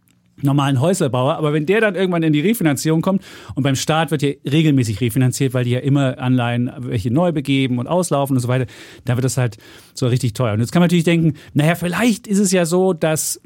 normalen 0.43 0.81
Häuslerbauer. 0.81 1.37
Aber 1.37 1.53
wenn 1.53 1.67
der 1.67 1.81
dann 1.81 1.95
irgendwann 1.95 2.23
in 2.23 2.33
die 2.33 2.41
Refinanzierung 2.41 3.03
kommt 3.03 3.23
und 3.55 3.63
beim 3.63 3.77
Staat 3.77 4.11
wird 4.11 4.23
ja 4.23 4.31
regelmäßig 4.51 5.01
refinanziert, 5.01 5.55
weil 5.55 5.65
die 5.65 5.71
ja 5.71 5.79
immer 5.79 6.19
Anleihen 6.19 6.71
welche 6.79 7.13
neu 7.13 7.33
begeben 7.33 7.79
und 7.79 7.87
auslaufen 7.87 8.37
und 8.37 8.41
so 8.41 8.49
weiter, 8.49 8.67
da 9.05 9.17
wird 9.17 9.25
das 9.25 9.37
halt 9.37 9.59
so 9.95 10.07
richtig 10.07 10.33
teuer. 10.35 10.55
Und 10.55 10.61
jetzt 10.61 10.73
kann 10.73 10.81
man 10.81 10.87
natürlich 10.87 11.05
denken, 11.05 11.35
naja, 11.53 11.75
vielleicht 11.75 12.27
ist 12.27 12.39
es 12.39 12.53
ja 12.53 12.67
so, 12.67 12.93
dass 12.93 13.41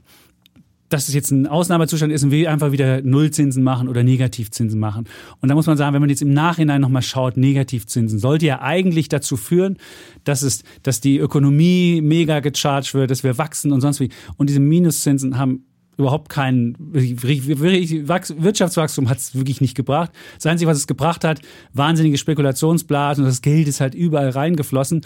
dass 0.89 1.09
es 1.09 1.14
jetzt 1.14 1.30
ein 1.30 1.47
Ausnahmezustand 1.47 2.12
ist 2.12 2.24
und 2.24 2.30
wir 2.30 2.51
einfach 2.51 2.72
wieder 2.72 3.03
Nullzinsen 3.03 3.62
machen 3.62 3.89
oder 3.89 4.03
Negativzinsen 4.03 4.80
machen. 4.80 5.05
Und 5.41 5.49
da 5.49 5.55
muss 5.55 5.66
man 5.66 5.76
sagen, 5.76 5.95
wenn 5.95 6.01
man 6.01 6.11
jetzt 6.11 6.22
im 6.22 6.32
Nachhinein 6.32 6.80
nochmal 6.80 7.03
schaut, 7.03 7.36
Negativzinsen 7.36 8.18
sollte 8.18 8.47
ja 8.47 8.61
eigentlich 8.62 9.09
dazu 9.09 9.36
führen, 9.36 9.76
dass 10.24 10.43
es, 10.43 10.62
dass 10.82 11.01
die 11.01 11.18
Ökonomie 11.18 12.01
mega 12.03 12.41
gecharged 12.41 12.95
wird, 12.95 13.11
dass 13.11 13.22
wir 13.22 13.39
wachsen 13.39 13.72
und 13.72 13.80
sonst 13.80 14.01
wie. 14.01 14.09
Und 14.36 14.49
diese 14.49 14.61
Minuszinsen 14.61 15.39
haben 15.39 15.64
überhaupt 15.99 16.29
kein 16.29 16.77
Wirtschaftswachstum 16.79 19.09
hat 19.09 19.19
es 19.19 19.35
wirklich 19.35 19.61
nicht 19.61 19.75
gebracht. 19.75 20.13
Das 20.37 20.47
Einzige, 20.47 20.71
was 20.71 20.79
es 20.79 20.87
gebracht 20.87 21.25
hat, 21.25 21.41
wahnsinnige 21.75 22.19
Spekulationsblasen 22.19 23.25
und 23.25 23.29
das 23.29 23.43
Geld 23.43 23.67
ist 23.67 23.81
halt 23.81 23.97
überall 23.97 24.31
reingeflossen. 24.31 25.01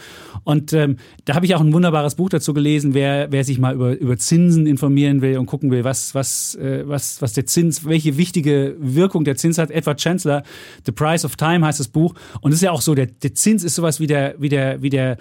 Und 0.45 0.75
ähm, 0.75 0.99
da 1.25 1.35
habe 1.35 1.47
ich 1.47 1.55
auch 1.55 1.63
ein 1.63 1.73
wunderbares 1.73 2.17
Buch 2.17 2.29
dazu 2.29 2.53
gelesen, 2.53 2.93
wer, 2.93 3.33
wer 3.33 3.43
sich 3.43 3.59
mal 3.59 3.75
über, 3.75 3.99
über 3.99 4.19
Zinsen 4.19 4.67
informieren 4.67 5.23
will 5.23 5.39
und 5.39 5.47
gucken 5.47 5.71
will, 5.71 5.83
was, 5.83 6.15
was, 6.15 6.57
äh, 6.57 6.87
was, 6.87 7.23
was 7.23 7.33
der 7.33 7.47
Zins, 7.47 7.87
welche 7.87 8.19
wichtige 8.19 8.77
Wirkung 8.79 9.25
der 9.25 9.37
Zins 9.37 9.57
hat. 9.57 9.71
Edward 9.71 9.99
Chancellor, 9.99 10.43
The 10.85 10.93
Price 10.93 11.25
of 11.25 11.37
Time 11.37 11.67
heißt 11.67 11.81
das 11.81 11.89
Buch. 11.89 12.15
Und 12.43 12.53
es 12.53 12.57
ist 12.57 12.65
ja 12.65 12.71
auch 12.71 12.83
so, 12.83 12.95
der, 12.95 13.07
der 13.07 13.35
Zins 13.35 13.65
ist 13.65 13.77
sowas 13.77 13.99
wie 13.99 14.07
der, 14.07 14.35
wie 14.39 14.51
der, 14.51 14.83
wie 14.83 14.91
der 14.91 15.17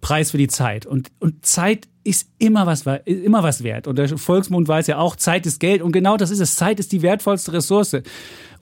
Preis 0.00 0.32
für 0.32 0.38
die 0.38 0.48
Zeit. 0.48 0.84
Und, 0.84 1.12
und 1.20 1.46
Zeit 1.46 1.86
ist 2.04 2.28
immer 2.38 2.66
was, 2.66 2.84
immer 3.04 3.42
was 3.42 3.62
wert. 3.62 3.86
Und 3.86 3.96
der 3.96 4.16
Volksmund 4.16 4.68
weiß 4.68 4.86
ja 4.88 4.98
auch, 4.98 5.16
Zeit 5.16 5.46
ist 5.46 5.60
Geld. 5.60 5.82
Und 5.82 5.92
genau 5.92 6.16
das 6.16 6.30
ist 6.30 6.40
es. 6.40 6.56
Zeit 6.56 6.80
ist 6.80 6.92
die 6.92 7.02
wertvollste 7.02 7.52
Ressource 7.52 7.96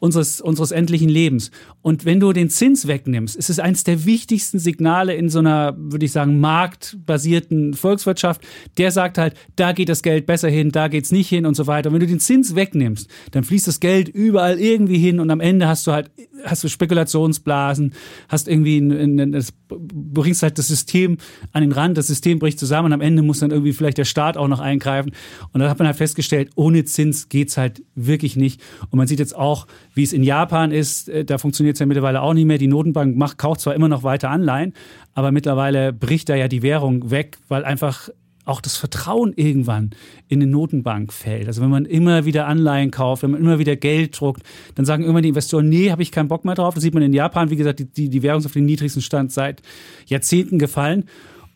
unseres, 0.01 0.41
unseres 0.41 0.73
endlichen 0.73 1.09
Lebens. 1.09 1.51
Und 1.83 2.05
wenn 2.05 2.19
du 2.19 2.33
den 2.33 2.51
Zins 2.51 2.87
wegnimmst, 2.87 3.37
ist 3.37 3.51
es 3.51 3.59
eines 3.59 3.85
der 3.85 4.05
wichtigsten 4.05 4.59
Signale 4.59 5.15
in 5.15 5.29
so 5.29 5.39
einer, 5.39 5.77
würde 5.77 6.07
ich 6.07 6.13
sagen, 6.13 6.41
marktbasierten 6.41 7.75
Volkswirtschaft. 7.75 8.43
Der 8.79 8.91
sagt 8.91 9.19
halt, 9.19 9.35
da 9.57 9.73
geht 9.73 9.89
das 9.89 10.03
Geld 10.03 10.27
besser 10.27 10.49
hin, 10.49 10.71
da 10.73 10.89
geht's 10.89 11.13
nicht 11.13 11.29
hin 11.29 11.47
und 11.47 11.55
so 11.55 11.67
weiter. 11.67 11.91
Und 11.91 11.95
wenn 11.95 12.01
du 12.01 12.07
den 12.07 12.21
Zins 12.21 12.55
wegnimmst, 12.55 13.09
dann 13.31 13.45
fließt 13.45 13.69
das 13.69 13.79
Geld 13.79 14.09
überall 14.09 14.59
irgendwie 14.59 14.99
hin 14.99 15.21
und 15.21 15.31
am 15.31 15.41
Ende 15.41 15.69
hast 15.69 15.87
du 15.87 15.93
halt, 15.93 16.11
hast 16.45 16.65
du 16.65 16.69
Spekulationsblasen, 16.69 17.93
hast 18.29 18.49
irgendwie, 18.49 18.79
ein, 18.79 19.21
ein, 19.21 19.33
das, 19.33 19.53
bringst 19.69 20.43
halt 20.43 20.59
das 20.59 20.69
System 20.69 21.19
an 21.53 21.63
den 21.63 21.73
Rand, 21.73 21.99
das 21.99 22.07
System 22.07 22.39
bricht 22.39 22.59
zusammen 22.59 22.87
und 22.87 22.93
am 22.95 23.01
Ende 23.01 23.23
muss 23.23 23.41
dann 23.41 23.51
irgendwie 23.51 23.73
vielleicht 23.73 23.99
der 23.99 24.05
Staat 24.05 24.37
auch 24.37 24.49
noch 24.49 24.61
eingreifen. 24.61 25.13
Und 25.53 25.61
da 25.61 25.69
hat 25.69 25.79
man 25.79 25.87
halt 25.87 25.97
festgestellt, 25.97 26.51
ohne 26.55 26.85
Zins 26.85 27.29
geht's 27.29 27.57
halt 27.57 27.83
wirklich 27.95 28.37
nicht. 28.37 28.61
Und 28.91 28.97
man 28.97 29.07
sieht 29.07 29.19
jetzt 29.19 29.37
auch, 29.37 29.67
wie 29.95 30.03
es 30.03 30.13
in 30.13 30.23
Japan 30.23 30.71
ist, 30.71 31.09
äh, 31.09 31.25
da 31.25 31.39
funktioniert 31.39 31.77
es 31.77 31.81
ja 31.81 31.87
mittlerweile 31.87 32.23
auch 32.23 32.35
nicht 32.35 32.47
mehr. 32.47 32.59
Die 32.59 32.69
Notenbank 32.69 33.17
macht, 33.17 33.39
kauft 33.39 33.61
zwar 33.61 33.75
immer 33.75 33.89
noch 33.89 34.03
weiter 34.03 34.31
Anleihen, 34.31 34.75
aber 35.15 35.33
mittlerweile 35.33 35.93
bricht 35.93 36.29
da 36.29 36.35
ja 36.35 36.49
die 36.49 36.63
Währung 36.63 37.11
weg, 37.11 37.39
weil 37.49 37.65
einfach 37.65 38.09
auch 38.45 38.61
das 38.61 38.77
Vertrauen 38.77 39.33
irgendwann 39.37 39.91
in 40.29 40.43
eine 40.43 40.51
Notenbank 40.51 41.13
fällt. 41.13 41.47
Also 41.47 41.63
wenn 41.63 41.71
man 41.71 41.85
immer 41.85 42.25
wieder 42.25 42.47
Anleihen 42.47 42.91
kauft, 42.91 43.23
wenn 43.23 43.31
man 43.31 43.41
immer 43.41 43.59
wieder 43.59 43.77
Geld 43.77 44.19
druckt, 44.19 44.43
dann 44.75 44.85
sagen 44.85 45.05
immer 45.05 45.21
die 45.21 45.29
Investoren, 45.29 45.69
nee, 45.69 45.91
habe 45.91 46.03
ich 46.03 46.11
keinen 46.11 46.29
Bock 46.29 46.45
mehr 46.45 46.55
drauf. 46.55 46.75
Das 46.75 46.83
sieht 46.83 46.95
man 46.95 47.03
in 47.03 47.13
Japan, 47.13 47.51
wie 47.51 47.57
gesagt, 47.57 47.79
die, 47.79 47.85
die, 47.85 48.09
die 48.09 48.23
Währung 48.23 48.41
ist 48.41 48.47
auf 48.47 48.53
den 48.53 48.65
niedrigsten 48.65 49.03
Stand 49.03 49.31
seit 49.31 49.63
Jahrzehnten 50.07 50.59
gefallen. 50.59 51.05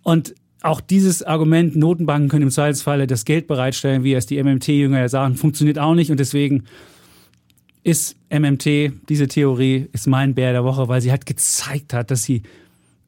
Und 0.03 0.35
auch 0.63 0.81
dieses 0.81 1.23
Argument, 1.23 1.77
Notenbanken 1.77 2.29
können 2.29 2.45
im 2.45 2.51
Zweifelsfalle 2.51 3.07
das 3.07 3.25
Geld 3.25 3.47
bereitstellen, 3.49 4.05
wie 4.05 4.15
es 4.15 4.27
die 4.27 4.43
MMT-Jünger 4.43 4.99
ja 4.99 5.09
sagen, 5.09 5.35
funktioniert 5.37 5.79
auch 5.79 5.95
nicht. 5.95 6.11
Und 6.11 6.21
deswegen 6.21 6.65
ist 7.85 8.17
MMT, 8.31 9.09
diese 9.09 9.29
Theorie, 9.29 9.89
ist 9.93 10.07
mein 10.07 10.35
Bär 10.35 10.53
der 10.53 10.65
Woche, 10.65 10.89
weil 10.89 11.01
sie 11.01 11.11
halt 11.11 11.27
gezeigt 11.27 11.93
hat, 11.93 12.11
dass 12.11 12.25
sie 12.25 12.43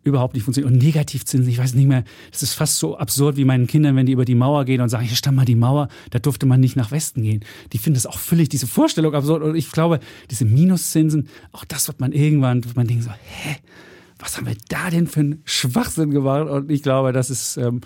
überhaupt 0.04 0.34
nicht 0.34 0.44
funktioniert. 0.44 0.72
Und 0.72 0.78
Negativzinsen, 0.78 1.50
ich 1.50 1.58
weiß 1.58 1.74
nicht 1.74 1.88
mehr, 1.88 2.04
das 2.30 2.42
ist 2.42 2.52
fast 2.52 2.76
so 2.76 2.96
absurd 2.96 3.36
wie 3.36 3.44
meinen 3.44 3.66
Kindern, 3.66 3.96
wenn 3.96 4.06
die 4.06 4.12
über 4.12 4.26
die 4.26 4.34
Mauer 4.34 4.64
gehen 4.64 4.80
und 4.80 4.90
sagen, 4.90 5.04
hier 5.04 5.16
stand 5.16 5.36
mal 5.36 5.46
die 5.46 5.56
Mauer, 5.56 5.88
da 6.10 6.18
durfte 6.18 6.46
man 6.46 6.60
nicht 6.60 6.76
nach 6.76 6.92
Westen 6.92 7.22
gehen. 7.22 7.44
Die 7.72 7.78
finden 7.78 7.94
das 7.94 8.06
auch 8.06 8.18
völlig, 8.18 8.50
diese 8.50 8.66
Vorstellung 8.66 9.14
absurd. 9.14 9.42
Und 9.42 9.56
ich 9.56 9.72
glaube, 9.72 9.98
diese 10.30 10.44
Minuszinsen, 10.44 11.28
auch 11.52 11.64
das 11.64 11.88
wird 11.88 11.98
man 11.98 12.12
irgendwann, 12.12 12.62
wird 12.64 12.76
man 12.76 12.86
denken 12.86 13.02
so, 13.02 13.10
hä, 13.10 13.56
was 14.18 14.36
haben 14.36 14.46
wir 14.46 14.56
da 14.68 14.90
denn 14.90 15.06
für 15.06 15.20
einen 15.20 15.42
Schwachsinn 15.44 16.10
gemacht? 16.10 16.48
Und 16.48 16.70
ich 16.70 16.82
glaube, 16.82 17.12
das 17.12 17.30
ist, 17.30 17.56
ähm, 17.56 17.80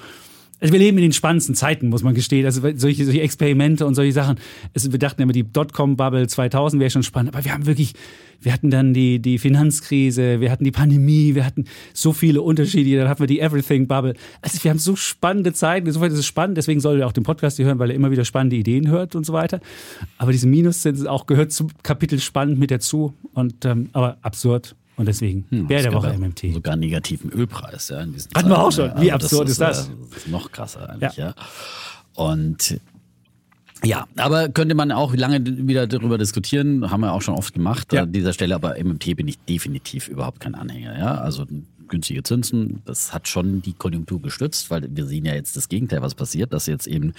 also 0.61 0.73
wir 0.73 0.79
leben 0.79 0.99
in 0.99 1.03
den 1.03 1.13
spannendsten 1.13 1.55
Zeiten, 1.55 1.89
muss 1.89 2.03
man 2.03 2.15
gestehen. 2.15 2.45
Also 2.45 2.61
solche, 2.77 3.05
solche 3.05 3.23
Experimente 3.23 3.87
und 3.87 3.95
solche 3.95 4.13
Sachen. 4.13 4.37
Also 4.75 4.93
wir 4.93 4.99
dachten 4.99 5.23
immer, 5.23 5.33
die 5.33 5.51
Dotcom-Bubble 5.51 6.27
2000 6.27 6.81
wäre 6.81 6.91
schon 6.91 7.03
spannend, 7.03 7.35
aber 7.35 7.45
wir 7.45 7.53
haben 7.53 7.67
wirklich, 7.67 7.95
wir 8.41 8.53
hatten 8.53 8.71
dann 8.71 8.93
die, 8.93 9.21
die 9.21 9.39
Finanzkrise, 9.39 10.41
wir 10.41 10.51
hatten 10.51 10.65
die 10.65 10.71
Pandemie, 10.71 11.35
wir 11.35 11.47
hatten 11.47 11.65
so 11.95 12.13
viele 12.13 12.43
Unterschiede, 12.43 12.99
dann 12.99 13.09
hatten 13.09 13.21
wir 13.21 13.27
die 13.27 13.41
Everything-Bubble. 13.41 14.15
Also 14.43 14.63
wir 14.63 14.71
haben 14.71 14.79
so 14.79 14.97
spannende 14.97 15.55
Zeiten, 15.55 15.87
insofern 15.87 16.13
ist 16.13 16.19
es 16.19 16.27
spannend, 16.27 16.59
deswegen 16.59 16.81
soll 16.81 16.99
ihr 16.99 17.07
auch 17.07 17.13
den 17.13 17.25
Podcast 17.25 17.57
hier 17.57 17.67
hören, 17.67 17.79
weil 17.79 17.91
er 17.91 17.97
immer 17.97 18.11
wieder 18.11 18.27
spannende 18.27 18.57
Ideen 18.57 18.89
hört 18.89 19.17
und 19.17 19.25
so 19.25 19.33
weiter. 19.33 19.61
Aber 20.19 20.33
diese 20.33 20.47
Minuszins 20.47 21.07
auch 21.07 21.27
gehört 21.27 21.53
zum 21.53 21.69
Kapitel 21.83 22.21
spannend 22.21 22.59
mit 22.59 22.71
dazu 22.71 23.15
und 23.33 23.65
ähm, 23.65 23.89
aber 23.93 24.19
absurd 24.21 24.75
und 25.01 25.07
deswegen 25.07 25.47
hm, 25.49 25.67
Bär 25.67 25.81
der 25.81 25.95
Woche 25.95 26.13
MMT. 26.13 26.53
Sogar 26.53 26.77
negativen 26.77 27.33
Ölpreis. 27.33 27.89
Ja, 27.89 28.01
Hatten 28.35 28.49
wir 28.51 28.59
auch 28.59 28.71
schon. 28.71 28.93
Wie 29.01 29.11
absurd 29.11 29.45
das 29.45 29.53
ist, 29.53 29.61
das? 29.63 29.89
Äh, 29.89 29.93
das 30.11 30.19
ist 30.19 30.29
noch 30.29 30.53
krasser 30.53 30.91
eigentlich, 30.91 31.17
ja. 31.17 31.29
ja. 31.29 31.35
Und 32.15 32.79
ja, 33.83 34.07
aber 34.19 34.51
könnte 34.51 34.75
man 34.75 34.93
auch 34.93 35.15
lange 35.15 35.43
wieder 35.67 35.87
darüber 35.87 36.19
diskutieren, 36.19 36.91
haben 36.91 37.01
wir 37.01 37.15
auch 37.15 37.23
schon 37.23 37.35
oft 37.35 37.55
gemacht 37.55 37.95
ja. 37.95 38.03
an 38.03 38.13
dieser 38.13 38.35
Stelle, 38.35 38.55
aber 38.55 38.75
MMT 38.79 39.17
bin 39.17 39.27
ich 39.27 39.39
definitiv 39.39 40.07
überhaupt 40.09 40.41
kein 40.41 40.55
Anhänger. 40.55 40.99
Ja, 40.99 41.15
also 41.15 41.47
günstige 41.91 42.23
Zinsen, 42.23 42.81
das 42.87 43.13
hat 43.13 43.29
schon 43.29 43.61
die 43.61 43.75
Konjunktur 43.75 44.23
gestützt, 44.23 44.71
weil 44.71 44.89
wir 44.91 45.05
sehen 45.05 45.27
ja 45.27 45.35
jetzt 45.35 45.57
das 45.57 45.69
Gegenteil, 45.69 46.01
was 46.01 46.15
passiert, 46.15 46.55
dass 46.55 46.67
jetzt 46.67 46.87
eben 46.87 47.13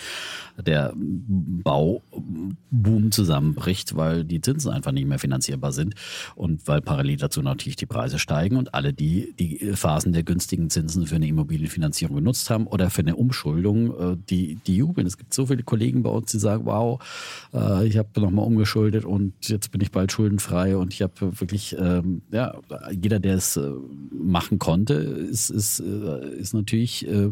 der 0.57 0.93
Bauboom 0.95 3.11
zusammenbricht, 3.11 3.95
weil 3.95 4.23
die 4.23 4.41
Zinsen 4.41 4.71
einfach 4.71 4.91
nicht 4.91 5.07
mehr 5.07 5.19
finanzierbar 5.19 5.71
sind 5.71 5.95
und 6.35 6.67
weil 6.67 6.81
parallel 6.81 7.17
dazu 7.17 7.41
natürlich 7.41 7.75
die 7.75 7.85
Preise 7.85 8.17
steigen 8.17 8.57
und 8.57 8.73
alle, 8.73 8.93
die 8.93 9.33
die 9.37 9.73
Phasen 9.73 10.13
der 10.13 10.23
günstigen 10.23 10.69
Zinsen 10.69 11.05
für 11.05 11.15
eine 11.15 11.27
Immobilienfinanzierung 11.27 12.15
genutzt 12.15 12.49
haben 12.49 12.67
oder 12.67 12.89
für 12.89 13.01
eine 13.01 13.15
Umschuldung, 13.15 14.13
äh, 14.13 14.17
die, 14.29 14.55
die 14.55 14.77
jubeln. 14.77 15.05
Es 15.05 15.17
gibt 15.17 15.33
so 15.33 15.45
viele 15.45 15.63
Kollegen 15.63 16.03
bei 16.03 16.09
uns, 16.09 16.31
die 16.31 16.39
sagen, 16.39 16.65
wow, 16.65 17.01
äh, 17.53 17.87
ich 17.87 17.97
habe 17.97 18.09
nochmal 18.19 18.45
umgeschuldet 18.45 19.05
und 19.05 19.33
jetzt 19.49 19.71
bin 19.71 19.81
ich 19.81 19.91
bald 19.91 20.11
schuldenfrei 20.11 20.77
und 20.77 20.93
ich 20.93 21.01
habe 21.01 21.39
wirklich, 21.39 21.75
ähm, 21.77 22.21
ja, 22.31 22.55
jeder, 22.91 23.19
der 23.19 23.35
es 23.35 23.57
äh, 23.57 23.71
machen 24.11 24.59
konnte, 24.61 24.93
ist, 24.93 25.49
ist, 25.49 25.79
äh, 25.79 26.35
ist 26.35 26.53
natürlich, 26.53 27.07
äh, 27.07 27.31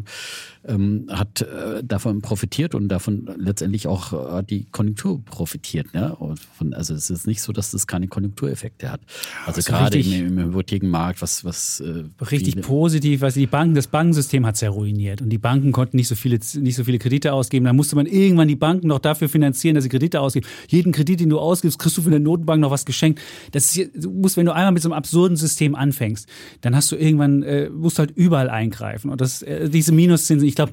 ähm, 0.66 1.06
hat 1.10 1.42
äh, 1.42 1.82
davon 1.84 2.20
profitiert 2.20 2.74
und 2.74 2.88
davon 2.88 3.28
letztendlich 3.36 3.86
auch 3.86 4.38
äh, 4.38 4.42
die 4.42 4.64
Konjunktur 4.64 5.24
profitiert. 5.24 5.94
Ne? 5.94 6.16
Von, 6.56 6.74
also 6.74 6.94
es 6.94 7.10
ist 7.10 7.26
nicht 7.26 7.42
so, 7.42 7.52
dass 7.52 7.70
das 7.70 7.86
keine 7.86 8.08
Konjunktureffekte 8.08 8.90
hat. 8.90 9.00
Also 9.46 9.62
gerade 9.62 9.98
im, 9.98 10.38
im 10.38 10.44
Hypothekenmarkt, 10.46 11.22
was, 11.22 11.44
was 11.44 11.80
äh, 11.80 12.04
richtig 12.24 12.60
positiv, 12.62 13.20
was 13.20 13.34
die 13.34 13.46
Banken, 13.46 13.74
das 13.74 13.86
Bankensystem 13.86 14.44
hat 14.44 14.56
es 14.56 14.60
ja 14.60 14.70
ruiniert 14.70 15.22
und 15.22 15.30
die 15.30 15.38
Banken 15.38 15.72
konnten 15.72 15.96
nicht 15.96 16.08
so 16.08 16.14
viele, 16.14 16.38
nicht 16.56 16.76
so 16.76 16.84
viele 16.84 16.98
Kredite 16.98 17.32
ausgeben. 17.32 17.64
Da 17.64 17.72
musste 17.72 17.96
man 17.96 18.06
irgendwann 18.06 18.48
die 18.48 18.56
Banken 18.56 18.88
noch 18.88 18.98
dafür 18.98 19.28
finanzieren, 19.28 19.74
dass 19.74 19.84
sie 19.84 19.90
Kredite 19.90 20.20
ausgeben. 20.20 20.46
Jeden 20.68 20.92
Kredit, 20.92 21.20
den 21.20 21.28
du 21.30 21.38
ausgibst, 21.38 21.78
kriegst 21.78 21.96
du 21.96 22.02
von 22.02 22.10
der 22.10 22.20
Notenbank 22.20 22.60
noch 22.60 22.70
was 22.70 22.84
geschenkt. 22.84 23.20
Das 23.52 23.76
ist, 23.76 23.90
du 23.94 24.10
musst, 24.10 24.36
wenn 24.36 24.46
du 24.46 24.54
einmal 24.54 24.72
mit 24.72 24.82
so 24.82 24.88
einem 24.88 24.98
absurden 24.98 25.36
System 25.36 25.74
anfängst, 25.74 26.28
dann 26.60 26.74
hast 26.74 26.90
du 26.92 26.96
irgendwann 26.96 27.20
irgendwann 27.20 27.42
äh, 27.42 27.70
musst 27.70 27.98
du 27.98 28.00
halt 28.00 28.10
überall 28.12 28.50
eingreifen. 28.50 29.10
Und 29.10 29.20
das, 29.20 29.42
äh, 29.42 29.68
diese 29.68 29.92
Minuszinsen, 29.92 30.46
ich 30.50 30.56
glaube, 30.56 30.72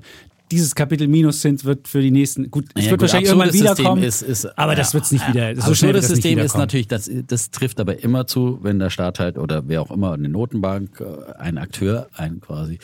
dieses 0.51 0.75
Kapitel 0.75 1.07
Minuszins 1.07 1.65
wird 1.65 1.88
für 1.88 2.01
die 2.01 2.11
nächsten, 2.11 2.49
gut, 2.49 2.65
es 2.73 2.86
ja, 2.86 2.91
wird 2.91 2.99
gut, 2.99 3.01
wahrscheinlich 3.01 3.30
irgendwann 3.30 3.53
wiederkommen, 3.53 4.03
ist, 4.03 4.21
ist, 4.21 4.45
aber 4.57 4.73
ja, 4.73 4.78
das 4.78 4.93
wird 4.93 5.03
es 5.03 5.11
nicht 5.11 5.28
wieder. 5.28 5.55
So 5.59 5.75
schnell 5.75 5.93
das 5.93 6.07
System 6.07 6.39
ist 6.39 6.55
natürlich, 6.55 6.88
das, 6.88 7.09
das 7.28 7.51
trifft 7.51 7.80
aber 7.80 8.01
immer 8.01 8.28
zu, 8.28 8.59
wenn 8.61 8.80
der 8.80 8.89
Staat 8.89 9.19
halt 9.19 9.38
oder 9.38 9.67
wer 9.67 9.82
auch 9.82 9.91
immer, 9.91 10.13
eine 10.13 10.30
Notenbank, 10.30 11.01
äh, 11.01 11.34
ein 11.38 11.57
Akteur, 11.57 12.07
ein 12.13 12.39
quasi 12.39 12.80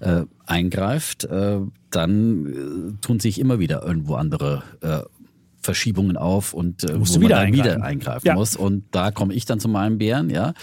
äh, 0.00 0.22
eingreift, 0.46 1.24
äh, 1.24 1.58
dann 1.90 2.46
äh, 2.46 3.02
tun 3.02 3.20
sich 3.20 3.38
immer 3.38 3.58
wieder 3.58 3.82
irgendwo 3.82 4.14
andere 4.14 4.62
äh, 4.80 5.00
Verschiebungen 5.62 6.16
auf 6.16 6.54
und 6.54 6.84
äh, 6.84 6.94
wo 6.94 7.04
man 7.04 7.20
wieder 7.20 7.36
dann 7.36 7.52
wieder 7.52 7.82
eingreifen 7.82 8.26
ja. 8.26 8.34
muss. 8.34 8.56
Und 8.56 8.84
da 8.90 9.10
komme 9.10 9.34
ich 9.34 9.44
dann 9.44 9.60
zu 9.60 9.68
meinem 9.68 9.98
Bären, 9.98 10.30
ja. 10.30 10.54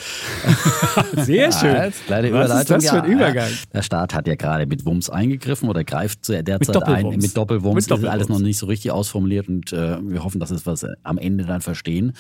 Sehr 1.16 1.52
schön. 1.60 1.76
Ja, 1.76 1.90
kleine 2.06 2.34
Was 2.34 2.46
Überleitung. 2.46 2.78
ist 2.78 2.86
das 2.86 2.90
für 2.90 3.04
ein 3.04 3.12
Übergang? 3.12 3.50
Ja, 3.50 3.56
der 3.74 3.82
Staat 3.82 4.14
hat 4.14 4.28
ja 4.28 4.36
gerade 4.36 4.66
mit 4.66 4.86
Wumms 4.86 5.10
eingegriffen 5.10 5.70
oder 5.70 5.84
greift 5.84 6.28
derzeit 6.28 6.60
mit 6.60 6.60
ein 6.60 6.70
mit 6.70 6.76
Doppelwumms. 6.76 7.24
Mit 7.24 7.38
Doppelwumms. 7.38 7.88
Das 7.88 8.00
ist 8.00 8.06
alles 8.06 8.30
noch 8.30 8.40
nicht 8.40 8.58
so 8.58 8.66
richtig 8.66 8.92
ausformuliert 8.92 9.48
und 9.48 9.74
äh, 9.74 9.98
wir 10.02 10.24
hoffen, 10.24 10.40
dass 10.40 10.52
es 10.52 10.66
was 10.66 10.86
am 11.04 11.18
Ende 11.18 11.46
dann 11.46 11.62
verstehen, 11.62 12.14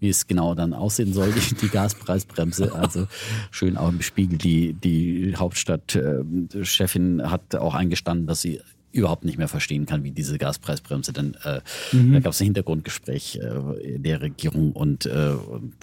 wie 0.00 0.08
es 0.08 0.26
genau 0.26 0.54
dann 0.54 0.72
aussehen 0.72 1.12
soll, 1.12 1.32
die, 1.32 1.54
die 1.54 1.68
Gaspreisbremse. 1.68 2.74
Also 2.74 3.06
schön 3.50 3.76
auch 3.76 3.88
im 3.88 4.02
Spiegel, 4.02 4.38
die, 4.38 4.74
die 4.74 5.34
Hauptstadtchefin 5.36 7.20
äh, 7.20 7.24
hat 7.24 7.54
auch 7.54 7.74
eingestanden, 7.74 8.26
dass 8.26 8.42
sie 8.42 8.60
überhaupt 8.96 9.24
nicht 9.24 9.38
mehr 9.38 9.48
verstehen 9.48 9.86
kann, 9.86 10.02
wie 10.04 10.10
diese 10.10 10.38
Gaspreisbremse 10.38 11.12
dann, 11.12 11.36
äh, 11.44 11.60
da 11.92 12.20
gab 12.20 12.32
es 12.32 12.40
ein 12.40 12.44
Hintergrundgespräch 12.46 13.36
äh, 13.40 13.98
der 13.98 14.20
Regierung 14.22 14.72
und, 14.72 15.06
äh, 15.06 15.10
und 15.48 15.74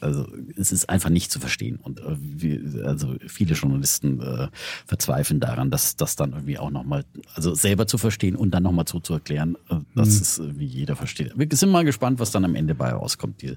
also 0.00 0.26
es 0.56 0.72
ist 0.72 0.88
einfach 0.90 1.10
nicht 1.10 1.30
zu 1.30 1.40
verstehen. 1.40 1.78
Und 1.82 2.00
äh, 2.00 2.02
wir, 2.18 2.86
also 2.86 3.14
viele 3.26 3.54
Journalisten 3.54 4.20
äh, 4.20 4.48
verzweifeln 4.86 5.40
daran, 5.40 5.70
dass 5.70 5.96
das 5.96 6.16
dann 6.16 6.32
irgendwie 6.32 6.58
auch 6.58 6.70
nochmal, 6.70 7.04
also 7.34 7.54
selber 7.54 7.86
zu 7.86 7.98
verstehen 7.98 8.36
und 8.36 8.50
dann 8.52 8.62
nochmal 8.64 8.86
so 8.88 9.00
zu 9.00 9.14
erklären, 9.14 9.56
äh, 9.70 9.76
dass 9.94 10.08
es 10.20 10.38
äh, 10.38 10.58
wie 10.58 10.66
jeder 10.66 10.96
versteht. 10.96 11.32
Wir 11.36 11.46
sind 11.52 11.70
mal 11.70 11.84
gespannt, 11.84 12.18
was 12.18 12.30
dann 12.30 12.44
am 12.44 12.54
Ende 12.54 12.74
bei 12.74 12.90
rauskommt. 12.90 13.40
Die 13.42 13.50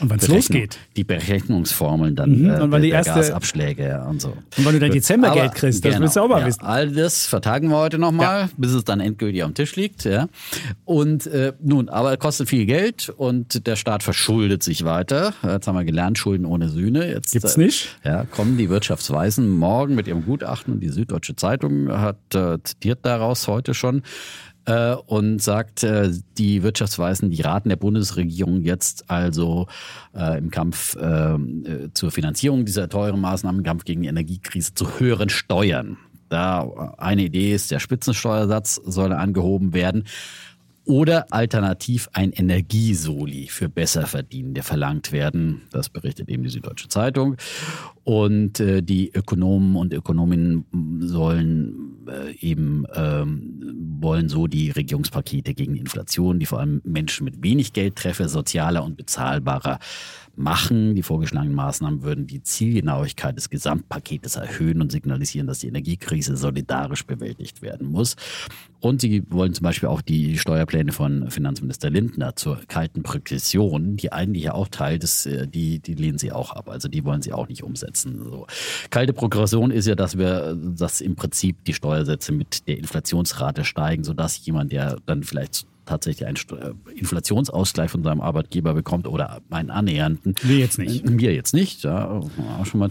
Und 0.00 0.10
wann's 0.10 0.26
Berechnung- 0.26 0.36
losgeht. 0.36 0.78
Die 0.96 1.04
Berechnungsformeln 1.04 2.14
dann 2.16 2.30
Mhm, 2.42 2.50
und 2.62 2.70
wann 2.70 2.82
die 2.82 2.90
erste- 2.90 3.12
Gasabschläge 3.14 3.86
ja, 3.86 4.04
und 4.06 4.20
so. 4.20 4.28
Und 4.30 4.64
wann 4.64 4.72
du 4.74 4.80
dein 4.80 4.90
Gut. 4.90 4.96
Dezembergeld 4.96 5.50
genau, 5.52 5.60
kriegst, 5.60 5.84
das 5.84 5.98
willst 6.00 6.16
du 6.16 6.20
auch 6.20 6.28
mal 6.28 6.40
ja, 6.40 6.46
wissen. 6.46 6.62
All 6.62 6.90
das 6.90 7.26
vertagen 7.26 7.68
wir 7.68 7.76
heute 7.76 7.98
nochmal, 7.98 8.41
bis 8.56 8.72
es 8.72 8.84
dann 8.84 9.00
endgültig 9.00 9.42
am 9.42 9.54
Tisch 9.54 9.76
liegt. 9.76 10.04
Ja. 10.04 10.28
Und 10.84 11.26
äh, 11.26 11.52
nun, 11.60 11.88
aber 11.88 12.16
kostet 12.16 12.48
viel 12.48 12.66
Geld 12.66 13.08
und 13.08 13.66
der 13.66 13.76
Staat 13.76 14.02
verschuldet 14.02 14.62
sich 14.62 14.84
weiter. 14.84 15.34
Jetzt 15.42 15.66
haben 15.66 15.76
wir 15.76 15.84
gelernt, 15.84 16.18
Schulden 16.18 16.46
ohne 16.46 16.68
Sühne. 16.68 17.10
Jetzt, 17.10 17.32
Gibt's 17.32 17.56
äh, 17.56 17.60
nicht? 17.60 17.98
Ja, 18.04 18.24
kommen 18.24 18.56
die 18.56 18.68
Wirtschaftsweisen 18.68 19.48
morgen 19.48 19.94
mit 19.94 20.06
ihrem 20.06 20.24
Gutachten 20.24 20.74
und 20.74 20.80
die 20.80 20.88
Süddeutsche 20.88 21.36
Zeitung 21.36 21.90
hat 21.90 22.34
äh, 22.34 22.58
zitiert 22.62 23.00
daraus 23.02 23.48
heute 23.48 23.74
schon 23.74 24.02
äh, 24.66 24.94
und 24.94 25.40
sagt, 25.40 25.82
äh, 25.82 26.10
die 26.38 26.62
Wirtschaftsweisen, 26.62 27.30
die 27.30 27.42
raten 27.42 27.68
der 27.68 27.76
Bundesregierung 27.76 28.62
jetzt 28.62 29.10
also 29.10 29.66
äh, 30.14 30.38
im 30.38 30.50
Kampf 30.50 30.96
äh, 30.96 31.34
äh, 31.34 31.38
zur 31.94 32.10
Finanzierung 32.10 32.64
dieser 32.64 32.88
teuren 32.88 33.20
Maßnahmen, 33.20 33.60
im 33.60 33.64
Kampf 33.64 33.84
gegen 33.84 34.02
die 34.02 34.08
Energiekrise 34.08 34.74
zu 34.74 34.98
höheren 34.98 35.28
Steuern. 35.28 35.96
Da 36.32 36.94
eine 36.96 37.24
Idee 37.24 37.54
ist, 37.54 37.70
der 37.70 37.78
Spitzensteuersatz 37.78 38.76
soll 38.76 39.12
angehoben 39.12 39.74
werden. 39.74 40.04
Oder 40.84 41.26
alternativ 41.30 42.08
ein 42.12 42.32
Energiesoli 42.32 43.48
für 43.48 43.68
Besserverdienende 43.68 44.62
verlangt 44.62 45.12
werden. 45.12 45.62
Das 45.70 45.90
berichtet 45.90 46.28
eben 46.28 46.42
die 46.42 46.48
Süddeutsche 46.48 46.88
Zeitung. 46.88 47.36
Und 48.02 48.58
äh, 48.58 48.82
die 48.82 49.12
Ökonomen 49.14 49.76
und 49.76 49.92
Ökonominnen 49.92 50.64
sollen 51.02 51.92
äh, 52.08 52.34
eben 52.40 52.84
ähm, 52.94 53.98
wollen 54.00 54.28
so 54.28 54.48
die 54.48 54.70
Regierungspakete 54.70 55.54
gegen 55.54 55.76
Inflation, 55.76 56.40
die 56.40 56.46
vor 56.46 56.58
allem 56.58 56.80
Menschen 56.82 57.24
mit 57.24 57.44
wenig 57.44 57.72
Geld 57.72 57.94
treffe, 57.94 58.28
sozialer 58.28 58.82
und 58.82 58.96
bezahlbarer 58.96 59.78
machen. 60.36 60.94
Die 60.94 61.02
vorgeschlagenen 61.02 61.54
Maßnahmen 61.54 62.02
würden 62.02 62.26
die 62.26 62.42
Zielgenauigkeit 62.42 63.36
des 63.36 63.50
Gesamtpaketes 63.50 64.36
erhöhen 64.36 64.80
und 64.80 64.90
signalisieren, 64.90 65.46
dass 65.46 65.60
die 65.60 65.68
Energiekrise 65.68 66.36
solidarisch 66.36 67.04
bewältigt 67.04 67.62
werden 67.62 67.90
muss. 67.90 68.16
Und 68.80 69.00
sie 69.00 69.22
wollen 69.30 69.54
zum 69.54 69.62
Beispiel 69.62 69.88
auch 69.88 70.00
die 70.00 70.38
Steuerpläne 70.38 70.90
von 70.90 71.30
Finanzminister 71.30 71.88
Lindner 71.88 72.34
zur 72.34 72.60
kalten 72.66 73.04
Progression, 73.04 73.96
die 73.96 74.10
eigentlich 74.10 74.44
ja 74.44 74.54
auch 74.54 74.66
Teil 74.68 74.98
des, 74.98 75.24
äh, 75.26 75.46
die, 75.46 75.78
die 75.78 75.94
lehnen 75.94 76.18
sie 76.18 76.32
auch 76.32 76.50
ab. 76.50 76.68
Also 76.68 76.88
die 76.88 77.04
wollen 77.04 77.22
sie 77.22 77.32
auch 77.32 77.48
nicht 77.48 77.62
umsetzen. 77.62 78.24
So. 78.24 78.46
Kalte 78.90 79.12
Progression 79.12 79.70
ist 79.70 79.86
ja, 79.86 79.94
dass 79.94 80.18
wir, 80.18 80.56
dass 80.56 81.00
im 81.00 81.14
Prinzip 81.14 81.64
die 81.64 81.74
Steuersätze 81.74 82.32
mit 82.32 82.66
der 82.66 82.78
Inflationsrate 82.78 83.64
steigen, 83.64 84.02
sodass 84.02 84.44
jemand, 84.44 84.72
der 84.72 84.96
dann 85.06 85.22
vielleicht 85.22 85.66
tatsächlich 85.86 86.26
einen 86.26 86.36
äh, 86.36 86.98
Inflationsausgleich 86.98 87.90
von 87.90 88.02
seinem 88.02 88.20
Arbeitgeber 88.20 88.74
bekommt 88.74 89.06
oder 89.06 89.40
einen 89.50 89.70
annähernden. 89.70 90.34
Wir 90.42 90.58
jetzt 90.58 90.78
nicht. 90.78 91.04
Äh, 91.04 91.18
Wir 91.18 91.34
jetzt 91.34 91.54
nicht, 91.54 91.82
ja, 91.84 92.08
auch 92.08 92.66
schon 92.66 92.80
mal, 92.80 92.90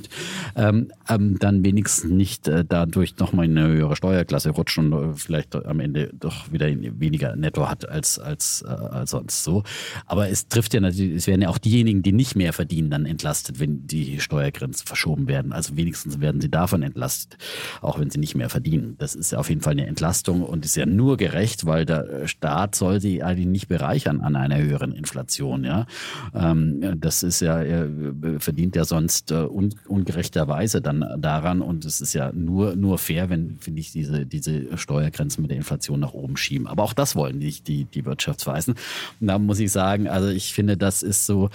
ähm, 0.56 0.92
ähm, 1.10 1.38
dann 1.40 1.64
wenigstens 1.64 2.12
nicht 2.12 2.48
äh, 2.48 2.66
dadurch 2.68 3.18
nochmal 3.18 3.46
in 3.46 3.58
eine 3.58 3.68
höhere 3.68 3.96
Steuerklasse 3.96 4.52
rutscht 4.52 4.78
und 4.78 4.94
äh, 4.94 5.14
vielleicht 5.16 5.56
am 5.56 5.80
Ende 5.80 6.12
doch 6.20 6.52
wieder 6.52 6.68
weniger 6.68 7.36
netto 7.36 7.70
hat 7.70 7.88
als, 7.88 8.20
als, 8.20 8.64
äh, 8.64 8.70
als 8.70 9.12
sonst 9.12 9.44
so. 9.44 9.64
Aber 10.06 10.30
es 10.30 10.48
trifft 10.48 10.74
ja 10.74 10.82
natürlich, 10.82 11.16
es 11.16 11.28
werden 11.28 11.42
ja 11.42 11.50
auch 11.50 11.58
diejenigen, 11.58 12.04
die 12.04 12.12
nicht 12.12 12.36
mehr 12.36 12.54
verdienen, 12.54 12.90
dann 12.90 13.06
entlastet, 13.06 13.60
wenn 13.60 13.88
die 13.88 14.20
Steuergrenzen 14.20 14.86
verschoben 14.88 15.28
werden. 15.28 15.54
Also 15.54 15.78
wenigstens 15.78 16.20
werden 16.20 16.42
sie 16.42 16.50
davon 16.50 16.84
entlastet, 16.84 17.38
auch 17.82 18.00
wenn 18.00 18.10
sie 18.10 18.20
nicht 18.20 18.36
mehr 18.36 18.50
verdienen. 18.50 18.96
Das 18.98 19.16
ist 19.16 19.32
ja 19.32 19.40
auf 19.40 19.50
jeden 19.50 19.62
Fall 19.62 19.74
eine 19.74 19.88
Entlastung 19.88 20.44
und 20.44 20.66
ist 20.66 20.76
ja 20.76 20.86
nur 20.86 21.18
gerecht, 21.18 21.66
weil 21.66 21.86
der 21.86 22.28
Staat 22.28 22.76
soll 22.76 22.91
sie 23.00 23.24
eigentlich 23.24 23.48
nicht 23.48 23.68
bereichern 23.68 24.22
an 24.22 24.36
einer 24.36 24.58
höheren 24.58 24.92
Inflation. 24.92 25.64
Ja, 25.64 25.86
ähm, 26.34 27.00
das 27.00 27.24
ist 27.24 27.40
ja 27.42 27.62
er 27.62 27.90
verdient 28.40 28.76
ja 28.76 28.86
sonst 28.86 29.32
äh, 29.32 29.36
un 29.36 29.74
ungerechterweise 29.88 30.82
dann 30.82 31.06
daran 31.18 31.62
und 31.62 31.86
es 31.86 32.02
ist 32.02 32.14
ja 32.14 32.32
nur 32.34 32.76
nur 32.76 32.98
fair, 32.98 33.30
wenn 33.30 33.58
finde 33.60 33.82
ich 33.82 33.92
diese 33.92 34.26
diese 34.26 34.78
Steuergrenzen 34.78 35.42
mit 35.42 35.52
der 35.52 35.58
Inflation 35.58 36.00
nach 36.00 36.14
oben 36.14 36.38
schieben. 36.38 36.68
Aber 36.68 36.84
auch 36.84 36.94
das 36.94 37.16
wollen 37.16 37.38
nicht 37.38 37.68
die 37.68 37.86
die 37.86 38.06
Wirtschaftsweisen. 38.06 38.76
Und 39.20 39.28
da 39.28 39.40
muss 39.40 39.60
ich 39.60 39.72
sagen, 39.72 40.08
also 40.08 40.30
ich 40.30 40.54
finde, 40.54 40.78
das 40.78 41.04
ist 41.04 41.26
so 41.26 41.50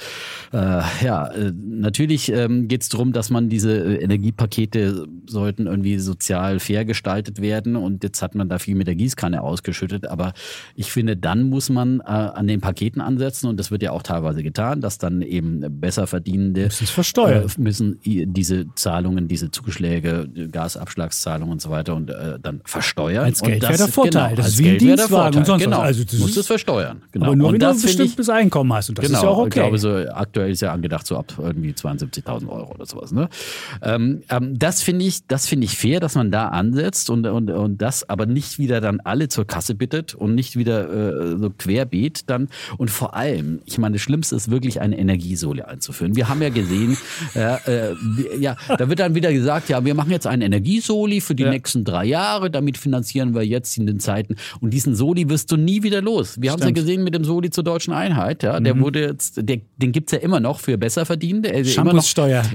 äh, 0.53 0.83
ja 1.05 1.27
äh, 1.29 1.53
natürlich 1.55 2.31
ähm, 2.31 2.69
geht 2.69 2.83
es 2.83 2.89
darum, 2.89 3.13
dass 3.13 3.31
man 3.31 3.49
diese 3.49 3.73
äh, 3.73 4.03
Energiepakete 4.03 5.07
sollten 5.27 5.67
irgendwie 5.67 5.99
sozial 5.99 6.61
fair 6.61 6.85
gestaltet 6.85 7.41
werden 7.41 7.77
und 7.77 8.05
jetzt 8.05 8.23
hat 8.23 8.35
man 8.35 8.49
da 8.49 8.59
viel 8.59 8.75
mit 8.75 8.87
der 8.87 8.95
Gießkanne 8.95 9.43
ausgeschüttet, 9.43 10.07
aber 10.07 10.33
ich 10.75 10.93
finde, 10.93 11.16
dann 11.17 11.49
muss 11.49 11.71
man 11.71 12.01
äh, 12.01 12.05
an 12.05 12.47
den 12.47 12.61
Paketen 12.61 13.01
ansetzen 13.01 13.49
und 13.49 13.59
das 13.59 13.71
wird 13.71 13.83
ja 13.83 13.93
auch 13.93 14.03
teilweise 14.03 14.43
getan, 14.43 14.81
dass 14.81 14.99
dann 14.99 15.23
eben 15.23 15.65
besser 15.81 16.07
verdienende 16.07 16.71
versteuern. 16.71 17.45
äh, 17.45 17.61
müssen 17.61 17.99
diese 18.05 18.67
Zahlungen, 18.75 19.29
diese 19.29 19.51
Zuschläge, 19.51 20.29
Gasabschlagszahlungen 20.51 21.53
und 21.53 21.63
so 21.63 21.71
weiter 21.71 21.95
und 21.95 22.11
äh, 22.11 22.39
dann 22.41 22.61
versteuern. 22.65 23.25
Als 23.25 23.41
Geld 23.41 23.63
wäre 23.63 23.77
der 23.77 23.89
Vorteil. 23.89 24.31
Genau, 24.31 24.37
Das 24.37 24.49
ist 24.49 24.59
wie 24.59 24.69
ein 24.69 24.79
Geld 24.79 24.83
wäre 24.83 24.97
der 24.97 24.97
Dienstwagen 24.97 25.39
und 25.39 25.47
Vorteil. 25.47 25.47
sonst 25.47 25.61
was. 25.61 25.65
genau. 25.65 25.81
Also 25.81 26.05
das 26.05 26.19
musst 26.19 26.37
es 26.37 26.47
versteuern. 26.47 27.03
Genau. 27.13 27.27
Aber 27.27 27.37
nur 27.37 27.49
und 27.49 27.53
wenn 27.55 27.61
du 27.61 27.69
ein 27.69 27.81
bestimmtes 27.81 28.29
Einkommen 28.29 28.73
hast. 28.73 28.89
Und 28.89 28.99
das 28.99 29.07
genau, 29.07 29.19
ist 29.19 29.23
ja 29.25 29.29
auch 29.29 29.39
okay. 29.39 29.49
ich 29.49 29.55
glaube, 29.55 29.79
so 29.79 29.91
aktuell 30.13 30.51
ist 30.51 30.61
ja 30.61 30.73
angedacht 30.73 31.07
so 31.07 31.17
ab 31.17 31.33
irgendwie 31.39 31.73
72.000 31.73 32.49
Euro 32.49 32.73
oder 32.73 32.87
sowas. 32.87 33.13
Ne? 33.13 33.29
Ähm, 33.83 34.23
ähm, 34.31 34.59
das 34.59 34.83
finde 34.83 35.05
ich, 35.05 35.27
das 35.27 35.47
finde 35.47 35.65
ich 35.65 35.77
fair, 35.77 36.01
dass 36.01 36.15
man 36.15 36.31
da 36.31 36.49
ansetzt 36.49 37.11
und, 37.11 37.27
und, 37.27 37.51
und 37.51 37.83
das 37.83 38.09
aber 38.09 38.27
nicht 38.27 38.59
wieder 38.59 38.81
dann 38.81 39.01
alle 39.01 39.29
zur 39.29 39.47
Kasse 39.47 39.75
bittet 39.75 40.15
und 40.15 40.35
nicht 40.35 40.57
wieder 40.57 40.89
äh, 41.09 41.39
so 41.39 41.51
querbeet 41.57 42.29
dann. 42.29 42.49
Und 42.79 42.91
vor 42.91 43.15
allem, 43.15 43.61
ich 43.65 43.79
meine, 43.79 43.95
das 43.95 44.03
Schlimmste 44.03 44.37
ist 44.37 44.51
wirklich 44.51 44.81
eine 44.81 44.99
Energiesohle 44.99 45.67
einzuführen. 45.69 46.17
Wir 46.17 46.29
haben 46.29 46.43
ja 46.43 46.49
gesehen, 46.51 46.97
äh, 47.35 47.57
äh, 47.91 47.95
ja, 48.39 48.57
da 48.79 48.89
wird 48.89 49.01
dann 49.01 49.15
wieder 49.15 49.33
gesagt, 49.33 49.69
ja, 49.69 49.85
wir 49.85 49.95
machen 49.95 50.11
jetzt 50.11 50.27
einen 50.27 50.43
Energiesoli 50.43 51.21
für 51.21 51.35
die 51.35 51.43
Ja. 51.45 51.51
nächsten 51.51 51.85
drei 51.85 52.05
Jahre, 52.05 52.51
damit 52.51 52.79
finanzieren 52.79 53.35
wir 53.35 53.43
jetzt 53.47 53.77
in 53.79 53.87
den 53.87 54.01
Zeiten. 54.01 54.37
Und 54.61 54.71
diesen 54.75 54.95
Soli 54.95 55.29
wirst 55.29 55.51
du 55.53 55.57
nie 55.57 55.83
wieder 55.83 56.03
los. 56.03 56.41
Wir 56.41 56.51
haben 56.53 56.61
es 56.61 56.65
ja 56.67 56.73
gesehen 56.73 57.05
mit 57.05 57.15
dem 57.15 57.25
Soli 57.25 57.51
zur 57.51 57.65
deutschen 57.65 57.93
Einheit, 57.93 58.43
ja. 58.43 58.59
Der 58.61 58.79
wurde 58.81 59.01
jetzt, 59.07 59.37
der, 59.43 59.59
den 59.77 59.93
gibt's 59.93 60.13
ja 60.13 60.19
immer 60.19 60.41
noch 60.41 60.61
für 60.61 60.77
Besserverdienende. 60.79 61.53
Er 61.53 61.61
ist 61.61 61.77
ja 61.77 61.85
noch, 61.85 62.05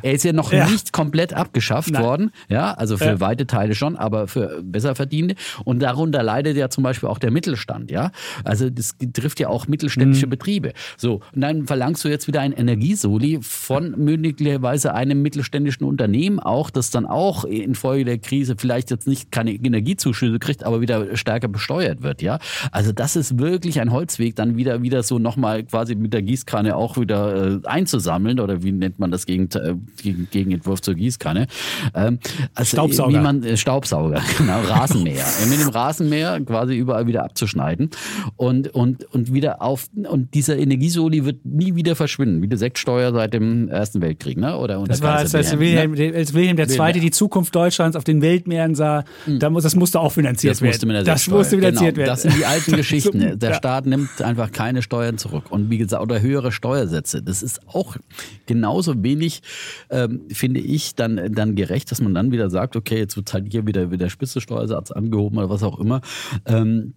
er 0.01 0.13
ist 0.13 0.23
ja 0.23 0.33
noch 0.33 0.51
Ja. 0.51 0.67
nicht 0.69 0.91
komplett 0.93 1.33
abgeschafft 1.33 1.91
Nein. 1.91 2.03
worden, 2.03 2.31
ja, 2.49 2.73
also 2.73 2.97
für 2.97 3.19
weite 3.19 3.47
Teile 3.47 3.75
schon, 3.75 3.95
aber 3.95 4.27
für 4.27 4.61
Besserverdienende. 4.63 5.35
Und 5.63 5.79
darunter 5.81 6.23
leidet 6.23 6.57
ja 6.57 6.69
zum 6.69 6.83
Beispiel 6.83 7.07
auch 7.09 7.19
der 7.19 7.31
Mittelstand, 7.31 7.91
ja. 7.91 8.11
Also 8.43 8.69
das 8.69 8.95
trifft 9.13 9.39
ja 9.39 9.49
auch 9.49 9.67
mittelständische 9.67 10.25
Mhm. 10.25 10.31
Betriebe. 10.31 10.73
So, 10.97 11.21
und 11.33 11.41
dann 11.41 11.67
verlangst 11.67 12.03
du 12.03 12.09
jetzt 12.09 12.27
wieder 12.27 12.41
ein 12.41 12.53
Energiesoli 12.53 13.39
von 13.41 13.91
möglicherweise 13.97 14.93
einem 14.93 15.21
mittelständischen 15.21 15.85
Unternehmen 15.85 16.39
auch, 16.39 16.69
das 16.69 16.89
dann 16.89 17.05
auch 17.05 17.43
infolge 17.45 18.05
der 18.05 18.17
Krise 18.17 18.55
vielleicht 18.57 18.91
jetzt 18.91 19.07
nicht 19.07 19.31
keine 19.31 19.51
Energiezuschüsse 19.53 20.39
kriegt, 20.39 20.63
aber 20.63 20.81
wieder 20.81 21.15
stärker 21.15 21.47
besteuert 21.47 22.01
wird, 22.01 22.21
ja. 22.21 22.39
Also 22.71 22.91
das 22.91 23.15
ist 23.15 23.39
wirklich 23.39 23.79
ein 23.81 23.91
Holzweg, 23.91 24.35
dann 24.35 24.57
wieder 24.57 24.81
wieder 24.81 25.03
so 25.03 25.19
nochmal 25.19 25.63
quasi 25.63 25.95
mit 25.95 26.13
der 26.13 26.21
Gießkanne 26.21 26.75
auch 26.75 26.97
wieder 26.97 27.55
äh, 27.55 27.59
einzusammeln 27.65 28.39
oder 28.39 28.63
wie 28.63 28.71
nennt 28.71 28.99
man 28.99 29.11
das 29.11 29.25
gegen, 29.25 29.49
äh, 29.53 29.75
gegen 30.01 30.27
Gegenentwurf 30.31 30.81
zur 30.81 30.95
Gießkanne? 30.95 31.47
Ähm, 31.93 32.19
also 32.55 32.69
Staubsauger. 32.77 33.19
Wie 33.19 33.23
man, 33.23 33.43
äh, 33.43 33.57
Staubsauger, 33.57 34.21
genau, 34.37 34.61
Rasenmäher. 34.61 35.25
Äh, 35.43 35.47
mit 35.47 35.59
dem 35.59 35.69
Rasenmäher 35.69 36.39
quasi 36.41 36.75
überall 36.75 37.07
wieder 37.07 37.23
abzuschneiden 37.23 37.89
und, 38.35 38.69
und, 38.73 39.03
und 39.13 39.33
wieder 39.33 39.61
auf, 39.61 39.87
und 40.09 40.33
dieser 40.33 40.57
Energiesoli 40.57 41.25
wird 41.25 41.45
nie 41.45 41.75
wieder 41.75 41.95
verschwinden, 41.95 42.41
wie 42.41 42.47
die 42.47 42.57
Sektsteuer 42.57 43.11
seit 43.13 43.33
dem 43.33 43.69
Ersten 43.69 44.01
Weltkrieg, 44.01 44.37
ne? 44.37 44.57
Oder 44.57 44.79
unter 44.79 44.91
Das 44.91 45.01
war, 45.01 45.17
als, 45.17 45.35
als 45.35 45.57
Wilhelm, 45.59 45.91
ne? 45.91 46.13
als 46.15 46.33
Wilhelm 46.33 46.57
II. 46.57 46.67
Wilhelm. 46.67 47.01
die 47.01 47.11
Zukunft 47.11 47.55
Deutschlands 47.55 47.95
auf 47.95 48.03
den 48.03 48.21
Weltmeeren 48.21 48.75
sah, 48.75 49.03
da 49.27 49.49
muss, 49.49 49.63
das 49.63 49.75
musste 49.75 49.99
auch 49.99 50.11
finanziert 50.11 50.53
Das 50.53 50.61
musste 50.61 50.85
mit 50.85 50.95
der 50.95 50.99
werden. 50.99 51.05
Das 51.07 51.19
Sektsteuer. 51.21 51.37
musste 51.37 51.55
finanziert 51.57 51.95
genau, 51.95 52.07
werden. 52.07 52.09
Das 52.09 52.21
sind 52.23 52.37
die 52.37 52.45
alten 52.45 52.71
Geschichten. 52.75 53.39
Der 53.39 53.49
Ja. 53.51 53.55
Staat 53.55 53.85
nimmt 53.85 54.21
einfach 54.21 54.51
keine 54.51 54.81
Steuern 54.81 55.17
zurück. 55.17 55.51
Und 55.51 55.69
wie 55.69 55.77
gesagt, 55.77 56.01
oder 56.01 56.21
höhere 56.21 56.51
Steuersätze. 56.51 57.21
Das 57.21 57.43
ist 57.43 57.67
auch 57.67 57.97
genauso 58.45 59.03
wenig, 59.03 59.41
ähm, 59.89 60.21
finde 60.31 60.59
ich, 60.59 60.95
dann, 60.95 61.33
dann 61.33 61.55
gerecht, 61.55 61.91
dass 61.91 62.01
man 62.01 62.13
dann 62.13 62.31
wieder 62.31 62.49
sagt, 62.49 62.75
okay, 62.75 62.97
jetzt 62.97 63.15
wird 63.17 63.33
halt 63.33 63.47
hier 63.51 63.67
wieder, 63.67 63.91
wieder 63.91 64.09
Spitzensteuersatz 64.09 64.91
angehoben 64.91 65.37
oder 65.37 65.49
was 65.49 65.63
auch 65.63 65.79
immer. 65.79 66.01
Ähm, 66.45 66.93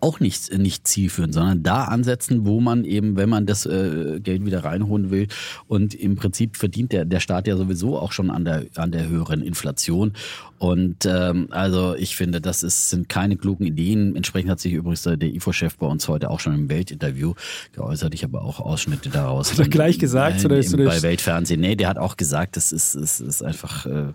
auch 0.00 0.20
nicht, 0.20 0.56
nicht 0.56 0.86
zielführend, 0.86 1.34
sondern 1.34 1.62
da 1.62 1.84
ansetzen, 1.84 2.46
wo 2.46 2.60
man 2.60 2.84
eben, 2.84 3.16
wenn 3.16 3.28
man 3.28 3.46
das 3.46 3.66
äh, 3.66 4.20
Geld 4.20 4.44
wieder 4.46 4.64
reinholen 4.64 5.10
will 5.10 5.28
und 5.68 5.94
im 5.94 6.16
Prinzip 6.16 6.56
verdient 6.56 6.92
der, 6.92 7.04
der 7.04 7.20
Staat 7.20 7.46
ja 7.46 7.56
sowieso 7.56 7.98
auch 7.98 8.12
schon 8.12 8.30
an 8.30 8.44
der, 8.44 8.64
an 8.76 8.92
der 8.92 9.08
höheren 9.08 9.42
Inflation. 9.42 10.12
Und 10.58 11.06
ähm, 11.06 11.48
also 11.50 11.96
ich 11.96 12.14
finde, 12.14 12.40
das 12.40 12.62
ist, 12.62 12.90
sind 12.90 13.08
keine 13.08 13.36
klugen 13.36 13.66
Ideen. 13.66 14.14
Entsprechend 14.14 14.48
hat 14.48 14.60
sich 14.60 14.72
übrigens 14.72 15.02
der 15.02 15.20
IFO-Chef 15.20 15.76
bei 15.76 15.88
uns 15.88 16.06
heute 16.06 16.30
auch 16.30 16.38
schon 16.38 16.54
im 16.54 16.68
Weltinterview 16.70 17.34
geäußert. 17.72 18.14
Ich 18.14 18.22
habe 18.22 18.40
auch 18.40 18.60
Ausschnitte 18.60 19.08
daraus. 19.08 19.50
Hat 19.50 19.58
er 19.58 19.68
gleich 19.68 19.98
gesagt? 19.98 20.42
Äh, 20.42 20.46
oder 20.46 20.58
ist 20.58 20.76
bei 20.76 21.02
Weltfernsehen. 21.02 21.60
Nee, 21.60 21.74
der 21.74 21.88
hat 21.88 21.98
auch 21.98 22.16
gesagt, 22.16 22.56
das 22.56 22.70
ist, 22.70 22.94
ist, 22.94 23.20
ist 23.20 23.42
einfach 23.42 23.86
äh, 23.86 24.12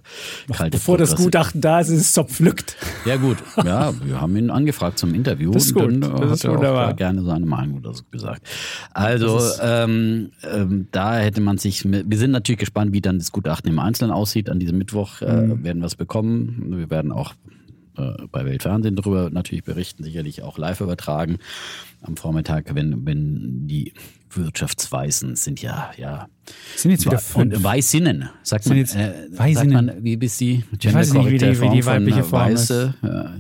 kalte 0.53 0.77
Bevor 0.77 0.97
das 0.97 1.09
Progression. 1.09 1.25
Gutachten 1.27 1.61
da 1.61 1.81
ist, 1.81 1.89
ist 1.89 1.99
es 1.99 2.13
zerpflückt. 2.13 2.77
Ja 3.05 3.17
gut, 3.17 3.37
ja, 3.65 3.93
wir 4.05 4.21
haben 4.21 4.35
ihn 4.37 4.49
angefragt 4.49 4.99
zum 4.99 5.13
Interview 5.13 5.51
Das 5.51 5.66
ist 5.69 5.75
und 5.75 6.01
dann 6.01 6.11
gut, 6.11 6.19
äh, 6.19 6.21
das 6.23 6.29
hat 6.31 6.35
ist 6.37 6.45
auch 6.45 6.55
wunderbar. 6.55 6.93
gerne 6.93 7.23
seine 7.23 7.45
Meinung 7.45 7.77
oder 7.77 7.93
so 7.93 8.03
gesagt. 8.11 8.47
Also 8.93 9.37
ist- 9.37 9.59
ähm, 9.63 10.31
ähm, 10.51 10.87
da 10.91 11.17
hätte 11.17 11.41
man 11.41 11.57
sich, 11.57 11.83
wir 11.85 12.17
sind 12.17 12.31
natürlich 12.31 12.59
gespannt, 12.59 12.93
wie 12.93 13.01
dann 13.01 13.19
das 13.19 13.31
Gutachten 13.31 13.69
im 13.71 13.79
Einzelnen 13.79 14.11
aussieht. 14.11 14.49
An 14.49 14.59
diesem 14.59 14.77
Mittwoch 14.77 15.21
äh, 15.21 15.25
Mhm. 15.47 15.63
werden 15.63 15.79
wir 15.81 15.85
es 15.87 15.95
bekommen. 15.95 16.65
Wir 16.77 16.89
werden 16.89 17.11
auch 17.11 17.33
äh, 17.97 18.11
bei 18.31 18.45
Weltfernsehen 18.45 18.95
darüber 18.95 19.29
natürlich 19.31 19.63
berichten, 19.63 20.03
sicherlich 20.03 20.43
auch 20.43 20.59
live 20.59 20.81
übertragen. 20.81 21.37
Am 22.03 22.15
Vormittag, 22.15 22.75
wenn, 22.75 23.05
wenn 23.07 23.67
die 23.67 23.91
Wirtschaftsweisen 24.29 25.35
sind 25.35 25.61
ja, 25.61 25.89
ja. 25.97 26.27
Sind 26.75 26.91
jetzt 26.91 27.05
wieder 27.05 27.15
Und 27.33 27.51
fünf. 27.53 27.63
Weißinnen, 27.63 28.29
sagt 28.43 28.65
Sind 28.65 28.71
man. 28.73 28.77
jetzt 28.79 28.95
äh, 28.95 29.13
sagt 29.29 29.39
Weisinnen. 29.39 29.73
man, 29.87 30.03
wie 30.03 30.15
bist 30.15 30.39
die? 30.39 30.63
Ich 30.79 30.93
weiß 30.93 31.13
nicht, 31.13 31.25
wie 31.31 31.37
die- 31.39 31.59
wie 31.61 31.69
die 31.69 31.85
weibliche 31.85 32.23
Form 32.23 32.51
ist. 32.51 32.69
Weiße. 32.69 32.93
Ja. 33.01 33.31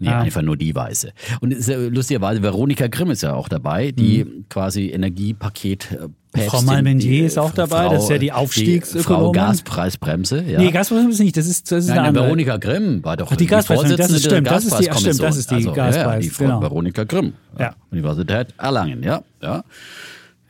Nee, 0.00 0.08
Ah. 0.08 0.20
einfach 0.22 0.42
nur 0.42 0.56
die 0.56 0.74
Weiße. 0.74 1.12
Und 1.40 1.52
ist 1.52 1.68
ja 1.68 1.76
lustigerweise, 1.78 2.42
Veronika 2.42 2.88
Grimm 2.88 3.10
ist 3.10 3.22
ja 3.22 3.32
auch 3.34 3.48
dabei, 3.48 3.92
die 3.92 4.24
Mhm. 4.24 4.44
quasi 4.48 4.88
Energiepaket 4.90 5.92
äh, 5.92 6.08
Päpstin, 6.32 6.50
Frau 6.50 6.62
Malmenier 6.62 7.00
die, 7.08 7.20
äh, 7.20 7.26
ist 7.26 7.38
auch 7.38 7.52
dabei, 7.52 7.88
das 7.90 8.02
ist 8.04 8.10
ja 8.10 8.18
die 8.18 8.30
Frau 8.30 8.38
Aufstiegsökonomin. 8.38 9.32
Gaspreisbremse, 9.34 10.42
ja. 10.42 10.58
Nee, 10.58 10.72
Gaspreis 10.72 11.06
ist 11.06 11.20
nicht, 11.20 11.36
das 11.36 11.46
ist, 11.46 11.70
das 11.70 11.84
ist 11.84 11.90
Nein, 11.90 11.98
eine 12.00 12.08
andere. 12.08 12.24
Veronika 12.24 12.56
Grimm 12.56 13.04
war 13.04 13.16
doch 13.16 13.30
Ach, 13.30 13.36
die 13.36 13.46
Gaspreisbremse, 13.46 13.96
das 13.96 14.10
ist 14.10 14.24
stimmt, 14.24 14.48
das 14.48 14.64
ist 14.64 14.78
die- 14.80 14.84
stimmt, 14.98 15.20
das 15.22 15.36
ist 15.36 15.50
die 15.50 15.54
also, 15.54 15.68
Ja, 15.70 15.74
Gaspreis, 15.74 16.24
die 16.24 16.30
Frau 16.30 16.44
genau. 16.44 16.60
Veronika 16.62 17.04
Grimm, 17.04 17.34
Ja. 17.58 17.76
Universität 17.92 18.48
Erlangen, 18.58 19.02
ja, 19.04 19.22
ja. 19.40 19.62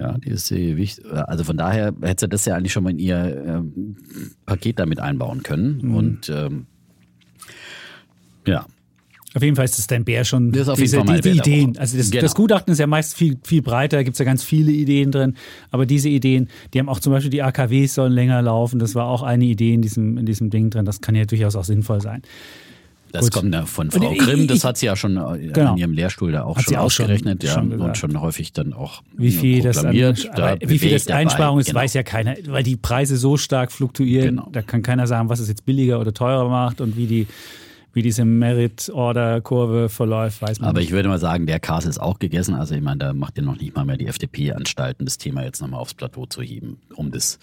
Ja, 0.00 0.16
die 0.18 0.30
ist 0.30 0.50
die 0.50 0.76
wichtig. 0.76 1.04
Also 1.12 1.44
von 1.44 1.56
daher 1.56 1.92
hätte 2.02 2.24
sie 2.24 2.28
das 2.28 2.44
ja 2.46 2.56
eigentlich 2.56 2.72
schon 2.72 2.82
mal 2.82 2.90
in 2.90 2.98
ihr 2.98 3.44
ähm, 3.46 3.94
Paket 4.46 4.78
damit 4.80 4.98
einbauen 4.98 5.42
können. 5.44 5.78
Mhm. 5.82 5.94
Und 5.94 6.28
ähm, 6.30 6.66
ja, 8.46 8.66
Auf 9.34 9.42
jeden 9.42 9.56
Fall 9.56 9.64
ist 9.64 9.78
es 9.78 9.86
dein 9.88 10.04
Bär 10.04 10.24
schon 10.24 10.52
Das 10.52 10.62
ist 10.62 10.68
auf 10.68 10.78
jeden 10.78 10.84
diese, 10.84 10.96
Fall 10.98 11.06
mal 11.06 11.20
die, 11.20 11.32
die 11.32 11.38
Ideen. 11.38 11.76
Also 11.76 11.96
das, 11.98 12.10
Genau. 12.10 12.22
das 12.22 12.34
Gutachten 12.36 12.72
ist 12.72 12.78
ja 12.78 12.86
meist 12.86 13.16
viel, 13.16 13.36
viel 13.42 13.62
breiter, 13.62 13.96
da 13.96 14.02
gibt 14.04 14.14
es 14.14 14.18
ja 14.20 14.24
ganz 14.24 14.44
viele 14.44 14.70
Ideen 14.70 15.10
drin. 15.10 15.34
Aber 15.72 15.86
diese 15.86 16.08
Ideen, 16.08 16.48
die 16.72 16.78
haben 16.78 16.88
auch 16.88 17.00
zum 17.00 17.12
Beispiel 17.12 17.30
die 17.30 17.42
AKWs 17.42 17.94
sollen 17.94 18.12
länger 18.12 18.40
laufen. 18.42 18.78
Das 18.78 18.94
war 18.94 19.06
auch 19.06 19.22
eine 19.24 19.44
Idee 19.44 19.74
in 19.74 19.82
diesem, 19.82 20.18
in 20.18 20.26
diesem 20.26 20.50
Ding 20.50 20.70
drin. 20.70 20.84
Das 20.84 21.00
kann 21.00 21.14
ja 21.16 21.24
durchaus 21.24 21.56
auch 21.56 21.64
sinnvoll 21.64 22.00
sein. 22.00 22.22
das 23.12 23.26
Gut. 23.26 23.32
kommt 23.32 23.54
ja 23.54 23.64
von 23.64 23.90
Frau 23.92 24.12
Grimm, 24.14 24.48
das 24.48 24.64
hat 24.64 24.76
sie 24.76 24.86
ja 24.86 24.96
schon 24.96 25.16
äh, 25.16 25.48
Genau. 25.52 25.72
in 25.74 25.78
ihrem 25.78 25.92
Lehrstuhl 25.92 26.32
da 26.32 26.42
auch 26.44 26.56
Hat 26.56 26.64
schon 26.64 26.74
auch 26.76 26.90
schon- 26.90 27.04
ausgerechnet 27.06 27.44
ja, 27.44 27.52
schon 27.54 27.72
und 27.80 27.96
schon 27.96 28.20
häufig 28.20 28.52
dann 28.52 28.72
auch 28.72 29.02
Wie 29.16 29.30
viel 29.30 29.62
das, 29.62 29.78
an. 29.78 29.86
Da 29.86 29.92
wie 29.92 30.00
viel 30.02 30.90
das 30.90 31.04
bewegt 31.04 31.10
dabei, 31.10 31.18
Einsparung 31.20 31.58
ist, 31.60 31.66
genau. 31.66 31.78
weiß 31.80 31.94
ja 31.94 32.02
keiner, 32.02 32.34
weil 32.48 32.64
die 32.64 32.74
Preise 32.76 33.16
so 33.16 33.36
stark 33.36 33.70
fluktuieren. 33.70 34.30
Genau. 34.36 34.48
Da 34.50 34.62
kann 34.62 34.82
keiner 34.82 35.06
sagen, 35.06 35.28
was 35.28 35.38
es 35.38 35.46
jetzt 35.48 35.64
billiger 35.64 36.00
oder 36.00 36.12
teurer 36.12 36.48
macht 36.48 36.80
und 36.80 36.96
wie 36.96 37.06
die 37.06 37.26
wie 37.94 38.02
diese 38.02 38.24
Merit-Order-Kurve 38.24 39.88
verläuft, 39.88 40.42
weiß 40.42 40.60
man 40.60 40.70
Aber 40.70 40.80
nicht. 40.80 40.88
ich 40.88 40.94
würde 40.94 41.08
mal 41.08 41.18
sagen, 41.18 41.46
der 41.46 41.60
Kas 41.60 41.86
ist 41.86 41.98
auch 41.98 42.18
gegessen. 42.18 42.54
Also 42.54 42.74
ich 42.74 42.82
meine, 42.82 42.98
da 42.98 43.12
macht 43.12 43.36
ja 43.38 43.42
noch 43.44 43.56
nicht 43.56 43.74
mal 43.74 43.84
mehr 43.84 43.96
die 43.96 44.06
FDP 44.06 44.52
anstalten, 44.52 45.06
das 45.06 45.18
Thema 45.18 45.44
jetzt 45.44 45.60
nochmal 45.60 45.80
aufs 45.80 45.94
Plateau 45.94 46.26
zu 46.26 46.42
heben, 46.42 46.78
um 46.94 47.10
des 47.10 47.38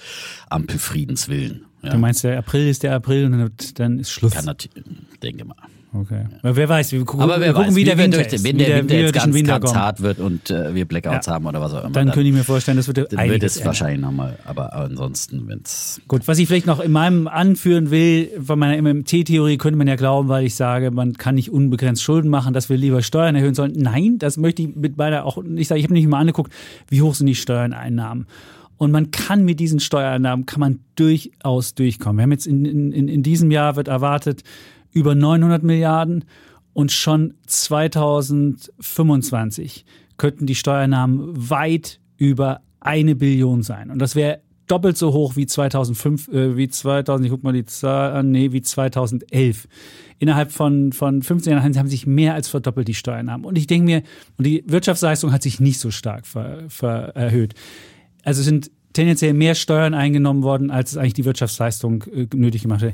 Ampelfriedens 0.50 1.30
willen. 1.30 1.66
Ja. 1.82 1.92
Du 1.92 1.98
meinst, 1.98 2.24
der 2.24 2.38
April 2.38 2.68
ist 2.70 2.84
der 2.84 2.94
April 2.96 3.26
und 3.26 3.32
dann, 3.32 3.52
dann 3.76 4.00
ist 4.00 4.12
Schluss. 4.12 4.34
Kann 4.34 4.46
natürlich, 4.46 4.84
denke 5.24 5.46
mal. 5.46 5.56
Okay. 5.94 6.24
Aber 6.42 6.56
wer 6.56 6.70
weiß, 6.70 6.94
wir 6.94 7.04
gucken, 7.04 7.22
Aber 7.22 7.42
wer 7.42 7.52
gucken 7.52 7.68
weiß, 7.72 7.76
wie 7.76 7.84
der 7.84 7.98
Winter 7.98 8.20
durch 8.20 8.32
ist. 8.32 8.46
wenn 8.46 8.58
der 8.58 8.78
Winter 8.78 8.96
jetzt 8.98 9.14
ganz, 9.14 9.34
Winter 9.36 9.60
ganz 9.60 9.76
hart 9.76 10.02
wird 10.02 10.20
und 10.20 10.50
äh, 10.50 10.74
wir 10.74 10.86
Blackouts 10.86 11.26
Ja. 11.28 11.34
haben 11.34 11.46
oder 11.46 11.60
was 11.60 11.74
auch 11.74 11.84
immer, 11.84 11.92
Dann 11.92 12.12
könnte 12.12 12.30
ich 12.30 12.34
mir 12.34 12.46
vorstellen, 12.46 12.78
das 12.78 12.88
wird 12.88 12.98
dann 12.98 13.30
wird 13.30 13.44
es 13.44 13.58
ändern. 13.58 13.66
wahrscheinlich 13.68 14.00
nochmal. 14.00 14.38
Aber 14.46 14.74
ansonsten, 14.74 15.48
wenn 15.50 15.60
es 15.66 16.00
Gut, 16.08 16.26
was 16.30 16.40
ich 16.40 16.48
vielleicht 16.48 16.66
noch 16.66 16.80
in 16.80 16.94
meinem 16.94 17.28
anführen 17.28 17.92
will, 17.92 18.30
von 18.42 18.58
meiner 18.58 18.82
MMT-Theorie 18.82 19.58
könnte 19.58 19.78
man 19.78 19.88
ja 19.88 19.98
glauben, 19.98 20.30
weil 20.30 20.46
ich 20.46 20.56
sage, 20.56 20.92
man 20.92 21.14
kann 21.18 21.36
nicht 21.36 21.52
unbegrenzt 21.52 22.02
Schulden 22.02 22.30
machen, 22.30 22.54
dass 22.54 22.70
wir 22.70 22.78
lieber 22.78 23.02
Steuern 23.02 23.36
erhöhen 23.36 23.54
sollen. 23.54 23.74
Nein, 23.76 24.18
das 24.18 24.38
möchte 24.38 24.62
ich 24.62 24.74
mit 24.74 24.98
meiner 24.98 25.26
auch, 25.26 25.44
ich 25.58 25.68
sage, 25.68 25.80
ich 25.80 25.86
habe 25.86 25.94
nicht 25.94 26.08
mal 26.08 26.20
angeguckt, 26.20 26.54
wie 26.88 27.02
hoch 27.02 27.16
sind 27.16 27.28
die 27.28 27.36
Steuereinnahmen. 27.36 28.28
Und 28.78 28.92
man 28.92 29.12
kann 29.12 29.44
mit 29.44 29.60
diesen 29.60 29.82
Steuereinnahmen, 29.82 30.46
kann 30.46 30.60
man 30.62 30.80
durchaus 30.96 31.76
durchkommen. 31.76 32.18
Wir 32.18 32.24
haben 32.24 32.32
jetzt 32.32 32.48
in, 32.48 32.66
in, 32.66 33.08
in 33.10 33.24
diesem 33.24 33.52
Jahr 33.52 33.76
wird 33.76 33.90
erwartet 33.90 34.42
über 34.92 35.16
900 35.16 35.64
Milliarden 35.64 36.26
und 36.74 36.92
schon 36.92 37.36
2025 37.48 39.86
könnten 40.18 40.46
die 40.46 40.56
Steuereinnahmen 40.56 41.50
weit 41.50 42.02
über 42.18 42.60
eine 42.80 43.16
Billion 43.16 43.64
sein. 43.64 43.90
Und 43.90 44.00
das 44.00 44.16
wäre 44.16 44.42
doppelt 44.68 44.98
so 44.98 45.12
hoch 45.12 45.36
wie 45.36 45.46
2005, 45.46 46.30
äh, 46.30 46.56
wie 46.56 46.70
2000, 46.70 47.26
ich 47.26 47.32
guck 47.32 47.44
mal 47.44 47.52
die 47.52 47.66
Zahl 47.66 48.14
an, 48.14 48.32
nee, 48.32 48.54
wie 48.54 48.62
2011. 48.62 49.68
Innerhalb 50.20 50.52
von, 50.52 50.94
von 50.94 51.22
15 51.22 51.52
Jahren 51.52 51.78
haben 51.78 51.88
sich 51.88 52.08
mehr 52.08 52.34
als 52.36 52.48
verdoppelt 52.48 52.88
die 52.88 52.94
Steuereinnahmen. 52.94 53.46
Und 53.46 53.58
ich 53.58 53.68
denke 53.68 53.86
mir, 53.86 54.04
und 54.38 54.48
die 54.48 54.64
Wirtschaftsleistung 54.68 55.34
hat 55.34 55.44
sich 55.44 55.60
nicht 55.60 55.80
so 55.80 55.92
stark 55.92 56.26
ver, 56.26 56.70
ver, 56.70 57.14
erhöht. 57.16 57.54
Also 58.24 58.40
es 58.40 58.46
sind 58.46 58.72
tendenziell 58.94 59.34
mehr 59.34 59.56
Steuern 59.56 59.94
eingenommen 59.94 60.44
worden, 60.44 60.72
als 60.72 60.92
es 60.92 60.98
eigentlich 60.98 61.16
die 61.16 61.26
Wirtschaftsleistung 61.26 62.04
äh, 62.04 62.28
nötig 62.34 62.62
gemacht 62.64 62.84
hat. 62.84 62.94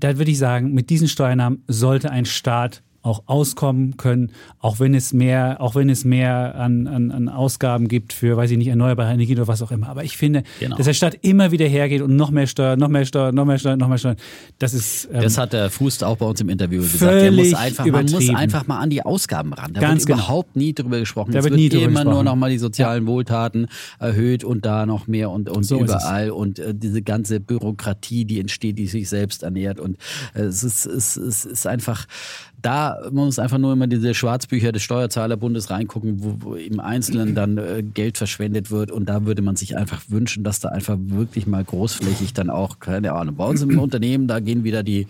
Da 0.00 0.18
würde 0.18 0.30
ich 0.30 0.38
sagen, 0.38 0.72
mit 0.72 0.90
diesen 0.90 1.08
Steuereinnahmen 1.08 1.64
sollte 1.66 2.10
ein 2.10 2.24
Staat 2.24 2.82
auch 3.08 3.22
auskommen 3.26 3.96
können, 3.96 4.30
auch 4.60 4.78
wenn 4.80 4.94
es 4.94 5.12
mehr, 5.12 5.56
auch 5.60 5.74
wenn 5.74 5.88
es 5.90 6.04
mehr 6.04 6.54
an, 6.54 6.86
an, 6.86 7.10
an 7.10 7.28
Ausgaben 7.28 7.88
gibt 7.88 8.12
für, 8.12 8.36
weiß 8.36 8.50
ich 8.52 8.58
nicht, 8.58 8.68
erneuerbare 8.68 9.12
Energien 9.12 9.38
oder 9.38 9.48
was 9.48 9.62
auch 9.62 9.70
immer. 9.72 9.88
Aber 9.88 10.04
ich 10.04 10.16
finde, 10.16 10.42
Genau. 10.60 10.76
dass 10.76 10.86
der 10.86 10.94
Staat 10.94 11.18
immer 11.22 11.50
wieder 11.50 11.66
hergeht 11.66 12.02
und 12.02 12.14
noch 12.16 12.30
mehr 12.30 12.46
Steuern, 12.46 12.78
noch 12.78 12.88
mehr 12.88 13.04
Steuern, 13.04 13.34
noch 13.34 13.44
mehr 13.44 13.58
Steuern, 13.58 13.78
noch 13.78 13.88
mehr 13.88 13.98
Steuern, 13.98 14.16
das 14.58 14.74
ist 14.74 15.08
ähm, 15.12 15.22
Das 15.22 15.38
hat 15.38 15.52
der 15.52 15.70
Fuß 15.70 16.02
auch 16.02 16.16
bei 16.16 16.26
uns 16.26 16.40
im 16.40 16.48
Interview 16.48 16.82
gesagt. 16.82 17.32
Muss 17.34 17.54
einfach, 17.54 17.86
man 17.86 18.06
muss 18.06 18.28
einfach 18.30 18.66
mal 18.66 18.78
an 18.78 18.90
die 18.90 19.02
Ausgaben 19.02 19.52
ran. 19.52 19.72
Da 19.72 19.80
Ganz 19.80 20.02
wird 20.02 20.16
genau. 20.16 20.18
überhaupt 20.18 20.56
nie 20.56 20.72
drüber 20.74 20.98
gesprochen. 20.98 21.32
Da 21.32 21.38
es 21.38 21.44
wird 21.44 21.54
nie 21.54 21.68
drüber 21.68 21.84
immer 21.84 22.04
nur 22.04 22.12
gesprochen. 22.12 22.24
noch 22.26 22.36
mal 22.36 22.50
die 22.50 22.58
sozialen 22.58 23.06
Wohltaten 23.06 23.66
erhöht 23.98 24.44
und 24.44 24.64
da 24.66 24.86
noch 24.86 25.06
mehr 25.06 25.30
und, 25.30 25.48
und 25.48 25.64
So 25.64 25.80
überall 25.80 26.30
und 26.30 26.58
äh, 26.58 26.74
diese 26.74 27.02
ganze 27.02 27.40
Bürokratie, 27.40 28.24
die 28.24 28.40
entsteht, 28.40 28.78
die 28.78 28.86
sich 28.86 29.08
selbst 29.08 29.42
ernährt 29.42 29.80
und 29.80 29.96
äh, 30.34 30.42
es 30.42 30.62
ist, 30.62 30.86
es, 30.86 31.16
es 31.16 31.44
ist 31.44 31.66
einfach 31.66 32.06
da 32.60 32.98
man 33.12 33.26
muss 33.26 33.38
einfach 33.38 33.58
nur 33.58 33.72
immer 33.72 33.86
diese 33.86 34.14
Schwarzbücher 34.14 34.72
des 34.72 34.82
Steuerzahlerbundes 34.82 35.70
reingucken, 35.70 36.22
wo, 36.22 36.34
wo 36.40 36.54
im 36.56 36.80
Einzelnen 36.80 37.34
dann 37.34 37.56
äh, 37.58 37.82
Geld 37.82 38.18
verschwendet 38.18 38.70
wird. 38.70 38.90
Und 38.90 39.08
da 39.08 39.24
würde 39.26 39.42
man 39.42 39.54
sich 39.56 39.76
einfach 39.76 40.02
wünschen, 40.08 40.42
dass 40.44 40.58
da 40.60 40.70
einfach 40.70 40.96
wirklich 40.98 41.46
mal 41.46 41.64
großflächig 41.64 42.32
dann 42.32 42.50
auch, 42.50 42.80
keine 42.80 43.12
Ahnung, 43.12 43.36
bei 43.36 43.46
uns 43.46 43.62
im 43.62 43.78
Unternehmen, 43.78 44.26
da 44.26 44.40
gehen 44.40 44.64
wieder 44.64 44.82
die 44.82 45.06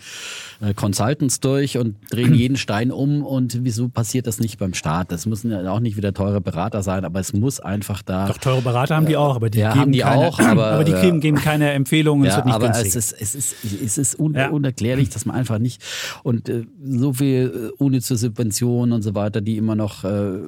äh, 0.61 0.75
Consultants 0.75 1.41
durch 1.41 1.79
und 1.79 1.97
drehen 2.11 2.35
jeden 2.35 2.57
Stein 2.57 2.93
um. 2.93 3.25
Und 3.25 3.65
wieso 3.65 3.89
passiert 3.89 4.27
das 4.27 4.41
nicht 4.41 4.59
beim 4.59 4.75
Staat? 4.75 5.11
Das 5.11 5.25
müssen 5.27 5.51
ja 5.51 5.71
auch 5.71 5.81
nicht 5.81 5.97
wieder 5.97 6.13
teure 6.13 6.41
Berater 6.41 6.83
sein, 6.83 7.05
aber 7.05 7.21
es 7.21 7.33
muss 7.33 7.61
einfach 7.61 8.03
da. 8.03 8.27
Doch, 8.29 8.39
teure 8.39 8.61
Berater 8.63 8.97
haben 8.97 9.07
die 9.07 9.17
auch, 9.17 9.37
aber 9.37 9.49
die 9.49 9.61
Ja, 9.61 9.71
geben 9.71 9.81
haben 9.81 9.93
die 9.93 9.99
keine, 10.01 10.27
auch, 10.27 10.39
aber, 10.41 10.85
die 10.85 10.93
äh, 10.93 11.19
geben, 11.19 11.37
keine 11.39 11.71
Empfehlungen, 11.73 12.27
es 12.27 12.33
Ja, 12.33 12.37
wird 12.37 12.47
nicht 12.47 12.55
aber 12.55 12.67
günstig. 12.67 12.89
es 12.89 12.95
ist, 12.97 13.13
es 13.21 13.35
ist, 13.35 13.57
es 13.83 13.99
ist 13.99 14.19
un 14.19 14.35
Ja. 14.35 14.51
unerklärlich, 14.51 15.09
dass 15.09 15.25
man 15.25 15.35
einfach 15.37 15.59
nicht 15.59 15.83
und 16.25 16.49
äh, 16.49 16.65
so 16.85 17.13
viel 17.15 17.38
äh, 17.45 17.71
unnütze 17.79 18.17
Subventionen 18.17 18.93
und 18.93 19.03
so 19.03 19.15
weiter, 19.15 19.41
die 19.41 19.57
immer 19.57 19.75
noch 19.75 20.05
äh, 20.05 20.41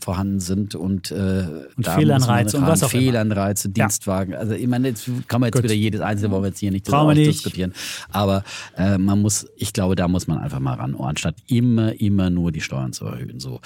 vorhanden 0.00 0.40
sind 0.40 0.74
und, 0.74 1.10
äh, 1.10 1.46
Und 1.76 1.86
Fehlanreize 1.86 2.58
und 2.58 2.66
was 2.66 2.82
auch 2.82 2.92
immer. 2.92 3.02
Fehlanreize, 3.02 3.68
Dienstwagen. 3.68 4.34
Also 4.34 4.54
ich 4.54 4.66
meine, 4.66 4.88
jetzt 4.88 5.10
kann 5.28 5.40
man 5.40 5.48
jetzt 5.48 5.56
Gut. 5.56 5.64
wieder 5.64 5.74
jedes 5.74 6.00
einzelne 6.00 6.30
wollen 6.30 6.44
wir 6.44 6.48
jetzt 6.48 6.60
hier 6.60 6.70
nicht 6.70 6.88
nicht. 6.90 7.28
diskutieren. 7.28 7.72
Aber 8.10 8.44
äh, 8.76 8.98
man 8.98 9.20
muss, 9.20 9.46
ich 9.56 9.72
glaube, 9.72 9.96
da 9.96 10.08
muss 10.08 10.26
man 10.26 10.38
einfach 10.38 10.60
mal 10.60 10.74
ran, 10.74 10.94
anstatt 10.94 11.36
immer, 11.48 11.98
immer 12.00 12.30
nur 12.30 12.52
die 12.52 12.60
Steuern 12.60 12.92
zu 12.92 13.06
erhöhen. 13.06 13.40
So. 13.40 13.60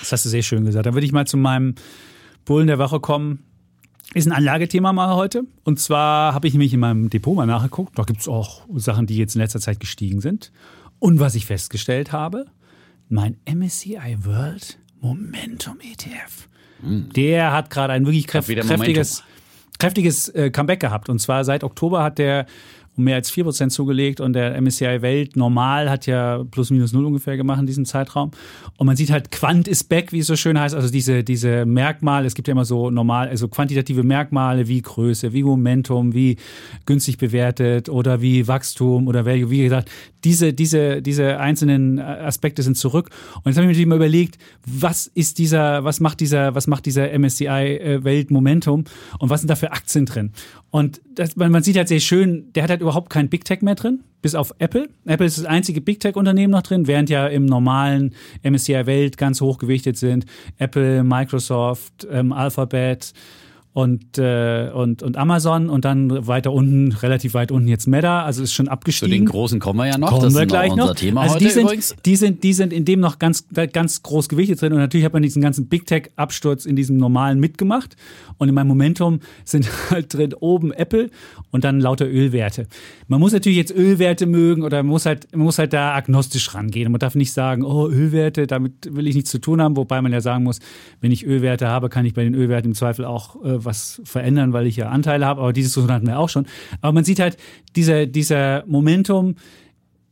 Das 0.00 0.12
hast 0.12 0.24
du 0.24 0.28
sehr 0.28 0.42
schön 0.42 0.64
gesagt. 0.64 0.86
Dann 0.86 0.94
würde 0.94 1.06
ich 1.06 1.12
mal 1.12 1.26
zu 1.26 1.36
meinem 1.36 1.74
Bullen 2.44 2.66
der 2.66 2.78
Woche 2.78 3.00
kommen. 3.00 3.40
Ist 4.14 4.26
ein 4.26 4.32
Anlagethema 4.32 4.92
mal 4.92 5.14
heute. 5.14 5.44
Und 5.64 5.80
zwar 5.80 6.34
habe 6.34 6.46
ich 6.46 6.52
nämlich 6.52 6.74
in 6.74 6.80
meinem 6.80 7.08
Depot 7.08 7.34
mal 7.34 7.46
nachgeguckt. 7.46 7.98
Da 7.98 8.02
gibt 8.02 8.20
es 8.20 8.28
auch 8.28 8.62
Sachen, 8.76 9.06
die 9.06 9.16
jetzt 9.16 9.34
in 9.36 9.40
letzter 9.40 9.60
Zeit 9.60 9.80
gestiegen 9.80 10.20
sind. 10.20 10.52
Und 11.02 11.18
was 11.18 11.34
ich 11.34 11.46
festgestellt 11.46 12.12
habe, 12.12 12.46
mein 13.08 13.36
MSCI 13.44 14.18
World 14.20 14.78
Momentum 15.00 15.80
ETF. 15.80 16.46
Der 16.80 17.50
hat 17.50 17.70
gerade 17.70 17.92
ein 17.92 18.06
wirklich 18.06 18.28
kräf 18.28 18.46
wieder 18.46 18.62
kräftiges, 18.62 19.24
kräftiges 19.80 20.28
äh, 20.28 20.52
Comeback 20.52 20.78
gehabt. 20.78 21.08
Und 21.08 21.18
zwar 21.18 21.44
seit 21.44 21.64
Oktober 21.64 22.04
hat 22.04 22.18
der 22.18 22.46
um 22.96 23.04
mehr 23.04 23.16
als 23.16 23.32
4% 23.32 23.70
zugelegt 23.70 24.20
und 24.20 24.34
der 24.34 24.60
MSCI 24.60 25.00
Welt 25.02 25.36
normal 25.36 25.90
hat 25.90 26.06
ja 26.06 26.44
plus 26.50 26.70
minus 26.70 26.92
null 26.92 27.06
ungefähr 27.06 27.36
gemacht 27.36 27.60
in 27.60 27.66
diesem 27.66 27.84
Zeitraum. 27.84 28.32
Und 28.76 28.86
man 28.86 28.96
sieht 28.96 29.10
halt, 29.10 29.30
Quant 29.30 29.66
ist 29.66 29.84
back, 29.88 30.12
wie 30.12 30.18
es 30.18 30.26
so 30.26 30.36
schön 30.36 30.58
heißt, 30.58 30.74
also 30.74 30.90
diese, 30.90 31.24
diese 31.24 31.64
Merkmale, 31.64 32.26
es 32.26 32.34
gibt 32.34 32.48
ja 32.48 32.52
immer 32.52 32.64
so 32.64 32.90
normal, 32.90 33.28
also 33.28 33.48
quantitative 33.48 34.02
Merkmale 34.02 34.68
wie 34.68 34.82
Größe, 34.82 35.32
wie 35.32 35.42
Momentum, 35.42 36.12
wie 36.14 36.36
günstig 36.84 37.18
bewertet 37.18 37.88
oder 37.88 38.20
wie 38.20 38.46
Wachstum 38.46 39.06
oder 39.08 39.24
Value, 39.24 39.50
wie 39.50 39.62
gesagt, 39.62 39.90
diese, 40.24 40.52
diese, 40.52 41.02
diese 41.02 41.40
einzelnen 41.40 41.98
Aspekte 41.98 42.62
sind 42.62 42.76
zurück. 42.76 43.10
Und 43.36 43.46
jetzt 43.46 43.56
habe 43.56 43.64
ich 43.64 43.66
mir 43.66 43.72
natürlich 43.72 43.86
mal 43.86 43.96
überlegt, 43.96 44.38
was 44.66 45.06
ist 45.06 45.38
dieser, 45.38 45.84
was 45.84 46.00
macht 46.00 46.20
dieser, 46.20 46.54
was 46.54 46.66
macht 46.66 46.86
dieser 46.86 47.18
MSCI 47.18 47.44
äh, 47.46 48.04
Welt 48.04 48.30
Momentum 48.30 48.84
und 49.18 49.30
was 49.30 49.40
sind 49.40 49.48
da 49.48 49.56
für 49.56 49.72
Aktien 49.72 50.06
drin? 50.06 50.32
Und 50.70 51.00
das, 51.14 51.36
man, 51.36 51.50
man 51.52 51.62
sieht 51.62 51.76
halt 51.76 51.88
sehr 51.88 52.00
schön, 52.00 52.52
der 52.54 52.62
hat 52.62 52.70
halt 52.70 52.81
überhaupt 52.82 53.10
kein 53.10 53.28
Big 53.28 53.44
Tech 53.44 53.62
mehr 53.62 53.74
drin, 53.74 54.04
bis 54.20 54.34
auf 54.34 54.54
Apple. 54.58 54.88
Apple 55.06 55.26
ist 55.26 55.38
das 55.38 55.46
einzige 55.46 55.80
Big 55.80 56.00
Tech 56.00 56.16
Unternehmen 56.16 56.50
noch 56.50 56.62
drin, 56.62 56.86
während 56.86 57.08
ja 57.08 57.26
im 57.26 57.46
normalen 57.46 58.14
MSCI 58.42 58.86
Welt 58.86 59.16
ganz 59.16 59.40
hoch 59.40 59.58
gewichtet 59.58 59.96
sind. 59.96 60.26
Apple, 60.58 61.02
Microsoft, 61.02 62.06
ähm, 62.10 62.32
Alphabet, 62.32 63.14
und, 63.74 64.18
äh, 64.18 64.70
und, 64.74 65.02
und 65.02 65.16
Amazon 65.16 65.70
und 65.70 65.86
dann 65.86 66.26
weiter 66.26 66.52
unten, 66.52 66.92
relativ 66.92 67.32
weit 67.32 67.50
unten 67.50 67.68
jetzt 67.68 67.86
Meta, 67.86 68.22
also 68.22 68.42
ist 68.42 68.52
schon 68.52 68.68
abgestiegen. 68.68 69.10
Zu 69.10 69.18
den 69.18 69.26
großen 69.26 69.60
kommen 69.60 69.78
wir 69.78 69.86
ja 69.86 69.96
noch. 69.96 70.10
Kommen 70.10 70.24
das 70.24 70.34
wir 70.34 70.44
gleich 70.44 70.74
noch. 70.74 70.94
Thema 70.94 71.22
also 71.22 71.38
die 71.38 71.48
sind, 71.48 71.62
übrigens. 71.62 71.96
die 72.04 72.16
sind, 72.16 72.42
die 72.42 72.52
sind 72.52 72.72
in 72.72 72.84
dem 72.84 73.00
noch 73.00 73.18
ganz, 73.18 73.46
ganz 73.72 74.02
groß 74.02 74.28
gewichtet 74.28 74.60
drin 74.60 74.74
und 74.74 74.78
natürlich 74.78 75.06
hat 75.06 75.14
man 75.14 75.22
diesen 75.22 75.40
ganzen 75.40 75.68
Big 75.68 75.86
Tech 75.86 76.10
Absturz 76.16 76.66
in 76.66 76.76
diesem 76.76 76.98
normalen 76.98 77.40
mitgemacht 77.40 77.96
und 78.36 78.50
in 78.50 78.54
meinem 78.54 78.68
Momentum 78.68 79.20
sind 79.44 79.66
halt 79.90 80.12
drin 80.12 80.34
oben 80.34 80.72
Apple 80.72 81.08
und 81.50 81.64
dann 81.64 81.80
lauter 81.80 82.06
Ölwerte. 82.06 82.66
Man 83.08 83.20
muss 83.20 83.32
natürlich 83.32 83.56
jetzt 83.56 83.74
Ölwerte 83.74 84.26
mögen 84.26 84.64
oder 84.64 84.82
man 84.82 84.90
muss 84.90 85.06
halt, 85.06 85.28
man 85.32 85.44
muss 85.44 85.58
halt 85.58 85.72
da 85.72 85.94
agnostisch 85.94 86.54
rangehen. 86.54 86.92
Man 86.92 86.98
darf 86.98 87.14
nicht 87.14 87.32
sagen, 87.32 87.64
oh, 87.64 87.88
Ölwerte, 87.88 88.46
damit 88.46 88.94
will 88.94 89.06
ich 89.06 89.14
nichts 89.14 89.30
zu 89.30 89.38
tun 89.38 89.62
haben, 89.62 89.78
wobei 89.78 90.02
man 90.02 90.12
ja 90.12 90.20
sagen 90.20 90.44
muss, 90.44 90.58
wenn 91.00 91.10
ich 91.10 91.24
Ölwerte 91.26 91.68
habe, 91.68 91.88
kann 91.88 92.04
ich 92.04 92.12
bei 92.12 92.24
den 92.24 92.34
Ölwerten 92.34 92.72
im 92.72 92.74
Zweifel 92.74 93.06
auch 93.06 93.42
äh, 93.42 93.61
was 93.64 94.00
verändern, 94.04 94.52
weil 94.52 94.66
ich 94.66 94.76
ja 94.76 94.88
Anteile 94.88 95.26
habe, 95.26 95.40
aber 95.40 95.52
dieses 95.52 95.76
hatten 95.76 96.06
wir 96.06 96.18
auch 96.18 96.28
schon. 96.28 96.46
Aber 96.80 96.92
man 96.92 97.04
sieht 97.04 97.20
halt, 97.20 97.36
dieser, 97.76 98.06
dieser 98.06 98.64
Momentum, 98.66 99.36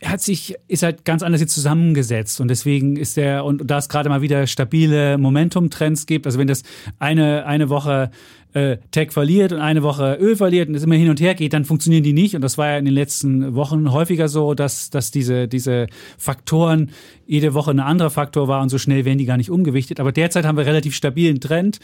hat 0.02 0.22
sich, 0.22 0.54
ist 0.66 0.82
halt 0.82 1.04
ganz 1.04 1.22
anders 1.22 1.40
jetzt 1.42 1.54
zusammengesetzt 1.54 2.40
und 2.40 2.48
deswegen 2.48 2.96
ist 2.96 3.16
der, 3.16 3.44
und 3.44 3.70
da 3.70 3.78
es 3.78 3.88
gerade 3.88 4.08
mal 4.08 4.22
wieder 4.22 4.46
stabile 4.46 5.18
Momentum-Trends 5.18 6.06
gibt, 6.06 6.26
also 6.26 6.38
wenn 6.38 6.46
das 6.46 6.62
eine, 6.98 7.44
eine 7.44 7.68
Woche 7.68 8.10
äh, 8.52 8.78
Tech 8.90 9.12
verliert 9.12 9.52
und 9.52 9.60
eine 9.60 9.82
Woche 9.82 10.16
Öl 10.20 10.36
verliert 10.36 10.68
und 10.68 10.74
es 10.74 10.82
immer 10.82 10.94
hin 10.94 11.10
und 11.10 11.20
her 11.20 11.34
geht, 11.34 11.52
dann 11.52 11.64
funktionieren 11.64 12.02
die 12.02 12.12
nicht. 12.12 12.34
Und 12.34 12.42
das 12.42 12.58
war 12.58 12.68
ja 12.68 12.78
in 12.78 12.84
den 12.84 12.94
letzten 12.94 13.54
Wochen 13.54 13.92
häufiger 13.92 14.28
so, 14.28 14.54
dass, 14.54 14.90
dass 14.90 15.10
diese, 15.10 15.46
diese 15.46 15.86
Faktoren 16.18 16.90
jede 17.26 17.54
Woche 17.54 17.70
ein 17.70 17.80
anderer 17.80 18.10
Faktor 18.10 18.48
war 18.48 18.62
und 18.62 18.70
so 18.70 18.78
schnell 18.78 19.04
werden 19.04 19.18
die 19.18 19.26
gar 19.26 19.36
nicht 19.36 19.50
umgewichtet, 19.50 20.00
aber 20.00 20.12
derzeit 20.12 20.44
haben 20.44 20.56
wir 20.56 20.66
relativ 20.66 20.94
stabilen 20.94 21.40
Trend, 21.40 21.78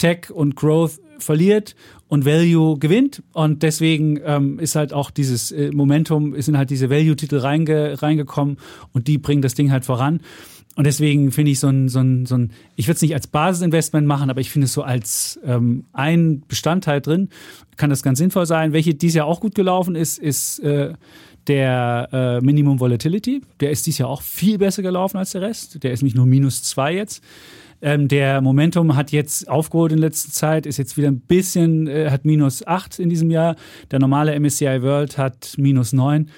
Tech 0.00 0.30
und 0.30 0.56
Growth 0.56 0.98
verliert 1.18 1.76
und 2.08 2.24
Value 2.24 2.78
gewinnt. 2.78 3.22
Und 3.32 3.62
deswegen 3.62 4.18
ähm, 4.24 4.58
ist 4.58 4.74
halt 4.74 4.92
auch 4.92 5.10
dieses 5.10 5.52
äh, 5.52 5.70
Momentum, 5.70 6.40
sind 6.40 6.56
halt 6.56 6.70
diese 6.70 6.90
Value-Titel 6.90 7.36
reinge, 7.36 8.02
reingekommen 8.02 8.56
und 8.92 9.06
die 9.06 9.18
bringen 9.18 9.42
das 9.42 9.54
Ding 9.54 9.70
halt 9.70 9.84
voran. 9.84 10.20
Und 10.76 10.86
deswegen 10.86 11.30
finde 11.32 11.50
ich 11.50 11.60
so 11.60 11.68
ein, 11.68 11.88
so 11.88 11.98
ein, 11.98 12.26
so 12.26 12.36
ein 12.36 12.52
ich 12.76 12.86
würde 12.86 12.96
es 12.96 13.02
nicht 13.02 13.14
als 13.14 13.26
Basisinvestment 13.26 14.06
machen, 14.06 14.30
aber 14.30 14.40
ich 14.40 14.50
finde 14.50 14.64
es 14.64 14.72
so 14.72 14.82
als 14.82 15.38
ähm, 15.44 15.84
ein 15.92 16.42
Bestandteil 16.48 17.00
drin, 17.00 17.28
kann 17.76 17.90
das 17.90 18.02
ganz 18.02 18.18
sinnvoll 18.18 18.46
sein. 18.46 18.72
Welche 18.72 18.94
dieses 18.94 19.16
Jahr 19.16 19.26
auch 19.26 19.40
gut 19.40 19.54
gelaufen 19.54 19.94
ist, 19.94 20.18
ist 20.18 20.60
äh, 20.60 20.94
der 21.46 22.08
äh, 22.12 22.40
Minimum 22.44 22.80
Volatility. 22.80 23.42
Der 23.60 23.70
ist 23.70 23.86
dieses 23.86 23.98
Jahr 23.98 24.08
auch 24.08 24.22
viel 24.22 24.58
besser 24.58 24.82
gelaufen 24.82 25.18
als 25.18 25.32
der 25.32 25.42
Rest. 25.42 25.82
Der 25.82 25.92
ist 25.92 26.02
nicht 26.02 26.16
nur 26.16 26.26
minus 26.26 26.62
zwei 26.62 26.94
jetzt. 26.94 27.22
Ähm, 27.82 28.08
der 28.08 28.40
Momentum 28.40 28.94
hat 28.96 29.10
jetzt 29.10 29.48
aufgeholt 29.48 29.92
in 29.92 29.98
letzter 29.98 30.30
Zeit, 30.30 30.66
ist 30.66 30.76
jetzt 30.76 30.96
wieder 30.96 31.08
ein 31.08 31.20
bisschen, 31.20 31.86
äh, 31.86 32.10
hat 32.10 32.24
minus 32.24 32.66
8 32.66 32.98
in 32.98 33.08
diesem 33.08 33.30
Jahr. 33.30 33.56
Der 33.90 33.98
normale 33.98 34.38
MSCI 34.38 34.82
World 34.82 35.16
hat 35.16 35.54
minus 35.56 35.92
9. 35.92 36.28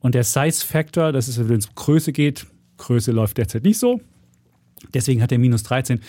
Und 0.00 0.14
der 0.14 0.24
Size 0.24 0.64
Factor, 0.64 1.12
das 1.12 1.28
ist, 1.28 1.48
wenn 1.48 1.58
es 1.58 1.66
um 1.66 1.74
Größe 1.74 2.12
geht, 2.12 2.46
Größe 2.78 3.12
läuft 3.12 3.38
derzeit 3.38 3.64
nicht 3.64 3.78
so. 3.78 4.00
Deswegen 4.94 5.22
hat 5.22 5.32
er 5.32 5.38
minus 5.38 5.64
13. 5.64 6.00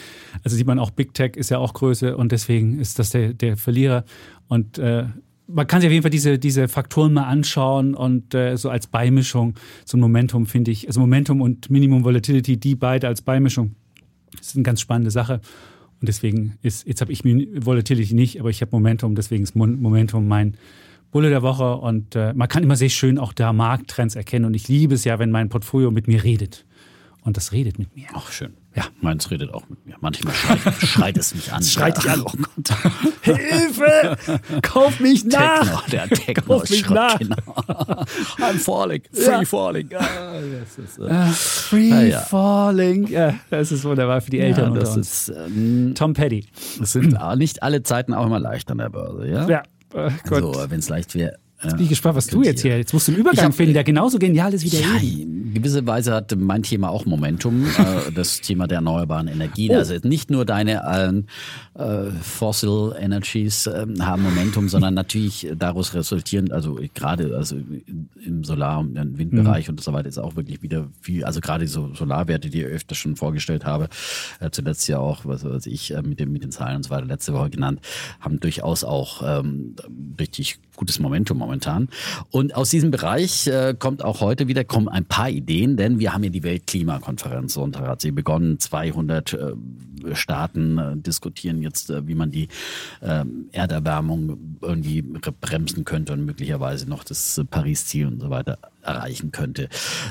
Also 0.44 0.56
sieht 0.56 0.68
man 0.68 0.80
auch, 0.80 0.92
Big 0.92 1.14
Tech 1.14 1.36
ist 1.36 1.50
ja 1.50 1.58
auch 1.58 1.74
Größe 1.74 2.16
und 2.16 2.32
deswegen 2.32 2.80
ist 2.80 3.00
das 3.00 3.10
der, 3.10 3.34
der 3.34 3.58
Verlierer. 3.58 4.06
Und 4.48 4.78
äh, 4.78 5.06
man 5.48 5.66
kann 5.66 5.82
sich 5.82 5.88
auf 5.88 5.92
jeden 5.92 6.04
Fall 6.04 6.12
diese, 6.12 6.38
diese 6.38 6.68
Faktoren 6.68 7.14
mal 7.14 7.24
anschauen 7.24 7.96
und 7.96 8.36
äh, 8.36 8.56
so 8.56 8.70
als 8.70 8.86
Beimischung, 8.86 9.56
ein 9.92 10.00
Momentum 10.00 10.46
finde 10.46 10.70
ich, 10.72 10.88
also 10.88 11.00
Momentum 11.00 11.42
und 11.42 11.72
Minimum 11.72 12.04
Volatility, 12.04 12.58
die 12.58 12.76
beide 12.76 13.08
als 13.08 13.22
Beimischung 13.22 13.76
das 14.38 14.48
ist 14.48 14.56
eine 14.56 14.64
ganz 14.64 14.82
spannende 14.82 15.12
Sache. 15.12 15.42
Und 16.02 16.08
deswegen 16.08 16.58
ist, 16.62 16.88
jetzt 16.88 17.02
habe 17.02 17.12
ich 17.12 17.24
Volatility 17.24 18.14
nicht, 18.14 18.40
aber 18.40 18.50
ich 18.50 18.62
habe 18.62 18.72
Momentum, 18.72 19.16
deswegen 19.16 19.44
ist 19.44 19.56
Momentum 19.56 20.28
mein 20.28 20.56
Bulle 21.12 21.30
der 21.30 21.42
Woche. 21.42 21.76
Und 21.76 22.16
äh, 22.16 22.34
man 22.34 22.48
kann 22.48 22.64
immer 22.64 22.76
sehr 22.76 22.90
schön 22.90 23.18
auch 23.18 23.34
da 23.34 23.52
Markttrends 23.52 24.16
erkennen. 24.16 24.46
Und 24.46 24.54
ich 24.54 24.68
liebe 24.68 24.96
es 24.96 25.04
ja, 25.04 25.20
wenn 25.20 25.32
mein 25.32 25.50
Portfolio 25.50 25.92
mit 25.92 26.08
mir 26.08 26.24
redet. 26.24 26.66
Und 27.22 27.36
das 27.36 27.52
redet 27.52 27.80
mit 27.80 27.96
mir. 27.96 28.08
Ach, 28.14 28.32
schön. 28.32 28.54
Ja, 28.76 28.84
meins 29.02 29.30
redet 29.32 29.52
auch 29.54 29.68
mit 29.68 29.84
mir. 29.86 29.96
Manchmal 30.00 30.34
schreit, 30.34 30.60
schreit 30.86 31.18
es 31.18 31.34
mich 31.34 31.52
an. 31.52 31.64
Schreit 31.64 31.98
dich 31.98 32.10
an. 32.10 32.22
Oh 32.24 32.32
Gott. 32.38 32.78
Hilfe! 33.22 34.16
Kauf 34.62 35.00
mich 35.00 35.26
nach! 35.26 35.62
Techno, 35.62 35.82
der 35.92 36.10
Techno 36.10 36.44
Kauf 36.60 36.70
mich 36.70 36.80
schreit, 36.80 36.96
nach! 36.96 37.20
genau. 37.20 37.36
I'm 38.38 38.60
falling, 38.60 39.02
free 39.12 39.24
Ja. 39.26 39.44
falling. 39.46 39.90
Ah, 39.96 40.38
ist, 40.38 41.00
äh, 41.00 41.10
Ah, 41.10 41.26
Free 41.34 41.92
Ah, 41.92 42.02
ja. 42.04 42.20
Falling. 42.22 43.08
Ja, 43.08 43.34
das 43.50 43.72
ist 43.72 43.84
wunderbar 43.84 44.22
für 44.22 44.30
die 44.32 44.40
Eltern 44.40 44.74
ja, 44.76 44.80
das 44.80 44.96
ist, 44.96 45.30
ähm, 45.30 45.94
Tom 45.96 46.14
Petty. 46.14 46.46
es 46.82 46.92
sind 46.94 47.18
nicht 47.38 47.64
alle 47.64 47.82
Zeiten 47.84 48.14
auch 48.14 48.26
immer 48.28 48.40
leicht 48.40 48.70
an 48.72 48.78
der 48.78 48.90
Börse, 48.90 49.28
ja? 49.28 49.48
Ja, 49.48 49.64
äh, 49.96 50.12
Gott. 50.28 50.44
Also, 50.44 50.70
wenn 50.70 50.80
es 50.80 50.90
leicht 50.90 51.16
wäre. 51.16 51.38
Äh, 51.62 51.70
Bin 51.72 51.82
ich 51.82 51.89
gespannt, 51.89 52.16
was 52.16 52.28
du 52.28 52.36
könnt 52.38 52.45
jetzt 52.45 52.62
hier. 52.62 52.78
Jetzt 52.78 52.93
musst 52.93 53.07
du 53.07 53.12
einen 53.12 53.22
Übergang 53.22 53.45
hab- 53.47 53.53
finden, 53.55 53.74
der 53.74 53.84
genauso 53.84 54.18
genial 54.20 54.53
ist 54.53 54.64
wie 54.64 54.70
der 54.70 54.82
Ja, 54.82 54.95
in 55.01 55.53
gewisser 55.53 55.86
Weise 55.88 56.14
hat 56.14 56.34
mein 56.38 56.64
Thema 56.64 56.89
auch 56.89 57.05
Momentum, 57.05 57.66
äh, 57.78 58.12
das 58.14 58.39
Thema 58.41 58.68
der 58.68 58.78
erneuerbaren 58.78 59.28
Energien. 59.28 59.72
Oh. 59.72 59.78
Also 59.80 59.95
nicht 60.03 60.30
nur 60.30 60.45
deine 60.45 60.82
ähm, 60.89 61.26
äh, 61.74 62.12
Fossil 62.22 62.93
Energies 62.99 63.68
ähm, 63.68 64.05
haben 64.05 64.24
Momentum, 64.24 64.70
sondern 64.70 64.93
natürlich 64.93 65.47
daraus 65.57 65.93
resultierend, 65.93 66.51
also 66.51 66.80
gerade 66.93 67.36
also 67.36 67.55
im 68.26 68.43
Solar- 68.43 68.80
und 68.80 69.18
Windbereich 69.18 69.68
Mhm. 69.68 69.72
und 69.74 69.82
so 69.82 69.91
weiter 69.93 70.07
ist 70.07 70.18
auch 70.20 70.36
wirklich 70.36 70.62
wieder 70.62 70.88
viel, 71.01 71.24
also 71.26 71.41
gerade 71.41 71.68
so 71.68 71.93
Solarwerte, 71.95 72.49
die 72.49 72.60
ich 72.62 72.66
öfter 72.68 72.95
schon 72.95 73.16
vorgestellt 73.16 73.66
habe, 73.66 73.89
äh, 74.39 74.49
zuletzt 74.51 74.88
ja 74.88 74.99
auch, 74.99 75.26
was 75.26 75.43
weiß 75.43 75.66
ich, 75.66 75.93
äh, 75.93 76.01
mit, 76.03 76.20
dem, 76.20 76.32
mit 76.32 76.43
den 76.43 76.51
Zahlen 76.51 76.78
und 76.78 76.84
so 76.84 76.89
weiter 76.91 77.05
letzte 77.05 77.34
Woche 77.34 77.49
genannt, 77.49 77.80
haben 78.20 78.39
durchaus 78.39 78.84
auch 78.84 79.24
ähm, 79.26 79.76
richtig 80.20 80.60
gutes 80.76 80.99
Momentum 80.99 81.41
momentan. 81.50 81.89
Und 82.30 82.56
aus 82.56 82.70
diesem 82.70 82.91
Bereich 82.91 83.47
äh, 83.47 83.74
kommt 83.78 84.04
auch 84.04 84.22
heute 84.22 84.47
wieder 84.47 84.64
kommen 84.64 84.88
ein 84.88 85.06
paar 85.06 85.30
Ideen, 85.30 85.78
denn 85.78 86.00
wir 86.00 86.14
haben 86.14 86.24
ja 86.24 86.30
die 86.30 86.43
Weltklimakonferenz. 86.43 87.54
Sonntag 87.54 87.88
hat 87.88 88.02
sie 88.02 88.12
begonnen. 88.12 88.60
200 88.60 89.34
äh, 89.34 89.54
Staaten 90.14 90.78
äh, 90.78 90.97
diskutieren 90.97 91.62
jetzt, 91.62 91.89
äh, 91.89 92.08
wie 92.08 92.16
man 92.16 92.30
die 92.30 92.47
ähm, 93.02 93.50
Erderwärmung 93.52 94.58
irgendwie 94.62 95.02
bremsen 95.02 95.86
könnte 95.86 96.14
und 96.14 96.26
möglicherweise 96.26 96.88
noch 96.88 97.04
das 97.04 97.38
äh, 97.38 97.45
Paris-Ziel 97.45 98.08
und 98.08 98.22
so 98.22 98.30
weiter 98.30 98.60
erreichen 98.82 99.32
könnte. 99.32 99.70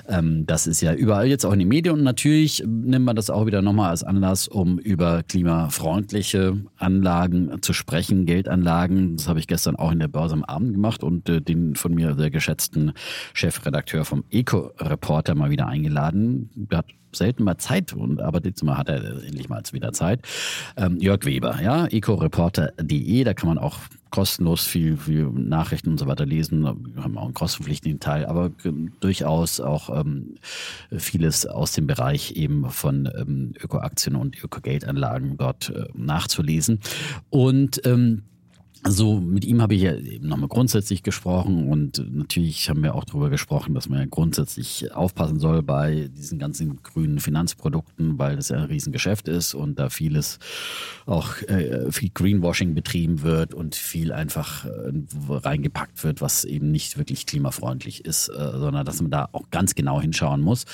Ähm, 0.08 0.46
das 0.46 0.66
ist 0.66 0.80
ja 0.80 0.92
überall 0.94 1.26
jetzt 1.26 1.44
auch 1.44 1.52
in 1.52 1.58
den 1.58 1.68
Medien 1.68 1.94
und 1.94 2.02
natürlich 2.02 2.62
nimmt 2.66 3.04
man 3.04 3.16
das 3.16 3.30
auch 3.30 3.46
wieder 3.46 3.62
nochmal 3.62 3.90
als 3.90 4.04
Anlass, 4.04 4.48
um 4.48 4.78
über 4.78 5.22
klimafreundliche 5.22 6.58
Anlagen 6.76 7.62
zu 7.62 7.72
sprechen, 7.72 8.26
Geldanlagen. 8.26 9.16
Das 9.16 9.28
habe 9.28 9.38
ich 9.38 9.46
gestern 9.46 9.76
auch 9.76 9.92
in 9.92 9.98
der 9.98 10.08
Börse 10.08 10.34
am 10.34 10.44
Abend 10.44 10.74
gemacht 10.74 11.02
und 11.02 11.28
äh, 11.28 11.40
den 11.40 11.74
von 11.74 11.94
mir 11.94 12.14
sehr 12.14 12.30
geschätzten 12.30 12.92
Chefredakteur 13.34 14.04
vom 14.04 14.24
Eco-Reporter 14.30 15.34
mal 15.34 15.50
wieder 15.50 15.66
eingeladen. 15.66 16.50
Der 16.54 16.78
hat 16.78 16.86
selten 17.12 17.44
mal 17.44 17.58
Zeit 17.58 17.92
und 17.92 18.20
aber 18.20 18.40
diesmal 18.40 18.68
Mal 18.68 18.78
hat 18.78 18.88
er 18.90 19.24
endlich 19.24 19.48
mal 19.48 19.62
wieder 19.72 19.92
Zeit. 19.92 20.20
Ähm, 20.76 20.98
Jörg 20.98 21.24
Weber, 21.24 21.58
ja, 21.62 21.86
ecoreporter.de, 21.86 23.24
da 23.24 23.32
kann 23.32 23.48
man 23.48 23.56
auch 23.56 23.78
kostenlos 24.10 24.66
viel, 24.66 24.96
viel 24.96 25.26
Nachrichten 25.30 25.90
und 25.90 25.98
so 25.98 26.06
weiter 26.06 26.26
lesen. 26.26 26.62
Wir 26.94 27.02
haben 27.02 27.18
auch 27.18 27.24
einen 27.24 27.34
kostenpflichtigen 27.34 28.00
Teil, 28.00 28.26
aber 28.26 28.50
durchaus 29.00 29.60
auch 29.60 30.00
ähm, 30.00 30.36
vieles 30.96 31.46
aus 31.46 31.72
dem 31.72 31.86
Bereich 31.86 32.32
eben 32.32 32.70
von 32.70 33.08
ähm, 33.18 33.54
Ökoaktien 33.62 34.16
und 34.16 34.42
Ökogeldanlagen 34.42 35.36
dort 35.36 35.70
äh, 35.70 35.86
nachzulesen. 35.94 36.80
Und 37.30 37.84
ähm, 37.86 38.22
so, 38.84 39.20
mit 39.20 39.44
ihm 39.44 39.60
habe 39.60 39.74
ich 39.74 39.82
ja 39.82 39.94
eben 39.96 40.28
nochmal 40.28 40.48
grundsätzlich 40.48 41.02
gesprochen 41.02 41.68
und 41.68 42.02
natürlich 42.14 42.70
haben 42.70 42.82
wir 42.82 42.94
auch 42.94 43.04
darüber 43.04 43.28
gesprochen, 43.28 43.74
dass 43.74 43.88
man 43.88 43.98
ja 43.98 44.06
grundsätzlich 44.08 44.92
aufpassen 44.92 45.40
soll 45.40 45.62
bei 45.62 46.08
diesen 46.16 46.38
ganzen 46.38 46.82
grünen 46.82 47.18
Finanzprodukten, 47.18 48.18
weil 48.18 48.36
das 48.36 48.50
ja 48.50 48.58
ein 48.58 48.64
Riesengeschäft 48.64 49.26
ist 49.28 49.54
und 49.54 49.78
da 49.78 49.90
vieles 49.90 50.38
auch 51.06 51.42
äh, 51.42 51.90
viel 51.90 52.10
Greenwashing 52.10 52.74
betrieben 52.74 53.22
wird 53.22 53.52
und 53.52 53.74
viel 53.74 54.12
einfach 54.12 54.64
äh, 54.64 54.92
reingepackt 55.28 56.04
wird, 56.04 56.20
was 56.20 56.44
eben 56.44 56.70
nicht 56.70 56.98
wirklich 56.98 57.26
klimafreundlich 57.26 58.04
ist, 58.04 58.28
äh, 58.28 58.32
sondern 58.32 58.86
dass 58.86 59.00
man 59.00 59.10
da 59.10 59.28
auch 59.32 59.50
ganz 59.50 59.74
genau 59.74 60.00
hinschauen 60.00 60.40
muss 60.40 60.66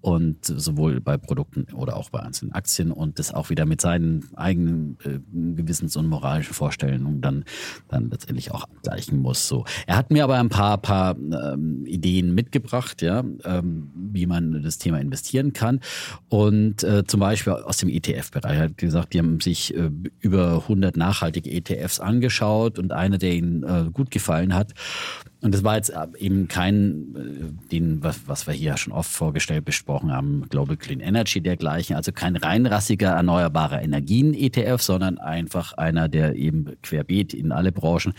und 0.00 0.44
sowohl 0.44 1.00
bei 1.00 1.16
Produkten 1.16 1.66
oder 1.74 1.96
auch 1.96 2.10
bei 2.10 2.20
einzelnen 2.20 2.52
Aktien 2.52 2.92
und 2.92 3.18
das 3.18 3.34
auch 3.34 3.50
wieder 3.50 3.66
mit 3.66 3.80
seinen 3.80 4.28
eigenen 4.36 4.96
äh, 5.04 5.18
Gewissens- 5.56 5.96
und 5.96 6.06
moralischen 6.06 6.54
Vorstellungen 6.54 7.20
dann 7.20 7.44
dann 7.88 8.10
letztendlich 8.10 8.50
auch 8.52 8.64
abgleichen 8.64 9.18
muss. 9.20 9.48
So, 9.48 9.64
er 9.86 9.96
hat 9.96 10.10
mir 10.10 10.24
aber 10.24 10.38
ein 10.38 10.48
paar 10.48 10.78
paar 10.78 11.16
ähm, 11.16 11.84
Ideen 11.86 12.34
mitgebracht, 12.34 13.02
ja, 13.02 13.24
ähm, 13.44 13.90
wie 13.94 14.26
man 14.26 14.62
das 14.62 14.78
Thema 14.78 15.00
investieren 15.00 15.52
kann 15.52 15.80
und 16.28 16.82
äh, 16.82 17.04
zum 17.06 17.20
Beispiel 17.20 17.52
aus 17.52 17.78
dem 17.78 17.88
ETF-Bereich. 17.88 18.56
Er 18.58 18.64
hat 18.64 18.78
gesagt, 18.78 19.14
die 19.14 19.18
haben 19.18 19.40
sich 19.40 19.74
äh, 19.74 19.90
über 20.20 20.62
100 20.62 20.96
nachhaltige 20.96 21.50
ETFs 21.50 22.00
angeschaut 22.00 22.78
und 22.78 22.92
einer, 22.92 23.18
der 23.18 23.32
ihnen 23.32 23.62
äh, 23.62 23.90
gut 23.92 24.10
gefallen 24.10 24.54
hat, 24.54 24.74
und 25.40 25.54
das 25.54 25.62
war 25.62 25.76
jetzt 25.76 25.92
eben 26.18 26.48
kein, 26.48 27.14
äh, 27.14 27.70
den, 27.70 28.02
was, 28.02 28.26
was 28.26 28.46
wir 28.46 28.54
hier 28.54 28.76
schon 28.76 28.92
oft 28.92 29.10
vorgestellt 29.10 29.64
besprochen 29.64 30.12
haben, 30.12 30.46
Global 30.48 30.76
Clean 30.76 31.00
Energy 31.00 31.40
dergleichen, 31.40 31.94
also 31.94 32.10
kein 32.10 32.34
reinrassiger 32.34 33.10
erneuerbarer 33.10 33.80
Energien-ETF, 33.80 34.82
sondern 34.82 35.18
einfach 35.18 35.74
einer, 35.74 36.08
der 36.08 36.34
eben 36.34 36.76
querbeet 36.82 37.34
in 37.34 37.52
alle 37.52 37.70
Branchen 37.70 38.14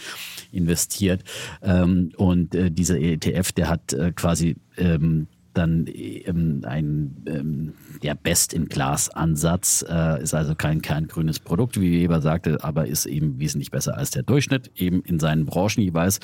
investiert. 0.52 1.24
Ähm, 1.62 2.12
und 2.16 2.56
äh, 2.56 2.72
dieser 2.72 3.00
ETF, 3.00 3.52
der 3.52 3.70
hat 3.70 3.92
äh, 3.92 4.14
quasi 4.14 4.56
ähm, 4.78 5.28
dann 5.54 5.86
ähm, 5.88 6.62
ein 6.66 7.24
ähm, 7.28 7.74
der 8.04 8.16
Best-in-Class-Ansatz, 8.16 9.86
äh, 9.88 10.24
ist 10.24 10.34
also 10.34 10.56
kein, 10.56 10.82
kein 10.82 11.08
grünes 11.08 11.40
Produkt, 11.40 11.80
wie 11.80 11.92
Weber 11.92 12.22
sagte, 12.22 12.64
aber 12.64 12.88
ist 12.88 13.06
eben 13.06 13.40
wesentlich 13.40 13.72
besser 13.72 13.98
als 13.98 14.12
der 14.12 14.24
Durchschnitt, 14.24 14.72
eben 14.76 15.02
in 15.02 15.20
seinen 15.20 15.46
Branchen 15.46 15.82
jeweils. 15.82 16.20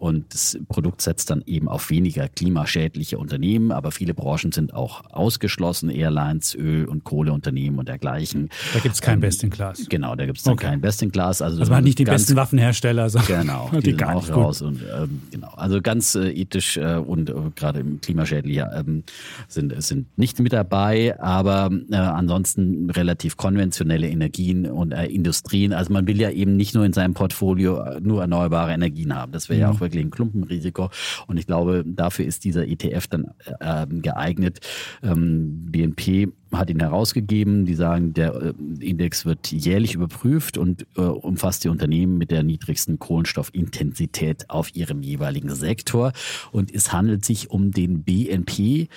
Und 0.00 0.32
das 0.32 0.58
Produkt 0.70 1.02
setzt 1.02 1.28
dann 1.28 1.42
eben 1.44 1.68
auf 1.68 1.90
weniger 1.90 2.26
klimaschädliche 2.26 3.18
Unternehmen, 3.18 3.70
aber 3.70 3.90
viele 3.90 4.14
Branchen 4.14 4.50
sind 4.50 4.72
auch 4.72 5.02
ausgeschlossen, 5.10 5.90
Airlines, 5.90 6.54
Öl- 6.54 6.86
und 6.86 7.04
Kohleunternehmen 7.04 7.78
und 7.78 7.86
dergleichen. 7.86 8.48
Da 8.72 8.80
gibt 8.80 8.94
es 8.94 9.02
kein 9.02 9.16
ähm, 9.16 9.20
Best-in-Class. 9.20 9.90
Genau, 9.90 10.14
da 10.16 10.24
gibt 10.24 10.38
es 10.38 10.44
dann 10.44 10.54
okay. 10.54 10.68
kein 10.68 10.80
Best-in-Class. 10.80 11.42
Also, 11.42 11.60
also 11.60 11.70
man 11.70 11.76
hat 11.76 11.84
nicht 11.84 11.98
die 11.98 12.04
besten 12.04 12.34
Waffenhersteller, 12.34 13.10
sondern 13.10 13.42
genau, 13.42 13.70
die, 13.74 13.80
die 13.80 13.90
sind 13.90 14.02
auch 14.02 14.30
raus. 14.30 14.62
Und, 14.62 14.80
ähm, 14.80 15.20
genau. 15.30 15.48
Also 15.48 15.82
ganz 15.82 16.14
äh, 16.14 16.30
ethisch 16.30 16.78
äh, 16.78 16.94
und 16.94 17.28
äh, 17.28 17.34
gerade 17.54 17.80
im 17.80 18.00
klimaschädlicher 18.00 18.72
ähm, 18.74 19.04
sind, 19.48 19.82
sind 19.82 20.06
nicht 20.16 20.40
mit 20.40 20.54
dabei, 20.54 21.20
aber 21.20 21.70
äh, 21.90 21.96
ansonsten 21.96 22.88
relativ 22.88 23.36
konventionelle 23.36 24.08
Energien 24.08 24.64
und 24.64 24.92
äh, 24.92 25.04
Industrien. 25.04 25.74
Also 25.74 25.92
man 25.92 26.06
will 26.06 26.18
ja 26.18 26.30
eben 26.30 26.56
nicht 26.56 26.74
nur 26.74 26.86
in 26.86 26.94
seinem 26.94 27.12
Portfolio 27.12 27.82
äh, 27.82 28.00
nur 28.00 28.22
erneuerbare 28.22 28.72
Energien 28.72 29.14
haben. 29.14 29.32
Das 29.32 29.50
wäre 29.50 29.58
mhm. 29.58 29.60
ja 29.60 29.70
auch 29.70 29.80
wirklich 29.80 29.89
ein 29.98 30.10
Klumpenrisiko. 30.10 30.90
Und 31.26 31.38
ich 31.38 31.46
glaube, 31.46 31.84
dafür 31.84 32.24
ist 32.24 32.44
dieser 32.44 32.66
ETF 32.66 33.08
dann 33.08 33.32
äh, 33.60 33.86
geeignet. 33.86 34.60
Ähm, 35.02 35.66
BNP 35.70 36.28
hat 36.52 36.70
ihn 36.70 36.80
herausgegeben. 36.80 37.66
Die 37.66 37.74
sagen, 37.74 38.14
der 38.14 38.34
äh, 38.34 38.54
Index 38.80 39.24
wird 39.24 39.50
jährlich 39.50 39.94
überprüft 39.94 40.58
und 40.58 40.86
äh, 40.96 41.00
umfasst 41.00 41.64
die 41.64 41.68
Unternehmen 41.68 42.18
mit 42.18 42.30
der 42.30 42.42
niedrigsten 42.42 42.98
Kohlenstoffintensität 42.98 44.50
auf 44.50 44.74
ihrem 44.74 45.02
jeweiligen 45.02 45.54
Sektor. 45.54 46.12
Und 46.52 46.74
es 46.74 46.92
handelt 46.92 47.24
sich 47.24 47.50
um 47.50 47.72
den 47.72 48.02
BNP, 48.02 48.88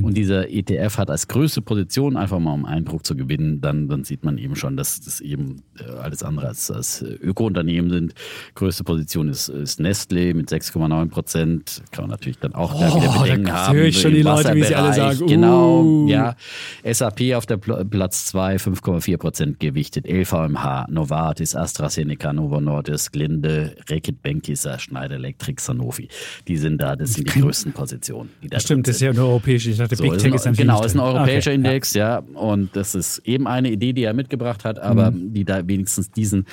Und 0.03 0.15
dieser 0.17 0.49
ETF 0.49 0.99
hat 0.99 1.11
als 1.11 1.29
größte 1.29 1.63
Position, 1.63 2.17
einfach 2.17 2.39
mal 2.39 2.53
um 2.53 2.65
Eindruck 2.65 3.07
zu 3.07 3.17
gewinnen, 3.17 3.61
dann, 3.61 3.89
dann 3.89 4.05
sieht 4.05 4.25
man 4.25 4.39
eben 4.39 4.57
schon, 4.57 4.77
dass 4.77 5.01
das 5.01 5.21
eben 5.21 5.63
äh, 5.79 5.91
alles 5.91 6.23
andere 6.23 6.49
als, 6.49 6.71
als 6.71 7.03
Öko-Unternehmen 7.03 7.91
sind. 7.91 8.15
Größte 8.55 8.85
Position 8.85 9.29
ist, 9.29 9.49
ist 9.49 9.81
Nestle 9.81 10.35
mit 10.35 10.51
6,9 10.51 11.09
Prozent. 11.09 11.83
Kann 11.91 12.05
man 12.05 12.11
natürlich 12.11 12.39
dann 12.39 12.55
auch 12.55 12.75
oh, 12.75 13.01
wieder 13.01 13.23
Bedenken 13.23 13.53
haben. 13.53 13.77
Höre 13.77 13.87
ich 13.87 14.01
schon 14.01 14.15
die 14.15 14.23
Leute, 14.23 14.55
wie 14.55 14.65
sie 14.65 14.75
alle 14.75 14.93
sagen. 14.95 15.27
Genau, 15.27 15.83
uh. 15.83 16.09
ja. 16.09 16.37
SAP 16.85 17.35
auf 17.35 17.47
der 17.47 17.57
Platz 17.57 18.27
2, 18.27 18.57
5,4 18.57 19.17
Prozent 19.17 19.61
gewichtet. 19.61 20.07
LVMH, 20.07 20.87
Novartis, 20.91 21.55
AstraZeneca, 21.55 22.33
Novo 22.33 22.61
Nordisk, 22.61 23.13
Glinde, 23.13 23.77
Reckitt 23.89 24.23
Benckiser, 24.23 24.79
Schneider 24.79 25.17
Electric, 25.17 25.61
Sanofi. 25.61 26.09
Die 26.49 26.57
sind 26.57 26.81
da, 26.81 26.97
das 26.97 27.15
sind 27.15 27.35
die 27.35 27.41
größten 27.41 27.73
Positionen. 27.73 28.31
Die 28.43 28.49
da 28.49 28.61
Stimmt, 28.61 28.89
das 28.89 28.97
ist 28.97 29.03
ja 29.03 29.11
eine 29.11 29.21
europäische 29.21 29.76
ich 29.77 29.89
dachte, 29.89 29.97
so, 29.97 30.03
Big 30.05 30.19
Tech 30.19 30.35
ist, 30.35 30.47
ein, 30.47 30.53
ist 30.53 30.59
Genau, 30.59 30.83
ist 30.83 30.95
ein 30.95 31.01
europäischer 31.01 31.51
okay. 31.51 31.57
Index, 31.57 31.95
ja. 31.95 32.19
Und 32.35 32.75
das 32.75 32.95
ist 32.95 33.19
eben 33.25 33.47
eine 33.47 33.71
Idee, 33.71 33.93
die 33.93 34.05
er 34.05 34.15
mitgebracht 34.15 34.65
hat, 34.65 34.79
aber 34.79 35.11
mhm. 35.11 35.33
die 35.33 35.45
da 35.45 35.67
wenigstens 35.67 36.11
diesen 36.11 36.47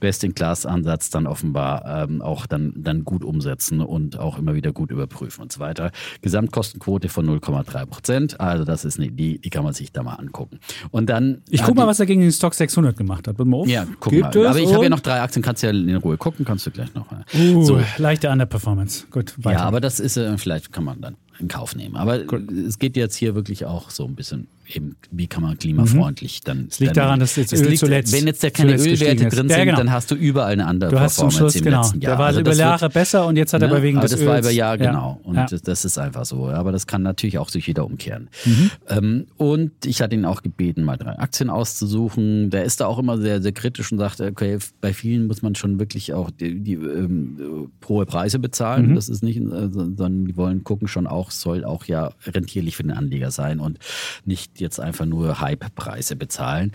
Best-in-Class-Ansatz 0.00 1.10
dann 1.10 1.26
offenbar 1.26 2.04
ähm, 2.04 2.22
auch 2.22 2.46
dann, 2.46 2.72
dann 2.76 3.04
gut 3.04 3.24
umsetzen 3.24 3.80
und 3.80 4.18
auch 4.18 4.38
immer 4.38 4.54
wieder 4.54 4.72
gut 4.72 4.90
überprüfen 4.90 5.42
und 5.42 5.52
so 5.52 5.60
weiter. 5.60 5.90
Gesamtkostenquote 6.22 7.08
von 7.08 7.28
0,3 7.28 7.86
Prozent. 7.86 8.40
Also 8.40 8.64
das 8.64 8.84
ist 8.84 8.98
eine 8.98 9.08
Idee, 9.08 9.38
die 9.38 9.50
kann 9.50 9.64
man 9.64 9.74
sich 9.74 9.92
da 9.92 10.02
mal 10.02 10.14
angucken. 10.14 10.60
Und 10.90 11.10
dann. 11.10 11.42
Ich 11.48 11.62
guck 11.62 11.76
mal, 11.76 11.86
was 11.86 12.00
er 12.00 12.06
gegen 12.06 12.20
den 12.20 12.32
Stock 12.32 12.54
600 12.54 12.96
gemacht 12.96 13.28
hat. 13.28 13.36
Ja, 13.66 13.86
guck 13.98 14.12
Gibt 14.12 14.34
mal. 14.34 14.46
Aber 14.46 14.58
ich 14.58 14.72
habe 14.72 14.84
ja 14.84 14.90
noch 14.90 15.00
drei 15.00 15.20
Aktien, 15.20 15.42
kannst 15.42 15.62
du 15.62 15.68
ja 15.68 15.72
in 15.72 15.96
Ruhe 15.96 16.16
gucken, 16.16 16.44
kannst 16.44 16.66
du 16.66 16.70
gleich 16.70 16.94
noch. 16.94 17.06
Uh, 17.34 17.62
so. 17.62 17.80
leichte 17.98 18.30
Underperformance. 18.30 19.06
Gut, 19.10 19.34
weiter. 19.38 19.58
Ja, 19.58 19.64
aber 19.64 19.80
das 19.80 20.00
ist, 20.00 20.16
äh, 20.16 20.36
vielleicht 20.38 20.72
kann 20.72 20.84
man 20.84 21.00
dann 21.00 21.16
in 21.40 21.48
Kauf 21.48 21.74
nehmen. 21.74 21.96
Aber 21.96 22.20
Gut. 22.24 22.50
es 22.50 22.78
geht 22.78 22.96
jetzt 22.96 23.16
hier 23.16 23.34
wirklich 23.34 23.64
auch 23.64 23.90
so 23.90 24.04
ein 24.04 24.14
bisschen 24.14 24.48
eben, 24.74 24.96
wie 25.10 25.26
kann 25.26 25.42
man 25.42 25.58
klimafreundlich 25.58 26.40
mhm. 26.40 26.46
dann. 26.46 26.66
Es 26.70 26.80
liegt 26.80 26.96
dann, 26.96 27.04
daran, 27.04 27.20
dass 27.20 27.36
jetzt 27.36 27.52
Öl 27.52 27.66
liegt, 27.66 27.78
zuletzt. 27.78 28.12
Wenn 28.12 28.26
jetzt 28.26 28.42
da 28.42 28.50
keine 28.50 28.76
Ölwerte 28.76 29.16
drin 29.16 29.30
sind, 29.30 29.50
ja, 29.50 29.64
genau. 29.64 29.78
dann 29.78 29.90
hast 29.90 30.10
du 30.10 30.14
überall 30.14 30.52
eine 30.52 30.66
andere 30.66 30.90
du 30.90 31.00
hast 31.00 31.16
Performance 31.16 31.38
Schluss, 31.38 31.56
im 31.56 31.64
genau. 31.64 31.82
letzten 31.82 32.00
Jahr. 32.00 32.12
Der 32.12 32.18
war 32.18 32.26
also 32.26 32.40
über 32.40 32.54
Jahre 32.54 32.82
wird, 32.82 32.92
besser 32.92 33.26
und 33.26 33.36
jetzt 33.36 33.52
hat 33.52 33.62
er 33.62 33.68
ne? 33.68 33.74
aber 33.74 33.82
wegen 33.82 33.98
aber 33.98 34.04
des 34.04 34.12
das 34.12 34.20
Öls. 34.20 34.28
war 34.28 34.38
über 34.38 34.50
Jahre, 34.50 34.78
genau. 34.78 35.20
Und 35.22 35.36
ja. 35.36 35.46
das 35.46 35.84
ist 35.84 35.98
einfach 35.98 36.24
so. 36.24 36.48
Aber 36.48 36.72
das 36.72 36.86
kann 36.86 37.02
natürlich 37.02 37.38
auch 37.38 37.48
sich 37.48 37.66
wieder 37.66 37.84
umkehren. 37.84 38.28
Mhm. 38.44 38.70
Ähm, 38.88 39.26
und 39.36 39.72
ich 39.84 40.02
hatte 40.02 40.14
ihn 40.14 40.24
auch 40.24 40.42
gebeten, 40.42 40.84
mal 40.84 40.96
drei 40.96 41.18
Aktien 41.18 41.50
auszusuchen. 41.50 42.50
Der 42.50 42.64
ist 42.64 42.80
da 42.80 42.86
auch 42.86 42.98
immer 42.98 43.18
sehr, 43.18 43.42
sehr 43.42 43.52
kritisch 43.52 43.90
und 43.92 43.98
sagt, 43.98 44.20
okay, 44.20 44.58
bei 44.80 44.92
vielen 44.92 45.26
muss 45.26 45.42
man 45.42 45.54
schon 45.54 45.78
wirklich 45.78 46.12
auch 46.12 46.30
die, 46.30 46.60
die 46.60 46.74
ähm, 46.74 47.70
hohe 47.88 48.06
Preise 48.06 48.38
bezahlen. 48.38 48.90
Mhm. 48.90 48.94
Das 48.94 49.08
ist 49.08 49.22
nicht, 49.22 49.38
äh, 49.38 49.68
sondern 49.70 50.26
die 50.26 50.36
wollen 50.36 50.64
gucken 50.64 50.88
schon 50.88 51.06
auch, 51.06 51.30
soll 51.30 51.64
auch 51.64 51.84
ja 51.84 52.12
rentierlich 52.26 52.76
für 52.76 52.82
den 52.82 52.92
Anleger 52.92 53.30
sein 53.30 53.60
und 53.60 53.78
nicht 54.24 54.59
jetzt 54.60 54.78
einfach 54.80 55.06
nur 55.06 55.40
Hype-Preise 55.40 56.16
bezahlen. 56.16 56.72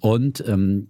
Und 0.00 0.44
ähm, 0.46 0.88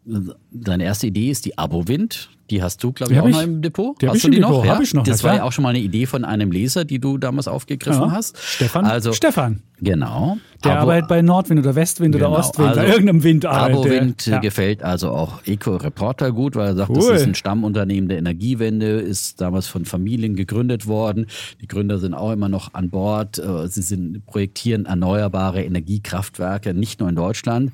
deine 0.51 0.85
erste 0.85 1.07
Idee 1.07 1.31
ist 1.31 1.45
die 1.45 1.59
Abo-Wind. 1.59 2.31
Die 2.51 2.63
hast 2.63 2.83
du, 2.83 2.93
glaube 2.93 3.13
ich, 3.13 3.21
auch 3.21 3.29
ich, 3.29 3.35
noch 3.35 3.43
im 3.43 3.61
Depot. 3.63 4.01
Die 4.01 4.09
hast 4.09 4.25
du 4.25 4.31
die 4.31 4.41
noch? 4.41 4.65
Ja? 4.65 4.81
Ich 4.81 4.95
noch? 4.95 5.05
Das 5.05 5.23
war 5.23 5.37
ja 5.37 5.43
auch 5.43 5.53
schon 5.53 5.63
mal 5.63 5.71
eine 5.71 5.81
Idee 5.81 6.07
von 6.07 6.25
einem 6.25 6.51
Leser, 6.51 6.85
die 6.85 6.99
du 6.99 7.19
damals 7.19 7.49
aufgegriffen 7.49 8.03
ja. 8.03 8.11
hast. 8.11 8.39
Stefan? 8.39 8.87
Also, 8.87 9.13
Stefan. 9.13 9.63
Genau. 9.81 10.39
Der 10.65 10.73
Abo, 10.73 10.81
arbeitet 10.83 11.09
bei 11.09 11.23
Nordwind 11.23 11.61
oder 11.61 11.77
Westwind 11.77 12.13
genau, 12.13 12.31
oder 12.31 12.41
Ostwind, 12.41 12.71
also 12.71 12.81
bei 12.81 12.89
irgendeinem 12.89 13.23
Wind 13.23 13.47
Abo-Wind 13.47 14.27
ja. 14.27 14.39
gefällt 14.41 14.83
also 14.83 15.11
auch 15.11 15.47
Eco-Reporter 15.47 16.33
gut, 16.33 16.57
weil 16.57 16.69
er 16.69 16.75
sagt, 16.75 16.91
cool. 16.91 16.97
das 16.97 17.21
ist 17.21 17.29
ein 17.29 17.37
Stammunternehmen 17.37 18.09
der 18.09 18.19
Energiewende, 18.19 18.87
ist 18.87 19.41
damals 19.41 19.69
von 19.69 19.85
Familien 19.85 20.35
gegründet 20.35 20.89
worden. 20.89 21.27
Die 21.61 21.69
Gründer 21.69 21.99
sind 21.99 22.15
auch 22.15 22.33
immer 22.33 22.49
noch 22.49 22.75
an 22.75 22.91
Bord. 22.91 23.39
Äh, 23.39 23.69
sie 23.69 23.83
sind, 23.83 24.27
projektieren 24.27 24.87
erneuerbare 24.87 25.63
Energiekraftwerke, 25.63 26.75
nicht 26.75 26.99
nur 26.99 27.09
in 27.09 27.15
Deutschland. 27.15 27.71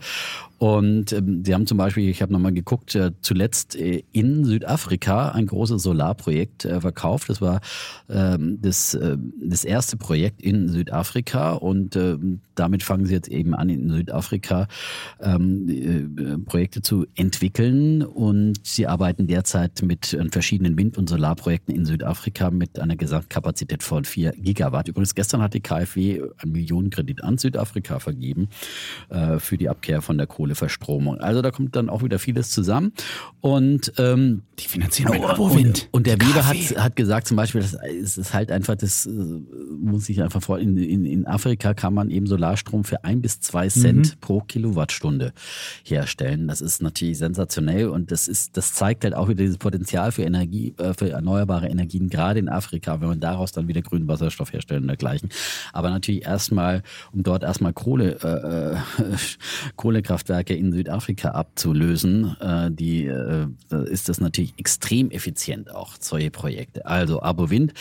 Und 0.59 1.13
ähm, 1.13 1.45
sie 1.45 1.53
haben 1.53 1.67
zum 1.67 1.79
Beispiel, 1.79 2.09
ich 2.09 2.23
habe 2.23 2.33
nochmal 2.33 2.53
geguckt, 2.53 2.95
äh, 2.95 3.11
zuletzt 3.23 3.75
äh, 3.75 4.05
in 4.13 4.45
Südafrika 4.45 5.31
ein 5.31 5.47
großes 5.47 5.83
Solarprojekt 5.83 6.65
äh, 6.65 6.81
verkauft. 6.81 7.29
Das 7.29 7.41
war 7.41 7.61
ähm, 8.09 8.59
das, 8.63 8.95
äh, 8.95 9.17
das 9.43 9.65
erste 9.65 9.97
Projekt 9.97 10.43
in 10.43 10.69
Südafrika 10.69 11.53
und 11.53 11.99
damit 12.55 12.83
fangen 12.83 13.07
sie 13.07 13.15
jetzt 13.15 13.29
eben 13.29 13.55
an, 13.55 13.69
in 13.69 13.91
Südafrika 13.91 14.69
ähm, 15.21 16.45
Projekte 16.45 16.83
zu 16.83 17.07
entwickeln 17.15 18.03
und 18.03 18.59
sie 18.65 18.87
arbeiten 18.87 19.27
derzeit 19.27 19.83
mit 19.83 20.17
verschiedenen 20.31 20.77
Wind- 20.77 20.99
und 20.99 21.09
Solarprojekten 21.09 21.75
in 21.75 21.85
Südafrika 21.85 22.51
mit 22.51 22.79
einer 22.79 22.97
Gesamtkapazität 22.97 23.83
von 23.83 24.05
4 24.05 24.33
Gigawatt. 24.33 24.89
Übrigens, 24.89 25.15
gestern 25.15 25.43
hat 25.43 25.55
die 25.55 25.61
KfW 25.61 26.23
einen 26.39 26.53
Millionenkredit 26.53 27.23
an 27.23 27.39
Südafrika 27.39 27.99
vergeben 27.99 28.49
für 29.39 29.57
die 29.57 29.69
Abkehr 29.69 30.03
von 30.03 30.19
der 30.19 30.27
Kohleverstromung. 30.45 31.21
Also 31.21 31.41
da 31.41 31.51
kommt 31.51 31.75
dann 31.75 31.89
auch 31.89 32.03
wieder 32.03 32.19
vieles 32.19 32.51
zusammen 32.51 32.93
und 33.41 33.93
ähm, 33.99 34.43
Die 34.59 34.69
finanzieren 34.69 35.13
mit 35.13 35.23
und, 35.23 35.31
Abo-Wind. 35.31 35.89
und 35.91 36.07
der 36.07 36.21
Weber 36.21 36.47
hat, 36.47 36.57
hat 36.77 36.97
gesagt 36.97 37.27
zum 37.27 37.37
Beispiel, 37.39 37.63
das 37.63 37.75
ist, 38.19 38.35
halt 38.35 38.51
einfach, 38.51 38.75
das 38.77 39.07
äh, 39.07 39.11
muss 39.11 40.09
ich 40.09 40.23
einfach 40.23 40.43
vor, 40.43 40.59
in, 40.59 40.77
in, 40.77 41.07
in 41.07 41.27
Afrika 41.27 41.73
kann 41.73 41.95
man 41.95 42.11
eben 42.11 42.27
Solarstrom 42.27 42.85
für 42.85 43.05
ein 43.05 43.23
bis 43.23 43.41
zwei 43.41 43.69
Cent 43.69 44.21
pro 44.21 44.41
Kilowattstunde 44.41 45.33
herstellen. 45.83 46.47
Das 46.47 46.61
ist 46.61 46.83
natürlich 46.83 47.19
sensationell 47.19 47.89
und 47.89 48.11
das 48.11 48.29
ist, 48.29 48.57
das 48.59 48.75
zeigt 48.75 49.05
halt 49.05 49.15
auch 49.15 49.29
wieder 49.29 49.43
dieses 49.43 49.59
Potenzial 49.59 50.13
für 50.13 50.25
Energie, 50.25 50.75
äh, 50.79 50.93
für 50.93 51.09
erneuerbare 51.11 51.69
Energien, 51.69 52.11
gerade 52.11 52.39
in 52.39 52.51
Afrika, 52.51 53.01
wenn 53.01 53.09
man 53.09 53.21
daraus 53.21 53.53
dann 53.53 53.67
wieder 53.67 53.81
grünen 53.81 54.09
Wasserstoff 54.09 54.53
herstellt 54.53 54.83
und 54.83 54.89
dergleichen. 54.89 55.31
Aber 55.73 55.89
natürlich 55.89 56.25
erstmal, 56.25 56.83
um 57.13 57.23
dort 57.23 57.43
erstmal 57.43 57.73
Kohle, 57.73 58.19
äh, 58.23 59.03
äh, 59.03 59.17
Kohlekraftwerke 60.35 60.55
in 60.55 60.73
Südafrika 60.73 61.31
abzulösen, 61.31 62.37
äh, 62.41 62.71
die 62.71 63.07
äh, 63.07 63.47
ist 63.87 64.09
das 64.09 64.21
natürlich 64.21 64.55
extrem 64.57 65.11
effizient 65.11 65.71
auch, 65.71 65.97
solche 66.01 66.31
Projekte. 66.31 66.87
Also 66.87 67.23
Abo 67.23 67.51
Wind, 67.51 67.73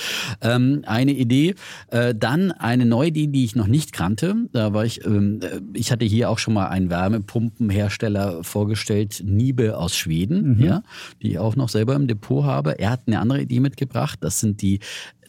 ähm, 0.42 0.84
eine 0.86 1.14
Idee. 1.14 1.56
Äh, 1.88 2.14
dann 2.16 2.52
eine 2.52 2.86
neue 2.86 3.10
Idee, 3.10 3.28
die 3.28 3.46
ich 3.46 3.56
noch 3.56 3.68
nicht 3.68 3.94
kannte. 3.94 4.36
Da 4.52 4.74
war 4.74 4.86
ich, 4.86 5.06
ähm, 5.06 5.40
äh, 5.42 5.60
ich 5.74 5.92
hatte 5.92 6.06
hier 6.06 6.30
auch 6.30 6.38
schon 6.38 6.54
mal 6.54 6.68
einen 6.68 6.90
Wärmepumpenhersteller 6.90 8.44
vorgestellt, 8.44 9.24
Niebe 9.26 9.78
aus 9.78 9.96
Schweden, 9.96 10.62
ja, 10.62 10.84
die 11.22 11.32
ich 11.32 11.40
auch 11.40 11.56
noch 11.56 11.70
selber 11.70 11.96
im 11.96 12.08
Depot 12.08 12.44
habe. 12.44 12.80
Er 12.80 12.92
hat 12.92 13.02
eine 13.08 13.20
andere 13.20 13.42
Idee 13.42 13.60
mitgebracht. 13.60 14.20
Das 14.22 14.40
sind 14.40 14.62
die 14.62 14.80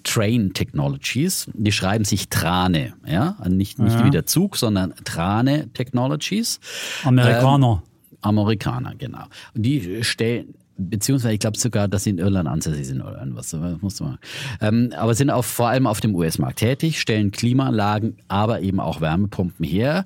Train 0.04 0.52
Technologies. 0.54 1.48
Die 1.54 1.72
schreiben 1.72 2.04
sich 2.04 2.28
Trane, 2.28 2.94
ja, 3.06 3.36
Also 3.38 3.56
nicht, 3.56 3.78
nicht 3.78 3.98
Ja. 3.98 4.04
wie 4.04 4.10
der 4.10 4.26
Zug, 4.26 4.56
sondern 4.56 4.94
Trane 5.04 5.68
Technologies. 5.74 6.60
Amerikaner. 7.04 7.82
Amerikaner, 8.20 8.94
genau. 8.96 9.24
Und 9.54 9.62
die 9.64 10.02
stellen, 10.04 10.54
beziehungsweise 10.78 11.34
ich 11.34 11.40
glaube 11.40 11.58
sogar, 11.58 11.88
dass 11.88 12.04
sie 12.04 12.10
in 12.10 12.18
Irland 12.18 12.48
ansässig 12.48 12.86
sind 12.86 13.02
oder 13.02 13.18
irgendwas. 13.18 13.50
Das 13.50 13.60
du 14.00 14.04
mal. 14.04 14.18
Ähm, 14.60 14.92
aber 14.96 15.14
sind 15.14 15.30
auf, 15.30 15.46
vor 15.46 15.68
allem 15.68 15.86
auf 15.86 16.00
dem 16.00 16.14
US-Markt 16.14 16.58
tätig, 16.60 17.00
stellen 17.00 17.30
Klimaanlagen, 17.32 18.16
aber 18.28 18.60
eben 18.60 18.80
auch 18.80 19.00
Wärmepumpen 19.00 19.64
her 19.66 20.04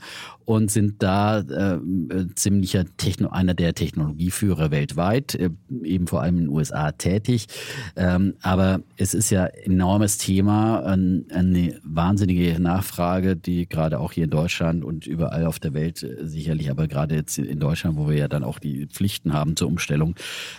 und 0.48 0.70
sind 0.70 1.02
da 1.02 1.40
äh, 1.40 1.74
äh, 1.74 2.26
ziemlicher 2.34 2.86
Techno, 2.96 3.28
einer 3.28 3.52
der 3.52 3.74
Technologieführer 3.74 4.70
weltweit, 4.70 5.34
äh, 5.34 5.50
eben 5.82 6.06
vor 6.06 6.22
allem 6.22 6.38
in 6.38 6.44
den 6.44 6.48
USA 6.48 6.90
tätig. 6.92 7.48
Ähm, 7.96 8.32
aber 8.40 8.80
es 8.96 9.12
ist 9.12 9.28
ja 9.28 9.44
ein 9.44 9.72
enormes 9.72 10.16
Thema, 10.16 10.82
ein, 10.86 11.26
eine 11.30 11.78
wahnsinnige 11.84 12.58
Nachfrage, 12.62 13.36
die 13.36 13.68
gerade 13.68 14.00
auch 14.00 14.12
hier 14.12 14.24
in 14.24 14.30
Deutschland 14.30 14.84
und 14.84 15.06
überall 15.06 15.44
auf 15.44 15.58
der 15.58 15.74
Welt 15.74 16.02
äh, 16.02 16.26
sicherlich, 16.26 16.70
aber 16.70 16.88
gerade 16.88 17.16
jetzt 17.16 17.36
in 17.36 17.60
Deutschland, 17.60 17.98
wo 17.98 18.08
wir 18.08 18.16
ja 18.16 18.28
dann 18.28 18.42
auch 18.42 18.58
die 18.58 18.86
Pflichten 18.86 19.34
haben 19.34 19.54
zur 19.54 19.68
Umstellung, 19.68 20.14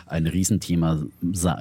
ein 0.06 0.28
Riesenthema 0.28 1.02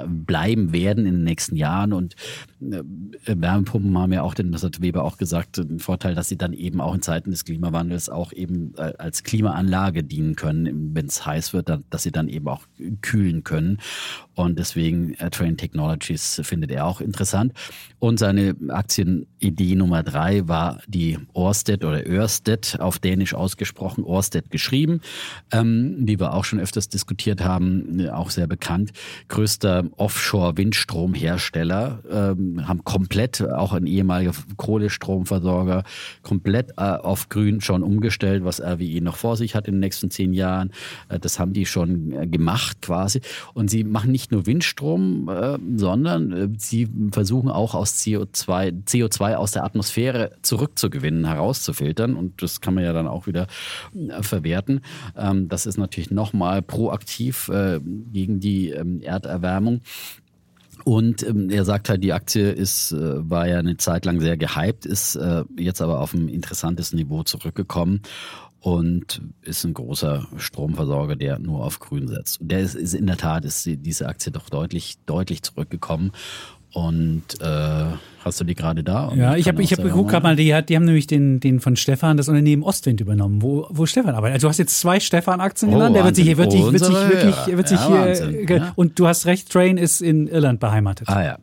bleiben 0.07 0.75
werden 0.75 1.07
in 1.07 1.15
den 1.15 1.25
nächsten 1.25 1.57
Jahren. 1.57 1.95
Und 1.95 2.15
äh, 2.61 2.83
Wärmepumpen 3.25 3.97
haben 3.97 4.13
ja 4.13 4.21
auch, 4.21 4.35
den, 4.35 4.53
das 4.53 4.65
hat 4.65 4.83
Weber 4.83 5.05
auch 5.05 5.17
gesagt, 5.17 5.57
den 5.57 5.79
Vorteil, 5.79 6.15
dass 6.15 6.29
sie 6.29 6.37
dann 6.37 6.53
eben 6.53 6.83
auch 6.83 6.95
in 6.95 7.01
Zeiten 7.01 7.31
des 7.31 7.47
Klimawandels 7.47 8.11
auch 8.11 8.18
eben 8.33 8.75
äh, 8.77 8.93
als 8.99 9.23
Klimaanlage 9.23 10.05
dienen 10.05 10.37
können, 10.37 10.95
wenn 10.95 11.07
es 11.07 11.25
heiß 11.25 11.53
wird, 11.53 11.69
dann, 11.69 11.85
dass 11.91 12.03
sie 12.03 12.13
dann 12.13 12.29
eben 12.29 12.49
auch 12.49 12.63
kühlen 13.03 13.45
können. 13.45 13.79
Und 14.35 14.59
deswegen 14.59 15.15
äh, 15.15 15.31
Train 15.31 15.57
Technologies 15.57 16.41
findet 16.45 16.71
er 16.71 16.87
auch 16.87 17.01
interessant. 17.01 17.53
Und 17.99 18.21
seine 18.21 18.55
Aktienidee 18.69 19.75
Nummer 19.75 20.05
drei 20.05 20.47
war 20.47 20.81
die 20.87 21.19
Orsted 21.33 21.85
oder 21.85 22.07
Ørsted, 22.07 22.79
auf 22.79 23.01
Dänisch 23.01 23.35
ausgesprochen, 23.35 24.05
Orsted 24.05 24.51
geschrieben, 24.51 25.01
ähm, 25.51 26.07
die 26.07 26.21
wir 26.21 26.35
auch 26.35 26.45
schon 26.45 26.61
öfters 26.61 26.89
diskutiert 26.89 27.43
haben, 27.43 27.99
äh, 27.99 28.11
auch 28.11 28.31
sehr 28.31 28.47
bekannt. 28.47 28.93
Größter 29.27 29.87
Offshore-Windstromhersteller, 29.97 32.03
ähm, 32.11 32.69
haben 32.69 32.85
komplett, 32.85 33.43
auch 33.43 33.73
ein 33.73 33.87
ehemaliger 33.87 34.33
Kohlestromversorger, 34.57 35.83
komplett 36.23 36.71
äh, 36.77 36.83
auf 36.83 37.29
Grün 37.29 37.61
schon 37.61 37.83
umgestellt, 37.83 38.08
was 38.45 38.61
RWE 38.61 39.01
noch 39.01 39.17
vor 39.17 39.37
sich 39.37 39.55
hat 39.55 39.69
in 39.69 39.75
den 39.75 39.81
nächsten 39.81 40.11
zehn 40.11 40.33
Jahren. 40.33 40.73
Äh, 41.09 41.19
das 41.19 41.39
haben 41.39 41.53
die 41.53 41.67
schon 41.67 42.13
äh, 42.13 42.27
gemacht 42.27 42.83
quasi. 42.83 43.21
Und 43.55 43.71
sie 43.71 43.85
machen 43.85 44.13
nicht 44.13 44.33
nur 44.33 44.47
Windstrom, 44.47 45.29
äh, 45.29 45.59
sondern 45.77 46.57
sie 46.59 46.89
versuchen 47.13 47.51
auch 47.51 47.75
aus 47.75 47.95
CO2, 47.95 48.85
CO2 48.85 49.35
aus 49.35 49.53
der 49.53 49.65
Atmosphäre 49.65 50.33
zurückzugewinnen, 50.43 51.27
herauszufiltern. 51.27 52.15
Und 52.15 52.43
das 52.43 52.61
kann 52.61 52.75
man 52.75 52.85
ja 52.85 52.93
dann 52.93 53.07
auch 53.07 53.27
wieder 53.27 53.47
verwerten. 54.21 54.81
Ähm, 55.17 55.49
das 55.49 55.67
ist 55.67 55.79
natürlich 55.79 56.11
nochmal 56.11 56.63
proaktiv 56.63 57.51
gegen 58.13 58.41
die 58.41 58.71
ähm, 58.71 59.01
Erderwärmung. 59.01 59.81
Und 60.85 61.23
ähm, 61.23 61.51
er 61.51 61.65
sagt 61.65 61.89
halt, 61.89 62.03
die 62.03 62.13
Aktie 62.13 62.51
ist, 62.51 62.93
äh, 62.93 63.31
war 63.31 63.47
ja 63.49 63.59
eine 63.59 63.77
Zeit 63.77 64.05
lang 64.05 64.21
sehr 64.21 64.37
gehypt, 64.37 64.87
ist 64.87 65.17
äh, 65.17 65.45
jetzt 65.59 65.83
aber 65.83 66.01
auf 66.01 66.15
ein 66.15 66.29
interessantes 66.29 66.93
Niveau 66.93 67.23
zurückgekommen 67.23 68.03
und 68.61 69.23
ist 69.43 69.65
ein 69.65 69.75
großer 69.75 70.27
Stromversorger, 70.37 71.17
der 71.17 71.39
nur 71.39 71.65
auf 71.65 71.79
Grün 71.79 72.09
setzt. 72.09 72.41
Und 72.41 72.51
der 72.51 72.61
ist, 72.61 72.75
ist 72.75 72.95
in 72.95 73.07
der 73.07 73.17
Tat 73.17 73.45
ist 73.45 73.65
die, 73.67 73.77
diese 73.77 74.09
Aktie 74.09 74.33
doch 74.33 74.51
deutlich, 74.51 74.97
deutlich 75.07 75.43
zurückgekommen. 75.43 76.13
Und 76.75 77.23
äh, 77.41 77.85
hast 78.25 78.41
du 78.41 78.45
die 78.45 78.55
gerade 78.55 78.85
da? 78.85 79.11
Ja, 79.15 79.37
ich 79.37 79.49
habe 79.49 79.63
ich 79.63 79.73
hab 79.73 79.83
geguckt 79.83 80.11
gerade 80.11 80.23
mal, 80.23 80.37
die, 80.37 80.55
hat, 80.55 80.69
die 80.69 80.77
haben 80.77 80.85
nämlich 80.85 81.07
den, 81.07 81.41
den 81.41 81.61
von 81.61 81.77
Stefan 81.77 82.17
das 82.17 82.29
Unternehmen 82.29 82.63
Ostwind 82.63 83.01
übernommen, 83.01 83.41
wo, 83.43 83.67
wo 83.71 83.87
Stefan 83.87 84.15
arbeitet. 84.15 84.35
Also 84.35 84.47
du 84.47 84.51
hast 84.51 84.59
jetzt 84.59 84.79
zwei 84.79 85.01
Stefan-Aktien 85.01 85.71
Oh, 85.71 85.75
genannt, 85.75 85.97
der 85.97 86.05
wird 86.05 86.17
sich, 86.17 86.27
Wahnsinn. 86.37 86.39
wird 86.39 86.53
sich, 86.53 86.73
wird 86.73 86.85
sich 86.85 87.09
wirklich, 87.09 87.57
wird 87.57 87.69
sich 87.69 87.81
Ja, 87.81 87.87
hier, 87.89 87.99
Wahnsinn, 88.01 88.47
ja. 88.49 88.73
und 88.77 88.99
du 88.99 89.07
hast 89.07 89.27
recht, 89.27 89.51
Train 89.51 89.79
ist 89.79 90.03
in 90.03 90.27
Irland 90.29 90.61
beheimatet. 90.61 91.09
Ah 91.09 91.25
ja. 91.25 91.39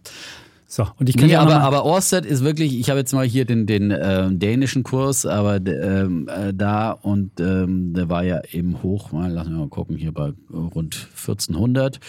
So, 0.76 0.86
und 0.99 1.07
ich 1.07 1.15
kann 1.15 1.28
Nee, 1.28 1.38
aber, 1.38 1.61
aber 1.61 1.86
Orsted 1.86 2.26
ist 2.26 2.43
wirklich, 2.43 2.78
ich 2.78 2.89
habe 2.89 2.99
jetzt 2.99 3.13
mal 3.13 3.26
hier 3.26 3.45
den, 3.45 3.65
den 3.65 3.91
äh, 3.91 4.30
dänischen 4.30 4.84
Kurs, 4.84 5.26
aber 5.26 5.55
ähm, 5.65 6.28
äh, 6.28 6.53
da 6.53 6.91
und 6.91 7.39
ähm, 7.39 7.93
der 7.93 8.09
war 8.09 8.26
ja 8.26 8.41
eben 8.51 8.84
hoch, 8.84 9.13
mal, 9.13 9.32
lassen 9.32 9.51
wir 9.51 9.59
mal 9.59 9.69
gucken, 9.69 9.95
hier 9.95 10.11
bei 10.11 10.34
rund 10.51 11.07
1400 11.15 12.01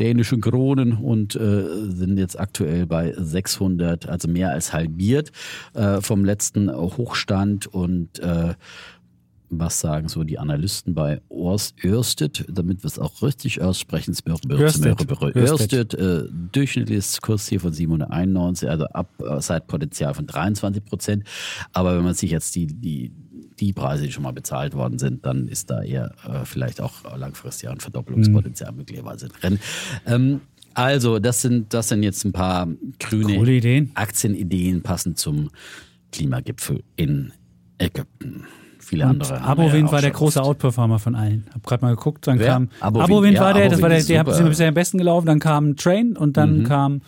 dänischen 0.00 0.40
Kronen 0.40 0.94
und 0.94 1.36
äh, 1.36 1.64
sind 1.90 2.16
jetzt 2.16 2.40
aktuell 2.40 2.86
bei 2.86 3.12
600, 3.14 4.08
also 4.08 4.26
mehr 4.26 4.52
als 4.52 4.72
halbiert 4.72 5.30
äh, 5.74 6.00
vom 6.00 6.24
letzten 6.24 6.74
Hochstand 6.74 7.66
und 7.66 8.20
äh, 8.20 8.54
was 9.50 9.80
sagen 9.80 10.08
so 10.08 10.24
die 10.24 10.38
Analysten 10.38 10.94
bei 10.94 11.20
Ørsted, 11.30 12.44
damit 12.48 12.82
wir 12.82 12.88
es 12.88 12.98
auch 12.98 13.22
richtig 13.22 13.60
aussprechen, 13.60 14.14
Ørsted. 15.36 15.94
Äh, 15.94 16.24
durchschnittliches 16.52 17.20
Kursziel 17.20 17.60
von 17.60 17.72
791, 17.72 18.68
also 18.68 18.86
Upside-Potenzial 18.86 20.14
von 20.14 20.26
23 20.26 20.84
Prozent. 20.84 21.24
Aber 21.72 21.96
wenn 21.96 22.04
man 22.04 22.14
sich 22.14 22.30
jetzt 22.30 22.54
die, 22.54 22.66
die, 22.66 23.12
die 23.60 23.72
Preise, 23.72 24.04
die 24.04 24.12
schon 24.12 24.22
mal 24.22 24.32
bezahlt 24.32 24.74
worden 24.74 24.98
sind, 24.98 25.24
dann 25.26 25.48
ist 25.48 25.70
da 25.70 25.82
eher 25.82 26.14
äh, 26.26 26.44
vielleicht 26.44 26.80
auch 26.80 26.92
langfristig 27.16 27.68
ein 27.68 27.80
Verdoppelungspotenzial 27.80 28.72
möglicherweise 28.72 29.28
drin. 29.28 29.58
Ähm, 30.06 30.40
also, 30.74 31.20
das 31.20 31.40
sind, 31.40 31.72
das 31.72 31.88
sind 31.88 32.02
jetzt 32.02 32.24
ein 32.24 32.32
paar 32.32 32.66
grüne 32.98 33.36
Ideen. 33.36 33.92
Aktienideen 33.94 34.82
passend 34.82 35.18
zum 35.18 35.50
Klimagipfel 36.10 36.82
in 36.96 37.32
Ägypten. 37.78 38.44
Viele 38.84 39.04
und 39.04 39.10
andere. 39.10 39.34
ja 39.34 39.40
Abowind 39.40 39.88
auch 39.88 39.92
war 39.92 40.00
der 40.00 40.10
große 40.10 40.40
oft. 40.40 40.48
Outperformer 40.48 40.98
von 40.98 41.14
allen. 41.14 41.46
Hab 41.54 41.64
gerade 41.64 41.84
mal 41.84 41.94
geguckt, 41.96 42.26
dann 42.26 42.38
Wer? 42.38 42.48
kam 42.48 42.68
Abowind, 42.80 43.10
Abowind 43.10 43.34
ja, 43.36 43.40
war 43.42 43.54
der, 43.54 43.68
das 43.68 43.82
war 43.82 43.88
der, 43.88 44.02
der 44.02 44.24
super. 44.24 44.48
bisher 44.48 44.68
am 44.68 44.74
besten 44.74 44.98
gelaufen, 44.98 45.26
dann 45.26 45.40
kam 45.40 45.76
Train 45.76 46.16
und 46.16 46.36
dann 46.36 46.58
Mhm. 46.60 46.64
kam 46.64 47.02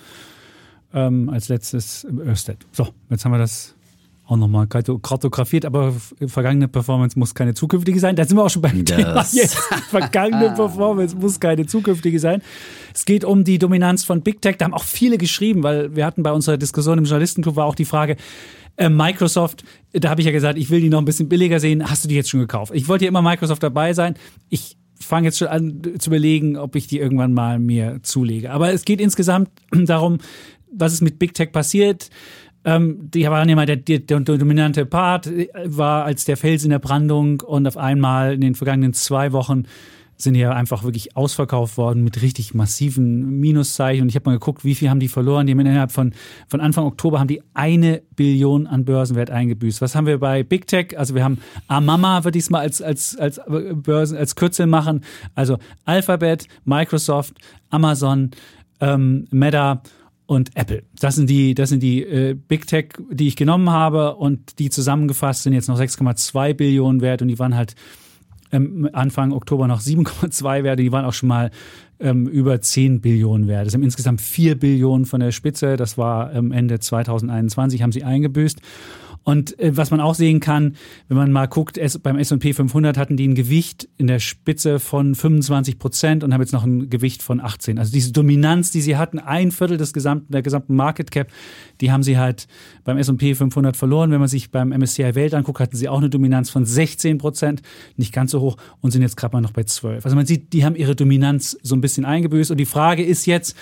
ähm, 0.95 1.29
als 1.29 1.49
letztes 1.49 2.07
Ørsted. 2.25 2.59
So, 2.73 2.89
jetzt 3.11 3.25
haben 3.25 3.33
wir 3.33 3.39
das 3.39 3.75
auch 4.27 4.37
nochmal 4.37 4.67
kartografiert, 4.67 5.65
aber 5.65 5.95
vergangene 6.27 6.67
Performance 6.69 7.19
muss 7.19 7.35
keine 7.35 7.55
zukünftige 7.55 8.01
sein. 8.01 8.17
Da 8.17 8.25
sind 8.25 8.37
wir 8.37 8.45
auch 8.45 8.51
schon 8.51 8.63
beim 8.63 8.85
Das- 8.85 8.97
Thema 8.97 9.27
jetzt. 9.33 9.55
Vergangene 9.91 10.53
Performance 10.55 11.15
muss 11.17 11.39
keine 11.39 11.67
zukünftige 11.67 12.19
sein. 12.19 12.43
Es 12.93 13.05
geht 13.05 13.25
um 13.25 13.45
die 13.45 13.59
Dominanz 13.59 14.03
von 14.05 14.23
Big 14.23 14.43
Tech. 14.43 14.57
Da 14.59 14.65
haben 14.65 14.75
auch 14.75 14.83
viele 14.85 15.17
geschrieben, 15.19 15.63
weil 15.63 15.95
wir 15.95 16.05
hatten 16.05 16.23
bei 16.23 16.33
unserer 16.33 16.57
Diskussion 16.57 16.99
im 16.99 17.05
Journalistenclub 17.05 17.55
war 17.57 17.67
auch 17.67 17.75
die 17.77 17.85
Frage, 17.85 18.17
äh, 18.77 18.89
Microsoft, 18.89 19.65
da 19.93 20.11
habe 20.11 20.21
ich 20.21 20.27
ja 20.27 20.33
gesagt, 20.33 20.59
ich 20.59 20.71
will 20.71 20.81
die 20.81 20.89
noch 20.89 20.99
ein 20.99 21.05
bisschen 21.05 21.29
billiger 21.29 21.61
sehen. 21.61 21.89
Hast 21.89 22.05
du 22.05 22.09
die 22.09 22.15
jetzt 22.17 22.29
schon 22.29 22.41
gekauft? 22.41 22.73
Ich 22.75 22.89
wollte 22.89 23.05
ja 23.05 23.09
immer 23.09 23.23
Microsoft 23.23 23.63
dabei 23.63 23.93
sein. 23.95 24.15
Ich 24.49 24.77
fange 25.01 25.29
jetzt 25.29 25.39
schon 25.39 25.49
an 25.49 25.83
zu 25.99 26.11
überlegen, 26.11 26.57
ob 26.57 26.75
ich 26.75 26.87
die 26.89 26.99
irgendwann 26.99 27.33
mal 27.33 27.59
mir 27.59 28.01
zulege. 28.03 28.51
Aber 28.51 28.73
es 28.73 28.85
geht 28.85 29.01
insgesamt 29.01 29.51
darum, 29.73 30.19
was 30.73 30.93
ist 30.93 31.01
mit 31.01 31.19
Big 31.19 31.33
Tech 31.33 31.53
passiert. 31.53 32.11
Ähm, 32.67 33.11
die 33.13 33.25
waren 33.25 33.49
mal 33.55 33.65
der, 33.65 33.77
der, 33.77 34.01
der 34.01 34.21
dominante 34.21 34.85
Part, 34.87 35.29
äh, 35.29 35.49
war 35.65 36.05
als 36.05 36.25
der 36.25 36.37
Fels 36.37 36.65
in 36.65 36.71
der 36.71 36.81
Brandung 36.81 37.41
und 37.41 37.67
auf 37.67 37.77
einmal 37.77 38.35
in 38.35 38.41
den 38.41 38.57
vergangenen 38.57 38.93
zwei 38.93 39.33
Wochen 39.33 39.63
sind 40.17 40.35
ja 40.35 40.51
einfach 40.51 40.83
wirklich 40.83 41.17
ausverkauft 41.17 41.77
worden 41.77 42.03
mit 42.03 42.23
richtig 42.23 42.55
massiven 42.55 43.39
Minuszeichen. 43.39 44.03
Und 44.03 44.09
ich 44.09 44.17
habe 44.17 44.31
mal 44.31 44.37
geguckt, 44.37 44.65
wie 44.65 44.75
viel 44.75 44.89
haben 44.89 44.99
die 44.99 45.09
verloren. 45.09 45.47
Die 45.47 45.53
haben 45.53 45.61
innerhalb 45.61 45.93
von, 45.93 46.15
von 46.49 46.61
Anfang 46.61 46.87
Oktober 46.87 47.21
haben 47.21 47.29
die 47.29 47.43
eine 47.55 48.03
Billion 48.17 48.67
an 48.67 48.85
Börsenwert 48.85 49.31
eingebüßt. 49.31 49.81
Was 49.81 49.95
haben 49.95 50.07
wir 50.07 50.19
bei 50.19 50.43
Big 50.43 50.67
Tech? 50.67 50.99
Also 50.99 51.15
wir 51.15 51.23
haben 51.23 51.39
Amama, 51.69 52.25
würde 52.25 52.39
ich 52.39 52.45
es 52.45 52.51
mal 52.51 52.61
als, 52.61 52.81
als, 52.81 53.17
als 53.17 53.41
Börsen, 53.47 54.17
als 54.17 54.35
Kürzel 54.35 54.67
machen. 54.67 55.03
Also 55.35 55.59
Alphabet, 55.85 56.49
Microsoft, 56.65 57.35
Amazon, 57.71 58.31
ähm, 58.81 59.27
Meta 59.31 59.83
und 60.27 60.57
Apple. 60.57 60.83
Das 60.99 61.15
sind 61.15 61.31
die, 61.31 61.55
das 61.55 61.69
sind 61.69 61.83
die 61.83 62.03
äh, 62.03 62.35
Big 62.35 62.67
Tech, 62.67 62.89
die 63.11 63.29
ich 63.29 63.37
genommen 63.37 63.71
habe 63.71 64.17
und 64.17 64.59
die 64.59 64.71
zusammengefasst 64.71 65.45
sind 65.45 65.53
jetzt 65.53 65.69
noch 65.69 65.79
6,2 65.79 66.55
Billionen 66.55 67.01
wert 67.01 67.23
und 67.23 67.29
die 67.29 67.39
waren 67.39 67.55
halt 67.55 67.75
ähm, 68.53 68.89
Anfang 68.93 69.33
Oktober 69.33 69.67
noch 69.69 69.81
7,2 69.81 70.65
wert. 70.65 70.79
Die 70.79 70.93
waren 70.93 71.05
auch 71.05 71.13
schon 71.13 71.29
mal 71.29 71.51
ähm, 72.01 72.27
über 72.27 72.61
10 72.61 73.01
Billionen 73.01 73.49
wert. 73.49 73.67
Das 73.67 73.73
sind 73.73 73.83
insgesamt 73.83 74.21
4 74.21 74.59
Billionen 74.59 75.07
von 75.07 75.21
der 75.21 75.33
Spitze. 75.33 75.77
Das 75.77 75.97
war 75.97 76.33
ähm, 76.33 76.53
Ende 76.53 76.79
2021, 76.79 77.83
haben 77.83 77.93
sie 77.93 78.05
eingebüßt. 78.05 78.61
Und 79.27 79.59
äh, 79.59 79.77
was 79.77 79.91
man 79.91 80.01
auch 80.01 80.15
sehen 80.15 80.39
kann, 80.39 80.77
wenn 81.09 81.17
man 81.17 81.33
mal 81.33 81.47
guckt, 81.47 81.79
es, 81.79 81.99
beim 81.99 82.17
S&P 82.17 82.53
500 82.53 82.97
hatten 82.97 83.17
die 83.17 83.27
ein 83.27 83.35
Gewicht 83.35 83.89
in 83.97 84.07
der 84.07 84.21
Spitze 84.21 84.79
von 84.79 85.17
25 85.17 85.81
Prozent 85.81 86.23
und 86.23 86.33
haben 86.33 86.41
jetzt 86.41 86.53
noch 86.53 86.63
ein 86.63 86.89
Gewicht 86.91 87.25
von 87.25 87.41
18. 87.41 87.81
Also 87.81 87.91
diese 87.91 88.13
Dominanz, 88.13 88.71
die 88.71 88.81
sie 88.81 88.97
hatten, 88.97 89.19
ein 89.19 89.51
Viertel 89.51 89.79
des 89.79 89.93
gesamten, 89.93 90.31
der 90.31 90.43
gesamten 90.43 90.77
Market 90.77 91.11
Cap, 91.11 91.33
die 91.81 91.91
haben 91.91 92.05
sie 92.05 92.19
halt 92.19 92.47
beim 92.85 92.99
S&P 92.99 93.35
500 93.35 93.77
verloren. 93.77 94.13
Wenn 94.13 94.21
man 94.21 94.29
sich 94.29 94.53
beim 94.53 94.69
MSCI 94.69 95.17
Welt 95.17 95.35
anguckt, 95.35 95.59
hatten 95.59 95.77
sie 95.77 95.89
auch 95.89 95.99
eine 95.99 96.09
Dominanz 96.09 96.49
von 96.49 96.65
16 96.65 97.19
Prozent, 97.19 97.63
nicht 97.97 98.13
ganz 98.13 98.31
so 98.31 98.41
hoch 98.41 98.57
und 98.81 98.93
sind 98.93 99.03
jetzt 99.03 99.17
gerade 99.17 99.35
mal 99.35 99.41
noch 99.41 99.53
bei 99.53 99.65
12. 99.65 100.05
Also 100.05 100.15
man 100.15 100.27
sieht, 100.27 100.53
die 100.53 100.65
haben 100.65 100.77
ihre 100.77 100.95
Dominanz 100.95 101.59
so 101.65 101.75
ein 101.75 101.81
bisschen 101.81 102.05
eingebüßt 102.05 102.53
und 102.53 102.59
die 102.59 102.65
Frage 102.65 103.03
ist 103.03 103.27
jetzt, 103.27 103.57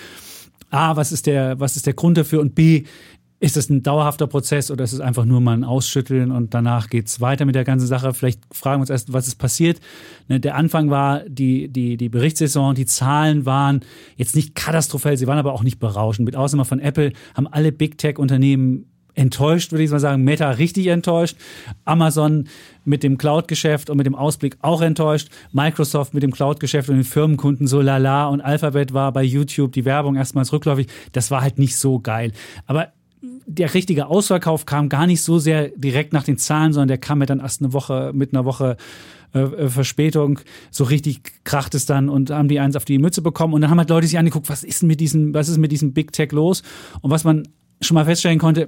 A, 0.69 0.95
was 0.95 1.11
ist 1.11 1.25
der, 1.25 1.59
was 1.59 1.75
ist 1.75 1.87
der 1.87 1.93
Grund 1.93 2.17
dafür? 2.17 2.41
Und 2.41 2.53
B, 2.53 2.83
ist 3.45 3.57
es 3.57 3.69
ein 3.69 3.83
dauerhafter 3.83 4.25
Prozess 4.25 4.71
oder 4.71 4.83
ist 4.83 4.93
es 4.93 4.99
einfach 4.99 5.23
nur 5.23 5.39
mal 5.39 5.53
ein 5.53 5.63
Ausschütteln 5.63 6.31
und 6.31 6.55
danach 6.55 6.89
geht 6.89 7.05
es 7.05 7.21
weiter 7.21 7.45
mit 7.45 7.53
der 7.53 7.63
ganzen 7.63 7.85
Sache? 7.85 8.11
Vielleicht 8.15 8.41
fragen 8.51 8.79
wir 8.79 8.81
uns 8.81 8.89
erst, 8.89 9.13
was 9.13 9.27
ist 9.27 9.35
passiert. 9.35 9.79
Ne, 10.27 10.39
der 10.39 10.55
Anfang 10.55 10.89
war 10.89 11.19
die, 11.27 11.67
die, 11.67 11.95
die 11.95 12.09
Berichtssaison, 12.09 12.73
die 12.73 12.87
Zahlen 12.87 13.45
waren 13.45 13.81
jetzt 14.15 14.35
nicht 14.35 14.55
katastrophal, 14.55 15.15
sie 15.15 15.27
waren 15.27 15.37
aber 15.37 15.53
auch 15.53 15.61
nicht 15.61 15.77
berauschend. 15.77 16.25
Mit 16.25 16.35
Ausnahme 16.35 16.65
von 16.65 16.79
Apple 16.79 17.13
haben 17.35 17.45
alle 17.45 17.71
Big 17.71 17.99
Tech-Unternehmen 17.99 18.87
enttäuscht, 19.13 19.71
würde 19.71 19.83
ich 19.83 19.91
mal 19.91 19.99
sagen. 19.99 20.23
Meta 20.23 20.49
richtig 20.49 20.87
enttäuscht. 20.87 21.37
Amazon 21.85 22.47
mit 22.83 23.03
dem 23.03 23.19
Cloud-Geschäft 23.19 23.91
und 23.91 23.97
mit 23.97 24.07
dem 24.07 24.15
Ausblick 24.15 24.57
auch 24.61 24.81
enttäuscht. 24.81 25.29
Microsoft 25.51 26.15
mit 26.15 26.23
dem 26.23 26.31
Cloud-Geschäft 26.31 26.89
und 26.89 26.95
den 26.95 27.03
Firmenkunden 27.03 27.67
so 27.67 27.79
lala. 27.79 28.27
Und 28.27 28.41
Alphabet 28.41 28.91
war 28.93 29.11
bei 29.11 29.21
YouTube 29.21 29.71
die 29.71 29.85
Werbung 29.85 30.15
erstmals 30.15 30.51
rückläufig. 30.51 30.87
Das 31.11 31.29
war 31.29 31.41
halt 31.41 31.59
nicht 31.59 31.77
so 31.77 31.99
geil. 31.99 32.31
Aber 32.65 32.89
der 33.45 33.73
richtige 33.73 34.07
Ausverkauf 34.07 34.65
kam 34.65 34.89
gar 34.89 35.07
nicht 35.07 35.21
so 35.21 35.39
sehr 35.39 35.69
direkt 35.69 36.13
nach 36.13 36.23
den 36.23 36.37
Zahlen, 36.37 36.73
sondern 36.73 36.87
der 36.87 36.97
kam 36.97 37.19
ja 37.19 37.25
dann 37.25 37.39
erst 37.39 37.61
eine 37.61 37.73
Woche 37.73 38.11
mit 38.13 38.33
einer 38.33 38.45
Woche 38.45 38.77
äh, 39.33 39.39
äh, 39.39 39.69
Verspätung. 39.69 40.39
So 40.71 40.85
richtig 40.85 41.43
kracht 41.43 41.75
es 41.75 41.85
dann 41.85 42.09
und 42.09 42.29
haben 42.29 42.47
die 42.47 42.59
eins 42.59 42.75
auf 42.75 42.85
die 42.85 42.97
Mütze 42.97 43.21
bekommen. 43.21 43.53
Und 43.53 43.61
dann 43.61 43.69
haben 43.69 43.79
halt 43.79 43.89
Leute 43.89 44.07
sich 44.07 44.17
angeguckt, 44.17 44.49
was 44.49 44.63
ist 44.63 44.83
mit 44.83 44.99
diesem, 44.99 45.33
was 45.33 45.49
ist 45.49 45.57
mit 45.57 45.71
diesem 45.71 45.93
Big 45.93 46.11
Tech 46.13 46.31
los? 46.31 46.63
Und 47.01 47.11
was 47.11 47.23
man 47.23 47.47
schon 47.81 47.95
mal 47.95 48.05
feststellen 48.05 48.39
konnte, 48.39 48.67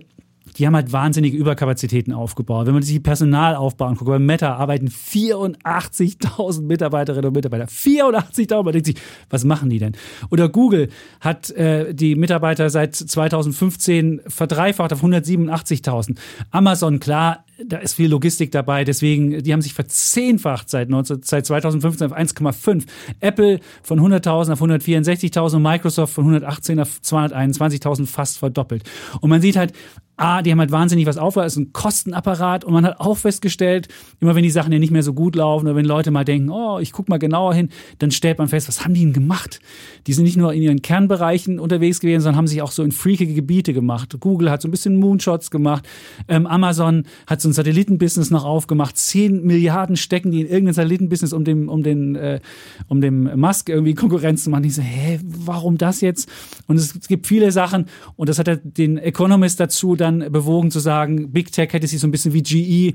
die 0.58 0.66
haben 0.66 0.76
halt 0.76 0.92
wahnsinnige 0.92 1.38
Überkapazitäten 1.38 2.14
aufgebaut. 2.14 2.68
Wenn 2.68 2.74
man 2.74 2.84
sich 2.84 2.94
die 2.94 3.00
Personalaufbau 3.00 3.86
anguckt, 3.86 4.10
bei 4.10 4.20
Meta 4.20 4.56
arbeiten 4.56 4.88
84.000 4.88 6.62
Mitarbeiterinnen 6.62 7.26
und 7.26 7.36
Mitarbeiter. 7.36 7.66
84.000, 7.66 8.64
man 8.64 8.74
denkt 8.74 8.88
sich, 8.88 8.96
was 9.30 9.44
machen 9.44 9.70
die 9.70 9.80
denn? 9.80 9.94
Oder 10.30 10.50
Google 10.50 10.90
hat 11.20 11.50
äh, 11.52 11.94
die 11.94 12.16
Mitarbeiter 12.16 12.70
seit 12.70 12.96
2015 12.96 14.22
verdreifacht 14.28 14.94
auf 14.94 15.04
187.000. 15.04 16.18
Amazon, 16.52 17.00
klar, 17.00 17.44
da 17.66 17.78
ist 17.78 17.96
viel 17.96 18.10
Logistik 18.10 18.52
dabei, 18.52 18.84
deswegen, 18.84 19.42
die 19.42 19.52
haben 19.52 19.62
sich 19.62 19.74
verzehnfacht 19.74 20.70
seit, 20.70 20.90
19, 20.90 21.22
seit 21.24 21.46
2015 21.46 22.12
auf 22.12 22.18
1,5. 22.18 22.86
Apple 23.20 23.60
von 23.82 24.00
100.000 24.00 24.54
auf 24.54 24.62
164.000 24.62 25.56
und 25.56 25.62
Microsoft 25.64 26.14
von 26.14 26.26
118 26.26 26.80
auf 26.80 27.00
221.000 27.04 28.06
fast 28.06 28.38
verdoppelt. 28.38 28.84
Und 29.22 29.30
man 29.30 29.42
sieht 29.42 29.56
halt, 29.56 29.74
ah, 30.18 30.42
die 30.42 30.52
haben 30.52 30.60
halt 30.60 30.72
wahnsinnig 30.72 31.06
was 31.06 31.18
auf, 31.18 31.36
es 31.38 31.54
ist 31.54 31.58
ein 31.58 31.74
Kostenapparat 31.74 32.66
und 32.66 32.74
man 32.74 32.86
hat 32.86 33.00
auch 33.00 33.18
festgestellt, 33.18 33.88
immer 34.20 34.36
wenn 34.36 34.44
die 34.44 34.50
Sachen 34.50 34.74
ja 34.74 34.80
nicht 34.80 34.92
mehr 34.92 35.04
so 35.04 35.14
gut 35.14 35.36
laufen 35.36 35.68
oder 35.68 35.76
wenn 35.76 35.86
Leute 35.86 36.10
mal 36.10 36.26
denken, 36.26 36.50
oh, 36.50 36.80
ich 36.80 36.92
guck 36.92 37.08
mal 37.08 37.20
genauer 37.20 37.54
hin, 37.54 37.70
dann 38.00 38.10
stellt 38.10 38.40
man 38.40 38.48
fest, 38.48 38.68
was 38.68 38.84
haben 38.84 38.96
die 38.96 39.02
denn 39.02 39.14
gemacht? 39.14 39.60
Die 40.08 40.14
sind 40.14 40.24
nicht 40.24 40.36
nur 40.36 40.54
in 40.54 40.64
ihren 40.64 40.82
Kernbereichen 40.82 41.60
unterwegs 41.60 42.00
gewesen, 42.00 42.22
sondern 42.22 42.38
haben 42.38 42.48
sich 42.48 42.64
auch 42.64 42.72
so 42.72 42.84
in 42.84 42.92
freakige 42.92 43.36
Gebiete 43.36 43.74
gemacht. 43.74 44.16
Google 44.20 44.50
hat 44.50 44.62
so 44.62 44.68
ein 44.68 44.72
bisschen 44.72 44.98
Moonshots 44.98 45.52
gemacht, 45.52 45.88
ähm, 46.28 46.48
Amazon 46.48 47.04
hat 47.28 47.40
so 47.40 47.50
ein 47.50 47.54
Satellitenbusiness 47.54 48.32
noch 48.32 48.44
aufgemacht, 48.44 48.98
zehn 48.98 49.44
Milliarden 49.44 49.98
stecken 49.98 50.32
die 50.32 50.42
in 50.42 50.48
irgendein 50.48 50.74
Satellitenbusiness, 50.74 51.32
um 51.32 51.44
dem, 51.44 51.70
um 51.70 51.84
den, 51.84 52.16
äh, 52.16 52.40
um 52.88 53.02
dem 53.02 53.40
Musk 53.40 53.70
irgendwie 53.70 53.94
Konkurrenz 53.94 54.44
zu 54.44 54.50
machen. 54.50 54.64
Ich 54.64 54.76
so, 54.76 54.82
hä, 54.82 55.20
warum 55.24 55.78
das 55.78 56.02
jetzt? 56.02 56.28
Und 56.66 56.78
es, 56.78 57.08
gibt 57.08 57.28
viele 57.28 57.52
Sachen 57.52 57.86
und 58.16 58.30
das 58.30 58.40
hat 58.40 58.48
den 58.64 58.98
Economist 58.98 59.60
dazu 59.60 59.96
dann 59.96 60.07
dann 60.08 60.32
bewogen 60.32 60.72
zu 60.72 60.80
sagen, 60.80 61.32
Big 61.32 61.52
Tech 61.52 61.74
hätte 61.74 61.88
sich 61.88 62.00
so 62.00 62.08
ein 62.08 62.12
bisschen 62.12 62.34
wie 62.34 62.44
GE 62.44 62.94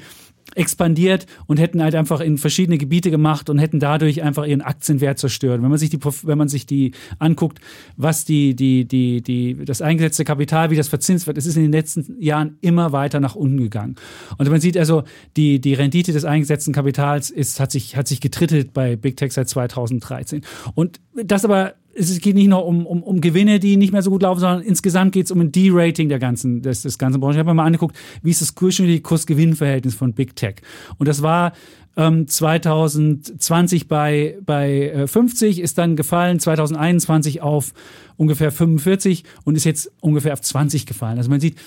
expandiert 0.54 1.26
und 1.46 1.58
hätten 1.58 1.82
halt 1.82 1.94
einfach 1.94 2.20
in 2.20 2.36
verschiedene 2.36 2.76
Gebiete 2.76 3.10
gemacht 3.10 3.48
und 3.48 3.58
hätten 3.58 3.80
dadurch 3.80 4.22
einfach 4.22 4.44
ihren 4.44 4.60
Aktienwert 4.60 5.18
zerstört. 5.18 5.62
Wenn 5.62 5.70
man 5.70 5.78
sich 5.78 5.90
die, 5.90 5.98
wenn 6.24 6.36
man 6.36 6.48
sich 6.48 6.66
die 6.66 6.92
anguckt, 7.18 7.60
was 7.96 8.24
die, 8.24 8.54
die, 8.54 8.84
die, 8.84 9.22
die, 9.22 9.64
das 9.64 9.80
eingesetzte 9.80 10.24
Kapital, 10.24 10.70
wie 10.70 10.76
das 10.76 10.88
verzinst 10.88 11.26
wird, 11.26 11.38
es 11.38 11.46
ist 11.46 11.56
in 11.56 11.62
den 11.62 11.72
letzten 11.72 12.20
Jahren 12.20 12.58
immer 12.60 12.92
weiter 12.92 13.20
nach 13.20 13.34
unten 13.34 13.58
gegangen. 13.58 13.96
Und 14.36 14.50
man 14.50 14.60
sieht 14.60 14.76
also, 14.76 15.04
die, 15.36 15.60
die 15.60 15.74
Rendite 15.74 16.12
des 16.12 16.24
eingesetzten 16.24 16.74
Kapitals 16.74 17.30
ist, 17.30 17.60
hat 17.60 17.70
sich, 17.70 17.96
hat 17.96 18.08
sich 18.08 18.20
getrittelt 18.20 18.72
bei 18.72 18.96
Big 18.96 19.16
Tech 19.16 19.32
seit 19.32 19.48
2013. 19.48 20.42
Und 20.74 21.00
das 21.14 21.44
aber 21.44 21.74
es 21.94 22.20
geht 22.20 22.34
nicht 22.34 22.48
nur 22.48 22.64
um, 22.64 22.86
um, 22.86 23.02
um 23.02 23.20
Gewinne, 23.20 23.58
die 23.58 23.76
nicht 23.76 23.92
mehr 23.92 24.02
so 24.02 24.10
gut 24.10 24.22
laufen, 24.22 24.40
sondern 24.40 24.62
insgesamt 24.62 25.12
geht 25.12 25.26
es 25.26 25.30
um 25.30 25.40
ein 25.40 25.52
D-Rating 25.52 26.08
der 26.08 26.18
ganzen, 26.18 26.62
des, 26.62 26.82
des 26.82 26.98
ganzen 26.98 27.20
Branche. 27.20 27.34
Ich 27.34 27.38
habe 27.40 27.50
mir 27.50 27.54
mal 27.54 27.66
angeguckt, 27.66 27.96
wie 28.22 28.30
ist 28.30 28.40
das 28.40 28.54
durchschnittliche 28.54 29.02
Kurs-Gewinn-Verhältnis 29.02 29.94
von 29.94 30.12
Big 30.12 30.34
Tech. 30.36 30.56
Und 30.98 31.08
das 31.08 31.22
war 31.22 31.52
ähm, 31.96 32.26
2020 32.26 33.88
bei, 33.88 34.38
bei 34.44 34.90
äh, 34.90 35.06
50, 35.06 35.60
ist 35.60 35.78
dann 35.78 35.96
gefallen, 35.96 36.40
2021 36.40 37.42
auf 37.42 37.74
ungefähr 38.16 38.50
45 38.50 39.24
und 39.44 39.56
ist 39.56 39.64
jetzt 39.64 39.92
ungefähr 40.00 40.32
auf 40.32 40.40
20 40.40 40.86
gefallen. 40.86 41.18
Also 41.18 41.28
man 41.28 41.40
sieht, 41.40 41.58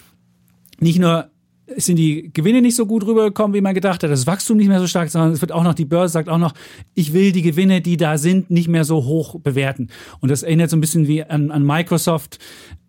nicht 0.79 0.99
nur 0.99 1.29
sind 1.77 1.97
die 1.97 2.31
Gewinne 2.31 2.61
nicht 2.61 2.75
so 2.75 2.85
gut 2.85 3.05
rübergekommen, 3.05 3.55
wie 3.55 3.61
man 3.61 3.73
gedacht 3.73 4.03
hat. 4.03 4.11
Das 4.11 4.27
Wachstum 4.27 4.57
nicht 4.57 4.67
mehr 4.67 4.79
so 4.79 4.87
stark, 4.87 5.09
sondern 5.09 5.31
es 5.31 5.41
wird 5.41 5.51
auch 5.51 5.63
noch, 5.63 5.73
die 5.73 5.85
Börse 5.85 6.13
sagt 6.13 6.29
auch 6.29 6.37
noch, 6.37 6.53
ich 6.93 7.13
will 7.13 7.31
die 7.31 7.41
Gewinne, 7.41 7.81
die 7.81 7.97
da 7.97 8.17
sind, 8.17 8.51
nicht 8.51 8.67
mehr 8.67 8.83
so 8.83 9.05
hoch 9.05 9.39
bewerten. 9.39 9.89
Und 10.19 10.29
das 10.29 10.43
erinnert 10.43 10.69
so 10.69 10.77
ein 10.77 10.81
bisschen 10.81 11.07
wie 11.07 11.23
an, 11.23 11.51
an 11.51 11.63
Microsoft 11.63 12.39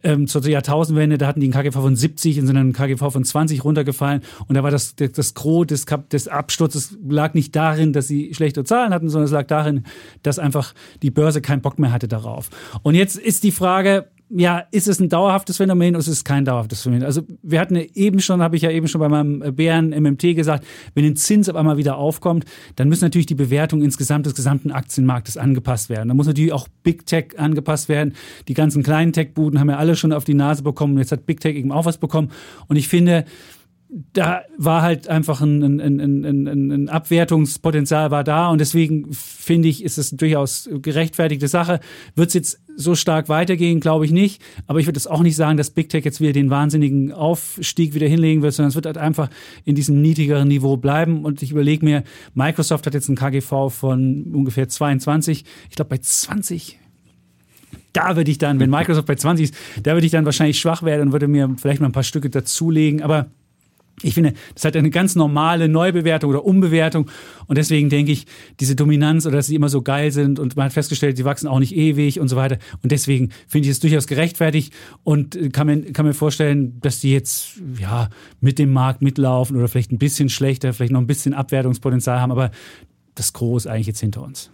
ähm, 0.03 0.27
zur 0.27 0.47
Jahrtausendwende. 0.47 1.17
Da 1.17 1.27
hatten 1.27 1.41
die 1.41 1.47
einen 1.47 1.53
KGV 1.53 1.75
von 1.75 1.97
70 1.97 2.39
und 2.39 2.47
sind 2.47 2.57
dann 2.57 2.67
einen 2.67 2.73
KGV 2.73 3.11
von 3.11 3.25
20 3.25 3.65
runtergefallen. 3.65 4.23
Und 4.47 4.55
da 4.55 4.63
war 4.63 4.71
das, 4.71 4.95
das, 4.95 5.35
Gros 5.35 5.67
des, 5.67 5.87
des 6.13 6.29
Absturzes 6.29 6.99
lag 7.09 7.35
nicht 7.35 7.57
darin, 7.57 7.93
dass 7.93 8.07
sie 8.09 8.35
schlechte 8.35 8.65
Zahlen 8.65 8.93
hatten, 8.93 9.09
sondern 9.09 9.27
es 9.27 9.33
lag 9.33 9.47
darin, 9.47 9.85
dass 10.23 10.39
einfach 10.39 10.75
die 11.03 11.11
Börse 11.11 11.41
keinen 11.41 11.63
Bock 11.63 11.79
mehr 11.79 11.93
hatte 11.93 12.09
darauf. 12.09 12.51
Und 12.83 12.95
jetzt 12.95 13.17
ist 13.17 13.43
die 13.43 13.53
Frage, 13.53 14.07
ja, 14.29 14.65
ist 14.73 14.89
es 14.89 14.99
ein 14.99 15.09
dauerhaftes 15.09 15.59
Phänomen 15.59 15.91
oder 15.91 16.01
ist 16.01 16.09
es 16.09 16.25
kein 16.25 16.45
dauerhaftes 16.45 16.83
Phänomen? 16.83 17.05
Also 17.05 17.23
wir 17.43 17.61
hatten 17.61 17.77
eben 17.77 18.21
schon, 18.21 18.43
habe 18.43 18.57
ich 18.57 18.63
ja 18.63 18.71
eben 18.71 18.89
schon 18.89 19.01
bei 19.01 19.09
meinem 19.09 19.55
Bären 19.55 19.91
MMT 19.91 20.35
gesagt, 20.35 20.67
wenn 20.95 21.05
ein 21.05 21.17
Zins 21.17 21.49
auf 21.49 21.55
einmal 21.55 21.77
wieder 21.77 21.97
aufkommt, 21.97 22.45
dann 22.75 22.89
müssen 22.89 23.05
natürlich 23.05 23.27
die 23.27 23.37
Bewertungen 23.37 23.85
insgesamt 23.85 24.27
des 24.27 24.35
gesamten 24.35 24.73
Aktienmarktes 24.73 25.37
angepasst 25.37 25.91
werden. 25.91 26.09
Da 26.09 26.15
muss 26.15 26.27
natürlich 26.27 26.53
auch 26.53 26.67
Big 26.83 27.07
Tech 27.07 27.39
angepasst 27.39 27.89
werden. 27.89 28.15
Die 28.49 28.55
ganzen 28.55 28.83
kleinen 28.83 29.13
Tech-Buden 29.13 29.61
haben 29.61 29.71
ja 29.71 29.77
alle 29.77 29.95
schon 29.95 30.13
auf 30.13 30.25
die 30.25 30.35
Nase 30.35 30.63
bekommen. 30.63 30.99
Jetzt 30.99 31.13
hat 31.13 31.27
Big 31.27 31.41
Tech 31.41 31.55
eben 31.55 31.71
auch 31.71 31.85
was 31.85 31.99
bekommen. 31.99 32.31
Und 32.67 32.77
ich 32.77 32.89
finde, 32.89 33.25
da 33.89 34.43
war 34.59 34.83
halt 34.83 35.09
einfach 35.09 35.41
ein, 35.41 35.63
ein, 35.63 36.01
ein, 36.01 36.47
ein, 36.47 36.89
Abwertungspotenzial 36.89 38.11
war 38.11 38.25
da 38.25 38.49
und 38.49 38.61
deswegen 38.61 39.13
finde 39.13 39.69
ich, 39.69 39.85
ist 39.85 39.97
es 39.97 40.11
durchaus 40.11 40.69
gerechtfertigte 40.73 41.47
Sache. 41.47 41.81
Wird 42.17 42.29
es 42.29 42.35
jetzt 42.35 42.61
so 42.77 42.95
stark 42.95 43.29
weitergehen, 43.29 43.81
glaube 43.81 44.05
ich 44.05 44.11
nicht. 44.11 44.43
Aber 44.67 44.81
ich 44.81 44.87
würde 44.87 44.99
es 44.99 45.07
auch 45.07 45.23
nicht 45.23 45.37
sagen, 45.37 45.57
dass 45.57 45.71
Big 45.71 45.89
Tech 45.89 46.05
jetzt 46.05 46.21
wieder 46.21 46.33
den 46.33 46.51
wahnsinnigen 46.51 47.13
Aufstieg 47.13 47.95
wieder 47.95 48.09
hinlegen 48.09 48.43
wird, 48.43 48.55
sondern 48.55 48.71
es 48.71 48.75
wird 48.75 48.87
halt 48.87 48.99
einfach 48.99 49.31
in 49.65 49.77
diesem 49.77 50.03
niedrigeren 50.03 50.49
Niveau 50.49 50.77
bleiben. 50.77 51.25
Und 51.25 51.43
ich 51.43 51.53
überlege 51.53 51.85
mir, 51.85 52.03
Microsoft 52.35 52.87
hat 52.87 52.95
jetzt 52.95 53.09
ein 53.09 53.17
KGV 53.17 53.71
von 53.71 54.25
ungefähr 54.35 54.69
22, 54.69 55.45
ich 55.71 55.77
glaube 55.77 55.91
bei 55.91 55.99
20 55.99 56.79
da 57.93 58.15
würde 58.15 58.31
ich 58.31 58.37
dann, 58.37 58.61
wenn 58.61 58.69
Microsoft 58.79 59.07
bei 59.07 59.15
20 59.15 59.45
ist, 59.45 59.55
da 59.83 59.95
würde 59.95 60.05
ich 60.05 60.13
dann 60.13 60.27
wahrscheinlich 60.27 60.59
schwach 60.59 60.83
werden 60.83 61.01
und 61.01 61.13
würde 61.13 61.29
mir 61.29 61.55
vielleicht 61.57 61.81
mal 61.81 61.87
ein 61.87 61.93
paar 61.93 62.03
Stücke 62.03 62.29
dazulegen. 62.29 63.01
Aber 63.01 63.31
ich 64.03 64.15
finde, 64.15 64.35
das 64.55 64.65
hat 64.65 64.77
eine 64.77 64.91
ganz 64.91 65.15
normale 65.15 65.69
Neubewertung 65.69 66.31
oder 66.31 66.45
Umbewertung. 66.45 67.11
Und 67.47 67.57
deswegen 67.57 67.89
denke 67.89 68.13
ich, 68.13 68.27
diese 68.61 68.77
Dominanz 68.77 69.25
oder 69.25 69.37
dass 69.37 69.47
sie 69.47 69.55
immer 69.55 69.71
so 69.71 69.81
geil 69.81 70.13
sind 70.13 70.39
und 70.39 70.57
man 70.57 70.67
hat 70.67 70.73
festgestellt, 70.75 71.17
sie 71.17 71.25
wachsen 71.25 71.49
auch 71.49 71.59
nicht 71.59 71.75
ewig 71.75 72.21
und 72.21 72.29
so 72.29 72.37
weiter. 72.37 72.59
Und 72.83 72.93
deswegen 72.93 73.31
finde 73.49 73.69
ich 73.69 73.73
es 73.73 73.81
durchaus 73.81 74.07
gerechtfertigt 74.07 74.73
und 75.03 75.53
kann 75.53 75.67
mir, 75.67 75.81
kann 75.93 76.05
mir 76.05 76.15
vorstellen, 76.15 76.79
dass 76.81 77.01
die 77.01 77.13
jetzt 77.13 77.61
ja 77.81 78.11
mit 78.41 78.59
dem 78.59 78.73
Markt 78.73 79.01
mitlaufen 79.01 79.57
oder 79.57 79.69
vielleicht 79.69 79.93
ein 79.93 79.99
bisschen 79.99 80.29
schlechter, 80.29 80.75
vielleicht 80.75 80.93
noch 80.93 81.01
ein 81.01 81.07
bisschen 81.07 81.33
Abwertungspotenzial 81.33 82.21
haben. 82.21 82.33
Aber 82.33 82.51
das 83.15 83.33
Gros 83.33 83.65
ist 83.65 83.71
eigentlich 83.71 83.87
jetzt 83.87 84.01
hinter 84.01 84.23
uns. 84.23 84.51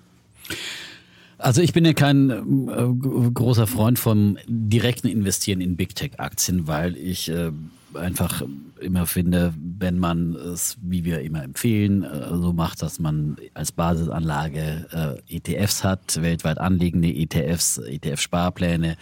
Also 1.39 1.61
ich 1.61 1.73
bin 1.73 1.85
ja 1.85 1.93
kein 1.93 2.31
äh, 2.31 3.31
großer 3.35 3.67
Freund 3.67 3.99
vom 3.99 4.39
direkten 4.47 5.09
Investieren 5.09 5.61
in 5.61 5.77
Big 5.77 5.97
Tech 5.97 6.13
Aktien, 6.19 6.69
weil 6.69 6.97
ich 6.97 7.29
äh, 7.29 7.51
einfach 7.95 8.43
immer 8.83 9.07
finde, 9.07 9.55
wenn 9.57 9.99
man 9.99 10.35
es, 10.35 10.77
wie 10.83 11.05
wir 11.05 11.21
immer 11.21 11.43
empfehlen, 11.43 12.03
äh, 12.03 12.29
so 12.37 12.53
macht, 12.53 12.83
dass 12.83 12.99
man 12.99 13.37
als 13.55 13.73
Basisanlage 13.73 15.21
äh, 15.29 15.37
ETFs 15.37 15.85
hat, 15.85 16.21
weltweit 16.21 16.59
anlegende 16.59 17.09
ETFs, 17.09 17.79
ETF-Sparpläne 17.79 18.97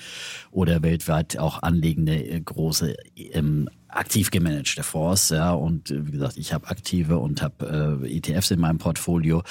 oder 0.50 0.82
weltweit 0.82 1.38
auch 1.38 1.62
anlegende 1.62 2.14
äh, 2.14 2.40
große 2.40 2.94
ähm, 3.16 3.68
aktiv 3.92 4.30
gemanagte 4.30 4.82
Fonds, 4.82 5.30
ja, 5.30 5.52
und 5.52 5.90
äh, 5.90 6.06
wie 6.06 6.12
gesagt, 6.12 6.36
ich 6.36 6.52
habe 6.52 6.68
aktive 6.68 7.18
und 7.18 7.42
habe 7.42 8.00
äh, 8.02 8.16
ETFs 8.16 8.50
in 8.50 8.60
meinem 8.60 8.78
Portfolio, 8.78 9.42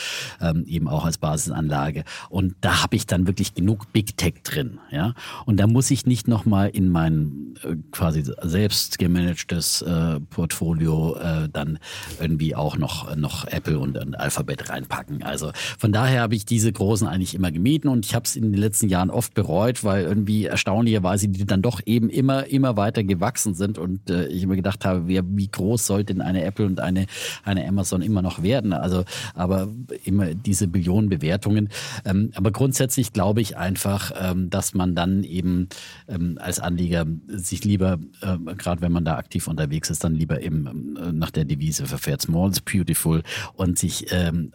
ähm, 0.41 0.65
eben 0.65 0.87
auch 0.87 1.05
als 1.05 1.17
Basisanlage. 1.17 2.03
Und 2.29 2.55
da 2.61 2.83
habe 2.83 2.95
ich 2.95 3.05
dann 3.05 3.27
wirklich 3.27 3.53
genug 3.53 3.91
Big 3.93 4.17
Tech 4.17 4.35
drin, 4.43 4.79
ja. 4.91 5.13
Und 5.45 5.57
da 5.57 5.67
muss 5.67 5.91
ich 5.91 6.05
nicht 6.05 6.27
nochmal 6.27 6.69
in 6.69 6.89
mein 6.89 7.55
äh, 7.63 7.75
quasi 7.91 8.23
selbst 8.41 8.97
gemanagtes 8.97 9.81
äh, 9.81 10.19
Portfolio 10.19 11.15
äh, 11.15 11.49
dann 11.49 11.79
irgendwie 12.19 12.55
auch 12.55 12.77
noch, 12.77 13.15
noch 13.15 13.45
Apple 13.45 13.79
und, 13.79 13.97
und 13.97 14.15
Alphabet 14.15 14.69
reinpacken. 14.69 15.23
Also 15.23 15.51
von 15.77 15.91
daher 15.91 16.21
habe 16.21 16.35
ich 16.35 16.45
diese 16.45 16.71
großen 16.71 17.07
eigentlich 17.07 17.35
immer 17.35 17.51
gemieden 17.51 17.89
und 17.89 18.05
ich 18.05 18.15
habe 18.15 18.25
es 18.25 18.35
in 18.35 18.51
den 18.51 18.59
letzten 18.59 18.89
Jahren 18.89 19.09
oft 19.09 19.33
bereut, 19.33 19.83
weil 19.83 20.05
irgendwie 20.05 20.45
erstaunlicherweise 20.45 21.27
die 21.27 21.45
dann 21.45 21.61
doch 21.61 21.81
eben 21.85 22.09
immer, 22.09 22.47
immer 22.47 22.77
weiter 22.77 23.03
gewachsen 23.03 23.53
sind 23.53 23.77
und 23.77 24.09
äh, 24.09 24.28
ich 24.29 24.43
immer 24.43 24.55
gedacht 24.55 24.85
habe, 24.85 25.07
wie, 25.07 25.21
wie 25.23 25.47
groß 25.47 25.85
sollte 25.85 26.13
denn 26.13 26.21
eine 26.21 26.43
Apple 26.43 26.65
und 26.65 26.79
eine, 26.79 27.05
eine 27.43 27.67
Amazon 27.67 28.01
immer 28.01 28.21
noch 28.21 28.43
werden? 28.43 28.73
Also, 28.73 29.03
aber 29.33 29.67
immer 30.05 30.33
diese 30.33 30.67
Billionen 30.67 31.09
Bewertungen. 31.09 31.69
Ähm, 32.05 32.31
aber 32.35 32.51
grundsätzlich 32.51 33.13
glaube 33.13 33.41
ich 33.41 33.57
einfach, 33.57 34.11
ähm, 34.19 34.49
dass 34.49 34.73
man 34.73 34.95
dann 34.95 35.23
eben 35.23 35.69
ähm, 36.07 36.37
als 36.41 36.59
Anleger 36.59 37.05
sich 37.27 37.63
lieber, 37.63 37.99
äh, 38.21 38.37
gerade 38.55 38.81
wenn 38.81 38.91
man 38.91 39.05
da 39.05 39.17
aktiv 39.17 39.47
unterwegs 39.47 39.89
ist, 39.89 40.03
dann 40.03 40.15
lieber 40.15 40.41
eben 40.41 40.95
äh, 40.97 41.11
nach 41.11 41.31
der 41.31 41.45
Devise 41.45 41.85
verfährt 41.85 42.21
Small 42.21 42.51
is 42.51 42.61
Beautiful 42.61 43.23
und 43.55 43.77
sich 43.77 44.07
ähm, 44.11 44.51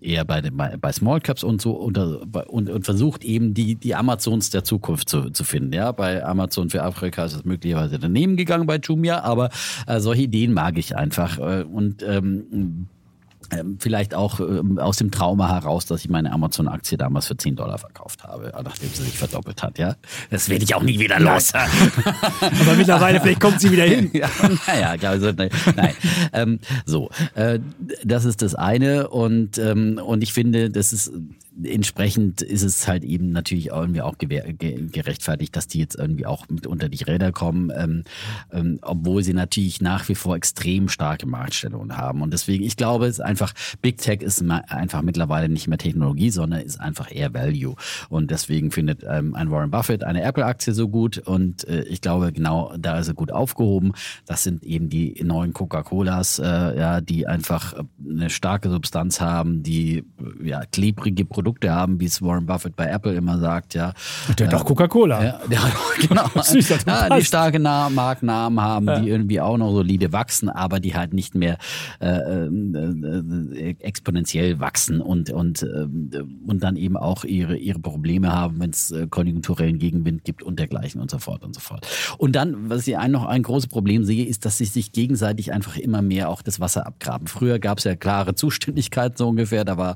eher 0.00 0.24
bei, 0.24 0.40
den, 0.40 0.56
bei 0.56 0.92
Small 0.92 1.20
Caps 1.20 1.44
und 1.44 1.60
so 1.60 1.72
unter, 1.72 2.22
und, 2.48 2.70
und 2.70 2.84
versucht 2.84 3.24
eben 3.24 3.54
die, 3.54 3.74
die 3.74 3.94
Amazons 3.94 4.50
der 4.50 4.64
Zukunft 4.64 5.08
zu, 5.08 5.30
zu 5.30 5.44
finden. 5.44 5.72
Ja, 5.72 5.92
bei 5.92 6.24
Amazon 6.24 6.70
für 6.70 6.82
Afrika 6.82 7.24
ist 7.24 7.34
es 7.34 7.44
möglicherweise 7.44 7.98
daneben 7.98 8.36
gegangen 8.36 8.66
bei 8.66 8.78
Jumia, 8.78 9.15
aber 9.24 9.50
äh, 9.86 10.00
solche 10.00 10.22
Ideen 10.22 10.52
mag 10.52 10.78
ich 10.78 10.96
einfach. 10.96 11.38
Äh, 11.38 11.62
und 11.62 12.02
ähm, 12.02 12.86
ähm, 13.52 13.78
vielleicht 13.80 14.14
auch 14.14 14.40
ähm, 14.40 14.78
aus 14.78 14.96
dem 14.96 15.10
Trauma 15.10 15.48
heraus, 15.48 15.86
dass 15.86 16.00
ich 16.00 16.10
meine 16.10 16.32
Amazon-Aktie 16.32 16.98
damals 16.98 17.26
für 17.26 17.36
10 17.36 17.56
Dollar 17.56 17.78
verkauft 17.78 18.24
habe, 18.24 18.52
nachdem 18.64 18.88
sie 18.92 19.04
sich 19.04 19.16
verdoppelt 19.16 19.62
hat. 19.62 19.78
Ja, 19.78 19.94
das 20.30 20.48
werde 20.48 20.64
ich 20.64 20.74
auch 20.74 20.82
nie 20.82 20.98
wieder 20.98 21.20
los. 21.20 21.52
Aber 22.40 22.74
mittlerweile 22.76 23.20
vielleicht 23.20 23.40
kommt 23.40 23.60
sie 23.60 23.70
wieder 23.70 23.84
hin. 23.84 24.10
ja, 24.14 24.28
naja, 24.66 24.96
also, 25.08 25.30
nein. 25.32 25.50
nein. 25.76 25.94
Ähm, 26.32 26.58
so, 26.84 27.10
äh, 27.34 27.60
das 28.04 28.24
ist 28.24 28.42
das 28.42 28.54
eine 28.54 29.08
und 29.08 29.58
ähm, 29.58 30.00
und 30.04 30.22
ich 30.22 30.32
finde, 30.32 30.70
das 30.70 30.92
ist 30.92 31.12
entsprechend 31.62 32.42
ist 32.42 32.62
es 32.62 32.86
halt 32.86 33.04
eben 33.04 33.30
natürlich 33.30 33.68
irgendwie 33.68 34.02
auch 34.02 34.16
gerechtfertigt, 34.18 35.56
dass 35.56 35.68
die 35.68 35.78
jetzt 35.78 35.96
irgendwie 35.96 36.26
auch 36.26 36.46
mit 36.48 36.66
unter 36.66 36.88
die 36.88 37.02
Räder 37.02 37.32
kommen, 37.32 37.72
ähm, 37.74 38.04
ähm, 38.52 38.78
obwohl 38.82 39.22
sie 39.22 39.32
natürlich 39.32 39.80
nach 39.80 40.08
wie 40.08 40.14
vor 40.14 40.36
extrem 40.36 40.88
starke 40.88 41.26
Marktstellungen 41.26 41.96
haben. 41.96 42.22
Und 42.22 42.32
deswegen, 42.32 42.64
ich 42.64 42.76
glaube, 42.76 43.06
es 43.06 43.18
ist 43.18 43.24
einfach, 43.24 43.52
Big 43.80 43.98
Tech 43.98 44.20
ist 44.20 44.42
einfach 44.42 45.02
mittlerweile 45.02 45.48
nicht 45.48 45.68
mehr 45.68 45.78
Technologie, 45.78 46.30
sondern 46.30 46.60
ist 46.60 46.80
einfach 46.80 47.10
eher 47.14 47.32
Value. 47.32 47.74
Und 48.08 48.30
deswegen 48.30 48.70
findet 48.70 49.04
ähm, 49.08 49.34
ein 49.34 49.50
Warren 49.50 49.70
Buffett 49.70 50.04
eine 50.04 50.22
Apple-Aktie 50.22 50.74
so 50.74 50.88
gut. 50.88 51.18
Und 51.18 51.66
äh, 51.68 51.82
ich 51.84 52.00
glaube, 52.00 52.32
genau 52.32 52.74
da 52.78 52.98
ist 52.98 53.08
er 53.08 53.14
gut 53.14 53.32
aufgehoben. 53.32 53.92
Das 54.26 54.42
sind 54.42 54.62
eben 54.62 54.88
die 54.88 55.22
neuen 55.24 55.52
Coca-Colas, 55.52 56.38
äh, 56.38 56.44
ja, 56.44 57.00
die 57.00 57.26
einfach 57.26 57.74
eine 58.08 58.30
starke 58.30 58.68
Substanz 58.68 59.20
haben, 59.20 59.62
die 59.62 60.04
ja 60.42 60.62
klebrige 60.66 61.24
Produkte 61.24 61.45
Produkte 61.46 61.70
haben, 61.70 62.00
wie 62.00 62.06
es 62.06 62.20
Warren 62.22 62.44
Buffett 62.44 62.74
bei 62.74 62.86
Apple 62.88 63.14
immer 63.14 63.38
sagt, 63.38 63.74
ja. 63.74 63.92
Der 64.36 64.48
hat 64.48 64.52
doch 64.52 64.64
Coca-Cola. 64.64 65.22
Ja, 65.22 65.40
ja, 65.50 65.60
genau. 66.00 66.24
ja, 66.34 67.16
die 67.16 67.24
starke 67.24 67.60
Markennamen 67.60 68.60
haben, 68.60 68.86
ja. 68.88 68.98
die 68.98 69.08
irgendwie 69.08 69.40
auch 69.40 69.56
noch 69.56 69.70
solide 69.70 70.12
wachsen, 70.12 70.48
aber 70.48 70.80
die 70.80 70.96
halt 70.96 71.14
nicht 71.14 71.36
mehr 71.36 71.58
äh, 72.00 72.16
äh, 72.16 73.76
exponentiell 73.78 74.58
wachsen 74.58 75.00
und 75.00 75.30
und 75.30 75.62
äh, 75.62 75.86
und 76.46 76.64
dann 76.64 76.74
eben 76.74 76.96
auch 76.96 77.22
ihre 77.22 77.56
ihre 77.56 77.78
Probleme 77.78 78.32
haben, 78.32 78.58
wenn 78.58 78.70
es 78.70 78.90
äh, 78.90 79.06
konjunkturellen 79.06 79.78
Gegenwind 79.78 80.24
gibt 80.24 80.42
und 80.42 80.58
dergleichen 80.58 81.00
und 81.00 81.12
so 81.12 81.20
fort 81.20 81.44
und 81.44 81.54
so 81.54 81.60
fort. 81.60 81.86
Und 82.18 82.34
dann, 82.34 82.68
was 82.70 82.88
ich 82.88 82.98
ein, 82.98 83.12
noch 83.12 83.24
ein 83.24 83.44
großes 83.44 83.68
Problem 83.68 84.02
sehe, 84.02 84.26
ist, 84.26 84.44
dass 84.44 84.58
sie 84.58 84.64
sich 84.64 84.90
gegenseitig 84.90 85.52
einfach 85.52 85.76
immer 85.76 86.02
mehr 86.02 86.28
auch 86.28 86.42
das 86.42 86.58
Wasser 86.58 86.88
abgraben. 86.88 87.28
Früher 87.28 87.60
gab 87.60 87.78
es 87.78 87.84
ja 87.84 87.94
klare 87.94 88.34
Zuständigkeiten 88.34 89.16
so 89.16 89.28
ungefähr, 89.28 89.64
da 89.64 89.76
war 89.76 89.94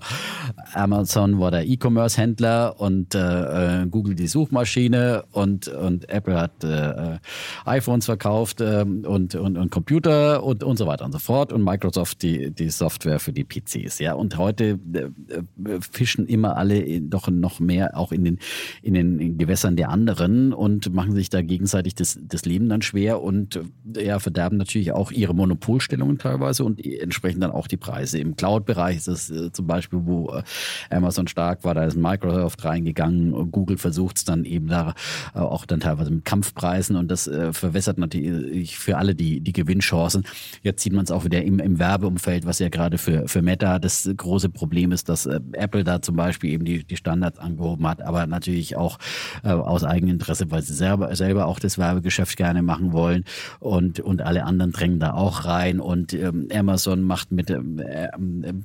Amazon 0.74 1.40
war 1.41 1.51
der 1.51 1.67
E-Commerce-Händler 1.67 2.81
und 2.81 3.15
äh, 3.15 3.83
äh, 3.83 3.87
Google 3.87 4.15
die 4.15 4.27
Suchmaschine 4.27 5.25
und, 5.33 5.69
und 5.69 6.09
Apple 6.09 6.39
hat 6.39 6.65
äh, 6.65 7.19
iPhones 7.65 8.07
verkauft 8.07 8.61
äh, 8.61 8.85
und, 8.85 9.35
und, 9.35 9.59
und 9.59 9.71
Computer 9.71 10.43
und, 10.43 10.62
und 10.62 10.77
so 10.77 10.87
weiter 10.87 11.05
und 11.05 11.12
so 11.12 11.19
fort 11.19 11.53
und 11.53 11.65
Microsoft 11.65 12.23
die, 12.23 12.51
die 12.51 12.71
Software 12.71 13.19
für 13.19 13.33
die 13.33 13.45
PCs. 13.45 13.99
Ja, 13.99 14.15
und 14.15 14.37
heute 14.39 14.79
äh, 14.93 14.99
äh, 14.99 15.81
fischen 15.81 16.27
immer 16.27 16.57
alle 16.57 17.01
doch 17.01 17.29
noch 17.29 17.61
mehr 17.61 17.97
auch 17.97 18.12
in 18.12 18.25
den, 18.25 18.39
in 18.83 18.95
den 18.95 19.39
Gewässern 19.39 19.77
der 19.77 19.91
anderen 19.91 20.53
und 20.53 20.93
machen 20.93 21.15
sich 21.15 21.31
da 21.31 21.43
gegenseitig 21.43 21.95
das, 21.95 22.19
das 22.23 22.45
Leben 22.45 22.69
dann 22.69 22.83
schwer 22.83 23.23
und 23.23 23.61
ja, 23.97 24.19
verderben 24.19 24.57
natürlich 24.57 24.93
auch 24.93 25.11
ihre 25.11 25.35
Monopolstellungen 25.35 26.19
teilweise 26.19 26.65
und 26.65 26.85
entsprechend 26.85 27.43
dann 27.43 27.51
auch 27.51 27.67
die 27.67 27.77
Preise. 27.77 28.19
Im 28.19 28.37
Cloud-Bereich 28.37 28.97
ist 28.97 29.09
es 29.09 29.31
äh, 29.31 29.53
zum 29.53 29.67
Beispiel, 29.67 30.01
wo 30.05 30.31
äh, 30.33 30.43
Amazon 30.91 31.29
stark 31.31 31.65
war, 31.65 31.74
da 31.74 31.85
ist 31.85 31.97
Microsoft 31.97 32.65
reingegangen, 32.65 33.51
Google 33.51 33.78
versucht 33.78 34.19
es 34.19 34.24
dann 34.24 34.44
eben 34.44 34.69
da 34.69 34.94
äh, 35.35 35.39
auch 35.39 35.65
dann 35.65 35.81
teilweise 35.81 36.11
mit 36.11 36.24
Kampfpreisen 36.24 36.97
und 36.97 37.11
das 37.11 37.27
äh, 37.27 37.52
verwässert 37.52 37.98
natürlich 37.98 38.78
für 38.78 38.98
alle 38.98 39.15
die, 39.15 39.40
die 39.40 39.52
Gewinnchancen. 39.52 40.24
Jetzt 40.62 40.82
sieht 40.82 40.93
man 40.93 41.05
es 41.05 41.11
auch 41.11 41.24
wieder 41.24 41.43
im, 41.43 41.59
im 41.59 41.78
Werbeumfeld, 41.78 42.47
was 42.47 42.59
ja 42.59 42.69
gerade 42.69 42.98
für, 42.98 43.28
für 43.28 43.43
Meta 43.43 43.78
das 43.78 44.11
große 44.15 44.51
Problem 44.51 44.93
ist, 44.93 45.09
dass 45.09 45.27
äh, 45.27 45.40
Apple 45.52 45.85
da 45.85 46.02
zum 46.02 46.16
Beispiel 46.16 46.51
eben 46.51 46.65
die, 46.65 46.85
die 46.85 46.97
Standards 46.97 47.39
angehoben 47.39 47.86
hat, 47.86 48.02
aber 48.02 48.27
natürlich 48.27 48.77
auch 48.77 48.98
äh, 49.44 49.48
aus 49.48 49.85
Eigeninteresse, 49.85 50.51
weil 50.51 50.62
sie 50.62 50.74
selber, 50.74 51.15
selber 51.16 51.47
auch 51.47 51.59
das 51.59 51.78
Werbegeschäft 51.78 52.36
gerne 52.36 52.62
machen 52.62 52.93
wollen 52.93 53.24
und, 53.61 54.01
und 54.01 54.23
alle 54.23 54.44
anderen 54.44 54.73
drängen 54.73 55.01
da 55.01 55.15
auch 55.15 55.44
rein 55.44 55.81
und 55.81 56.12
ähm, 56.12 56.48
Amazon 56.52 57.02
macht 57.02 57.32
mit 57.32 57.51
ähm, 57.51 57.78
äh, 57.78 58.09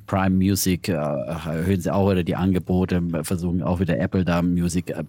Prime 0.06 0.36
Music, 0.36 0.88
äh, 0.88 0.92
erhöhen 0.92 1.80
sie 1.80 1.92
auch 1.92 2.10
wieder 2.10 2.24
die 2.24 2.36
Angebote 2.36 2.55
Angebote, 2.56 3.02
versuchen 3.22 3.62
auch 3.62 3.80
wieder 3.80 3.98
Apple 3.98 4.24
da 4.24 4.42
Music 4.42 4.90
äh, 4.90 5.04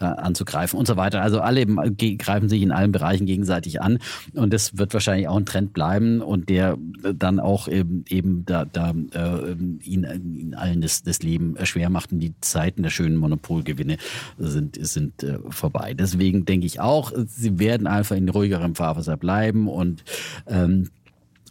äh, 0.00 0.04
anzugreifen 0.04 0.78
und 0.78 0.86
so 0.86 0.96
weiter. 0.96 1.22
Also 1.22 1.40
alle 1.40 1.66
greifen 1.66 2.48
sich 2.48 2.62
in 2.62 2.72
allen 2.72 2.92
Bereichen 2.92 3.26
gegenseitig 3.26 3.80
an 3.80 3.98
und 4.34 4.52
das 4.52 4.76
wird 4.78 4.92
wahrscheinlich 4.94 5.28
auch 5.28 5.36
ein 5.36 5.46
Trend 5.46 5.72
bleiben 5.72 6.20
und 6.20 6.48
der 6.48 6.76
dann 7.14 7.40
auch 7.40 7.68
eben, 7.68 8.04
eben 8.08 8.44
da, 8.44 8.64
da 8.64 8.90
äh, 8.90 9.52
ihn, 9.52 10.06
ihn 10.36 10.54
allen 10.54 10.80
das, 10.80 11.02
das 11.02 11.22
Leben 11.22 11.54
schwer 11.64 11.90
macht 11.90 12.12
und 12.12 12.20
die 12.20 12.34
Zeiten 12.40 12.82
der 12.82 12.90
schönen 12.90 13.16
Monopolgewinne 13.16 13.96
sind, 14.38 14.78
sind 14.80 15.22
äh, 15.22 15.38
vorbei. 15.48 15.94
Deswegen 15.94 16.44
denke 16.44 16.66
ich 16.66 16.80
auch, 16.80 17.12
sie 17.26 17.58
werden 17.58 17.86
einfach 17.86 18.16
in 18.16 18.28
ruhigerem 18.28 18.74
Fahrwasser 18.74 19.16
bleiben 19.16 19.68
und 19.68 20.04
ähm, 20.46 20.72
ähm, 20.72 20.90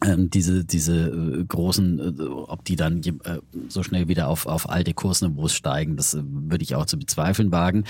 diese 0.03 0.65
diese 0.65 1.09
äh, 1.09 1.43
großen, 1.45 2.19
äh, 2.19 2.23
ob 2.23 2.65
die 2.65 2.75
dann 2.75 3.01
äh, 3.03 3.37
so 3.67 3.83
schnell 3.83 4.07
wieder 4.07 4.27
auf 4.27 4.47
auf 4.47 4.69
alte 4.69 4.93
Kursniveaus 4.93 5.53
steigen, 5.53 5.95
das 5.95 6.17
würde 6.21 6.63
ich 6.63 6.75
auch 6.75 6.85
zu 6.85 6.97
bezweifeln 6.97 7.51
wagen. 7.51 7.83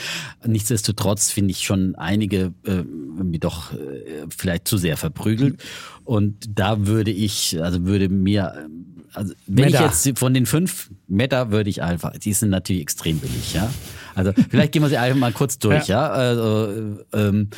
Nichtsdestotrotz 0.45 1.31
finde 1.31 1.51
ich 1.51 1.65
schon 1.65 1.95
einige 1.95 2.53
äh, 2.65 2.83
irgendwie 3.17 3.39
doch 3.39 3.73
äh, 3.73 4.25
vielleicht 4.29 4.67
zu 4.67 4.77
sehr 4.77 4.97
verprügelt 4.97 5.63
und 6.03 6.49
da 6.53 6.85
würde 6.85 7.11
ich 7.11 7.61
also 7.61 7.85
würde 7.85 8.09
mir 8.09 8.67
also 9.13 9.33
wenn 9.47 9.65
Meta. 9.65 9.85
ich 9.85 10.05
jetzt 10.05 10.19
von 10.19 10.33
den 10.33 10.45
fünf 10.45 10.89
Meta 11.07 11.51
würde 11.51 11.69
ich 11.69 11.81
einfach, 11.81 12.11
die 12.17 12.33
sind 12.33 12.49
natürlich 12.49 12.81
extrem 12.81 13.19
billig, 13.19 13.53
ja. 13.53 13.69
Also 14.15 14.31
vielleicht 14.49 14.71
gehen 14.71 14.81
wir 14.81 14.89
sie 14.89 14.97
einfach 14.97 15.19
mal 15.19 15.33
kurz 15.33 15.59
durch, 15.59 15.87
ja. 15.87 16.09
Also 16.09 16.99
ähm, 17.13 17.49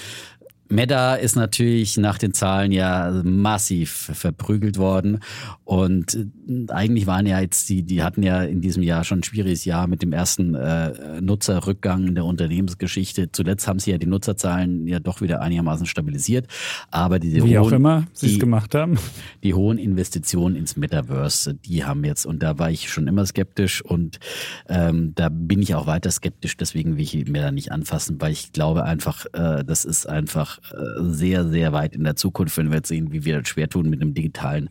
Meta 0.74 1.16
ist 1.16 1.36
natürlich 1.36 1.98
nach 1.98 2.18
den 2.18 2.34
Zahlen 2.34 2.72
ja 2.72 3.22
massiv 3.24 4.12
verprügelt 4.14 4.78
worden 4.78 5.20
und 5.64 6.16
äh, 6.16 6.72
eigentlich 6.72 7.08
waren 7.08 7.26
ja 7.26 7.40
jetzt 7.40 7.70
die, 7.70 7.84
die 7.84 8.02
hatten 8.02 8.24
ja 8.24 8.44
in 8.44 8.60
diesem 8.62 8.82
Jahr 8.82 9.04
schon 9.04 9.20
ein 9.20 9.24
schwieriges 9.24 9.66
Jahr 9.66 9.88
mit 9.88 10.02
dem 10.02 10.12
ersten 10.12 10.56
äh, 10.56 11.22
Nutzerrückgang 11.22 12.08
in 12.08 12.16
der 12.16 12.26
Unternehmensgeschichte. 12.26 13.32
Zuletzt 13.32 13.68
haben 13.68 13.80
sie 13.80 13.92
ja 13.92 13.98
die 13.98 14.08
Nutzerzahlen 14.08 14.88
ja 14.88 15.00
doch 15.00 15.22
wieder 15.22 15.42
einigermaßen 15.42 15.86
stabilisiert, 15.86 16.48
aber 16.90 17.20
diese 17.20 17.44
Wie 17.44 17.58
auch 17.58 17.66
hohen, 17.66 17.76
immer 17.76 18.08
sie 18.14 18.26
es 18.28 18.34
die, 18.34 18.40
gemacht 18.40 18.74
haben. 18.74 18.98
die 19.44 19.54
hohen 19.54 19.78
Investitionen 19.78 20.56
ins 20.56 20.76
Metaverse, 20.76 21.54
die 21.54 21.86
haben 21.86 22.04
jetzt, 22.04 22.26
und 22.26 22.42
da 22.42 22.58
war 22.58 22.72
ich 22.72 22.90
schon 22.90 23.08
immer 23.08 23.26
skeptisch 23.26 23.84
und 23.84 24.20
ähm, 24.68 25.14
da 25.16 25.30
bin 25.30 25.62
ich 25.62 25.76
auch 25.76 25.86
weiter 25.86 26.10
skeptisch, 26.10 26.58
deswegen 26.58 26.98
will 26.98 27.04
ich 27.04 27.28
mir 27.28 27.42
da 27.42 27.52
nicht 27.52 27.72
anfassen, 27.72 28.20
weil 28.20 28.32
ich 28.32 28.54
glaube 28.54 28.84
einfach, 28.84 29.26
äh, 29.34 29.64
das 29.64 29.86
ist 29.86 30.10
einfach 30.10 30.63
sehr, 31.00 31.48
sehr 31.48 31.74
weit 31.74 31.96
in 31.96 32.04
der 32.04 32.16
Zukunft, 32.16 32.58
wenn 32.58 32.70
wir 32.70 32.78
jetzt 32.78 32.88
sehen, 32.88 33.12
wie 33.12 33.26
wir 33.26 33.40
das 33.40 33.50
schwer 33.50 33.70
tun 33.70 33.90
mit 33.90 34.02
einem 34.02 34.14
digitalen 34.14 34.70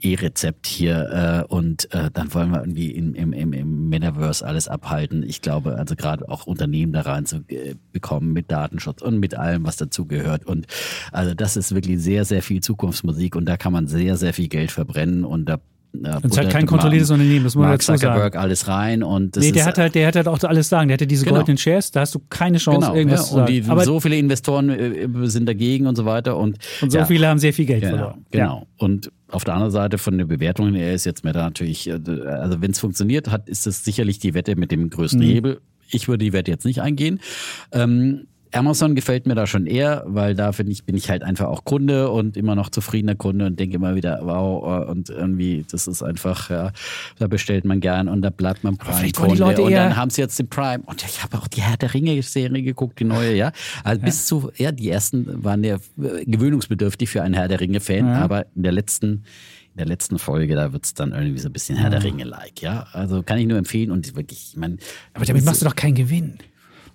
E-Rezept 0.00 0.66
hier 0.66 1.44
äh, 1.48 1.52
und 1.52 1.92
äh, 1.92 2.10
dann 2.12 2.32
wollen 2.34 2.50
wir 2.50 2.60
irgendwie 2.60 2.90
im, 2.92 3.14
im, 3.14 3.32
im, 3.32 3.52
im 3.52 3.88
Metaverse 3.88 4.46
alles 4.46 4.68
abhalten. 4.68 5.22
Ich 5.22 5.40
glaube, 5.42 5.76
also 5.76 5.96
gerade 5.96 6.28
auch 6.28 6.46
Unternehmen 6.46 6.92
da 6.92 7.02
rein 7.02 7.26
zu 7.26 7.44
äh, 7.48 7.74
bekommen 7.92 8.32
mit 8.32 8.50
Datenschutz 8.50 9.02
und 9.02 9.18
mit 9.18 9.34
allem, 9.34 9.64
was 9.64 9.76
dazu 9.76 10.06
gehört. 10.06 10.46
Und 10.46 10.66
also 11.10 11.34
das 11.34 11.56
ist 11.56 11.74
wirklich 11.74 12.00
sehr, 12.00 12.24
sehr 12.24 12.42
viel 12.42 12.60
Zukunftsmusik 12.60 13.36
und 13.36 13.46
da 13.46 13.56
kann 13.56 13.72
man 13.72 13.86
sehr, 13.86 14.16
sehr 14.16 14.32
viel 14.32 14.48
Geld 14.48 14.70
verbrennen 14.70 15.24
und 15.24 15.46
da 15.46 15.58
ja, 15.94 15.98
Und 15.98 16.04
es 16.06 16.12
halt 16.12 16.22
buttert 16.22 16.50
kein 16.52 16.66
kontrolliertes 16.66 17.10
Unternehmen, 17.10 17.44
das 17.44 17.54
muss 17.54 17.62
man 17.62 17.72
dazu 17.72 17.86
sagen. 17.86 18.00
Zuckerberg 18.00 18.36
alles 18.36 18.66
rein 18.68 19.02
und 19.02 19.36
das 19.36 19.44
Nee, 19.44 19.52
der 19.52 19.62
ist, 19.62 19.66
hat 19.68 19.78
halt, 19.78 19.94
der 19.94 20.06
hat 20.08 20.16
halt 20.16 20.26
auch 20.28 20.42
alles 20.42 20.68
sagen. 20.68 20.88
Der 20.88 20.94
hatte 20.94 21.06
diese 21.06 21.24
Genau. 21.24 21.36
goldenen 21.36 21.58
Shares, 21.58 21.90
da 21.90 22.00
hast 22.00 22.14
du 22.14 22.20
keine 22.30 22.58
Chance, 22.58 22.80
genau, 22.80 22.94
irgendwas 22.94 23.20
ja, 23.20 23.26
zu 23.26 23.34
und 23.34 23.40
sagen. 23.48 23.52
die, 23.64 23.70
Aber 23.70 23.84
so 23.84 24.00
viele 24.00 24.16
Investoren 24.16 24.68
äh, 24.70 25.08
sind 25.28 25.46
dagegen 25.46 25.86
und 25.86 25.96
so 25.96 26.04
weiter 26.04 26.36
und, 26.36 26.58
und 26.80 26.90
so 26.92 26.98
ja, 26.98 27.04
viele 27.04 27.28
haben 27.28 27.38
sehr 27.38 27.52
viel 27.52 27.66
Geld 27.66 27.82
Genau, 27.82 27.96
verloren. 27.96 28.24
genau. 28.30 28.66
Und 28.78 29.10
auf 29.30 29.44
der 29.44 29.54
anderen 29.54 29.70
Seite 29.72 29.98
von 29.98 30.16
den 30.18 30.28
Bewertungen 30.28 30.74
her 30.74 30.92
ist 30.94 31.04
jetzt 31.04 31.24
Meta 31.24 31.42
natürlich, 31.42 31.88
äh, 31.88 31.92
also 31.92 32.60
wenn 32.62 32.70
es 32.70 32.78
funktioniert 32.78 33.30
hat, 33.30 33.48
ist 33.48 33.66
es 33.66 33.84
sicherlich 33.84 34.18
die 34.18 34.34
Wette 34.34 34.56
mit 34.56 34.70
dem 34.72 34.88
größten 34.90 35.20
Mhm. 35.20 35.24
Hebel. 35.24 35.60
Ich 35.90 36.08
würde 36.08 36.24
die 36.24 36.32
Wette 36.32 36.50
jetzt 36.50 36.64
nicht 36.64 36.80
eingehen. 36.80 37.20
Ähm, 37.70 38.26
Amazon 38.52 38.94
gefällt 38.94 39.26
mir 39.26 39.34
da 39.34 39.46
schon 39.46 39.66
eher, 39.66 40.04
weil 40.06 40.34
da 40.34 40.52
finde 40.52 40.72
ich, 40.72 40.84
bin 40.84 40.96
ich 40.96 41.10
halt 41.10 41.22
einfach 41.22 41.46
auch 41.46 41.64
Kunde 41.64 42.10
und 42.10 42.36
immer 42.36 42.54
noch 42.54 42.68
zufriedener 42.68 43.14
Kunde 43.14 43.46
und 43.46 43.58
denke 43.58 43.76
immer 43.76 43.94
wieder, 43.94 44.20
wow, 44.22 44.86
äh, 44.86 44.90
und 44.90 45.10
irgendwie, 45.10 45.64
das 45.70 45.86
ist 45.86 46.02
einfach, 46.02 46.50
ja, 46.50 46.72
da 47.18 47.26
bestellt 47.28 47.64
man 47.64 47.80
gern 47.80 48.08
und 48.08 48.22
da 48.22 48.30
bleibt 48.30 48.62
man 48.64 48.76
Prime-Kunde. 48.76 49.62
Und 49.62 49.72
dann 49.72 49.96
haben 49.96 50.10
sie 50.10 50.20
jetzt 50.20 50.38
den 50.38 50.48
Prime. 50.48 50.82
Und 50.86 51.04
ich 51.04 51.22
habe 51.22 51.38
auch 51.38 51.48
die 51.48 51.62
Herr 51.62 51.76
der 51.76 51.94
Ringe-Serie 51.94 52.62
geguckt, 52.62 53.00
die 53.00 53.04
neue, 53.04 53.34
ja. 53.34 53.52
Also 53.84 54.02
bis 54.02 54.26
zu, 54.26 54.50
ja, 54.56 54.70
die 54.70 54.90
ersten 54.90 55.42
waren 55.42 55.64
ja 55.64 55.76
äh, 55.76 56.24
gewöhnungsbedürftig 56.26 57.08
für 57.08 57.22
einen 57.22 57.34
Herr 57.34 57.48
der 57.48 57.60
Ringe-Fan, 57.60 58.06
aber 58.06 58.46
in 58.54 58.62
der 58.62 58.72
letzten 58.72 59.24
in 59.74 59.78
der 59.78 59.86
letzten 59.86 60.18
Folge, 60.18 60.54
da 60.54 60.74
wird's 60.74 60.92
dann 60.92 61.12
irgendwie 61.12 61.38
so 61.38 61.48
ein 61.48 61.52
bisschen 61.52 61.78
Herr 61.78 61.88
der 61.88 62.04
Ringe-like, 62.04 62.60
ja. 62.60 62.88
Also 62.92 63.22
kann 63.22 63.38
ich 63.38 63.46
nur 63.46 63.56
empfehlen 63.56 63.90
und 63.90 64.14
wirklich, 64.14 64.50
ich 64.50 64.56
meine. 64.58 64.76
Aber 65.14 65.24
damit 65.24 65.46
machst 65.46 65.62
du 65.62 65.64
doch 65.64 65.76
keinen 65.76 65.94
Gewinn. 65.94 66.34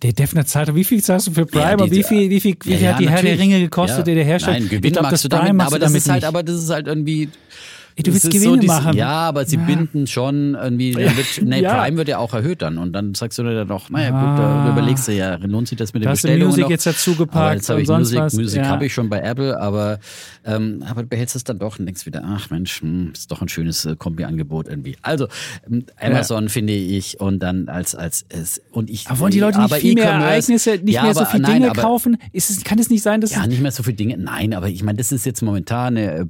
Der 0.03 0.14
Defner 0.14 0.45
zahlt, 0.45 0.74
wie 0.76 0.84
viel 0.84 1.03
zahlst 1.03 1.28
du 1.28 1.32
für 1.32 1.45
Prime? 1.48 1.64
Ja, 1.72 1.78
und 1.78 1.91
wie 1.91 2.03
viel, 2.03 2.30
wie 2.30 2.40
viel, 2.40 2.56
wie 2.64 2.76
viel 2.76 2.82
ja, 2.82 2.94
hat 2.94 2.99
die 2.99 3.10
Herr 3.10 3.22
der. 3.24 3.40
Ringe 3.40 3.60
gekostet, 3.60 4.07
Ja. 4.07 4.14
der 4.15 4.24
Hersteller? 4.24 4.60
Nein, 4.60 4.69
Gewinn 4.69 4.84
ich 4.84 4.94
glaub, 4.94 5.03
magst 5.03 5.14
das 5.14 5.22
du 5.24 5.30
damit, 5.30 5.60
aber 5.61 5.80
das 5.80 5.90
damit 5.90 5.98
ist 6.03 6.10
halt, 6.10 6.22
nicht. 6.22 6.28
aber 6.28 6.44
das 6.44 6.56
ist 6.64 6.69
halt 6.69 6.88
irgendwie. 6.88 7.30
Ey, 7.98 8.03
du 8.03 8.14
willst 8.14 8.26
ist 8.26 8.32
Gewinne 8.32 8.60
dies- 8.60 8.68
machen. 8.68 8.95
Ja, 8.95 9.10
aber 9.10 9.44
sie 9.45 9.56
Ja. 9.56 9.64
binden 9.64 10.06
schon 10.07 10.53
irgendwie, 10.56 10.94
wird, 10.95 11.41
nee, 11.44 11.61
Ja. 11.61 11.74
Prime 11.82 11.98
wird 11.98 12.07
ja 12.07 12.19
auch 12.19 12.32
erhöht 12.34 12.61
dann 12.61 12.78
und 12.78 12.94
dann 12.94 13.15
sagst 13.15 13.40
du 13.40 13.44
dir 13.44 13.56
dann 13.56 13.68
doch, 13.68 13.90
naja 13.90 14.11
gut, 14.11 14.19
Ah. 14.19 14.65
da 14.68 14.72
überlegst 14.72 15.07
du 15.07 15.14
ja, 15.14 15.36
lohnt 15.38 15.68
sich 15.68 15.78
das 15.80 15.94
mit 15.94 16.03
Da 16.03 16.07
den 16.07 16.11
hast 16.11 16.24
du 16.24 16.28
Bestellungen 16.28 16.48
Music 16.49 16.64
noch? 16.64 16.69
jetzt 16.69 16.86
dazu 16.86 17.15
gepackt 17.15 17.56
jetzt 17.56 17.69
habe 17.69 17.82
ich 17.82 17.88
Musik, 17.88 18.19
was. 18.19 18.34
Musik 18.34 18.60
Ja. 18.61 18.68
habe 18.68 18.86
ich 18.86 18.94
schon 18.94 19.10
bei 19.10 19.19
Apple, 19.22 19.60
aber, 19.60 19.99
ähm, 20.45 20.84
aber 20.88 21.02
du 21.02 21.07
behältst 21.10 21.36
es 21.36 21.44
dann 21.44 21.57
doch 21.57 21.80
und 21.80 21.86
denkst 21.88 22.06
wieder, 22.06 22.24
ach 22.24 22.52
Mensch, 22.52 22.82
hm, 22.82 23.11
ist 23.14 23.32
doch 23.32 23.41
ein 23.41 23.49
schönes 23.49 23.86
äh, 23.86 23.95
Kombi-Angebot 23.95 24.68
irgendwie. 24.68 24.95
Also 25.02 25.28
ähm, 25.68 25.86
Amazon 25.99 26.49
finde 26.49 26.74
ich 26.74 27.19
und 27.19 27.40
dann 27.40 27.68
als 27.68 27.95
als 27.95 28.26
es 28.30 28.61
und 28.72 28.91
ich 28.91 29.07
Aber 29.10 29.19
wollen 29.22 29.32
die 29.32 29.40
Leute 29.40 29.60
nicht 29.60 29.74
viel 29.74 29.95
mehr 29.95 30.11
Ereignisse, 30.11 30.80
nicht 30.84 31.02
mehr 31.02 31.14
so 31.15 31.22
aber- 31.22 31.30
viele 31.32 31.41
nein, 31.44 31.53
Dinge 31.61 31.72
aber- 31.72 31.82
kaufen? 31.82 32.18
Ist 32.32 32.52
es, 32.52 32.64
kann 32.64 32.78
es 32.78 32.91
nicht 32.91 33.02
sein, 33.02 33.22
dass 33.22 33.32
ja, 33.34 33.41
es, 33.41 33.48
nicht 33.48 33.61
mehr 33.61 33.72
so 33.72 33.82
viele 33.82 33.95
Dinge. 33.95 34.18
Nein, 34.18 34.53
aber 34.53 34.69
ich 34.69 34.84
meine, 34.84 34.98
das 34.99 35.11
ist 35.11 35.26
jetzt 35.26 35.41
momentan 35.41 35.98
eine 35.98 36.19
äh, 36.19 36.28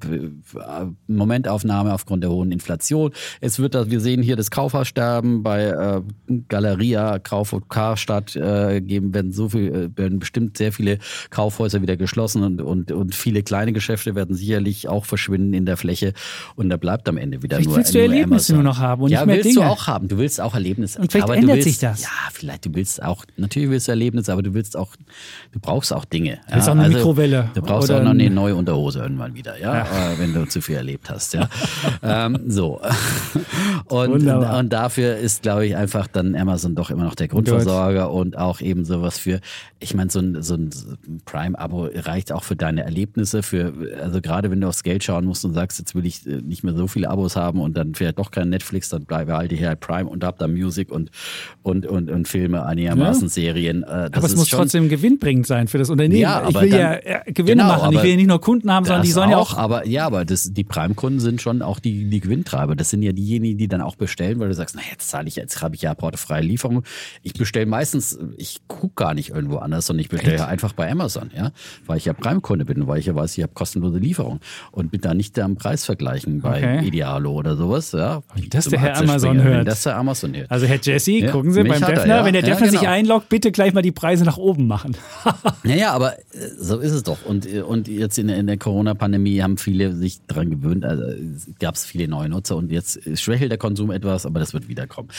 Momentaufnahme 1.64 1.94
aufgrund 1.94 2.24
der 2.24 2.32
hohen 2.32 2.52
Inflation. 2.52 3.12
Es 3.42 3.60
wird, 3.60 3.76
da- 3.76 3.90
wir 3.90 4.00
sehen 4.00 4.22
hier 4.22 4.36
das 4.36 4.52
Kaufhaussterben 4.52 5.44
bei 5.44 5.64
äh, 5.66 6.02
Galeria, 6.50 7.20
Kauf 7.20 7.54
und 7.54 7.70
Karstadt 7.70 8.36
äh, 8.36 8.82
geben, 8.82 9.14
werden 9.14 9.32
so 9.32 9.50
viel, 9.50 9.92
äh, 9.96 9.98
werden 9.98 10.20
bestimmt 10.20 10.58
sehr 10.58 10.72
viele 10.72 11.00
Kaufhäuser 11.30 11.82
wieder 11.82 11.98
geschlossen 11.98 12.44
und, 12.44 12.62
und, 12.62 12.92
und 12.92 13.16
viele 13.16 13.44
kleine 13.44 13.74
Geschäfte 13.74 14.16
werden 14.16 14.36
sicherlich 14.36 14.88
auch 14.88 15.06
verschwinden 15.06 15.54
in 15.54 15.66
der 15.66 15.78
Fläche 15.78 16.14
und 16.56 16.70
da 16.70 16.78
bleibt 16.78 17.08
am 17.10 17.18
Ende 17.18 17.42
wieder 17.44 17.58
Vielleicht 17.58 17.70
nur 17.70 17.78
willst 17.78 17.94
du 17.94 17.98
nur 18.00 18.04
Erlebnisse 18.08 18.54
Amazon. 18.54 18.56
nur 18.56 18.64
noch 18.64 18.80
haben 18.80 19.02
und 19.04 19.10
ja, 19.12 19.20
nicht 19.20 19.28
mehr 19.28 19.36
willst 19.38 19.50
Dinge. 19.58 19.66
du 19.66 19.72
auch 19.72 19.88
haben. 19.88 20.08
Du 20.08 20.18
willst 20.18 20.42
auch 20.42 20.54
Erlebnisse. 20.54 21.00
Und 21.00 21.12
vielleicht 21.12 21.24
aber 21.24 21.36
ändert 21.36 21.50
du 21.52 21.56
willst, 21.56 21.68
sich 21.68 21.80
das. 21.80 22.02
Ja, 22.04 22.10
vielleicht 22.32 22.66
du 22.66 22.74
willst 22.74 23.02
auch, 23.04 23.26
natürlich 23.38 23.70
willst 23.70 23.88
du 23.88 23.92
Erlebnisse, 23.92 24.32
aber 24.34 24.44
du 24.44 24.54
willst 24.54 24.78
auch, 24.78 24.96
du 25.52 25.60
brauchst 25.60 25.94
auch 25.94 26.06
Dinge. 26.06 26.40
willst 26.52 26.68
ja, 26.68 26.74
auch 26.74 26.78
eine 26.78 26.90
Mikrowelle 26.90 27.50
Du 27.54 27.62
brauchst 27.62 27.92
auch 27.92 28.02
noch 28.04 28.12
eine 28.12 28.24
ein- 28.26 28.34
neue 28.34 28.56
Unterhose 28.56 29.00
irgendwann 29.00 29.34
wieder, 29.36 29.60
ja, 29.60 29.84
Äh, 29.84 30.20
wenn 30.20 30.34
du 30.34 30.46
zu 30.48 30.62
viel 30.62 30.76
erlebt 30.76 31.10
hast, 31.10 31.34
ja. 31.34 31.47
ähm, 32.04 32.40
so. 32.48 32.80
Und, 33.88 34.12
Wunderbar. 34.12 34.60
und 34.60 34.72
dafür 34.74 35.18
ist, 35.18 35.44
glaube 35.44 35.66
ich, 35.66 35.76
einfach 35.76 36.08
dann 36.08 36.36
Amazon 36.36 36.76
doch 36.76 36.90
immer 36.90 37.04
noch 37.04 37.16
der 37.16 37.28
Grundversorger 37.28 38.12
und 38.12 38.38
auch 38.38 38.62
eben 38.62 38.86
sowas 38.86 39.18
für, 39.18 39.40
ich 39.80 39.94
meine, 39.94 40.10
so 40.10 40.20
ein, 40.20 40.42
so 40.42 40.56
ein 40.56 40.70
Prime-Abo 41.26 41.90
reicht 41.94 42.32
auch 42.32 42.44
für 42.44 42.56
deine 42.56 42.84
Erlebnisse, 42.84 43.44
für, 43.44 43.74
also 44.02 44.22
gerade 44.22 44.52
wenn 44.52 44.62
du 44.62 44.68
aufs 44.68 44.84
Geld 44.84 45.04
schauen 45.04 45.26
musst 45.26 45.46
und 45.46 45.54
sagst, 45.54 45.80
jetzt 45.80 45.96
will 45.96 46.06
ich 46.06 46.26
äh, 46.28 46.42
nicht 46.42 46.64
mehr 46.64 46.74
so 46.74 46.88
viele 46.88 47.10
Abos 47.10 47.36
haben 47.36 47.62
und 47.62 47.78
dann 47.78 47.96
vielleicht 47.96 48.20
doch 48.20 48.32
kein 48.32 48.50
Netflix, 48.50 48.90
dann 48.90 49.06
bleibe 49.06 49.36
halt 49.36 49.52
hier 49.52 49.68
halt 49.70 49.80
Prime 49.80 50.10
und 50.10 50.24
hab 50.24 50.38
da 50.40 50.48
Music 50.48 50.92
und, 50.92 51.12
und, 51.64 51.86
und, 51.86 52.10
und 52.10 52.28
Filme 52.28 52.66
einigermaßen, 52.66 53.30
Serien. 53.30 53.84
Äh, 53.84 54.10
das 54.10 54.18
aber 54.18 54.26
es 54.28 54.36
muss 54.36 54.50
schon, 54.50 54.60
trotzdem 54.60 54.90
gewinnbringend 54.90 55.48
sein 55.48 55.68
für 55.68 55.78
das 55.78 55.90
Unternehmen. 55.90 56.20
Ja, 56.22 56.42
ich 56.42 56.48
aber 56.56 56.62
will 56.62 56.70
dann- 56.72 56.80
ja 56.80 56.94
äh, 56.94 57.32
Gewinne 57.32 57.64
Genau, 57.64 57.68
machen. 57.68 57.94
Ich 57.94 58.02
will 58.04 58.10
ja 58.12 58.16
nicht 58.16 58.28
nur 58.28 58.42
Kunden 58.42 58.72
haben, 58.72 58.86
sondern 58.86 59.04
die 59.04 59.12
sollen 59.12 59.30
ja 59.30 59.38
auch. 59.38 59.58
Aber 59.58 59.86
ja, 59.86 60.06
aber 60.06 60.26
das, 60.26 60.52
die 60.54 60.64
Prime-Kunden 60.64 61.20
sind 61.20 61.37
schon 61.40 61.62
auch 61.62 61.80
die, 61.80 62.10
die 62.10 62.20
Gewinntreiber. 62.20 62.76
Das 62.76 62.90
sind 62.90 63.02
ja 63.04 63.12
diejenigen, 63.12 63.58
die 63.58 63.68
dann 63.68 63.82
auch 63.82 63.96
bestellen, 63.96 64.40
weil 64.40 64.48
du 64.50 64.54
sagst, 64.54 64.76
na 64.76 64.82
jetzt 64.92 65.08
zahle 65.10 65.28
ich, 65.28 65.36
jetzt 65.36 65.62
habe 65.62 65.76
ich 65.76 65.82
ja 65.84 65.94
portofreie 65.94 66.42
Lieferung. 66.42 66.84
Ich 67.24 67.34
bestelle 67.34 67.66
meistens, 67.66 68.18
ich 68.38 68.60
gucke 68.68 68.94
gar 68.96 69.14
nicht 69.14 69.30
irgendwo 69.30 69.58
anders, 69.58 69.86
sondern 69.88 70.02
ich 70.02 70.10
bestelle 70.10 70.48
einfach 70.48 70.74
bei 70.74 70.90
Amazon, 70.92 71.32
ja, 71.36 71.52
weil 71.86 71.98
ich 71.98 72.06
ja 72.06 72.14
Prime-Kunde 72.14 72.66
bin, 72.66 72.88
weil 72.88 73.00
ich 73.00 73.06
ja 73.08 73.16
weiß, 73.16 73.38
ich 73.38 73.44
habe 73.44 73.54
kostenlose 73.54 73.98
Lieferung 73.98 74.40
und 74.72 74.92
bin 74.92 75.02
da 75.02 75.14
nicht 75.14 75.38
am 75.40 75.56
Preis 75.56 75.86
vergleichen 75.86 76.42
bei 76.42 76.58
Okay. 76.58 76.88
Idealo 76.88 77.32
oder 77.34 77.56
sowas, 77.56 77.92
ja. 77.92 78.22
das 78.50 78.66
Zum 78.66 78.72
der 78.72 78.80
Herr 78.82 78.98
Amazon 78.98 79.38
wenn 79.38 79.44
hört. 79.44 79.68
Das 79.68 79.84
der 79.84 79.96
Amazon 79.98 80.36
hört. 80.36 80.50
Also 80.50 80.66
Herr 80.66 80.80
Jesse, 80.82 81.12
Ja, 81.12 81.32
gucken 81.32 81.52
Sie 81.52 81.62
beim 81.64 81.82
er, 81.84 81.88
Defner, 81.88 82.08
ja. 82.18 82.26
wenn 82.26 82.34
der 82.34 82.42
Ja, 82.44 82.50
Defner 82.50 82.70
sich 82.70 82.80
genau. 82.80 82.92
einloggt, 82.92 83.30
bitte 83.30 83.52
gleich 83.52 83.74
mal 83.74 83.82
die 83.82 83.92
Preise 83.92 84.24
nach 84.26 84.38
oben 84.38 84.68
machen. 84.68 84.96
Naja, 85.64 85.92
aber 85.92 86.18
äh, 86.18 86.22
so 86.58 86.80
ist 86.80 86.92
es 86.92 87.04
doch. 87.04 87.26
Und, 87.26 87.46
äh, 87.52 87.62
und 87.62 87.88
jetzt 87.88 88.18
in, 88.18 88.28
der- 88.28 88.38
in 88.38 88.48
der 88.48 88.58
Corona-Pandemie 88.58 89.42
haben 89.42 89.58
viele 89.58 89.94
sich 89.96 90.20
daran 90.28 90.50
gewöhnt. 90.50 90.86
Also 90.86 91.04
gab 91.60 91.76
es 91.76 91.86
viele 91.86 92.08
neue 92.08 92.30
Nutzer 92.30 92.56
und 92.56 92.72
jetzt 92.72 93.00
schwächelt 93.18 93.52
der 93.52 93.58
Konsum 93.58 93.92
etwas, 93.92 94.26
aber 94.26 94.40
das 94.40 94.54
wird 94.54 94.68
wiederkommen. 94.68 95.10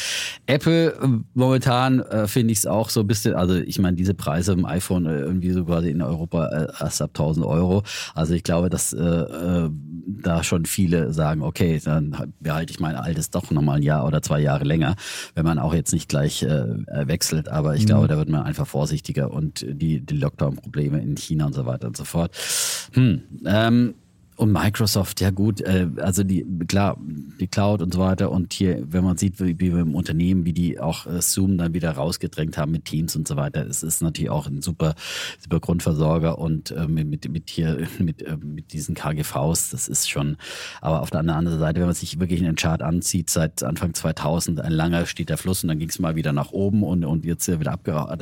Apple 0.46 0.92
äh, 0.92 1.08
momentan 1.34 2.00
äh, 2.00 2.26
finde 2.26 2.52
ich 2.52 2.58
es 2.58 2.66
auch 2.66 2.90
so 2.90 3.00
ein 3.00 3.06
bisschen, 3.06 3.34
also 3.34 3.54
ich 3.54 3.78
meine, 3.78 3.96
diese 3.96 4.14
Preise 4.14 4.52
im 4.52 4.64
iPhone 4.64 5.06
äh, 5.06 5.20
irgendwie 5.20 5.50
so 5.50 5.64
quasi 5.64 5.90
in 5.90 6.02
Europa 6.02 6.46
äh, 6.46 6.66
erst 6.80 7.02
ab 7.02 7.10
1000 7.10 7.44
Euro. 7.46 7.82
Also 8.14 8.34
ich 8.34 8.42
glaube, 8.42 8.68
dass 8.68 8.92
äh, 8.92 8.98
äh, 8.98 9.70
da 10.06 10.42
schon 10.42 10.64
viele 10.66 11.12
sagen, 11.12 11.42
okay, 11.42 11.80
dann 11.84 12.32
behalte 12.40 12.72
ich 12.72 12.80
mein 12.80 12.96
altes 12.96 13.30
doch 13.30 13.50
nochmal 13.50 13.78
ein 13.78 13.82
Jahr 13.82 14.06
oder 14.06 14.22
zwei 14.22 14.40
Jahre 14.40 14.64
länger, 14.64 14.96
wenn 15.34 15.44
man 15.44 15.58
auch 15.58 15.74
jetzt 15.74 15.92
nicht 15.92 16.08
gleich 16.08 16.42
äh, 16.42 16.64
wechselt. 17.06 17.48
Aber 17.48 17.76
ich 17.76 17.86
glaube, 17.86 18.08
da 18.08 18.16
wird 18.16 18.28
man 18.28 18.42
einfach 18.42 18.66
vorsichtiger 18.66 19.30
und 19.30 19.64
die, 19.68 20.00
die 20.00 20.16
Lockdown-Probleme 20.16 21.00
in 21.00 21.16
China 21.16 21.46
und 21.46 21.54
so 21.54 21.66
weiter 21.66 21.86
und 21.86 21.96
so 21.96 22.04
fort. 22.04 22.34
Hm, 22.92 23.22
ähm, 23.46 23.94
und 24.38 24.52
Microsoft, 24.52 25.20
ja 25.20 25.30
gut, 25.30 25.60
äh, 25.62 25.88
also 25.96 26.22
die, 26.22 26.46
klar, 26.68 26.96
die 27.40 27.48
Cloud 27.48 27.82
und 27.82 27.92
so 27.92 27.98
weiter. 27.98 28.30
Und 28.30 28.52
hier, 28.52 28.84
wenn 28.88 29.02
man 29.02 29.16
sieht, 29.16 29.40
wie, 29.40 29.58
wie 29.58 29.74
wir 29.74 29.80
im 29.80 29.96
Unternehmen, 29.96 30.44
wie 30.44 30.52
die 30.52 30.78
auch 30.78 31.06
äh, 31.06 31.20
Zoom 31.20 31.58
dann 31.58 31.74
wieder 31.74 31.90
rausgedrängt 31.90 32.56
haben 32.56 32.70
mit 32.70 32.84
Teams 32.84 33.16
und 33.16 33.26
so 33.26 33.34
weiter, 33.34 33.66
es 33.66 33.82
ist 33.82 34.00
natürlich 34.00 34.30
auch 34.30 34.46
ein 34.46 34.62
super, 34.62 34.94
super 35.40 35.58
Grundversorger 35.58 36.38
und 36.38 36.70
äh, 36.70 36.86
mit, 36.86 37.28
mit, 37.28 37.50
hier, 37.50 37.88
mit, 37.98 38.22
äh, 38.22 38.36
mit 38.36 38.72
diesen 38.72 38.94
KGVs, 38.94 39.70
das 39.70 39.88
ist 39.88 40.08
schon, 40.08 40.36
aber 40.80 41.02
auf 41.02 41.10
der 41.10 41.18
anderen 41.18 41.58
Seite, 41.58 41.80
wenn 41.80 41.86
man 41.86 41.96
sich 41.96 42.20
wirklich 42.20 42.40
einen 42.40 42.54
Chart 42.54 42.80
anzieht, 42.80 43.30
seit 43.30 43.64
Anfang 43.64 43.92
2000, 43.92 44.60
ein 44.60 44.70
langer 44.70 45.06
steht 45.06 45.30
der 45.30 45.38
Fluss 45.38 45.64
und 45.64 45.68
dann 45.68 45.80
ging 45.80 45.88
es 45.88 45.98
mal 45.98 46.14
wieder 46.14 46.32
nach 46.32 46.52
oben 46.52 46.84
und, 46.84 47.04
und 47.04 47.24
jetzt 47.24 47.48
wieder 47.48 47.72
abgeraucht. 47.72 48.16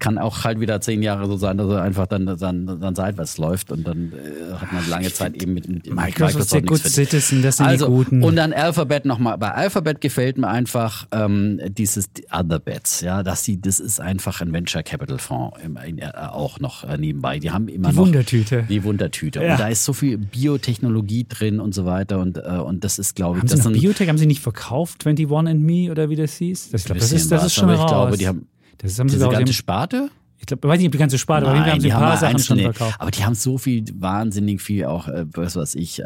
Kann 0.00 0.18
auch 0.18 0.42
halt 0.42 0.58
wieder 0.58 0.80
zehn 0.80 1.02
Jahre 1.02 1.28
so 1.28 1.36
sein, 1.36 1.56
dass 1.56 1.70
er 1.70 1.82
einfach 1.82 2.08
dann, 2.08 2.26
dann, 2.26 2.80
dann 2.80 2.94
seitwärts 2.96 3.38
läuft 3.38 3.70
und 3.70 3.86
dann 3.86 4.12
äh, 4.12 4.54
hat 4.54 4.72
man 4.72 4.88
lange 4.88 5.12
Zeit 5.12 5.19
Zeit 5.20 5.42
eben 5.42 5.54
mit, 5.54 5.68
mit 5.68 5.94
Microsoft, 5.94 6.50
gut 6.66 6.80
verdient. 6.80 7.10
Citizen, 7.10 7.42
das 7.42 7.58
sind 7.58 7.66
also, 7.66 7.86
die 7.86 7.92
Guten. 7.92 8.22
Und 8.22 8.36
dann 8.36 8.52
Alphabet 8.52 9.04
nochmal. 9.04 9.38
Bei 9.38 9.52
Alphabet 9.52 10.00
gefällt 10.00 10.38
mir 10.38 10.48
einfach 10.48 11.06
ähm, 11.12 11.60
dieses 11.68 12.10
Other 12.32 12.58
Bets, 12.58 13.00
ja, 13.00 13.22
dass 13.22 13.44
sie, 13.44 13.60
das 13.60 13.80
ist 13.80 14.00
einfach 14.00 14.40
ein 14.40 14.52
Venture 14.52 14.82
Capital 14.82 15.18
Fonds 15.18 15.58
im, 15.62 15.76
in, 15.76 15.98
äh, 15.98 16.10
auch 16.14 16.60
noch 16.60 16.84
äh, 16.84 16.96
nebenbei. 16.96 17.38
Die 17.38 17.50
haben 17.50 17.68
immer 17.68 17.90
Die 17.90 17.96
noch 17.96 18.06
Wundertüte. 18.06 18.64
Die 18.68 18.84
Wundertüte. 18.84 19.42
Ja. 19.42 19.52
Und 19.52 19.60
da 19.60 19.68
ist 19.68 19.84
so 19.84 19.92
viel 19.92 20.18
Biotechnologie 20.18 21.26
drin 21.28 21.60
und 21.60 21.74
so 21.74 21.86
weiter 21.86 22.18
und, 22.18 22.38
äh, 22.38 22.58
und 22.58 22.84
das 22.84 22.98
ist, 22.98 23.16
glaube 23.16 23.38
ich, 23.38 23.42
Haben 23.42 23.48
sie 23.48 23.56
das 23.56 23.64
noch 23.64 23.72
sind 23.72 23.80
Biotech? 23.80 24.08
Haben 24.08 24.18
sie 24.18 24.26
nicht 24.26 24.42
verkauft, 24.42 25.06
21 25.06 25.48
and 25.50 25.62
Me 25.62 25.90
oder 25.90 26.10
wie 26.10 26.16
das 26.16 26.34
hieß? 26.36 26.70
Das, 26.70 26.82
ich 26.82 26.86
glaube, 26.86 27.00
das 27.00 27.12
ist, 27.12 27.30
das 27.30 27.40
was, 27.40 27.46
ist 27.48 27.54
schon 27.54 27.70
aber 27.70 27.78
raus. 27.78 27.84
ich 27.84 27.88
glaube, 27.90 28.16
die 28.18 28.28
haben 28.28 28.46
das 28.82 28.98
haben 28.98 29.08
sie 29.08 29.16
diese 29.16 29.26
ganze 29.26 29.38
sie 29.38 29.42
haben, 29.42 29.52
Sparte. 29.52 30.10
Ich 30.40 30.46
glaube, 30.46 30.66
weiß 30.68 30.78
nicht, 30.78 30.86
ob 30.88 30.92
die 30.92 30.98
ganze 30.98 31.18
Sparte, 31.18 31.46
aber 31.46 31.54
jeden 31.54 31.64
Fall 31.64 31.72
haben 31.74 31.80
sie 31.80 31.86
ein 31.92 31.98
die 31.98 32.04
paar 32.04 32.16
Sachen 32.16 32.38
schon 32.38 32.58
verkauft. 32.58 32.96
Aber 32.98 33.10
die 33.10 33.24
haben 33.24 33.34
so 33.34 33.58
viel, 33.58 33.84
wahnsinnig 33.98 34.60
viel 34.62 34.86
auch, 34.86 35.06
äh, 35.08 35.26
was 35.34 35.54
weiß 35.54 35.74
ich, 35.74 36.00
äh, 36.00 36.04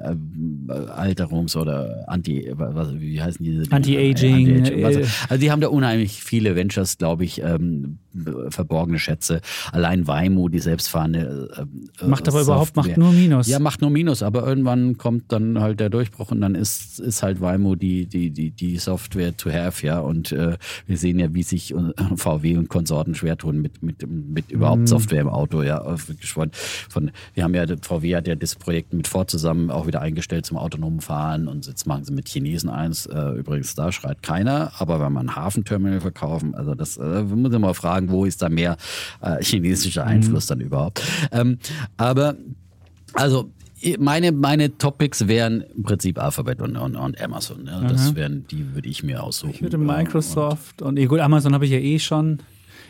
Alterungs- 0.69 1.57
oder 1.57 2.05
Anti, 2.09 2.51
was, 2.55 2.95
wie 2.99 3.21
heißen 3.23 3.45
diese? 3.45 3.71
Anti-Aging, 3.71 4.65
Äh, 4.67 4.83
was- 4.83 4.97
äh, 4.97 5.07
Also 5.29 5.41
die 5.41 5.51
haben 5.51 5.61
da 5.61 5.69
unheimlich 5.69 6.23
viele 6.23 6.57
Ventures, 6.57 6.99
glaube 6.99 7.25
ich, 7.25 7.43
ähm, 7.43 7.99
verborgene 8.51 8.99
Schätze. 8.99 9.41
Allein 9.73 10.07
Waymo, 10.07 10.49
die 10.49 10.61
selbstfahrende 10.61 11.51
äh, 12.01 12.05
Macht 12.07 12.29
aber 12.29 12.43
überhaupt, 12.43 12.77
macht 12.77 12.97
nur 12.97 13.13
Minus. 13.13 13.49
Ja, 13.49 13.59
macht 13.59 13.81
nur 13.81 13.91
Minus, 13.91 14.23
aber 14.23 14.47
irgendwann 14.47 14.99
kommt 14.99 15.33
dann 15.33 15.61
halt 15.61 15.81
der 15.81 15.91
Durchbruch 15.91 16.31
und 16.31 16.41
dann 16.41 16.55
ist, 16.55 17.01
ist 17.01 17.23
halt 17.23 17.41
Waymo 17.41 17.75
die, 17.75 18.07
die, 18.07 18.31
die, 18.31 18.51
die 18.51 18.77
Software 18.79 19.37
to 19.37 19.51
have, 19.51 19.85
ja. 19.85 19.99
Und 19.99 20.31
wir 20.33 20.97
sehen 20.97 21.19
ja, 21.19 21.33
wie 21.35 21.43
sich 21.43 21.75
VW 22.17 22.57
und 22.57 22.69
Konsorten 22.69 23.15
schwer 23.15 23.37
tun 23.37 23.61
mit, 23.61 23.83
mit, 23.83 24.05
mit 24.35 24.51
überhaupt 24.51 24.83
Mhm. 24.83 24.87
Software 24.87 25.21
im 25.21 25.29
Auto, 25.29 25.63
ja. 25.63 25.83
Von, 25.97 26.51
von, 26.53 27.11
wir 27.35 27.45
haben 27.45 27.55
ja, 27.55 27.65
VW 27.81 28.17
hat 28.17 28.27
ja 28.27 28.35
das 28.35 28.57
Projekt 28.57 28.93
mit 28.93 29.09
Ford 29.09 29.31
zusammen 29.31 29.71
auch 29.71 29.87
wieder 29.87 30.01
eingestellt 30.01 30.45
zum 30.47 30.57
autonomen 30.57 31.01
Fahren 31.01 31.49
und 31.49 31.67
jetzt 31.67 31.87
machen 31.87 32.05
sie 32.05 32.13
mit 32.13 32.29
Chinesen 32.29 32.69
eins. 32.69 33.07
Äh, 33.07 33.39
übrigens, 33.39 33.75
da 33.75 33.93
schreit 33.93 34.23
keiner, 34.23 34.73
aber 34.79 35.01
wenn 35.01 35.13
man 35.13 35.29
ein 35.29 35.37
Hafenterminal 35.37 36.01
verkaufen, 36.01 36.55
also 36.55 36.75
das 36.75 36.97
äh, 36.97 37.23
muss 37.23 37.53
man 37.53 37.61
mal 37.61 37.75
fragen, 37.75 38.11
wo 38.11 38.25
ist 38.25 38.43
da 38.43 38.49
mehr 38.49 38.77
äh, 39.23 39.43
chinesischer 39.43 40.05
Einfluss 40.05 40.47
dann 40.47 40.61
überhaupt? 40.61 41.03
Ähm, 41.33 41.59
aber 41.97 42.35
also 43.15 43.51
meine, 43.99 44.33
meine 44.33 44.79
Topics 44.79 45.29
wären 45.29 45.63
im 45.77 45.83
Prinzip 45.83 46.19
Alphabet 46.19 46.61
und, 46.61 46.77
und, 46.77 46.97
und 46.97 47.21
Amazon. 47.21 47.67
Ja. 47.67 47.81
Das 47.83 48.15
wären, 48.15 48.47
die 48.49 48.75
würde 48.75 48.89
ich 48.89 49.03
mir 49.03 49.23
aussuchen. 49.23 49.51
Ich 49.55 49.63
würde 49.63 49.79
Microsoft 49.79 50.81
und, 50.83 50.95
nee, 50.95 51.07
gut, 51.07 51.21
Amazon 51.21 51.55
habe 51.55 51.67
ich 51.67 51.73
ja 51.73 51.79
eh 51.79 51.99
schon. 51.99 52.39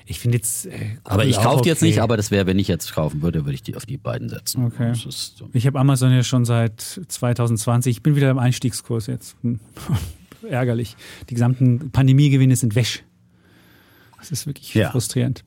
Ich 0.06 0.20
finde 0.20 0.36
jetzt. 0.36 0.66
Äh, 0.66 0.98
aber 1.04 1.24
ich 1.24 1.36
kaufe 1.40 1.62
die 1.62 1.68
jetzt 1.68 1.78
okay. 1.78 1.86
nicht, 1.86 2.00
aber 2.00 2.16
das 2.16 2.30
wäre, 2.30 2.46
wenn 2.46 2.58
ich 2.58 2.68
jetzt 2.68 2.92
kaufen 2.92 3.22
würde, 3.22 3.44
würde 3.44 3.54
ich 3.54 3.62
die 3.62 3.74
auf 3.76 3.86
die 3.86 3.96
beiden 3.96 4.28
setzen. 4.28 4.64
Okay. 4.64 4.88
Das 4.88 5.06
ist 5.06 5.38
so. 5.38 5.48
Ich 5.52 5.66
habe 5.66 5.78
Amazon 5.78 6.12
ja 6.12 6.22
schon 6.22 6.44
seit 6.44 6.80
2020. 6.80 7.90
Ich 7.96 8.02
bin 8.02 8.14
wieder 8.16 8.30
im 8.30 8.38
Einstiegskurs 8.38 9.06
jetzt. 9.06 9.36
Ärgerlich. 10.48 10.96
Die 11.30 11.34
gesamten 11.34 11.90
Pandemiegewinne 11.90 12.54
sind 12.56 12.74
wäsch. 12.74 13.02
Das 14.18 14.30
ist 14.30 14.46
wirklich 14.46 14.74
Ja. 14.74 14.90
frustrierend. 14.90 15.44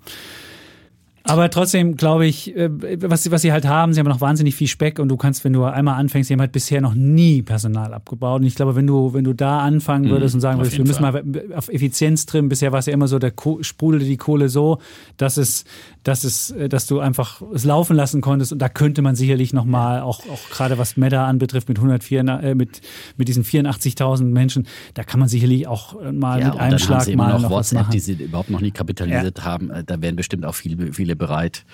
Aber 1.29 1.49
trotzdem 1.49 1.95
glaube 1.95 2.25
ich, 2.25 2.55
äh, 2.55 2.69
was, 3.09 3.23
sie- 3.23 3.31
was 3.31 3.41
sie 3.41 3.51
halt 3.51 3.65
haben, 3.65 3.93
sie 3.93 3.99
haben 3.99 4.07
noch 4.07 4.21
wahnsinnig 4.21 4.55
viel 4.55 4.67
Speck 4.67 4.99
und 4.99 5.09
du 5.09 5.17
kannst, 5.17 5.43
wenn 5.43 5.53
du 5.53 5.63
einmal 5.63 5.95
anfängst, 5.99 6.27
sie 6.27 6.33
haben 6.33 6.41
halt 6.41 6.51
bisher 6.51 6.81
noch 6.81 6.93
nie 6.93 7.41
Personal 7.41 7.93
abgebaut. 7.93 8.41
Und 8.41 8.47
ich 8.47 8.55
glaube, 8.55 8.75
wenn 8.75 8.87
du, 8.87 9.13
wenn 9.13 9.23
du 9.23 9.33
da 9.33 9.59
anfangen 9.59 10.09
würdest 10.09 10.35
und 10.35 10.41
sagen 10.41 10.57
Mhm, 10.57 10.61
würdest, 10.63 10.77
wir 10.77 10.85
müssen 10.85 11.01
mal 11.01 11.23
auf 11.55 11.69
Effizienz 11.69 12.25
trimmen, 12.25 12.49
bisher 12.49 12.71
war 12.71 12.79
es 12.79 12.85
ja 12.85 12.93
immer 12.93 13.07
so, 13.07 13.19
da 13.19 13.29
ko- 13.29 13.59
sprudelte 13.61 14.05
die 14.05 14.17
Kohle 14.17 14.49
so, 14.49 14.79
dass 15.17 15.37
es, 15.37 15.65
dass 16.03 16.23
es, 16.23 16.51
äh, 16.51 16.69
dass 16.69 16.85
du 16.87 16.99
einfach 16.99 17.41
es 17.53 17.65
laufen 17.65 17.95
lassen 17.95 18.21
konntest 18.21 18.51
und 18.53 18.59
da 18.59 18.69
könnte 18.69 19.01
man 19.01 19.15
sicherlich 19.15 19.51
nochmal, 19.53 20.01
auch, 20.01 20.21
auch 20.29 20.49
gerade 20.49 20.77
was 20.77 20.97
Meta 20.97 21.25
anbetrifft, 21.27 21.67
mit 21.67 21.77
104, 21.79 22.21
äh, 22.21 22.55
mit, 22.55 22.81
mit 23.17 23.27
diesen 23.27 23.43
84.000 23.43 24.23
Menschen, 24.31 24.67
da 24.93 25.03
kann 25.03 25.19
man 25.19 25.27
sicherlich 25.29 25.67
auch 25.67 26.01
äh, 26.01 26.11
mal 26.11 26.39
Ja, 26.39 26.45
mit 26.47 26.55
einem 26.59 26.71
dann 26.71 26.71
haben 26.71 26.79
Schlag 26.79 27.03
sie 27.03 27.15
mal 27.15 27.33
noch 27.33 27.41
noch 27.41 27.49
was 27.49 27.57
WhatsApp, 27.73 27.79
machen. 27.79 27.91
die 27.91 27.99
sie 27.99 28.13
überhaupt 28.13 28.49
noch 28.49 28.61
nie 28.61 28.71
kapitalisiert 28.71 29.43
haben. 29.43 29.69
Äh, 29.71 29.83
Da 29.83 30.01
wären 30.01 30.15
bestimmt 30.15 30.45
auch 30.45 30.55
viele, 30.55 30.93
viele 30.93 31.16
bereit, 31.18 31.65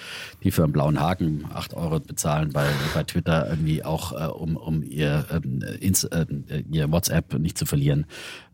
die 0.44 0.52
für 0.52 0.64
einen 0.64 0.74
blauen 0.74 1.00
Haken 1.00 1.46
8 1.54 1.74
Euro 1.76 2.00
bezahlen 2.00 2.52
bei, 2.54 2.66
bei 2.94 3.04
Twitter 3.04 3.50
irgendwie 3.50 3.84
auch, 3.84 4.12
äh, 4.14 4.26
um, 4.32 4.56
um 4.58 4.84
ihr, 4.84 5.26
ähm, 5.32 5.62
ins, 5.80 6.04
äh, 6.06 6.26
ihr 6.72 6.92
WhatsApp 6.92 7.38
nicht 7.40 7.58
zu 7.58 7.66
verlieren, 7.66 8.06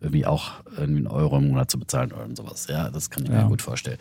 irgendwie 0.01 0.25
auch 0.25 0.51
irgendwie 0.77 0.99
einen 0.99 1.07
Euro 1.07 1.37
im 1.37 1.49
Monat 1.49 1.71
zu 1.71 1.79
bezahlen 1.79 2.11
oder 2.11 2.27
sowas. 2.35 2.67
Ja, 2.69 2.89
das 2.89 3.09
kann 3.09 3.23
ich 3.23 3.29
Ja. 3.29 3.43
mir 3.43 3.49
gut 3.49 3.61
vorstellen. 3.61 3.97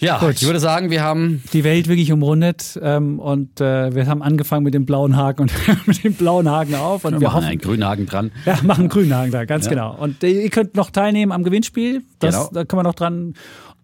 Ja, 0.00 0.18
Gut. 0.20 0.34
ich 0.34 0.46
würde 0.46 0.60
sagen, 0.60 0.90
wir 0.92 1.02
haben 1.02 1.42
die 1.52 1.64
Welt 1.64 1.88
wirklich 1.88 2.12
umrundet 2.12 2.78
ähm, 2.80 3.18
und 3.18 3.60
äh, 3.60 3.92
wir 3.92 4.06
haben 4.06 4.22
angefangen 4.22 4.62
mit 4.62 4.72
dem 4.72 4.86
blauen 4.86 5.16
Haken 5.16 5.42
und 5.42 5.52
mit 5.88 6.04
dem 6.04 6.14
blauen 6.14 6.48
Haken 6.48 6.76
auf 6.76 7.04
und 7.04 7.14
wir 7.14 7.20
wir 7.22 7.26
machen 7.26 7.36
hoffen, 7.38 7.48
einen 7.48 7.58
grünen 7.60 7.84
Haken 7.84 8.06
dran. 8.06 8.30
ja, 8.46 8.58
machen 8.62 8.82
einen 8.82 8.88
grünen 8.90 9.12
Haken 9.12 9.32
da, 9.32 9.44
ganz 9.44 9.64
Ja. 9.64 9.70
genau. 9.70 9.96
Und 9.96 10.22
äh, 10.22 10.44
ihr 10.44 10.50
könnt 10.50 10.76
noch 10.76 10.90
teilnehmen 10.92 11.32
am 11.32 11.42
Gewinnspiel, 11.42 12.04
das, 12.20 12.36
Genau. 12.36 12.50
da 12.52 12.64
können 12.64 12.78
wir 12.78 12.84
noch 12.84 12.94
dran 12.94 13.34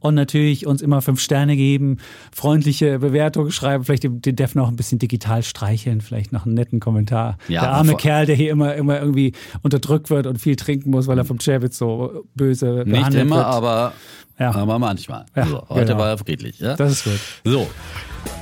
und 0.05 0.14
natürlich 0.14 0.66
uns 0.66 0.82
immer 0.82 1.01
fünf 1.01 1.18
Sterne 1.18 1.56
geben, 1.56 1.97
freundliche 2.31 2.98
Bewertungen 2.98 3.51
schreiben, 3.51 3.85
vielleicht 3.85 4.02
den, 4.02 4.20
Dev 4.36 4.55
noch 4.55 4.68
ein 4.68 4.76
bisschen 4.76 4.98
digital 4.98 5.43
streicheln, 5.43 6.02
vielleicht 6.02 6.31
noch 6.31 6.44
einen 6.44 6.55
netten 6.55 6.78
Kommentar. 6.78 7.39
Ja, 7.48 7.62
der 7.62 7.72
arme 7.72 7.94
Kerl, 7.97 8.26
der 8.26 8.36
hier 8.36 8.51
immer, 8.51 8.74
immer 8.74 9.01
irgendwie 9.01 9.32
unterdrückt 9.62 10.10
wird 10.10 10.26
und 10.26 10.39
viel 10.39 10.56
trinken 10.56 10.90
muss, 10.90 11.06
weil 11.06 11.16
er 11.16 11.24
vom 11.24 11.39
Chevitz 11.39 11.78
so 11.78 12.26
böse 12.35 12.82
Nicht 12.85 12.93
behandelt 12.93 13.22
immer, 13.24 13.36
wird. 13.36 13.47
aber, 13.47 13.93
Ja. 14.39 14.55
aber 14.55 14.78
manchmal. 14.78 15.24
Ja, 15.35 15.47
so, 15.47 15.68
heute 15.70 15.86
genau. 15.86 15.98
war 16.01 16.09
er 16.10 16.18
friedlich. 16.18 16.59
Ja? 16.59 16.76
Das 16.76 16.93
ist 16.93 17.05
gut. 17.05 17.20
So, 17.44 17.66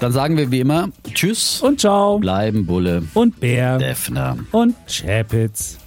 dann 0.01 0.11
sagen 0.11 0.37
wir 0.37 0.51
wie 0.51 0.59
immer 0.61 0.89
Tschüss, 1.15 1.61
Und 1.63 1.79
ciao. 1.79 2.19
bleiben 2.19 2.67
Bulle, 2.67 3.05
Und 3.15 3.39
Bär. 3.39 3.79
Defner. 3.79 4.37
Und 4.51 4.75
Chapitz. 4.89 5.79